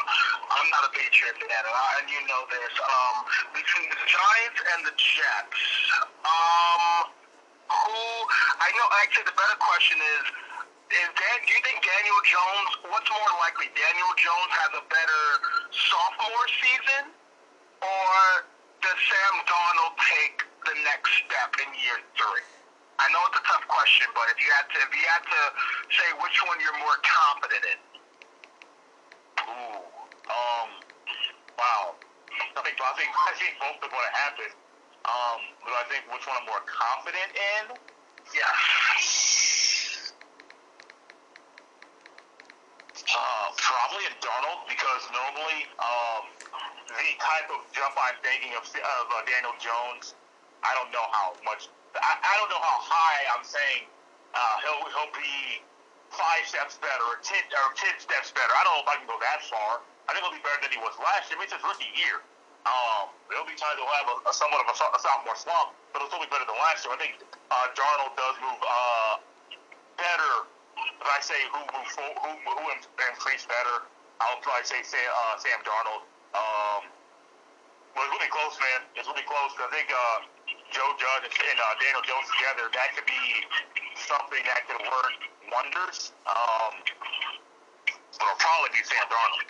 I'm 0.55 0.67
not 0.71 0.87
a 0.87 0.91
Patriot 0.95 1.35
fan, 1.35 1.51
and, 1.51 1.75
I, 1.75 1.89
and 1.99 2.07
you 2.07 2.21
know 2.25 2.47
this. 2.47 2.73
Um, 2.79 3.15
between 3.53 3.87
the 3.91 3.99
Giants 4.07 4.59
and 4.73 4.79
the 4.87 4.95
Jets, 4.95 5.61
um, 6.25 7.11
who 7.69 8.01
I 8.63 8.71
know. 8.73 8.87
Actually, 9.03 9.27
the 9.29 9.37
better 9.37 9.57
question 9.59 9.99
is. 9.99 10.42
Is 10.93 11.09
Dan, 11.17 11.37
do 11.41 11.49
you 11.57 11.61
think 11.65 11.81
Daniel 11.81 12.21
Jones, 12.29 12.69
what's 12.93 13.09
more 13.09 13.33
likely, 13.41 13.65
Daniel 13.73 14.13
Jones 14.21 14.51
has 14.61 14.71
a 14.77 14.83
better 14.93 15.23
sophomore 15.73 16.47
season, 16.61 17.09
or 17.81 18.13
does 18.85 18.99
Sam 19.01 19.33
Darnold 19.49 19.97
take 19.97 20.37
the 20.69 20.75
next 20.85 21.09
step 21.25 21.49
in 21.65 21.69
year 21.81 21.97
three? 22.13 22.45
I 23.01 23.09
know 23.09 23.25
it's 23.25 23.41
a 23.41 23.45
tough 23.49 23.65
question, 23.65 24.05
but 24.13 24.29
if 24.29 24.37
you 24.37 24.49
had 24.53 24.69
to, 24.69 24.77
if 24.85 24.91
you 24.93 25.05
had 25.09 25.25
to 25.25 25.41
say 25.97 26.07
which 26.21 26.37
one 26.45 26.61
you're 26.61 26.77
more 26.77 26.99
confident 27.01 27.65
in, 27.73 27.79
Ooh, 29.49 29.81
um, 30.29 30.69
wow. 31.57 31.97
I 32.55 32.61
think 32.61 32.77
I 32.77 32.93
think 32.97 33.09
I 33.09 33.33
think 33.41 33.57
both 33.57 33.81
are 33.81 33.89
going 33.89 34.09
to 34.09 34.15
happen. 34.17 34.51
Um, 35.09 35.39
but 35.65 35.73
I 35.73 35.83
think 35.89 36.05
which 36.13 36.25
one 36.29 36.37
I'm 36.37 36.47
more 36.47 36.63
confident 36.69 37.33
in. 37.33 37.63
yeah, 38.37 38.53
Uh, 43.13 43.53
probably 43.61 44.09
a 44.09 44.13
Darnold 44.25 44.65
because 44.65 45.05
normally 45.13 45.69
um, 45.77 46.25
the 46.89 47.09
type 47.21 47.45
of 47.53 47.61
jump 47.69 47.93
I'm 47.93 48.17
thinking 48.25 48.57
of, 48.57 48.65
of 48.65 49.05
uh, 49.13 49.21
Daniel 49.29 49.53
Jones, 49.61 50.17
I 50.65 50.73
don't 50.73 50.89
know 50.89 51.05
how 51.13 51.37
much. 51.45 51.69
I, 51.93 52.17
I 52.17 52.33
don't 52.41 52.49
know 52.49 52.61
how 52.61 52.79
high 52.81 53.21
I'm 53.37 53.45
saying 53.45 53.85
uh, 54.33 54.55
he'll 54.65 54.83
he'll 54.97 55.13
be 55.13 55.61
five 56.09 56.41
steps 56.49 56.81
better 56.81 57.05
or 57.05 57.21
ten 57.21 57.41
or 57.53 57.77
ten 57.77 57.93
steps 58.01 58.33
better. 58.33 58.49
I 58.49 58.65
don't 58.65 58.81
know 58.81 58.85
if 58.85 58.89
I 58.89 58.97
can 58.97 59.07
go 59.09 59.17
that 59.21 59.45
far. 59.45 59.85
I 60.09 60.17
think 60.17 60.25
he'll 60.25 60.33
be 60.33 60.41
better 60.41 60.65
than 60.65 60.73
he 60.73 60.81
was 60.81 60.97
last 60.97 61.29
year. 61.29 61.37
I 61.37 61.45
mean, 61.45 61.49
it's 61.49 61.55
his 61.55 61.63
rookie 61.63 61.93
year. 61.93 62.25
Um, 62.65 63.13
there'll 63.29 63.45
be 63.45 63.53
times 63.59 63.77
he'll 63.77 63.91
have 63.93 64.09
a, 64.09 64.17
a 64.25 64.33
somewhat 64.33 64.63
of 64.65 64.73
a, 64.73 64.75
a 64.75 64.99
sophomore 64.99 65.37
slump, 65.37 65.75
but 65.93 66.01
he'll 66.01 66.09
still 66.09 66.23
be 66.23 66.31
better 66.33 66.47
than 66.49 66.57
last 66.57 66.81
year. 66.87 66.95
I 66.95 66.99
think 66.99 67.21
uh, 67.53 67.67
Darnold 67.77 68.15
does 68.17 68.35
move 68.41 68.61
uh, 68.63 69.13
better. 70.01 70.49
If 70.77 71.07
I 71.07 71.19
say 71.21 71.37
who 71.53 71.61
for, 71.67 72.07
who 72.23 72.31
who 72.33 72.63
increased 72.73 73.47
better, 73.47 73.85
I'll 74.21 74.39
probably 74.41 74.65
say 74.65 74.81
Sam, 74.83 75.03
uh, 75.03 75.35
Sam 75.37 75.59
Darnold. 75.67 76.03
Um, 76.33 76.81
well, 77.93 78.09
it's 78.09 78.13
really 78.17 78.31
close, 78.33 78.55
man. 78.57 78.81
It's 78.97 79.07
really 79.07 79.27
close. 79.29 79.53
I 79.61 79.69
think 79.69 79.89
uh, 79.93 80.17
Joe 80.73 80.89
Judge 80.97 81.29
and 81.29 81.59
uh, 81.61 81.73
Daniel 81.77 82.01
Jones 82.01 82.25
together, 82.33 82.65
that 82.73 82.89
could 82.97 83.05
be 83.05 83.25
something 84.09 84.41
that 84.49 84.65
could 84.65 84.81
work 84.81 85.17
wonders. 85.53 86.13
Um, 86.25 86.73
but 88.17 88.25
it'll 88.25 88.41
probably 88.41 88.71
be 88.73 88.81
Sam 88.81 89.05
Darnold. 89.11 89.45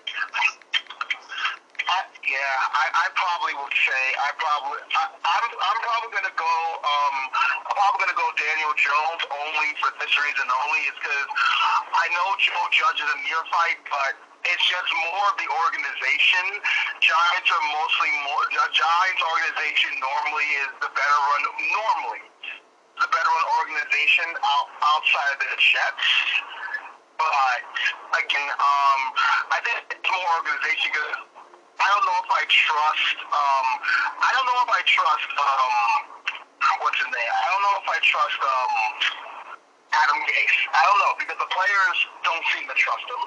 I, 1.83 1.99
yeah, 2.27 2.75
I, 2.79 2.85
I 2.95 3.05
probably 3.15 3.53
would 3.59 3.75
say 3.75 4.03
I 4.15 4.29
probably 4.39 4.79
I, 4.95 5.03
I'm 5.19 5.45
I'm 5.51 5.79
probably 5.83 6.09
gonna 6.15 6.35
go 6.39 6.55
um 6.79 7.15
I'm 7.73 7.81
probably 7.81 8.05
gonna 8.05 8.21
go 8.21 8.29
Daniel 8.37 8.69
Jones 8.77 9.23
only 9.33 9.73
for 9.81 9.89
this 9.97 10.13
reason 10.13 10.45
only 10.45 10.81
is 10.85 10.93
because 10.93 11.25
I 11.89 12.05
know 12.13 12.37
Joe 12.37 12.69
Judge 12.69 13.01
is 13.01 13.09
a 13.09 13.19
fight, 13.49 13.81
but 13.89 14.13
it's 14.45 14.61
just 14.61 14.89
more 15.09 15.25
of 15.33 15.41
the 15.41 15.49
organization. 15.49 16.61
Giants 17.01 17.49
are 17.49 17.65
mostly 17.73 18.13
more 18.29 18.45
Giants 18.77 19.21
organization 19.25 19.89
normally 19.97 20.49
is 20.61 20.69
the 20.85 20.91
better 20.93 21.17
run 21.33 21.43
normally 21.73 22.21
the 23.01 23.09
better 23.09 23.25
run 23.25 23.45
organization 23.65 24.29
out, 24.37 24.69
outside 24.93 25.29
of 25.33 25.39
the 25.41 25.49
Jets. 25.57 26.09
But 27.17 27.65
again, 28.21 28.49
um, 28.53 29.01
I 29.49 29.57
think 29.65 29.97
it's 29.97 30.09
more 30.13 30.29
organization 30.45 30.93
because 30.93 31.25
I 31.81 31.89
don't 31.89 32.05
know 32.05 32.19
if 32.21 32.29
I 32.37 32.43
trust. 32.53 33.17
Um, 33.33 33.67
I 34.21 34.29
don't 34.29 34.45
know 34.45 34.61
if 34.61 34.69
I 34.77 34.81
trust. 34.85 35.29
Um, 35.41 36.12
what's 36.94 37.02
his 37.02 37.10
name? 37.10 37.34
I 37.34 37.45
don't 37.49 37.64
know 37.65 37.78
if 37.82 37.90
I 37.90 37.98
trust. 38.06 38.38
Um, 38.38 38.72
Adam 39.98 40.20
Gase. 40.30 40.60
I 40.78 40.82
don't 40.86 40.99
know 41.02 41.14
because 41.18 41.40
the 41.41 41.49
players 41.49 41.98
don't 42.22 42.45
seem 42.53 42.70
to 42.70 42.78
trust 42.78 43.07
him. 43.10 43.24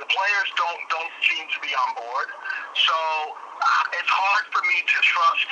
The 0.00 0.08
players 0.08 0.48
don't 0.56 0.80
don't 0.88 1.12
seem 1.20 1.44
to 1.52 1.58
be 1.60 1.68
on 1.68 2.00
board. 2.00 2.28
So 2.80 2.96
uh, 3.36 3.96
it's 4.00 4.08
hard 4.08 4.44
for 4.56 4.64
me 4.64 4.80
to 4.88 4.98
trust. 5.04 5.48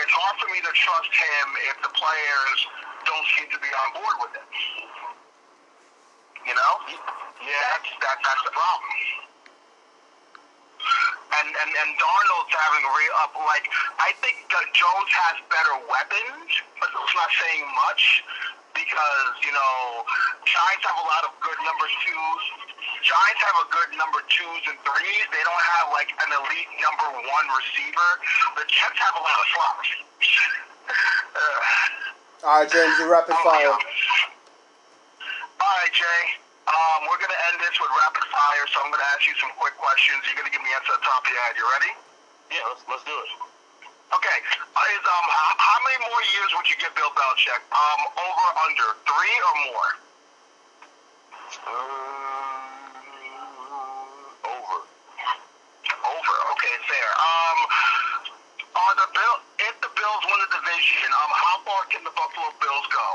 It's 0.00 0.14
hard 0.16 0.36
for 0.40 0.48
me 0.56 0.64
to 0.64 0.72
trust 0.72 1.12
him 1.12 1.46
if 1.68 1.76
the 1.84 1.92
players 1.92 2.58
don't 3.04 3.28
seem 3.36 3.52
to 3.52 3.60
be 3.60 3.68
on 3.68 3.88
board 4.00 4.16
with 4.24 4.32
it. 4.40 4.48
You 6.48 6.56
know? 6.56 6.72
Yeah, 7.44 7.60
That's 7.76 7.92
that, 8.08 8.16
that's 8.24 8.44
the 8.48 8.56
problem. 8.56 9.31
And 11.40 11.48
and 11.48 11.70
and 11.72 11.90
Darnold's 11.96 12.52
having 12.52 12.84
a 12.84 12.92
real 12.92 13.14
up 13.24 13.32
like 13.48 13.66
I 13.98 14.12
think 14.20 14.44
Jones 14.50 15.10
has 15.12 15.40
better 15.48 15.76
weapons, 15.88 16.50
but 16.76 16.92
it's 16.92 17.16
not 17.16 17.30
saying 17.32 17.64
much 17.72 18.24
because 18.76 19.32
you 19.40 19.52
know 19.52 20.04
Giants 20.44 20.84
have 20.84 20.98
a 21.00 21.06
lot 21.08 21.24
of 21.24 21.32
good 21.40 21.56
number 21.64 21.88
twos. 22.04 22.42
Giants 23.00 23.42
have 23.48 23.58
a 23.64 23.68
good 23.72 23.90
number 23.96 24.20
twos 24.28 24.62
and 24.68 24.78
threes. 24.84 25.24
They 25.32 25.42
don't 25.42 25.64
have 25.80 25.90
like 25.96 26.12
an 26.20 26.30
elite 26.36 26.70
number 26.84 27.08
one 27.16 27.46
receiver. 27.56 28.10
The 28.60 28.64
Jets 28.68 28.98
have 29.00 29.16
a 29.16 29.22
lot 29.22 29.38
of 29.40 29.48
uh, 30.88 32.46
All 32.46 32.60
right, 32.60 32.70
James, 32.70 32.98
you're 32.98 33.10
rapid 33.10 33.34
fire. 33.42 33.68
All 33.68 33.78
right, 35.80 35.92
Jay. 35.92 36.41
Um, 36.62 36.98
we're 37.10 37.18
gonna 37.18 37.42
end 37.50 37.58
this 37.58 37.74
with 37.82 37.90
rapid 37.90 38.22
fire, 38.30 38.64
so 38.70 38.86
I'm 38.86 38.90
gonna 38.94 39.10
ask 39.14 39.26
you 39.26 39.34
some 39.42 39.50
quick 39.58 39.74
questions. 39.74 40.22
You're 40.26 40.38
gonna 40.38 40.54
give 40.54 40.62
me 40.62 40.70
answer 40.72 40.94
at 40.94 41.02
the 41.02 41.06
top 41.06 41.26
of 41.26 41.30
your 41.30 41.42
head. 41.42 41.54
You 41.58 41.66
ready? 41.66 41.92
yeah. 42.54 42.68
Let's 42.70 42.84
let's 42.86 43.04
do 43.08 43.16
it. 43.16 43.30
Okay. 44.12 44.38
Uh, 44.76 44.92
is, 44.92 45.04
um, 45.08 45.24
how, 45.24 45.50
how 45.56 45.78
many 45.88 45.98
more 46.04 46.20
years 46.36 46.50
would 46.52 46.68
you 46.68 46.76
give 46.76 46.92
Bill 46.92 47.08
Belichick? 47.16 47.64
Um, 47.72 48.00
over, 48.20 48.46
under, 48.60 48.88
three 49.08 49.36
or 49.40 49.54
more? 49.72 49.90
Uh, 51.64 51.72
over. 54.52 54.78
Over. 56.12 56.36
Okay, 56.52 56.74
fair. 56.92 57.08
Um, 57.16 57.58
are 58.76 58.94
the 59.00 59.08
Bill 59.16 59.36
if 59.64 59.74
the 59.80 59.90
Bills 59.96 60.22
win 60.28 60.38
the 60.44 60.50
division, 60.60 61.08
um, 61.16 61.32
how 61.32 61.56
far 61.64 61.80
can 61.88 62.04
the 62.04 62.12
Buffalo 62.12 62.52
Bills 62.60 62.86
go? 62.92 63.08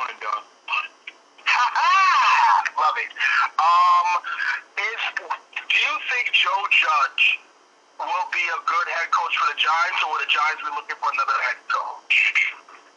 One 0.00 0.08
and 0.08 0.20
done. 0.20 0.49
Love 2.80 2.96
it. 2.96 3.12
Um, 3.60 4.08
is 4.80 5.02
do 5.68 5.76
you 5.76 5.94
think 6.08 6.32
Joe 6.32 6.64
Judge 6.72 7.36
will 8.00 8.28
be 8.32 8.40
a 8.40 8.60
good 8.64 8.88
head 8.96 9.12
coach 9.12 9.36
for 9.36 9.52
the 9.52 9.58
Giants, 9.60 10.00
or 10.00 10.16
will 10.16 10.22
the 10.24 10.32
Giants 10.32 10.64
be 10.64 10.72
looking 10.72 10.96
for 10.96 11.12
another 11.12 11.36
head 11.44 11.60
coach? 11.68 12.16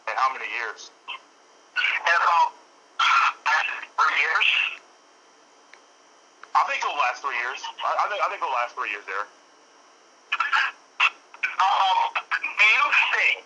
And 0.08 0.16
how 0.16 0.32
many 0.32 0.48
years? 0.56 0.88
In 1.76 2.16
about 2.16 2.56
three 4.00 4.16
years. 4.24 4.48
I 6.56 6.64
think 6.64 6.80
it'll 6.80 6.96
last 6.96 7.20
three 7.20 7.36
years. 7.36 7.60
I, 7.84 7.90
I 7.92 8.04
think 8.08 8.20
I 8.24 8.26
think 8.32 8.40
it'll 8.40 8.56
last 8.56 8.72
three 8.72 8.88
years 8.88 9.04
there. 9.04 9.28
Um, 11.60 11.98
do 12.40 12.66
you 12.72 12.86
think 13.12 13.44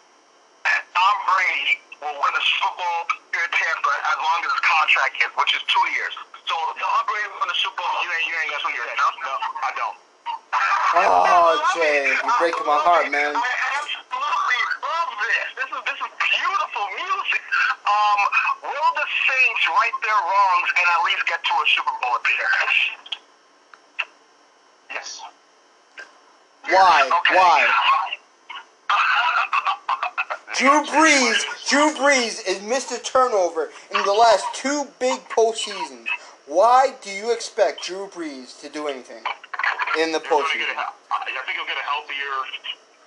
Tom 0.98 1.14
Brady 1.30 1.78
will 2.02 2.16
win 2.18 2.32
a 2.34 2.42
Super 2.42 2.74
Bowl 2.74 3.00
here 3.30 3.46
in 3.46 3.52
Tampa 3.54 3.92
as 4.10 4.18
long 4.18 4.38
as 4.42 4.50
his 4.50 4.62
contract 4.66 5.14
is, 5.22 5.30
which 5.38 5.54
is 5.54 5.62
two 5.70 5.86
years? 5.94 6.10
So 6.42 6.58
if 6.74 6.82
Tom 6.82 7.02
Brady 7.06 7.30
win 7.38 7.46
the 7.46 7.54
Super 7.54 7.78
Bowl, 7.78 8.02
you 8.02 8.10
ain't 8.10 8.26
you 8.26 8.34
ain't 8.34 8.50
got 8.50 8.60
two 8.66 8.74
years. 8.74 8.90
No, 8.98 9.06
No, 9.22 9.34
I 9.62 9.70
don't. 9.78 9.98
Oh, 10.98 11.54
Jay, 11.78 12.10
you're 12.18 12.38
breaking 12.42 12.66
my 12.66 12.82
heart, 12.82 13.06
man. 13.14 13.30
I 13.30 13.50
absolutely 13.78 14.60
love 14.82 15.10
this. 15.22 15.46
This 15.54 15.70
is 15.70 15.82
this 15.86 15.98
is 16.02 16.10
beautiful 16.18 16.86
music. 16.98 17.42
Um, 17.86 18.20
will 18.66 18.90
the 18.98 19.06
Saints 19.06 19.62
right 19.70 19.96
their 20.02 20.18
wrongs 20.18 20.68
and 20.82 20.86
at 20.98 21.00
least 21.06 21.22
get 21.30 21.38
to 21.46 21.54
a 21.54 21.66
Super 21.78 21.94
Bowl 22.02 22.14
appearance? 22.18 22.78
Yes. 24.90 25.22
Why? 26.66 27.06
Okay. 27.06 27.38
Why? 27.38 28.07
Drew 30.58 30.82
Brees, 30.90 31.38
Drew 31.70 31.94
Brees 31.94 32.42
is 32.42 32.58
Mr. 32.66 32.98
Turnover 32.98 33.70
in 33.94 34.02
the 34.02 34.10
last 34.10 34.42
two 34.58 34.90
big 34.98 35.22
postseasons. 35.30 36.10
Why 36.50 36.98
do 36.98 37.14
you 37.14 37.30
expect 37.30 37.86
Drew 37.86 38.10
Brees 38.10 38.58
to 38.62 38.68
do 38.68 38.90
anything 38.90 39.22
in 40.02 40.10
the 40.10 40.18
postseason? 40.18 40.74
I 40.74 41.30
think 41.46 41.54
he'll 41.54 41.70
get 41.70 41.78
a 41.78 41.86
healthier. 41.86 42.34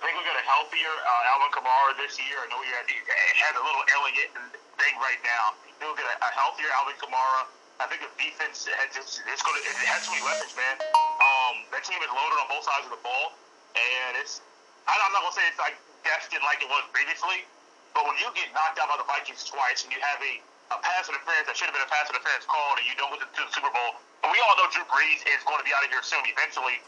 think 0.00 0.16
he'll 0.16 0.24
get 0.24 0.40
a 0.40 0.46
healthier 0.48 0.96
uh, 0.96 1.30
Alvin 1.36 1.52
Kamara 1.52 1.92
this 2.00 2.16
year. 2.16 2.40
I 2.40 2.48
know 2.48 2.56
he, 2.64 2.72
had, 2.72 2.88
he 2.88 2.96
has 3.44 3.52
a 3.52 3.60
little 3.60 3.84
elegant 4.00 4.32
thing 4.80 4.94
right 4.96 5.20
now. 5.20 5.52
He'll 5.76 5.92
get 5.92 6.08
a, 6.08 6.16
a 6.24 6.30
healthier 6.32 6.72
Alvin 6.72 6.96
Kamara. 7.04 7.52
I 7.84 7.90
think 7.92 8.00
the 8.00 8.08
defense 8.16 8.64
has 8.64 8.96
just 8.96 9.20
it's 9.28 9.44
going 9.44 9.60
to 9.60 9.62
it 9.68 9.76
has 9.92 10.08
so 10.08 10.16
many 10.16 10.24
weapons, 10.24 10.56
man. 10.56 10.80
Um, 11.20 11.68
that 11.68 11.84
team 11.84 12.00
is 12.00 12.08
loaded 12.08 12.38
on 12.40 12.48
both 12.48 12.64
sides 12.64 12.88
of 12.88 12.96
the 12.96 13.02
ball, 13.04 13.36
and 13.76 14.16
it's 14.16 14.40
I- 14.88 14.96
I'm 14.96 15.12
not 15.12 15.26
gonna 15.28 15.36
say 15.36 15.44
it's 15.52 15.60
like 15.60 15.76
destined 16.02 16.44
like 16.46 16.62
it 16.62 16.70
was 16.70 16.84
previously, 16.94 17.46
but 17.94 18.06
when 18.06 18.16
you 18.18 18.28
get 18.34 18.48
knocked 18.52 18.78
out 18.78 18.88
by 18.88 18.98
the 18.98 19.08
Vikings 19.08 19.44
twice 19.44 19.84
and 19.84 19.90
you 19.92 20.00
have 20.00 20.20
a, 20.22 20.34
a 20.74 20.78
pass 20.80 21.08
interference 21.08 21.46
that 21.48 21.56
should 21.56 21.68
have 21.68 21.76
been 21.76 21.84
a 21.84 21.92
pass 21.92 22.08
interference 22.08 22.46
called 22.48 22.80
and 22.80 22.86
you 22.88 22.94
don't 22.96 23.12
get 23.14 23.24
to 23.24 23.42
the 23.42 23.52
Super 23.52 23.72
Bowl, 23.72 23.98
and 24.24 24.28
we 24.30 24.38
all 24.44 24.54
know 24.56 24.68
Drew 24.70 24.86
Brees 24.88 25.20
is 25.28 25.40
going 25.44 25.60
to 25.60 25.66
be 25.66 25.74
out 25.74 25.84
of 25.84 25.90
here 25.90 26.04
soon 26.04 26.22
eventually. 26.24 26.80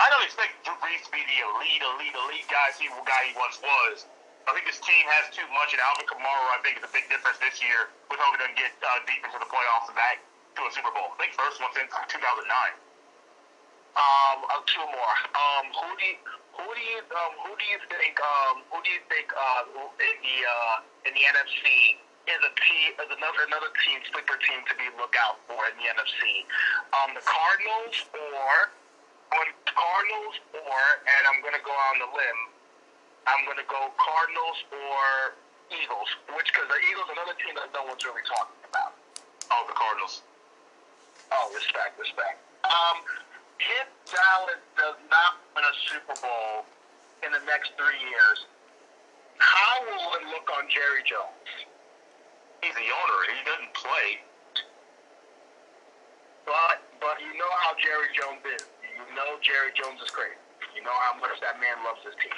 I 0.00 0.08
don't 0.08 0.24
expect 0.24 0.64
Drew 0.64 0.76
Brees 0.80 1.04
to 1.04 1.10
be 1.12 1.20
the 1.28 1.38
elite, 1.44 1.84
elite, 1.84 2.16
elite 2.16 2.48
guy 2.48 2.72
he 2.80 2.88
guy 3.04 3.22
he 3.28 3.36
once 3.36 3.60
was. 3.60 4.08
I 4.48 4.56
think 4.56 4.64
this 4.64 4.80
team 4.80 5.04
has 5.20 5.28
too 5.30 5.44
much, 5.52 5.76
and 5.76 5.80
Alvin 5.84 6.08
Kamara, 6.08 6.56
I 6.56 6.58
think, 6.64 6.80
is 6.80 6.84
a 6.88 6.92
big 6.92 7.04
difference 7.12 7.36
this 7.38 7.60
year 7.60 7.92
with 8.08 8.16
hoping 8.18 8.40
to 8.40 8.48
get 8.56 8.72
uh, 8.80 9.04
deep 9.04 9.20
into 9.20 9.36
the 9.36 9.46
playoffs 9.46 9.92
and 9.92 9.96
back 10.00 10.24
to 10.56 10.60
a 10.64 10.70
Super 10.72 10.90
Bowl. 10.90 11.12
I 11.12 11.16
think 11.20 11.36
first 11.36 11.60
one 11.60 11.70
since 11.76 11.92
2009. 11.92 12.16
Um, 13.94 14.38
uh, 14.48 14.64
two 14.64 14.80
more. 14.80 15.16
Um, 15.36 15.64
who 15.70 15.88
do 16.00 16.04
you, 16.08 16.16
who 16.56 16.66
do 16.66 16.82
you 16.82 17.00
um, 17.14 17.32
who 17.44 17.52
do 17.54 17.66
you 17.70 17.80
think 17.90 18.18
um, 18.20 18.62
who 18.70 18.78
do 18.82 18.90
you 18.90 19.02
think 19.10 19.30
uh, 19.34 19.66
in 19.98 20.16
the 20.22 20.36
uh, 20.44 21.08
in 21.08 21.12
the 21.14 21.24
NFC 21.24 21.98
is 22.28 22.40
a 22.42 22.52
team 22.54 22.88
is 23.00 23.10
another 23.10 23.42
another 23.46 23.70
team 23.82 23.98
sleeper 24.10 24.38
team 24.42 24.60
to 24.70 24.74
be 24.78 24.86
look 24.98 25.14
out 25.18 25.40
for 25.46 25.58
in 25.70 25.74
the 25.78 25.86
NFC? 25.90 26.46
Um, 26.94 27.14
the 27.14 27.24
Cardinals 27.24 27.96
or 28.14 28.70
the 29.30 29.74
Cardinals 29.74 30.36
or 30.54 30.82
and 31.06 31.22
I'm 31.30 31.40
gonna 31.42 31.62
go 31.62 31.74
on 31.74 31.96
the 32.02 32.10
limb. 32.10 32.40
I'm 33.28 33.42
gonna 33.46 33.66
go 33.68 33.92
Cardinals 34.00 34.58
or 34.74 35.38
Eagles, 35.70 36.10
which 36.34 36.50
because 36.50 36.66
the 36.66 36.80
Eagles 36.90 37.06
are 37.10 37.16
another 37.18 37.36
team 37.38 37.54
that 37.54 37.70
no 37.70 37.86
one's 37.86 38.02
really 38.02 38.26
talking 38.26 38.58
about. 38.66 38.98
Oh, 39.54 39.62
the 39.70 39.76
Cardinals. 39.76 40.22
Oh, 41.30 41.46
respect, 41.54 41.94
respect. 41.94 42.42
Um, 42.66 43.06
if 43.60 43.88
Dallas 44.08 44.62
does 44.76 44.98
not 45.12 45.36
win 45.52 45.64
a 45.64 45.74
Super 45.92 46.16
Bowl 46.24 46.64
in 47.20 47.30
the 47.32 47.42
next 47.44 47.76
three 47.76 48.00
years, 48.00 48.48
how 49.36 49.84
will 49.84 50.16
it 50.20 50.24
look 50.32 50.48
on 50.56 50.68
Jerry 50.72 51.04
Jones? 51.04 51.48
He's 52.64 52.76
the 52.76 52.88
owner. 52.88 53.18
He 53.32 53.40
doesn't 53.44 53.72
play. 53.72 54.08
But 56.44 56.84
but 57.00 57.16
you 57.20 57.32
know 57.36 57.52
how 57.64 57.72
Jerry 57.80 58.08
Jones 58.12 58.44
is. 58.44 58.68
You 58.84 59.16
know 59.16 59.40
Jerry 59.40 59.72
Jones 59.76 60.00
is 60.00 60.12
crazy. 60.12 60.36
You 60.76 60.84
know 60.84 60.96
how 61.08 61.16
much 61.20 61.40
that 61.40 61.56
man 61.56 61.80
loves 61.84 62.04
his 62.04 62.16
team. 62.20 62.36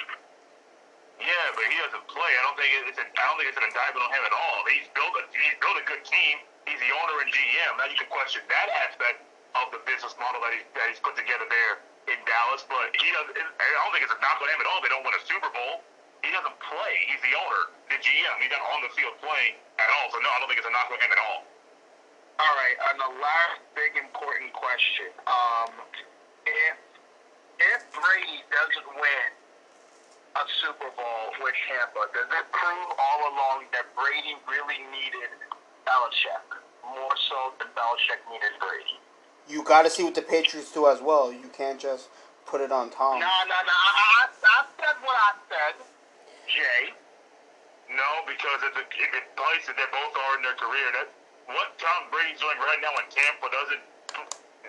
Yeah, 1.19 1.47
but 1.55 1.67
he 1.67 1.75
doesn't 1.79 2.07
play. 2.07 2.31
I 2.39 2.41
don't 2.47 2.57
think 2.59 2.71
it's. 2.87 2.99
An, 2.99 3.07
I 3.19 3.23
don't 3.27 3.37
think 3.39 3.51
it's 3.51 3.59
an 3.59 3.67
indictment 3.67 4.03
on 4.03 4.11
him 4.15 4.23
at 4.23 4.35
all. 4.35 4.63
He's 4.67 4.87
built. 4.95 5.11
A, 5.15 5.23
he's 5.31 5.57
built 5.59 5.75
a 5.79 5.85
good 5.87 6.03
team. 6.07 6.35
He's 6.67 6.79
the 6.79 6.91
owner 6.95 7.19
and 7.19 7.31
GM. 7.31 7.71
Now 7.79 7.87
you 7.91 7.99
can 7.99 8.07
question 8.07 8.43
that 8.47 8.67
aspect 8.87 9.23
of 9.57 9.69
the 9.69 9.81
business 9.85 10.13
model 10.17 10.41
that, 10.41 10.53
he, 10.53 10.61
that 10.73 10.89
he's 10.89 11.01
put 11.01 11.13
together 11.17 11.45
there 11.45 11.73
in 12.09 12.19
Dallas. 12.25 12.65
But 12.65 12.93
he 12.97 13.07
doesn't. 13.13 13.37
I 13.37 13.65
don't 13.83 13.93
think 13.93 14.05
it's 14.05 14.15
a 14.15 14.21
knock 14.21 14.41
on 14.41 14.49
him 14.49 14.59
at 14.61 14.67
all. 14.69 14.79
They 14.81 14.91
don't 14.91 15.05
win 15.05 15.13
a 15.13 15.23
Super 15.25 15.49
Bowl. 15.53 15.85
He 16.23 16.31
doesn't 16.31 16.57
play. 16.63 16.93
He's 17.11 17.19
the 17.19 17.35
owner, 17.35 17.63
the 17.91 17.99
GM. 17.99 18.35
He's 18.39 18.51
not 18.53 18.63
on 18.71 18.79
the 18.79 18.91
field 18.95 19.19
playing 19.19 19.59
at 19.75 19.89
all. 19.99 20.07
So 20.09 20.23
no, 20.23 20.29
I 20.31 20.39
don't 20.39 20.47
think 20.47 20.63
it's 20.63 20.69
a 20.69 20.73
knock 20.73 20.87
on 20.87 20.99
him 20.99 21.11
at 21.11 21.19
all. 21.19 21.43
All 22.39 22.55
right, 22.57 22.77
and 22.89 22.97
the 22.97 23.13
last 23.21 23.61
big 23.77 23.93
important 23.99 24.55
question: 24.57 25.11
um, 25.27 25.69
if 26.47 26.75
if 27.59 27.79
Brady 27.93 28.41
doesn't 28.49 28.89
win 28.89 29.29
a 30.33 30.43
Super 30.65 30.89
Bowl 30.97 31.23
with 31.45 31.53
Tampa, 31.69 32.09
does 32.09 32.25
it 32.25 32.47
prove 32.49 32.89
all 32.97 33.21
along 33.29 33.69
that 33.69 33.85
Brady 33.93 34.33
really 34.49 34.81
needed 34.89 35.29
Belichick 35.85 36.47
more 36.81 37.13
so 37.29 37.53
than 37.61 37.69
Belichick 37.77 38.21
needed 38.31 38.57
Brady? 38.57 38.97
You 39.49 39.63
got 39.63 39.83
to 39.83 39.89
see 39.89 40.03
what 40.03 40.15
the 40.15 40.23
Patriots 40.23 40.71
do 40.71 40.87
as 40.87 41.01
well. 41.01 41.31
You 41.31 41.49
can't 41.51 41.79
just 41.79 42.09
put 42.47 42.61
it 42.61 42.71
on 42.71 42.89
Tom. 42.89 43.19
No, 43.19 43.33
no, 43.47 43.57
no. 43.65 43.75
I, 43.75 43.91
I, 43.91 44.23
I 44.29 44.59
said 44.79 44.95
what 45.03 45.17
I 45.19 45.31
said, 45.51 45.75
Jay. 46.47 46.93
No, 47.91 48.23
because 48.25 48.59
it's 48.71 48.77
a, 48.79 48.85
it's 48.87 49.15
a 49.19 49.23
place 49.35 49.63
that 49.67 49.75
they 49.75 49.89
both 49.91 50.15
are 50.15 50.33
in 50.39 50.41
their 50.47 50.57
career. 50.57 50.87
That 50.95 51.07
what 51.51 51.75
Tom 51.77 52.07
Brady's 52.09 52.39
doing 52.39 52.57
right 52.57 52.79
now 52.79 52.95
in 52.97 53.05
Tampa 53.11 53.51
doesn't 53.51 53.83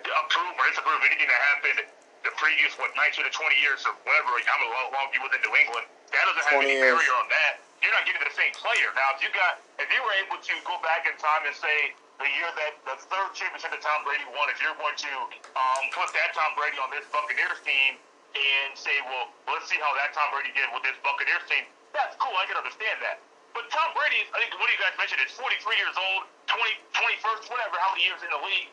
approve 0.05 0.53
or 0.59 0.65
disapprove 0.69 1.01
anything 1.07 1.31
that 1.31 1.43
happened 1.55 1.89
the 2.25 2.33
previous 2.41 2.73
what 2.81 2.89
19 2.97 3.21
to 3.21 3.33
20 3.33 3.53
years 3.61 3.85
of 3.85 3.93
whatever 4.09 4.33
how 4.49 4.57
long 4.91 5.13
he 5.13 5.21
was 5.21 5.31
in 5.37 5.45
New 5.45 5.55
England. 5.61 5.85
That 6.11 6.25
doesn't 6.25 6.45
have 6.49 6.57
20 6.57 6.65
any 6.65 6.81
years. 6.81 6.97
barrier 6.97 7.15
on 7.21 7.29
that. 7.29 7.61
You're 7.85 7.93
not 7.93 8.09
getting 8.09 8.25
the 8.25 8.33
same 8.33 8.57
player. 8.57 8.89
Now, 8.97 9.13
if 9.13 9.21
you 9.21 9.29
got 9.37 9.61
if 9.77 9.93
you 9.93 10.01
were 10.01 10.17
able 10.25 10.41
to 10.41 10.55
go 10.65 10.81
back 10.81 11.05
in 11.05 11.13
time 11.21 11.45
and 11.45 11.53
say 11.53 11.93
the 12.19 12.29
year 12.31 12.51
that 12.55 12.75
the 12.87 12.97
third 13.11 13.31
championship 13.35 13.75
that 13.75 13.83
Tom 13.83 14.07
Brady 14.07 14.25
won, 14.31 14.47
if 14.51 14.63
you're 14.63 14.77
going 14.79 14.95
to 14.95 15.13
um, 15.59 15.83
put 15.91 16.11
that 16.15 16.31
Tom 16.37 16.55
Brady 16.55 16.79
on 16.79 16.91
this 16.95 17.07
Buccaneers 17.11 17.59
team 17.67 17.99
and 18.35 18.71
say, 18.79 18.95
well, 19.07 19.31
let's 19.51 19.67
see 19.67 19.79
how 19.83 19.91
that 19.99 20.15
Tom 20.15 20.31
Brady 20.31 20.55
did 20.55 20.71
with 20.71 20.87
this 20.87 20.95
Buccaneers 21.03 21.43
team, 21.51 21.67
that's 21.91 22.15
cool. 22.19 22.35
I 22.39 22.47
can 22.47 22.59
understand 22.59 23.03
that. 23.03 23.23
But 23.55 23.71
Tom 23.71 23.95
Brady, 23.95 24.27
I 24.35 24.43
think 24.43 24.51
what 24.59 24.67
you 24.67 24.79
guys 24.83 24.95
mentioned, 24.99 25.23
is 25.23 25.31
43 25.39 25.79
years 25.79 25.95
old, 25.95 26.27
20, 26.51 26.59
21st, 27.23 27.47
whatever, 27.51 27.79
how 27.79 27.95
many 27.95 28.03
years 28.03 28.19
in 28.23 28.31
the 28.31 28.43
league. 28.43 28.71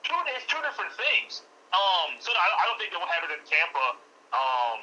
Two, 0.00 0.16
it's 0.32 0.48
two 0.48 0.60
different 0.64 0.92
things. 0.96 1.44
Um, 1.76 2.16
so 2.20 2.32
I, 2.32 2.46
I 2.60 2.62
don't 2.68 2.80
think 2.80 2.92
that 2.96 3.00
what 3.00 3.12
happened 3.12 3.36
in 3.36 3.44
Tampa 3.44 4.00
um, 4.32 4.80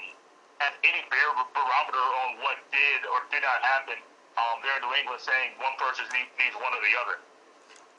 has 0.61 0.73
any 0.85 1.01
bar- 1.09 1.49
barometer 1.57 2.05
on 2.25 2.37
what 2.45 2.61
did 2.69 3.01
or 3.09 3.25
did 3.33 3.41
not 3.41 3.65
happen 3.65 3.97
um, 4.37 4.61
there 4.61 4.77
in 4.77 4.85
New 4.85 4.93
England, 4.93 5.21
saying 5.21 5.57
one 5.57 5.73
person 5.81 6.05
needs 6.13 6.53
one 6.57 6.73
or 6.73 6.81
the 6.81 6.93
other. 7.01 7.17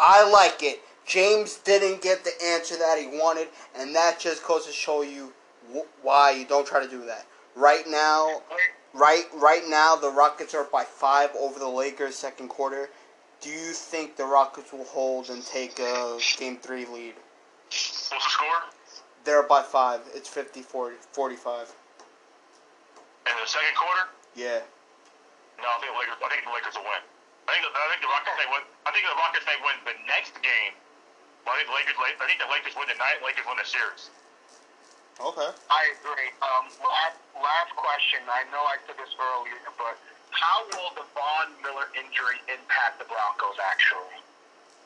I 0.01 0.29
like 0.31 0.63
it. 0.63 0.81
James 1.07 1.57
didn't 1.59 2.03
get 2.03 2.25
the 2.25 2.33
answer 2.45 2.77
that 2.77 2.99
he 2.99 3.07
wanted, 3.19 3.49
and 3.75 3.95
that 3.95 4.19
just 4.21 4.47
goes 4.47 4.67
to 4.67 4.73
show 4.73 5.03
you 5.03 5.33
wh- 5.75 6.05
why 6.05 6.31
you 6.31 6.45
don't 6.45 6.67
try 6.67 6.83
to 6.83 6.89
do 6.89 7.05
that. 7.07 7.27
Right 7.57 7.85
now, 7.89 8.43
right 8.95 9.25
right 9.35 9.63
now, 9.69 9.97
the 9.97 10.11
Rockets 10.11 10.55
are 10.55 10.65
by 10.65 10.85
five 10.85 11.31
over 11.39 11.59
the 11.59 11.69
Lakers 11.69 12.15
second 12.15 12.49
quarter. 12.49 12.89
Do 13.41 13.51
you 13.51 13.73
think 13.73 14.17
the 14.17 14.25
Rockets 14.25 14.73
will 14.73 14.85
hold 14.85 15.29
and 15.29 15.45
take 15.45 15.79
a 15.81 16.19
game 16.39 16.57
three 16.59 16.87
lead? 16.87 17.15
What's 17.67 18.09
the 18.11 18.21
score? 18.21 18.49
They're 19.25 19.43
by 19.43 19.63
five. 19.63 20.01
It's 20.15 20.29
50 20.29 20.63
40, 20.63 20.97
45. 21.13 21.75
In 23.27 23.33
the 23.41 23.47
second 23.47 23.77
quarter? 23.77 24.09
Yeah. 24.35 24.61
No, 25.59 25.65
I 25.69 25.81
think 25.81 25.93
the 25.93 25.99
Lakers. 25.99 26.15
I 26.25 26.29
think 26.31 26.45
the 26.45 26.53
Lakers 26.53 26.75
will 26.75 26.85
win. 26.85 27.03
I 27.49 27.59
think. 27.59 27.63
The, 27.67 27.71
I 27.75 27.87
think 27.91 28.03
the 28.03 28.13
Rockets 28.13 28.37
may 28.39 28.49
win. 28.51 28.63
I 28.87 28.91
think 28.95 29.05
the 29.07 29.19
Rockets 29.19 29.47
may 29.47 29.59
win 29.63 29.77
the 29.87 29.97
next 30.07 30.35
game. 30.43 30.75
But 31.43 31.59
I 31.59 31.67
think 31.67 31.69
the 31.71 31.77
Lakers. 31.77 31.97
I 31.99 32.27
think 32.27 32.39
the 32.39 32.51
Lakers 32.51 32.75
win 32.79 32.87
the 32.87 32.99
night. 32.99 33.19
Lakers 33.23 33.47
win 33.47 33.59
the 33.59 33.67
series. 33.67 34.13
Okay. 35.21 35.51
I 35.69 35.83
agree. 36.01 36.33
Um, 36.41 36.73
last, 36.81 37.21
last 37.37 37.73
question. 37.77 38.25
I 38.27 38.49
know 38.49 38.65
I 38.65 38.81
said 38.89 38.97
this 38.97 39.13
earlier, 39.21 39.61
but 39.77 40.01
how 40.33 40.65
will 40.73 40.97
the 40.97 41.05
Von 41.13 41.53
Miller 41.61 41.93
injury 41.93 42.41
impact 42.49 42.97
the 42.97 43.05
Broncos 43.05 43.61
actually? 43.61 44.19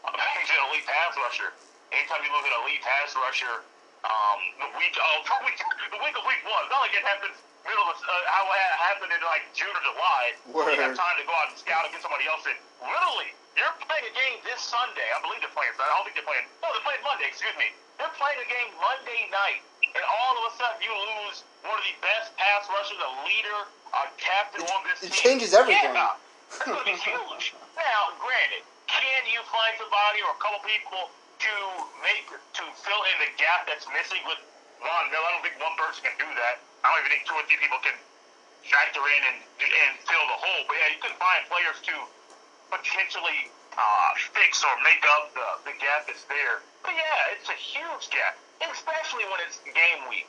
He's 0.42 0.50
an 0.50 0.60
elite 0.70 0.86
pass 0.86 1.14
rusher. 1.14 1.54
Anytime 1.94 2.26
you 2.26 2.30
look 2.34 2.42
at 2.42 2.52
an 2.52 2.62
elite 2.66 2.82
pass 2.82 3.14
rusher, 3.14 3.62
um, 4.02 4.38
the 4.60 4.70
week 4.74 4.94
of 4.98 5.18
the 5.30 5.38
week, 5.46 5.58
the 5.94 6.02
week 6.02 6.16
of 6.18 6.24
week 6.26 6.42
one, 6.42 6.64
not 6.74 6.90
like 6.90 6.94
it 6.98 7.06
happens 7.06 7.38
middle 7.66 7.86
of 7.90 7.98
uh, 7.98 8.10
how 8.30 8.46
it 8.48 8.60
happened 8.80 9.12
in 9.12 9.20
like 9.26 9.44
June 9.52 9.70
or 9.74 9.82
July. 9.84 10.22
where 10.54 10.70
You 10.72 10.80
have 10.86 10.96
time 10.96 11.16
to 11.20 11.26
go 11.26 11.34
out 11.36 11.50
and 11.52 11.58
scout 11.58 11.84
and 11.86 11.92
get 11.92 12.00
somebody 12.02 12.24
else 12.30 12.46
in. 12.46 12.56
Literally, 12.82 13.30
you're 13.58 13.74
playing 13.86 14.06
a 14.08 14.14
game 14.14 14.36
this 14.46 14.62
Sunday. 14.62 15.06
I 15.14 15.18
believe 15.24 15.42
they're 15.42 15.52
playing. 15.54 15.74
I 15.76 15.86
don't 15.98 16.04
think 16.06 16.16
they're 16.18 16.28
playing. 16.28 16.46
No, 16.62 16.70
they're 16.72 16.86
playing 16.86 17.02
Monday. 17.04 17.26
Excuse 17.28 17.54
me. 17.58 17.70
They're 18.00 18.12
playing 18.20 18.40
a 18.42 18.48
game 18.48 18.70
Monday 18.76 19.28
night, 19.32 19.64
and 19.82 20.04
all 20.04 20.34
of 20.44 20.52
a 20.52 20.52
sudden 20.60 20.78
you 20.84 20.92
lose 20.92 21.42
one 21.64 21.76
of 21.80 21.84
the 21.88 21.96
best 22.04 22.36
pass 22.36 22.68
rushers, 22.68 23.00
a 23.00 23.12
leader, 23.24 23.60
a 23.96 24.02
captain 24.20 24.62
on 24.68 24.80
this 24.84 25.00
It 25.02 25.10
team. 25.16 25.40
changes 25.40 25.56
everything. 25.56 25.96
Yeah, 25.96 26.12
that's 26.52 26.60
going 26.60 26.76
to 26.76 26.84
be 26.84 26.94
huge. 27.00 27.56
Now, 27.74 28.12
granted, 28.20 28.62
can 28.86 29.24
you 29.32 29.40
find 29.48 29.72
somebody 29.80 30.20
or 30.22 30.30
a 30.36 30.40
couple 30.44 30.60
people 30.68 31.08
to 31.10 31.54
make 32.04 32.28
to 32.28 32.62
fill 32.84 33.02
in 33.12 33.16
the 33.24 33.30
gap 33.40 33.64
that's 33.68 33.88
missing 33.96 34.20
with 34.28 34.40
Miller? 35.10 35.26
I 35.26 35.32
don't 35.34 35.44
think 35.44 35.58
one 35.58 35.74
person 35.78 36.06
can 36.06 36.16
do 36.18 36.28
that. 36.28 36.62
I 36.84 36.94
don't 36.94 36.98
even 37.06 37.10
think 37.18 37.24
two 37.26 37.36
or 37.36 37.44
three 37.50 37.58
people 37.58 37.80
can 37.82 37.96
factor 38.70 39.02
in 39.02 39.22
and 39.34 39.38
and 39.60 39.92
fill 40.06 40.26
the 40.30 40.38
hole. 40.38 40.62
But 40.66 40.76
yeah, 40.78 40.94
you 40.94 41.00
can 41.02 41.14
find 41.18 41.42
players 41.50 41.78
to 41.90 41.94
potentially 42.70 43.50
uh, 43.78 44.10
fix 44.34 44.62
or 44.64 44.74
make 44.82 45.02
up 45.18 45.30
the, 45.34 45.70
the 45.70 45.74
gap 45.78 46.06
that's 46.06 46.24
there. 46.26 46.62
But 46.82 46.94
yeah, 46.94 47.34
it's 47.34 47.48
a 47.48 47.58
huge 47.58 48.10
gap, 48.10 48.38
especially 48.72 49.24
when 49.30 49.38
it's 49.46 49.58
game 49.64 50.02
week. 50.10 50.26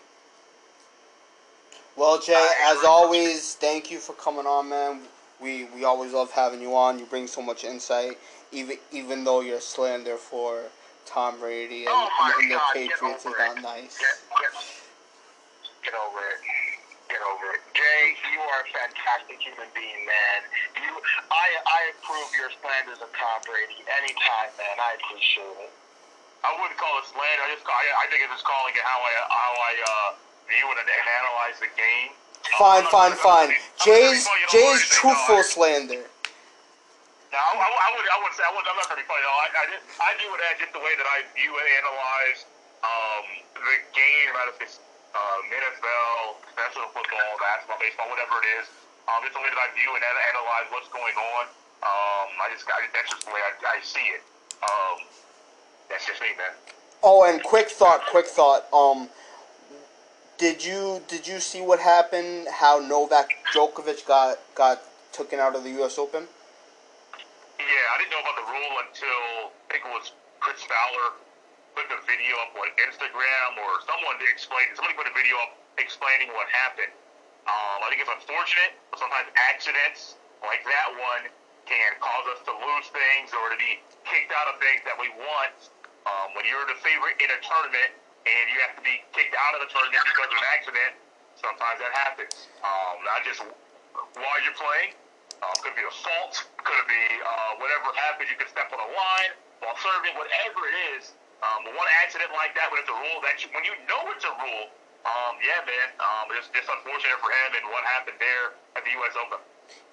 Well, 1.95 2.19
Jay, 2.19 2.49
as 2.61 2.83
always, 2.83 3.55
thank 3.55 3.89
you 3.89 3.97
for 3.99 4.13
coming 4.13 4.45
on, 4.45 4.69
man. 4.69 5.01
We 5.41 5.65
we 5.75 5.83
always 5.83 6.13
love 6.13 6.31
having 6.31 6.61
you 6.61 6.75
on. 6.75 6.99
You 6.99 7.05
bring 7.05 7.27
so 7.27 7.41
much 7.41 7.63
insight, 7.63 8.17
even 8.51 8.77
even 8.91 9.23
though 9.23 9.41
you're 9.41 9.61
slander 9.61 10.17
for 10.17 10.63
Tom 11.07 11.39
Brady 11.39 11.87
and, 11.87 11.95
Oh 11.95 12.11
and 12.37 12.51
the 12.51 12.59
God, 12.59 12.75
get 12.75 12.91
Patriots 12.91 13.23
is 13.23 13.31
not 13.39 13.55
nice. 13.63 13.95
Get, 13.95 14.15
get, 14.35 14.53
get 15.87 15.95
over 15.95 16.19
it. 16.19 16.39
Get 17.07 17.23
over 17.23 17.55
it. 17.55 17.63
Jay, 17.71 18.03
you 18.35 18.43
are 18.43 18.61
a 18.61 18.69
fantastic 18.75 19.39
human 19.39 19.71
being, 19.71 20.03
man. 20.03 20.39
You, 20.75 20.91
I, 21.31 21.47
I 21.63 21.79
approve 21.95 22.27
your 22.35 22.51
slanders 22.59 22.99
of 22.99 23.07
Tom 23.15 23.39
Brady 23.47 23.79
anytime, 23.87 24.51
man. 24.59 24.75
I 24.75 24.99
appreciate 24.99 25.71
it. 25.71 25.71
I 26.43 26.51
wouldn't 26.59 26.75
call 26.75 26.99
it 26.99 27.07
slander. 27.07 27.43
I 27.47 27.55
just 27.55 27.63
call, 27.63 27.79
I, 27.79 27.87
I 28.03 28.05
think 28.11 28.27
it's 28.27 28.35
just 28.35 28.43
calling 28.43 28.75
it 28.75 28.83
how 28.83 28.99
I 28.99 29.11
how 29.31 29.51
I 29.55 29.73
uh, 29.79 30.09
view 30.51 30.67
it 30.67 30.77
and, 30.83 30.89
and 30.91 31.07
analyze 31.07 31.57
the 31.63 31.71
game. 31.79 32.11
Fine, 32.59 32.83
I'm 32.83 32.91
fine, 32.91 33.15
fine. 33.17 33.49
Jay's 33.83 33.87
gonna 33.87 34.11
be 34.11 34.19
funny, 34.21 34.43
you 34.43 34.47
know, 34.47 34.75
Jay's 34.75 34.83
truthful 34.91 35.41
no, 35.41 35.47
slander. 35.47 36.03
No, 37.37 37.45
I, 37.53 37.69
I, 37.69 37.89
would 37.93 38.07
I 38.09 38.17
would 38.25 38.33
say 38.33 38.41
I 38.41 38.49
would, 38.49 38.65
I'm 38.65 38.73
not 38.81 38.89
gonna 38.89 38.97
be 38.97 39.05
funny. 39.05 39.21
I, 39.21 39.45
I, 39.45 39.63
just, 39.69 39.85
I 40.01 40.09
view 40.17 40.33
it 40.33 40.41
as 40.41 40.57
just 40.57 40.73
the 40.73 40.81
way 40.81 40.97
that 40.97 41.05
I 41.05 41.21
view 41.37 41.53
and 41.53 41.67
analyze 41.69 42.39
um, 42.81 43.25
the 43.61 43.77
game, 43.93 44.33
out 44.41 44.49
if 44.49 44.57
it's 44.57 44.81
um, 45.13 45.41
NFL, 45.45 46.41
professional 46.49 46.89
football, 46.97 47.29
basketball, 47.37 47.77
baseball, 47.77 48.09
whatever 48.09 48.41
it 48.41 48.49
is. 48.57 48.65
Um, 49.05 49.21
it's 49.21 49.37
the 49.37 49.41
way 49.45 49.53
that 49.53 49.61
I 49.61 49.69
view 49.77 49.93
and 49.93 50.01
ana- 50.01 50.25
analyze 50.33 50.65
what's 50.73 50.89
going 50.89 51.13
on. 51.13 51.45
Um, 51.85 52.27
I 52.41 52.49
just 52.57 52.65
I, 52.65 52.89
that's 52.89 53.13
just 53.13 53.29
the 53.29 53.29
way 53.29 53.41
I, 53.45 53.53
I 53.53 53.77
see 53.85 54.07
it. 54.17 54.25
Um, 54.65 54.97
that's 55.93 56.09
just 56.09 56.17
me, 56.17 56.33
man. 56.41 56.57
Oh, 57.05 57.21
and 57.21 57.37
quick 57.45 57.69
thought, 57.69 58.01
quick 58.09 58.25
thought. 58.25 58.65
Um, 58.73 59.13
did 60.41 60.65
you 60.65 61.05
did 61.05 61.29
you 61.29 61.37
see 61.37 61.61
what 61.61 61.85
happened? 61.85 62.49
How 62.49 62.81
Novak 62.81 63.45
Djokovic 63.53 64.09
got 64.09 64.41
got 64.57 64.81
taken 65.13 65.37
out 65.37 65.53
of 65.53 65.61
the 65.61 65.77
U.S. 65.85 66.01
Open? 66.01 66.25
I 67.97 68.05
didn't 68.05 68.13
know 68.13 68.21
about 68.21 68.37
the 68.37 68.45
rule 68.53 68.73
until 68.85 69.49
I 69.49 69.73
think 69.73 69.81
it 69.81 69.89
was 69.89 70.13
Chris 70.37 70.61
Fowler 70.69 71.17
put 71.73 71.89
the 71.89 71.97
video 72.05 72.37
up 72.45 72.53
on 72.53 72.69
Instagram 72.77 73.57
or 73.57 73.81
someone 73.89 74.21
explained. 74.21 74.69
Somebody 74.77 74.93
put 74.93 75.09
a 75.09 75.15
video 75.17 75.33
up 75.41 75.57
explaining 75.81 76.29
what 76.37 76.45
happened. 76.53 76.93
Um, 77.49 77.81
I 77.81 77.89
think 77.89 78.05
it's 78.05 78.13
unfortunate. 78.13 78.77
but 78.93 79.01
Sometimes 79.01 79.33
accidents 79.49 80.21
like 80.45 80.61
that 80.69 80.93
one 80.93 81.25
can 81.65 81.97
cause 81.97 82.37
us 82.37 82.45
to 82.45 82.53
lose 82.53 82.85
things 82.93 83.33
or 83.33 83.49
to 83.49 83.57
be 83.57 83.81
kicked 84.05 84.29
out 84.29 84.45
of 84.45 84.61
things 84.61 84.85
that 84.85 84.93
we 84.93 85.09
want. 85.17 85.57
Um, 86.05 86.37
when 86.37 86.45
you're 86.45 86.69
the 86.69 86.77
favorite 86.85 87.17
in 87.17 87.33
a 87.33 87.39
tournament 87.41 87.97
and 88.29 88.45
you 88.53 88.61
have 88.61 88.77
to 88.77 88.85
be 88.85 89.01
kicked 89.17 89.33
out 89.33 89.57
of 89.57 89.65
the 89.65 89.73
tournament 89.73 90.05
because 90.05 90.29
of 90.29 90.37
an 90.37 90.49
accident, 90.53 90.93
sometimes 91.33 91.81
that 91.81 91.97
happens. 91.97 92.45
Um, 92.61 93.01
not 93.09 93.25
just 93.25 93.41
while 93.41 94.39
you're 94.45 94.53
playing. 94.53 94.93
Um, 95.43 95.53
could 95.61 95.77
be 95.77 95.85
a 95.85 95.93
fault. 95.93 96.33
Could 96.61 96.85
be 96.89 97.05
uh, 97.21 97.61
whatever 97.61 97.93
happens. 97.95 98.29
You 98.29 98.37
could 98.37 98.49
step 98.49 98.69
on 98.73 98.79
a 98.81 98.89
line 98.89 99.31
while 99.61 99.77
serving. 99.77 100.17
Whatever 100.17 100.59
it 100.69 100.77
is. 100.97 101.13
Um, 101.45 101.69
one 101.77 101.89
accident 102.01 102.33
like 102.33 102.57
that, 102.57 102.73
when 102.73 102.81
it's 102.81 102.89
a 102.89 102.97
rule, 102.97 103.21
that 103.21 103.37
you, 103.45 103.47
when 103.53 103.61
you 103.61 103.77
know 103.85 104.01
it's 104.09 104.25
a 104.25 104.33
rule, 104.41 104.73
um, 105.05 105.37
yeah, 105.37 105.61
man, 105.69 105.87
um, 106.01 106.33
it's 106.33 106.49
just 106.49 106.65
unfortunate 106.65 107.21
for 107.21 107.29
him 107.29 107.61
and 107.61 107.63
what 107.69 107.85
happened 107.85 108.17
there 108.17 108.57
at 108.73 108.81
the 108.81 108.91
U.S. 108.97 109.13
Open. 109.21 109.37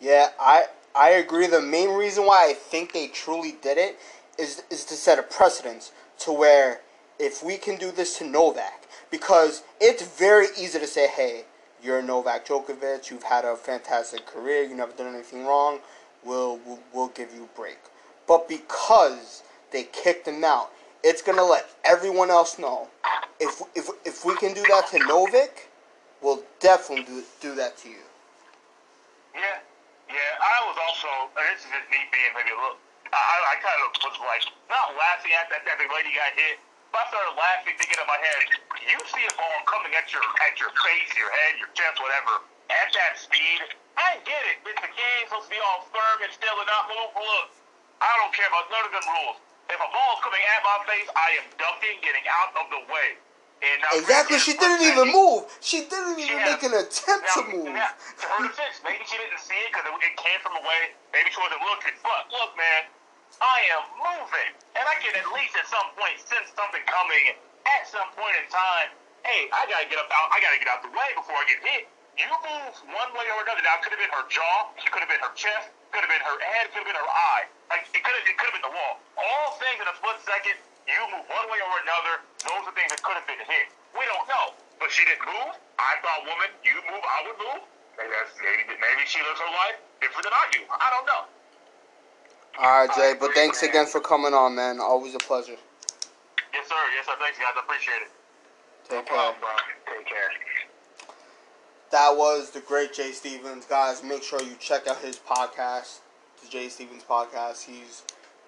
Yeah, 0.01 0.33
I 0.41 0.65
I 0.95 1.11
agree. 1.11 1.47
The 1.47 1.61
main 1.61 1.91
reason 1.91 2.25
why 2.25 2.49
I 2.49 2.55
think 2.55 2.93
they 2.93 3.09
truly 3.09 3.57
did 3.61 3.79
it 3.79 3.99
is 4.39 4.63
is 4.71 4.85
to 4.87 4.95
set 4.95 5.19
a 5.19 5.23
precedence 5.23 5.93
to 6.21 6.33
where 6.33 6.81
if 7.19 7.43
we 7.45 7.57
can 7.57 7.77
do 7.77 7.93
this 7.93 8.19
to 8.19 8.25
Novak, 8.25 8.89
because 9.11 9.63
it's 9.81 10.03
very 10.03 10.47
easy 10.59 10.79
to 10.79 10.87
say, 10.87 11.07
hey, 11.09 11.45
you're 11.85 12.03
Novak 12.03 12.47
Djokovic. 12.47 13.11
You've 13.11 13.23
had 13.23 13.45
a 13.45 13.55
fantastic 13.57 14.27
career. 14.27 14.63
You've 14.63 14.79
never 14.79 14.93
done 14.93 15.15
anything 15.15 15.45
wrong. 15.45 15.81
We'll 16.25 16.59
we'll, 16.65 16.81
we'll 16.93 17.09
give 17.09 17.35
you 17.35 17.45
a 17.45 17.57
break. 17.57 17.79
But 18.27 18.49
because 18.49 19.43
they 19.71 19.85
kicked 19.85 20.27
him 20.27 20.43
out, 20.43 20.71
it's 21.03 21.21
gonna 21.21 21.45
let 21.45 21.69
everyone 21.85 22.31
else 22.31 22.59
know. 22.59 22.89
If 23.39 23.61
if 23.75 23.91
if 24.05 24.25
we 24.25 24.35
can 24.37 24.55
do 24.55 24.63
that 24.63 24.89
to 24.93 24.99
Novak, 25.07 25.69
we'll 26.23 26.43
definitely 26.61 27.05
do, 27.05 27.23
do 27.41 27.55
that 27.57 27.77
to 27.79 27.89
you. 27.89 28.05
Yeah, 29.35 29.61
yeah. 30.09 30.41
I 30.41 30.65
was 30.65 30.79
also. 30.81 31.29
And 31.37 31.45
this 31.53 31.61
is 31.61 31.71
just 31.71 31.91
me 31.93 32.01
being 32.09 32.33
maybe 32.33 32.51
a 32.51 32.57
little. 32.57 32.81
I, 33.13 33.55
I 33.55 33.55
kind 33.61 33.79
of 33.85 33.93
was 34.01 34.17
like 34.25 34.49
not 34.73 34.97
laughing 34.97 35.37
at 35.37 35.53
that 35.53 35.63
that 35.69 35.77
the 35.77 35.87
lady 35.93 36.17
got 36.17 36.33
hit, 36.35 36.59
but 36.95 37.03
I 37.03 37.07
started 37.11 37.35
laughing, 37.35 37.75
thinking 37.75 37.99
in 37.99 38.07
my 38.07 38.23
head, 38.23 38.43
you 38.87 38.99
see 39.11 39.27
a 39.27 39.35
ball 39.35 39.59
coming 39.67 39.91
at 39.99 40.07
your 40.15 40.23
at 40.47 40.55
your 40.63 40.71
face, 40.79 41.11
your 41.19 41.27
head, 41.27 41.59
your 41.59 41.67
chest, 41.75 41.99
whatever, 41.99 42.47
at 42.71 42.95
that 42.95 43.19
speed. 43.19 43.67
I 43.99 44.23
get 44.23 44.39
it. 44.55 44.63
It's 44.63 44.79
a 44.79 44.93
game 44.95 45.23
supposed 45.27 45.51
to 45.51 45.53
be 45.55 45.59
all 45.59 45.91
firm 45.91 46.23
and 46.23 46.31
still 46.31 46.55
and 46.55 46.71
not 46.71 46.87
move. 46.87 47.11
Look, 47.19 47.51
I 47.99 48.15
don't 48.23 48.31
care 48.31 48.47
about 48.47 48.71
none 48.71 48.87
of 48.87 48.95
them 48.95 49.07
rules. 49.11 49.43
If 49.75 49.79
a 49.83 49.91
ball's 49.91 50.23
coming 50.23 50.39
at 50.55 50.61
my 50.63 50.79
face, 50.87 51.09
I 51.19 51.29
am 51.43 51.47
ducking, 51.59 51.99
getting 51.99 52.23
out 52.31 52.55
of 52.63 52.71
the 52.71 52.83
way. 52.87 53.19
And 53.65 53.81
now, 53.83 53.99
Exactly. 53.99 54.39
She 54.39 54.55
didn't 54.55 54.87
even 54.87 55.11
move. 55.11 55.51
She 55.59 55.83
didn't 55.91 56.21
even 56.21 56.37
Yeah. 56.39 56.53
make 56.55 56.63
an 56.63 56.75
attempt 56.79 57.27
now, 57.27 57.35
to 57.39 57.43
move. 57.49 57.75
Now, 57.75 57.91
to 57.91 58.25
her 58.29 58.41
defense, 58.47 58.79
maybe 58.87 59.03
she 59.09 59.19
didn't 59.19 59.41
see 59.43 59.57
it 59.57 59.73
because 59.75 59.89
it, 59.89 59.95
it 59.99 60.15
came 60.15 60.39
from 60.47 60.55
away. 60.63 60.95
Maybe 61.11 61.31
she 61.33 61.41
wasn't 61.43 61.65
looking. 61.65 61.97
But 62.07 62.31
look, 62.31 62.55
man, 62.55 62.87
I 63.43 63.59
am 63.75 63.85
moving, 63.99 64.51
and 64.79 64.85
I 64.87 64.95
can 65.03 65.15
at 65.19 65.27
least 65.35 65.55
at 65.59 65.67
some 65.67 65.89
point 65.99 66.19
sense 66.23 66.51
something 66.55 66.83
coming. 66.87 67.35
At 67.65 67.89
some 67.89 68.07
point 68.15 68.37
in 68.37 68.47
time, 68.53 68.93
hey, 69.25 69.49
I 69.51 69.65
gotta 69.67 69.89
get 69.89 69.97
up 69.99 70.11
out. 70.13 70.29
I 70.31 70.39
gotta 70.39 70.61
get 70.61 70.69
out 70.69 70.85
the 70.85 70.93
way 70.93 71.09
before 71.17 71.35
I 71.35 71.45
get 71.49 71.61
hit. 71.65 71.89
You 72.15 72.31
move 72.31 72.75
one 72.95 73.11
way 73.17 73.27
or 73.35 73.43
another. 73.43 73.65
Now, 73.65 73.81
it 73.81 73.83
could 73.83 73.91
have 73.91 73.99
been 73.99 74.13
her 74.15 74.27
jaw. 74.31 74.71
It 74.79 74.87
could 74.93 75.03
have 75.03 75.11
been 75.11 75.25
her 75.25 75.35
chest. 75.35 75.75
Could 75.91 76.07
have 76.07 76.13
been 76.13 76.23
her 76.23 76.39
head. 76.39 76.71
Could 76.71 76.87
have 76.87 76.91
been 76.93 77.01
her 77.01 77.11
eye. 77.11 77.51
Like 77.73 77.91
it 77.91 78.05
could 78.05 78.15
have. 78.15 78.23
It 78.23 78.37
could 78.39 78.53
have 78.53 78.57
been 78.61 78.69
the 78.69 78.75
wall. 78.75 79.03
All 79.19 79.59
things 79.59 79.83
in 79.83 79.87
a 79.91 79.95
split 79.99 80.21
second. 80.23 80.57
You 80.87 81.01
move 81.11 81.27
one 81.27 81.47
way 81.51 81.59
or 81.59 81.75
another. 81.83 82.23
Those 82.45 82.69
are 82.69 82.75
things 82.77 82.93
that 82.93 83.01
could 83.03 83.17
have 83.17 83.27
been 83.27 83.41
hit. 83.41 83.67
We 83.97 84.05
don't 84.05 84.29
know. 84.29 84.53
But 84.79 84.93
she 84.93 85.03
didn't 85.09 85.25
move. 85.25 85.57
I 85.81 85.97
thought, 86.05 86.29
woman, 86.29 86.53
you 86.63 86.77
move, 86.87 87.03
I 87.03 87.19
would 87.25 87.39
move. 87.41 87.63
Maybe 87.97 88.13
maybe 88.13 88.63
maybe 88.79 89.03
she 89.09 89.23
lives 89.25 89.41
her 89.41 89.53
life 89.55 89.79
different 90.03 90.29
than 90.29 90.35
I 90.37 90.45
do. 90.53 90.61
I 90.69 90.89
don't 90.93 91.07
know. 91.09 91.23
All 92.59 92.87
right, 92.87 92.91
Jay. 92.95 93.15
But 93.19 93.33
thanks 93.35 93.63
again 93.63 93.87
for 93.87 94.01
coming 94.01 94.33
on, 94.33 94.55
man. 94.55 94.79
Always 94.81 95.15
a 95.15 95.19
pleasure. 95.19 95.57
Yes, 96.53 96.69
sir. 96.69 96.75
Yes, 96.95 97.07
sir. 97.07 97.13
Thanks, 97.19 97.39
guys. 97.39 97.49
I 97.57 97.61
appreciate 97.61 98.03
it. 98.03 98.11
Take 98.89 99.07
care. 99.07 99.35
bro. 99.41 99.49
Take 99.97 100.07
care. 100.07 100.31
That 101.91 102.17
was 102.17 102.51
the 102.51 102.61
great 102.61 102.93
Jay 102.93 103.13
Stephens, 103.13 103.67
guys. 103.67 104.03
Make 104.03 104.23
sure 104.23 104.43
you 104.43 104.55
check 104.59 104.87
out 104.89 104.99
his 104.99 105.17
podcast, 105.17 106.01
the 106.43 106.49
Jay 106.49 106.69
Stephens 106.69 107.05
podcast. 107.09 107.65
He's 107.65 108.03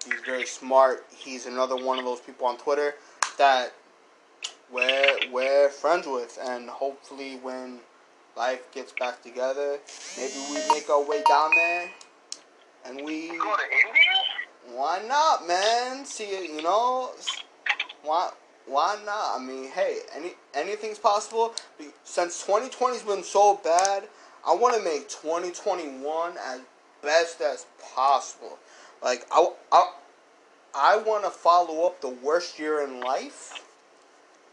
he's 0.05 0.19
very 0.25 0.45
smart. 0.45 1.05
He's 1.15 1.45
another 1.45 1.75
one 1.75 1.99
of 1.99 2.05
those 2.05 2.19
people 2.19 2.47
on 2.47 2.57
Twitter 2.57 2.95
that 3.37 3.73
we're 4.71 5.17
we're 5.31 5.69
friends 5.69 6.07
with, 6.07 6.37
and 6.41 6.69
hopefully 6.69 7.39
when 7.41 7.79
life 8.35 8.71
gets 8.73 8.93
back 8.99 9.23
together, 9.23 9.79
maybe 10.17 10.33
we 10.49 10.57
make 10.73 10.89
our 10.89 11.03
way 11.03 11.23
down 11.27 11.51
there, 11.55 11.89
and 12.87 13.03
we 13.03 13.27
Go 13.29 13.55
to 13.55 13.63
India? 13.87 14.77
why 14.77 15.01
not, 15.07 15.47
man? 15.47 16.05
See, 16.05 16.53
you 16.55 16.61
know, 16.61 17.11
why 18.03 18.31
why 18.65 18.97
not? 19.05 19.39
I 19.39 19.43
mean, 19.43 19.69
hey, 19.71 19.99
any 20.15 20.31
anything's 20.53 20.99
possible. 20.99 21.53
Since 22.03 22.45
2020's 22.45 23.03
been 23.03 23.23
so 23.23 23.59
bad, 23.63 24.07
I 24.45 24.53
want 24.55 24.75
to 24.75 24.83
make 24.83 25.09
2021 25.09 26.33
as 26.45 26.61
best 27.01 27.41
as 27.41 27.65
possible. 27.95 28.57
Like 29.03 29.25
I 29.31 29.49
I, 29.71 29.93
I 30.75 30.97
want 30.97 31.23
to 31.23 31.29
follow 31.29 31.85
up 31.85 32.01
the 32.01 32.09
worst 32.09 32.59
year 32.59 32.81
in 32.81 33.01
life 33.01 33.63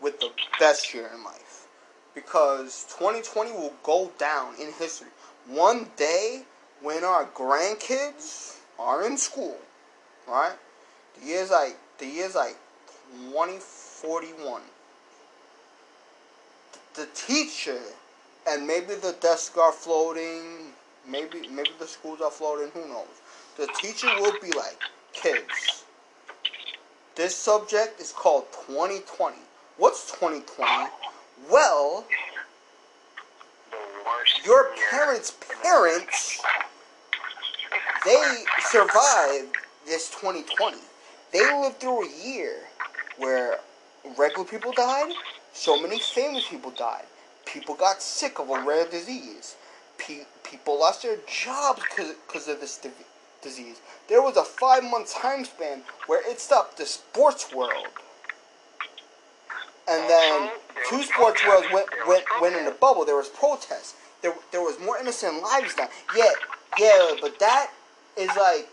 with 0.01 0.20
the 0.20 0.31
best 0.61 0.94
year 0.94 1.11
in 1.15 1.24
life 1.24 1.66
because 2.15 2.86
2020 2.98 3.52
will 3.52 3.74
go 3.82 4.12
down 4.19 4.55
in 4.61 4.73
history. 4.73 5.09
One 5.47 5.89
day 5.97 6.44
when 6.85 7.02
our 7.02 7.24
grandkids 7.27 8.59
are 8.78 9.06
in 9.06 9.16
school, 9.16 9.56
right? 10.28 10.52
The 11.19 11.27
year's 11.27 11.51
like 11.51 11.78
the 11.98 12.06
year's 12.06 12.35
like 12.35 12.56
2041. 13.31 14.61
The 16.94 17.09
teacher 17.15 17.81
and 18.48 18.66
maybe 18.66 18.94
the 18.94 19.16
desks 19.20 19.56
are 19.56 19.73
floating, 19.73 20.73
maybe 21.09 21.48
maybe 21.51 21.70
the 21.78 21.86
schools 21.86 22.20
are 22.20 22.31
floating, 22.31 22.70
who 22.73 22.86
knows. 22.86 23.06
The 23.56 23.66
teacher 23.81 24.09
will 24.20 24.39
be 24.43 24.52
like, 24.52 24.78
"Kids, 25.15 25.85
this 27.15 27.35
subject 27.35 28.01
is 28.01 28.12
called 28.12 28.44
2020. 28.66 29.39
What's 29.78 30.11
2020? 30.12 30.90
Well, 31.51 32.05
The 33.70 33.77
worst. 34.05 34.44
your 34.47 34.70
parents' 34.90 35.32
parents 35.62 36.40
they 38.05 38.44
survived 38.60 39.56
this 39.86 40.10
2020. 40.10 40.78
They 41.32 41.60
lived 41.60 41.81
through 41.81 42.06
a 42.06 42.10
year 42.24 42.56
where 43.18 43.59
regular 44.16 44.44
people 44.44 44.72
died, 44.72 45.12
so 45.52 45.81
many 45.81 45.98
famous 45.98 46.47
people 46.48 46.70
died. 46.70 47.06
People 47.47 47.74
got 47.74 48.02
sick 48.02 48.39
of 48.39 48.51
a 48.51 48.62
rare 48.62 48.86
disease. 48.86 49.56
Pe- 49.98 50.26
people 50.43 50.78
lost 50.78 51.02
their 51.02 51.18
jobs 51.26 51.82
because 51.97 52.48
of 52.48 52.60
this 52.60 52.78
div- 52.78 52.93
disease. 53.43 53.81
There 54.09 54.22
was 54.22 54.36
a 54.36 54.44
five 54.44 54.85
month 54.85 55.14
time 55.14 55.44
span 55.44 55.82
where 56.06 56.20
it 56.28 56.40
stopped 56.40 56.78
the 56.78 56.86
sports 56.86 57.52
world. 57.55 57.89
And 59.89 60.09
then 60.09 60.51
two 60.89 61.02
sports 61.02 61.47
worlds 61.47 61.66
went, 61.72 61.86
went, 62.09 62.24
went 62.40 62.56
in 62.56 62.66
a 62.66 62.70
bubble. 62.70 63.05
There 63.05 63.16
was 63.16 63.28
protests. 63.28 63.94
There, 64.22 64.35
there 64.51 64.62
was 64.62 64.78
more 64.81 64.98
innocent 64.98 65.43
lives 65.43 65.74
done. 65.74 65.89
Yeah, 66.16 66.31
yeah, 66.78 67.12
but 67.20 67.39
that 67.39 67.70
is 68.16 68.31
like 68.36 68.69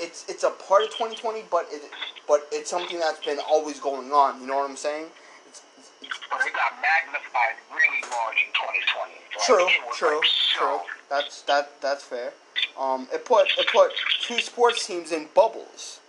it's 0.00 0.24
it's 0.28 0.44
a 0.44 0.50
part 0.50 0.82
of 0.82 0.90
2020, 0.90 1.44
but 1.50 1.66
it 1.70 1.82
but 2.26 2.46
it's 2.52 2.70
something 2.70 2.98
that's 2.98 3.24
been 3.24 3.38
always 3.48 3.80
going 3.80 4.12
on. 4.12 4.40
You 4.40 4.46
know 4.46 4.56
what 4.56 4.68
I'm 4.70 4.76
saying? 4.76 5.06
It's, 5.48 5.62
it's, 5.78 5.90
it's, 6.02 6.18
But 6.30 6.40
it 6.46 6.52
got 6.52 6.72
magnified 6.80 7.56
really 7.70 8.02
large 8.10 8.36
in 8.46 8.52
2020. 8.52 9.12
Like, 9.12 9.44
true, 9.44 9.68
true, 9.94 10.16
like 10.18 10.24
so- 10.26 10.58
true. 10.58 10.78
That's 11.10 11.42
that 11.42 11.80
that's 11.80 12.04
fair. 12.04 12.32
Um, 12.78 13.08
it 13.12 13.24
put 13.24 13.46
it 13.58 13.66
put 13.72 13.92
two 14.20 14.38
sports 14.40 14.86
teams 14.86 15.12
in 15.12 15.28
bubbles. 15.34 16.00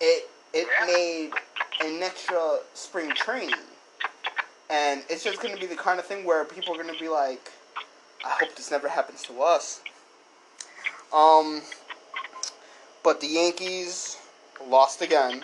It 0.00 0.28
it 0.52 0.68
Yeah. 0.80 0.86
made 0.86 1.30
an 1.82 2.02
extra 2.02 2.60
spring 2.74 3.10
training, 3.12 3.54
and 4.70 5.02
it's 5.10 5.24
just 5.24 5.40
gonna 5.40 5.56
be 5.56 5.66
the 5.66 5.74
kind 5.76 5.98
of 5.98 6.06
thing 6.06 6.24
where 6.24 6.44
people 6.44 6.74
are 6.74 6.82
gonna 6.82 6.98
be 6.98 7.08
like, 7.08 7.50
I 8.24 8.30
hope 8.30 8.54
this 8.54 8.70
never 8.70 8.88
happens 8.88 9.22
to 9.24 9.42
us. 9.42 9.80
Um, 11.14 11.62
but 13.02 13.20
the 13.20 13.28
Yankees 13.28 14.18
lost 14.68 15.00
again, 15.00 15.42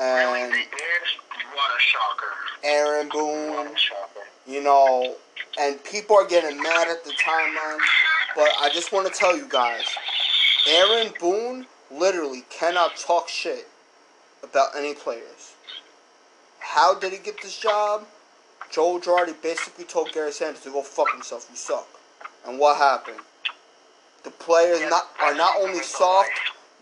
and. 0.00 0.54
Aaron 2.64 3.08
Boone 3.08 3.68
you 4.48 4.62
know, 4.62 5.14
and 5.60 5.82
people 5.84 6.16
are 6.16 6.26
getting 6.26 6.60
mad 6.60 6.88
at 6.88 7.04
the 7.04 7.10
timeline. 7.10 7.78
But 8.34 8.48
I 8.60 8.70
just 8.72 8.92
want 8.92 9.06
to 9.06 9.12
tell 9.12 9.36
you 9.36 9.46
guys, 9.48 9.84
Aaron 10.66 11.12
Boone 11.20 11.66
literally 11.90 12.44
cannot 12.50 12.96
talk 12.96 13.28
shit 13.28 13.68
about 14.42 14.70
any 14.76 14.94
players. 14.94 15.54
How 16.60 16.98
did 16.98 17.12
he 17.12 17.18
get 17.18 17.40
this 17.42 17.58
job? 17.58 18.06
Joe 18.70 18.98
Girardi 18.98 19.40
basically 19.42 19.84
told 19.84 20.12
Gary 20.12 20.32
Sanchez 20.32 20.62
to 20.64 20.70
go 20.70 20.82
fuck 20.82 21.10
himself. 21.12 21.46
You 21.50 21.56
suck. 21.56 21.88
And 22.46 22.58
what 22.58 22.76
happened? 22.76 23.20
The 24.28 24.44
players 24.44 24.82
not 24.90 25.08
are 25.22 25.34
not 25.34 25.56
only 25.56 25.80
soft, 25.80 26.28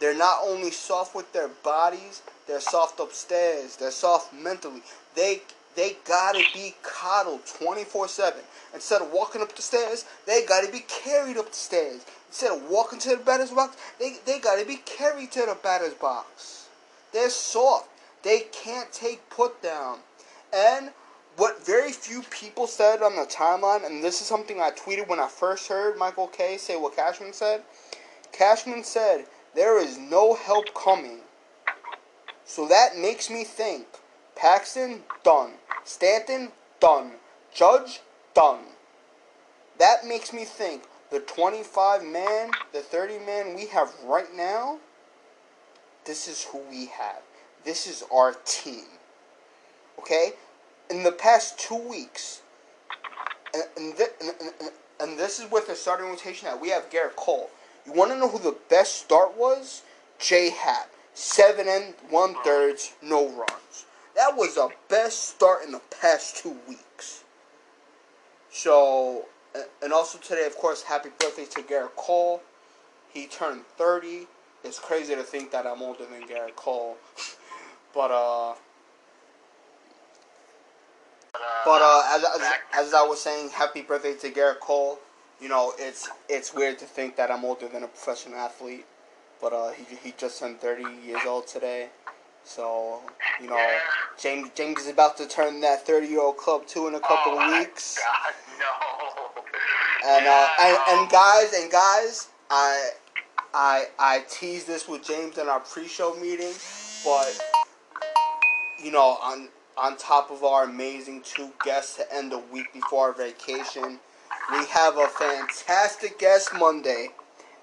they're 0.00 0.16
not 0.18 0.40
only 0.42 0.72
soft 0.72 1.14
with 1.14 1.32
their 1.32 1.46
bodies, 1.46 2.22
they're 2.48 2.58
soft 2.58 2.98
upstairs. 2.98 3.76
They're 3.76 3.92
soft 3.92 4.32
mentally. 4.32 4.82
They 5.14 5.42
they 5.76 5.96
gotta 6.04 6.42
be 6.52 6.74
coddled 6.82 7.44
24-7. 7.44 8.34
Instead 8.74 9.00
of 9.00 9.12
walking 9.12 9.42
up 9.42 9.54
the 9.54 9.62
stairs, 9.62 10.06
they 10.26 10.44
gotta 10.44 10.72
be 10.72 10.84
carried 10.88 11.36
up 11.36 11.50
the 11.50 11.56
stairs. 11.56 12.04
Instead 12.26 12.50
of 12.50 12.68
walking 12.68 12.98
to 12.98 13.10
the 13.10 13.18
batter's 13.18 13.52
box, 13.52 13.76
they, 14.00 14.16
they 14.24 14.40
gotta 14.40 14.66
be 14.66 14.78
carried 14.78 15.30
to 15.30 15.46
the 15.46 15.56
batter's 15.62 15.94
box. 15.94 16.66
They're 17.12 17.30
soft. 17.30 17.88
They 18.24 18.46
can't 18.50 18.92
take 18.92 19.30
put 19.30 19.62
down. 19.62 20.00
And 20.52 20.90
what 21.36 21.64
very 21.64 21.92
few 21.92 22.22
people 22.30 22.66
said 22.66 23.02
on 23.02 23.16
the 23.16 23.26
timeline, 23.26 23.84
and 23.84 24.02
this 24.02 24.20
is 24.20 24.26
something 24.26 24.60
I 24.60 24.70
tweeted 24.70 25.08
when 25.08 25.20
I 25.20 25.28
first 25.28 25.68
heard 25.68 25.98
Michael 25.98 26.28
Kay 26.28 26.56
say 26.56 26.76
what 26.76 26.96
Cashman 26.96 27.32
said. 27.32 27.62
Cashman 28.32 28.84
said, 28.84 29.26
There 29.54 29.78
is 29.78 29.98
no 29.98 30.34
help 30.34 30.74
coming. 30.74 31.20
So 32.44 32.66
that 32.68 32.96
makes 32.96 33.28
me 33.28 33.44
think 33.44 33.86
Paxton, 34.34 35.02
done. 35.24 35.52
Stanton, 35.84 36.52
done. 36.80 37.12
Judge 37.54 38.00
done. 38.34 38.60
That 39.78 40.06
makes 40.06 40.32
me 40.32 40.44
think 40.44 40.84
the 41.10 41.20
25 41.20 42.04
man, 42.04 42.50
the 42.72 42.80
30 42.80 43.18
man 43.24 43.54
we 43.54 43.66
have 43.66 43.92
right 44.04 44.32
now, 44.34 44.78
this 46.04 46.28
is 46.28 46.44
who 46.44 46.58
we 46.70 46.86
have. 46.86 47.22
This 47.64 47.86
is 47.86 48.04
our 48.12 48.34
team. 48.44 48.84
Okay? 49.98 50.32
In 50.90 51.02
the 51.02 51.12
past 51.12 51.58
two 51.58 51.76
weeks, 51.76 52.42
and, 53.54 53.64
and, 53.76 53.96
th- 53.96 54.10
and, 54.20 54.32
and, 54.60 54.70
and 55.00 55.18
this 55.18 55.40
is 55.40 55.50
with 55.50 55.66
the 55.66 55.74
starting 55.74 56.06
rotation 56.06 56.46
that 56.46 56.60
we 56.60 56.70
have 56.70 56.90
Gerrit 56.90 57.16
Cole. 57.16 57.50
You 57.84 57.92
want 57.92 58.10
to 58.12 58.18
know 58.18 58.28
who 58.28 58.38
the 58.38 58.56
best 58.68 58.96
start 58.96 59.36
was? 59.36 59.82
J 60.18 60.50
Hat. 60.50 60.88
Seven 61.14 61.66
and 61.68 61.94
one 62.10 62.34
thirds, 62.44 62.92
no 63.02 63.26
runs. 63.28 63.86
That 64.14 64.36
was 64.36 64.54
the 64.54 64.68
best 64.88 65.30
start 65.30 65.64
in 65.64 65.72
the 65.72 65.80
past 66.00 66.36
two 66.36 66.56
weeks. 66.68 67.24
So, 68.50 69.26
and 69.82 69.92
also 69.92 70.18
today, 70.18 70.46
of 70.46 70.56
course, 70.56 70.82
happy 70.82 71.10
birthday 71.18 71.46
to 71.46 71.62
Gerrit 71.62 71.96
Cole. 71.96 72.42
He 73.12 73.26
turned 73.26 73.62
30. 73.78 74.26
It's 74.64 74.78
crazy 74.78 75.14
to 75.14 75.22
think 75.22 75.50
that 75.52 75.66
I'm 75.66 75.82
older 75.82 76.04
than 76.04 76.28
Gerrit 76.28 76.56
Cole. 76.56 76.96
but, 77.94 78.10
uh, 78.10 78.54
but 81.64 81.82
uh, 81.82 82.02
as, 82.14 82.24
as, 82.24 82.52
as 82.88 82.94
I 82.94 83.02
was 83.02 83.20
saying, 83.20 83.50
happy 83.50 83.82
birthday 83.82 84.14
to 84.16 84.30
Gerrit 84.30 84.60
Cole. 84.60 84.98
You 85.40 85.48
know, 85.50 85.74
it's 85.78 86.08
it's 86.30 86.54
weird 86.54 86.78
to 86.78 86.86
think 86.86 87.16
that 87.16 87.30
I'm 87.30 87.44
older 87.44 87.68
than 87.68 87.82
a 87.82 87.88
professional 87.88 88.38
athlete, 88.38 88.86
but 89.40 89.52
uh, 89.52 89.70
he 89.72 89.84
he 90.02 90.14
just 90.16 90.40
turned 90.40 90.60
30 90.60 90.82
years 91.06 91.20
old 91.26 91.46
today. 91.46 91.88
So 92.44 93.00
you 93.40 93.48
know, 93.48 93.56
Yeah. 93.56 93.78
James 94.18 94.50
James 94.54 94.80
is 94.80 94.88
about 94.88 95.16
to 95.18 95.26
turn 95.28 95.60
that 95.60 95.86
30 95.86 96.06
year 96.06 96.20
old 96.20 96.38
club 96.38 96.66
too 96.66 96.86
in 96.88 96.94
a 96.94 97.00
couple 97.00 97.32
oh 97.34 97.38
of 97.52 97.58
weeks. 97.58 97.98
God, 97.98 98.34
no. 98.58 100.10
And 100.10 100.26
uh, 100.26 100.48
and, 100.60 100.78
Yeah, 100.86 101.00
and 101.00 101.10
guys 101.10 101.52
and 101.52 101.70
guys, 101.70 102.28
I 102.50 102.90
I 103.52 103.86
I 103.98 104.24
teased 104.30 104.66
this 104.66 104.88
with 104.88 105.02
James 105.04 105.36
in 105.36 105.48
our 105.48 105.60
pre-show 105.60 106.14
meeting, 106.14 106.52
but 107.04 107.38
you 108.82 108.90
know, 108.90 109.18
on 109.22 109.48
on 109.76 109.96
top 109.96 110.30
of 110.30 110.42
our 110.42 110.64
amazing 110.64 111.22
two 111.22 111.50
guests 111.64 111.96
to 111.96 112.14
end 112.14 112.32
the 112.32 112.38
week 112.38 112.72
before 112.72 113.08
our 113.08 113.12
vacation, 113.12 113.98
we 114.50 114.64
have 114.66 114.96
a 114.96 115.06
fantastic 115.08 116.18
guest 116.18 116.50
Monday, 116.56 117.08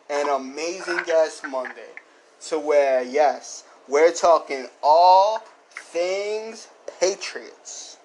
an 0.09 0.29
amazing 0.29 0.99
guest 1.05 1.43
Monday, 1.47 1.93
to 2.47 2.59
where 2.59 3.03
yes, 3.03 3.63
we're 3.87 4.11
talking 4.11 4.67
all 4.81 5.43
things 5.71 6.67
Patriots. 6.99 7.97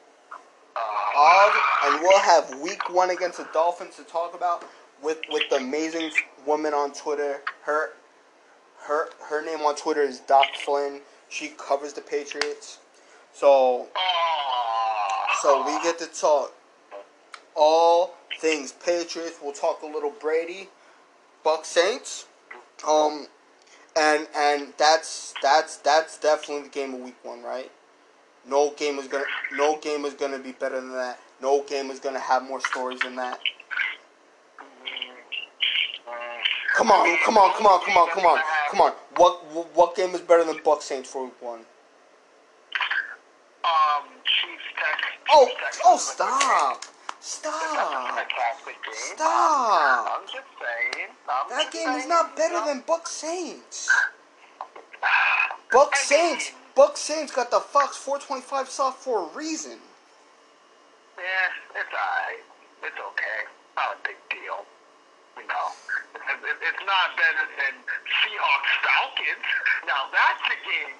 All 1.16 1.50
and 1.86 2.00
we'll 2.00 2.20
have 2.20 2.60
week 2.60 2.92
one 2.92 3.10
against 3.10 3.38
the 3.38 3.48
Dolphins 3.52 3.96
to 3.96 4.04
talk 4.04 4.34
about 4.34 4.64
with 5.02 5.18
with 5.30 5.42
the 5.50 5.56
amazing 5.56 6.10
woman 6.46 6.72
on 6.72 6.92
Twitter. 6.92 7.40
Her 7.62 7.90
her 8.86 9.10
her 9.28 9.44
name 9.44 9.60
on 9.60 9.74
Twitter 9.74 10.02
is 10.02 10.20
Doc 10.20 10.46
Flynn. 10.64 11.00
She 11.28 11.52
covers 11.58 11.92
the 11.92 12.00
Patriots. 12.00 12.78
So 13.38 13.86
so 15.42 15.64
we 15.64 15.80
get 15.84 15.96
to 16.00 16.06
talk 16.06 16.52
all 17.54 18.16
things 18.40 18.72
Patriots. 18.72 19.38
We'll 19.40 19.52
talk 19.52 19.82
a 19.82 19.86
little 19.86 20.10
Brady, 20.10 20.68
Buck 21.44 21.64
Saints. 21.64 22.26
Um 22.86 23.28
and 23.96 24.26
and 24.36 24.72
that's 24.76 25.34
that's 25.40 25.76
that's 25.76 26.18
definitely 26.18 26.64
the 26.64 26.70
game 26.70 26.94
of 26.94 27.00
week 27.00 27.14
one, 27.22 27.44
right? 27.44 27.70
No 28.44 28.72
game 28.76 28.98
is 28.98 29.06
gonna 29.06 29.24
no 29.52 29.78
game 29.78 30.04
is 30.04 30.14
gonna 30.14 30.40
be 30.40 30.50
better 30.50 30.80
than 30.80 30.90
that. 30.94 31.20
No 31.40 31.62
game 31.62 31.92
is 31.92 32.00
gonna 32.00 32.18
have 32.18 32.42
more 32.42 32.60
stories 32.60 32.98
than 33.02 33.14
that. 33.14 33.38
Come 36.74 36.90
on, 36.90 37.18
come 37.24 37.38
on, 37.38 37.54
come 37.54 37.66
on, 37.66 37.84
come 37.84 37.96
on, 37.96 38.08
come 38.10 38.26
on, 38.26 38.40
come 38.70 38.80
on. 38.80 38.92
What, 39.16 39.76
what 39.76 39.96
game 39.96 40.14
is 40.14 40.20
better 40.20 40.44
than 40.44 40.60
Buck 40.64 40.82
Saints 40.82 41.10
for 41.10 41.24
week 41.24 41.40
one? 41.40 41.60
Um, 43.68 44.04
Chiefs 44.24 44.64
Tech. 44.76 45.00
Oh 45.32 45.46
Chiefs, 45.46 45.80
oh 45.84 45.96
stop. 45.98 46.84
Stop. 47.20 48.30
Stop. 48.92 50.20
I'm 50.20 50.26
just 50.26 50.48
saying. 50.56 51.08
I'm 51.28 51.50
That 51.50 51.70
just 51.70 51.72
game 51.72 51.94
is 51.96 52.06
not 52.08 52.36
better 52.36 52.54
know. 52.54 52.66
than 52.66 52.82
Buck 52.86 53.06
Saints. 53.06 53.90
Buck 55.72 55.94
Saints 55.96 56.52
Buck 56.74 56.96
Saints 56.96 57.34
got 57.34 57.50
the 57.50 57.58
Fox 57.58 57.96
425 57.96 58.68
soft 58.70 59.02
for 59.02 59.28
a 59.28 59.36
reason. 59.36 59.78
Yeah, 61.18 61.80
it's 61.80 61.90
alright. 61.90 62.44
It's 62.84 62.94
okay. 62.94 63.50
Not 63.74 63.98
a 63.98 64.06
big 64.06 64.16
deal. 64.30 64.62
You 65.38 65.46
know, 65.46 65.68
it, 66.18 66.38
it, 66.42 66.56
it's 66.66 66.82
not 66.84 67.14
better 67.16 67.46
than 67.56 67.74
Seahawks 68.10 68.72
Falcons. 68.82 69.46
Now 69.86 70.10
that's 70.10 70.42
the 70.50 70.58
game. 70.66 70.92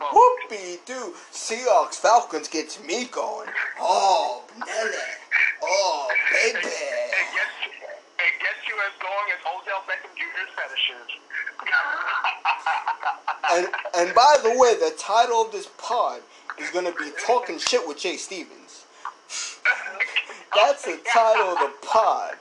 Whoopie 0.00 0.84
doo. 0.84 1.14
Seahawks 1.32 1.96
Falcons 1.96 2.48
gets 2.48 2.82
me 2.84 3.06
going. 3.06 3.48
Oh, 3.80 4.44
Nelly. 4.58 5.08
Oh, 5.62 6.08
It, 6.44 6.54
baby. 6.54 6.66
it 6.68 7.28
gets 7.32 7.56
it 8.20 8.34
gets 8.40 8.60
you 8.68 8.76
as 8.84 8.92
going 9.00 9.26
as 9.32 9.40
Odell 9.48 9.82
Beckham 9.88 10.12
Jr.'s 10.16 10.52
fetishes. 10.54 11.10
And 13.52 13.66
and 13.96 14.14
by 14.14 14.36
the 14.44 14.50
way, 14.56 14.74
the 14.76 14.94
title 14.96 15.42
of 15.42 15.50
this 15.50 15.66
pod 15.76 16.20
is 16.58 16.70
gonna 16.70 16.92
be 16.92 17.10
talking 17.26 17.58
shit 17.58 17.86
with 17.88 17.98
Jay 17.98 18.16
Stephens. 18.16 18.84
That's 20.54 20.84
the 20.84 21.00
title 21.12 21.48
of 21.48 21.58
the 21.58 21.72
pod. 21.86 22.36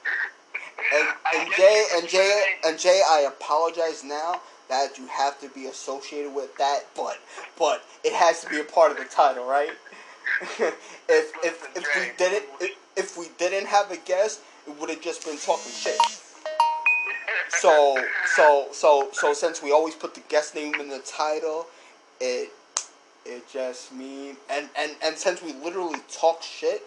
And, 0.93 1.07
and 1.35 1.53
Jay 1.55 1.85
and 1.95 2.07
Jay 2.07 2.43
and 2.65 2.79
Jay, 2.79 3.01
I 3.07 3.21
apologize 3.21 4.03
now 4.03 4.41
that 4.69 4.97
you 4.97 5.07
have 5.07 5.39
to 5.41 5.49
be 5.49 5.65
associated 5.65 6.33
with 6.33 6.55
that, 6.57 6.85
but 6.95 7.19
but 7.57 7.83
it 8.03 8.13
has 8.13 8.41
to 8.41 8.49
be 8.49 8.59
a 8.59 8.63
part 8.63 8.91
of 8.91 8.97
the 8.97 9.05
title, 9.05 9.45
right? 9.45 9.71
if 10.41 11.31
if 11.43 11.69
if 11.75 11.95
we 11.95 12.11
didn't 12.17 12.45
if, 12.59 12.77
if 12.95 13.17
we 13.17 13.27
didn't 13.37 13.67
have 13.67 13.91
a 13.91 13.97
guest, 13.97 14.41
it 14.67 14.79
would 14.79 14.89
have 14.89 15.01
just 15.01 15.25
been 15.25 15.37
talking 15.37 15.71
shit. 15.71 15.99
So 17.49 18.03
so 18.35 18.67
so 18.71 19.09
so 19.11 19.33
since 19.33 19.61
we 19.61 19.71
always 19.71 19.95
put 19.95 20.15
the 20.15 20.21
guest 20.21 20.55
name 20.55 20.75
in 20.75 20.89
the 20.89 20.99
title, 20.99 21.67
it 22.19 22.51
it 23.25 23.47
just 23.51 23.93
mean 23.93 24.37
and 24.49 24.69
and 24.77 24.91
and 25.03 25.17
since 25.17 25.41
we 25.41 25.53
literally 25.53 25.99
talk 26.11 26.41
shit 26.41 26.83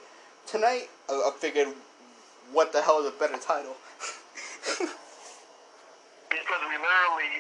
tonight, 0.47 0.89
I, 1.09 1.13
I 1.13 1.33
figured 1.39 1.69
what 2.53 2.73
the 2.73 2.83
hell 2.83 3.01
is 3.01 3.07
a 3.07 3.19
better 3.19 3.39
title? 3.39 3.77
Because 4.63 6.63
we 6.69 6.77
literally, 6.79 7.35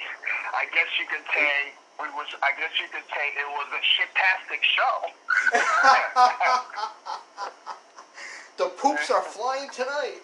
I 0.54 0.66
guess 0.74 0.88
you 0.98 1.06
could 1.06 1.24
say, 1.32 1.72
we 2.00 2.06
was, 2.16 2.26
I 2.42 2.50
guess 2.58 2.72
you 2.80 2.88
could 2.90 3.06
say 3.14 3.30
it 3.38 3.46
was 3.46 3.68
a 3.72 3.80
shitastic 3.82 4.62
show. 4.62 5.12
the 8.58 8.66
poops 8.76 9.10
are 9.10 9.22
flying 9.22 9.70
tonight. 9.70 10.20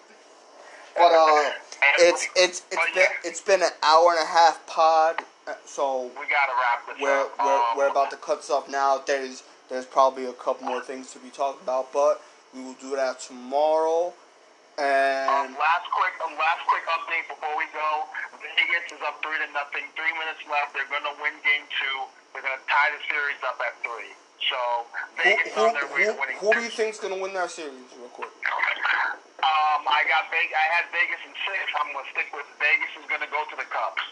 But 0.95 1.11
uh, 1.13 1.51
it's 1.99 2.27
it's 2.35 2.63
it's 2.71 2.91
been 2.93 3.07
it's 3.23 3.41
been 3.41 3.61
an 3.61 3.69
hour 3.83 4.11
and 4.11 4.19
a 4.21 4.25
half 4.25 4.65
pod, 4.67 5.23
uh, 5.47 5.53
so 5.65 6.09
we 6.19 6.25
gotta 6.27 6.53
wrap 6.59 6.85
this 6.87 6.97
we're 7.01 7.21
up. 7.21 7.31
we're, 7.39 7.45
Um, 7.45 7.61
we're 7.77 7.87
about 7.89 8.09
to 8.11 8.17
cut 8.17 8.41
this 8.41 8.49
off 8.49 8.67
now. 8.69 8.97
There's 9.05 9.43
there's 9.69 9.85
probably 9.85 10.25
a 10.25 10.33
couple 10.33 10.67
more 10.67 10.81
things 10.81 11.11
to 11.13 11.19
be 11.19 11.29
talked 11.29 11.61
about, 11.63 11.93
but 11.93 12.21
we 12.53 12.61
will 12.63 12.75
do 12.81 12.95
that 12.95 13.19
tomorrow. 13.21 14.13
Um, 14.79 15.59
last 15.59 15.91
quick, 15.91 16.15
um, 16.23 16.31
last 16.39 16.63
quick 16.63 16.87
update 16.87 17.27
before 17.27 17.51
we 17.59 17.67
go. 17.75 18.07
Vegas 18.39 18.87
is 18.95 19.03
up 19.03 19.19
three 19.19 19.35
to 19.35 19.49
nothing. 19.51 19.83
Three 19.91 20.15
minutes 20.15 20.39
left. 20.47 20.71
They're 20.71 20.87
going 20.87 21.03
to 21.03 21.15
win 21.19 21.35
game 21.43 21.67
two. 21.67 21.97
They're 22.31 22.45
going 22.47 22.55
to 22.55 22.63
tie 22.71 22.95
the 22.95 23.03
series 23.11 23.43
up 23.43 23.59
at 23.59 23.75
three. 23.83 24.15
So 24.47 24.59
Vegas 25.19 25.51
who, 25.51 25.67
on 25.67 25.75
their 25.75 25.83
way 25.91 26.07
who, 26.07 26.15
to 26.15 26.19
winning. 26.23 26.39
who 26.39 26.55
do 26.55 26.63
you 26.63 26.71
think's 26.71 26.95
gonna 26.95 27.19
win 27.19 27.35
that 27.35 27.51
series, 27.51 27.91
real 27.99 28.07
quick? 28.15 28.31
Um, 29.43 29.83
I 29.83 30.07
got 30.07 30.31
Vegas. 30.31 30.55
I 30.55 30.67
had 30.79 30.87
Vegas 30.95 31.19
in 31.27 31.35
six. 31.43 31.59
I'm 31.75 31.91
going 31.91 32.07
to 32.07 32.11
stick 32.15 32.31
with 32.31 32.47
Vegas. 32.55 32.87
Is 32.95 33.07
going 33.11 33.23
to 33.23 33.31
go 33.35 33.43
to 33.51 33.55
the 33.59 33.67
Cubs. 33.67 34.03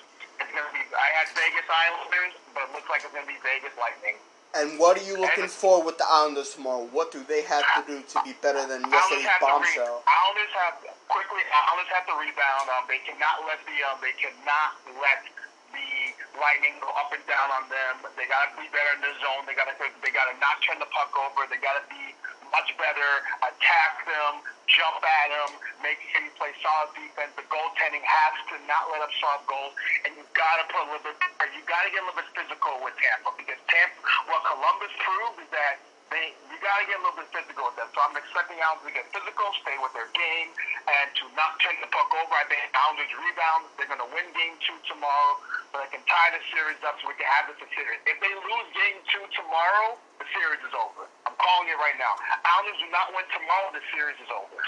It's 0.44 0.52
going 0.52 0.68
to 0.68 0.74
be. 0.76 0.84
I 0.84 1.10
had 1.16 1.32
Vegas 1.32 1.64
Islanders, 1.64 2.36
but 2.52 2.68
it 2.68 2.72
looks 2.76 2.92
like 2.92 3.08
it's 3.08 3.16
going 3.16 3.24
to 3.24 3.32
be 3.32 3.40
Vegas 3.40 3.72
Lightning. 3.80 4.20
And 4.56 4.80
what 4.80 4.98
are 4.98 5.04
you 5.04 5.20
looking 5.20 5.48
for 5.52 5.84
with 5.84 5.98
the 6.00 6.08
Islanders 6.08 6.56
tomorrow? 6.56 6.88
What 6.96 7.12
do 7.12 7.22
they 7.28 7.44
have 7.44 7.66
to 7.76 7.82
do 7.84 8.00
to 8.00 8.18
be 8.24 8.34
better 8.42 8.64
than 8.64 8.82
yesterday's 8.88 9.28
to 9.28 9.38
re- 9.38 9.44
bombshell? 9.44 10.02
Islanders 10.08 10.54
have 10.56 10.76
quickly. 11.12 11.44
Islanders 11.52 11.92
have 11.92 12.08
to 12.08 12.16
rebound. 12.16 12.66
Um, 12.74 12.88
they 12.88 13.04
cannot 13.04 13.44
let 13.46 13.60
the. 13.68 13.78
Um, 13.86 14.00
they 14.00 14.16
cannot 14.16 14.80
let 15.04 15.20
the 15.76 15.88
Lightning 16.40 16.80
go 16.80 16.90
up 16.96 17.12
and 17.12 17.22
down 17.28 17.50
on 17.54 17.68
them. 17.70 18.08
They 18.16 18.26
got 18.26 18.50
to 18.50 18.52
be 18.58 18.66
better 18.72 18.98
in 18.98 19.02
the 19.04 19.14
zone. 19.20 19.46
They 19.46 19.54
got 19.54 19.68
to. 19.70 19.76
They 19.78 20.14
got 20.16 20.32
to 20.32 20.36
not 20.40 20.58
turn 20.64 20.80
the 20.80 20.90
puck 20.90 21.12
over. 21.14 21.46
They 21.52 21.60
got 21.62 21.78
to 21.78 21.86
be 21.92 22.16
much 22.52 22.70
better. 22.78 23.12
Attack 23.44 23.94
them. 24.06 24.34
Jump 24.68 25.00
at 25.00 25.28
them. 25.32 25.52
Make 25.80 26.00
sure 26.12 26.22
you 26.24 26.34
play 26.36 26.52
solid 26.60 26.92
defense. 26.96 27.32
The 27.40 27.48
goaltending 27.48 28.04
has 28.04 28.34
to 28.52 28.56
not 28.68 28.92
let 28.92 29.00
up 29.00 29.14
soft 29.16 29.48
goals, 29.48 29.74
and 30.04 30.12
you 30.20 30.24
got 30.36 30.60
to 30.60 30.66
put 30.68 30.84
a 30.84 30.88
little 30.92 31.06
bit. 31.08 31.16
You 31.56 31.64
got 31.64 31.88
to 31.88 31.90
get 31.92 32.04
a 32.04 32.06
little 32.08 32.20
bit 32.20 32.30
physical 32.36 32.76
with 32.84 32.96
Tampa 33.00 33.32
because 33.40 33.60
Tampa. 33.72 33.98
What 34.28 34.44
Columbus 34.44 34.92
proved 35.00 35.40
is 35.40 35.50
that 35.56 35.80
they 36.12 36.32
you 36.48 36.58
gotta 36.64 36.88
get 36.88 37.00
a 37.00 37.04
little 37.04 37.20
bit 37.20 37.30
physical 37.36 37.68
with 37.68 37.76
them. 37.76 37.90
So 37.92 38.00
I'm 38.00 38.16
expecting 38.16 38.58
Islanders 38.64 38.92
to 38.92 38.94
get 38.96 39.06
physical, 39.12 39.46
stay 39.64 39.76
with 39.80 39.92
their 39.92 40.08
game, 40.16 40.50
and 40.88 41.08
to 41.20 41.24
not 41.36 41.60
turn 41.60 41.76
the 41.84 41.90
puck 41.92 42.10
over. 42.16 42.34
I 42.34 42.48
think 42.48 42.64
Islanders 42.72 43.12
rebound. 43.12 43.68
They're 43.76 43.92
going 43.92 44.04
to 44.04 44.12
win 44.16 44.28
game 44.34 44.56
two 44.64 44.78
tomorrow, 44.88 45.34
so 45.72 45.84
they 45.84 45.92
can 45.92 46.04
tie 46.08 46.32
the 46.32 46.42
series 46.52 46.80
up 46.88 46.96
so 47.04 47.12
we 47.12 47.16
can 47.20 47.28
have 47.28 47.52
this 47.52 47.60
a 47.60 47.68
series. 47.76 48.00
If 48.08 48.18
they 48.24 48.32
lose 48.32 48.68
game 48.72 48.98
two 49.12 49.26
tomorrow, 49.36 50.00
the 50.20 50.28
series 50.32 50.62
is 50.64 50.74
over. 50.76 51.12
Calling 51.40 51.70
it 51.70 51.78
right 51.78 51.98
now. 52.00 52.14
Islanders 52.44 52.80
do 52.80 52.92
not 52.92 53.14
win 53.14 53.26
tomorrow, 53.34 53.70
the 53.74 53.84
series 53.94 54.18
is 54.24 54.30
over. 54.34 54.60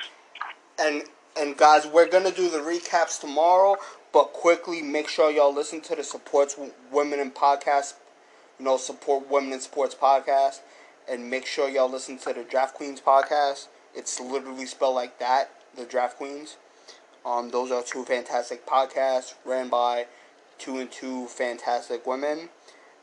And 0.80 1.04
and 1.38 1.58
guys, 1.58 1.88
we're 1.88 2.08
gonna 2.08 2.32
do 2.32 2.50
the 2.50 2.60
recaps 2.60 3.20
tomorrow. 3.20 3.78
But 4.12 4.34
quickly, 4.34 4.82
make 4.82 5.08
sure 5.08 5.30
y'all 5.32 5.54
listen 5.54 5.82
to 5.82 5.96
the 5.96 6.04
supports 6.04 6.58
women 6.92 7.20
in 7.20 7.32
podcast. 7.32 7.94
You 8.58 8.66
know, 8.66 8.78
support 8.78 9.30
women 9.30 9.54
in 9.54 9.62
sports 9.62 9.96
podcast, 9.96 10.60
and 11.10 11.30
make 11.30 11.46
sure 11.46 11.70
y'all 11.70 11.90
listen 11.90 12.18
to 12.20 12.34
the 12.34 12.44
Draft 12.44 12.76
Queens 12.76 13.02
podcast. 13.02 13.68
It's 13.96 14.20
literally 14.20 14.66
spelled 14.66 14.96
like 14.96 15.18
that, 15.20 15.50
the 15.76 15.86
Draft 15.86 16.18
Queens. 16.18 16.58
Um, 17.26 17.50
those 17.50 17.72
are 17.72 17.84
two 17.84 18.06
fantastic 18.06 18.66
podcasts 18.66 19.34
ran 19.46 19.70
by 19.70 20.08
two 20.58 20.78
and 20.78 20.92
two 20.92 21.28
fantastic 21.28 22.06
women, 22.06 22.50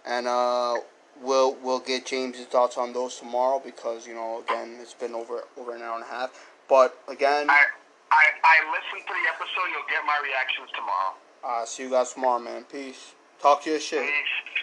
and 0.04 0.26
uh, 0.26 0.76
we'll 1.22 1.54
we'll 1.62 1.80
get 1.80 2.06
James's 2.06 2.46
thoughts 2.46 2.76
on 2.78 2.92
those 2.92 3.16
tomorrow 3.18 3.60
because 3.64 4.06
you 4.06 4.14
know 4.14 4.42
again 4.46 4.76
it's 4.80 4.94
been 4.94 5.14
over 5.14 5.44
over 5.58 5.74
an 5.74 5.82
hour 5.82 5.94
and 5.96 6.04
a 6.04 6.08
half. 6.08 6.30
But 6.68 6.98
again. 7.08 7.48
I- 7.50 7.64
I, 8.08 8.22
I 8.44 8.70
listened 8.70 9.02
to 9.04 9.12
the 9.12 9.28
episode. 9.34 9.66
You'll 9.74 9.90
get 9.90 10.06
my 10.06 10.16
reactions 10.22 10.70
tomorrow. 10.76 11.14
Uh, 11.42 11.64
see 11.66 11.82
you 11.82 11.90
guys 11.90 12.12
tomorrow, 12.14 12.38
man. 12.38 12.62
Peace. 12.62 13.14
Talk 13.42 13.64
to 13.64 13.70
your 13.70 13.80
shit. 13.80 14.00
Peace. 14.02 14.62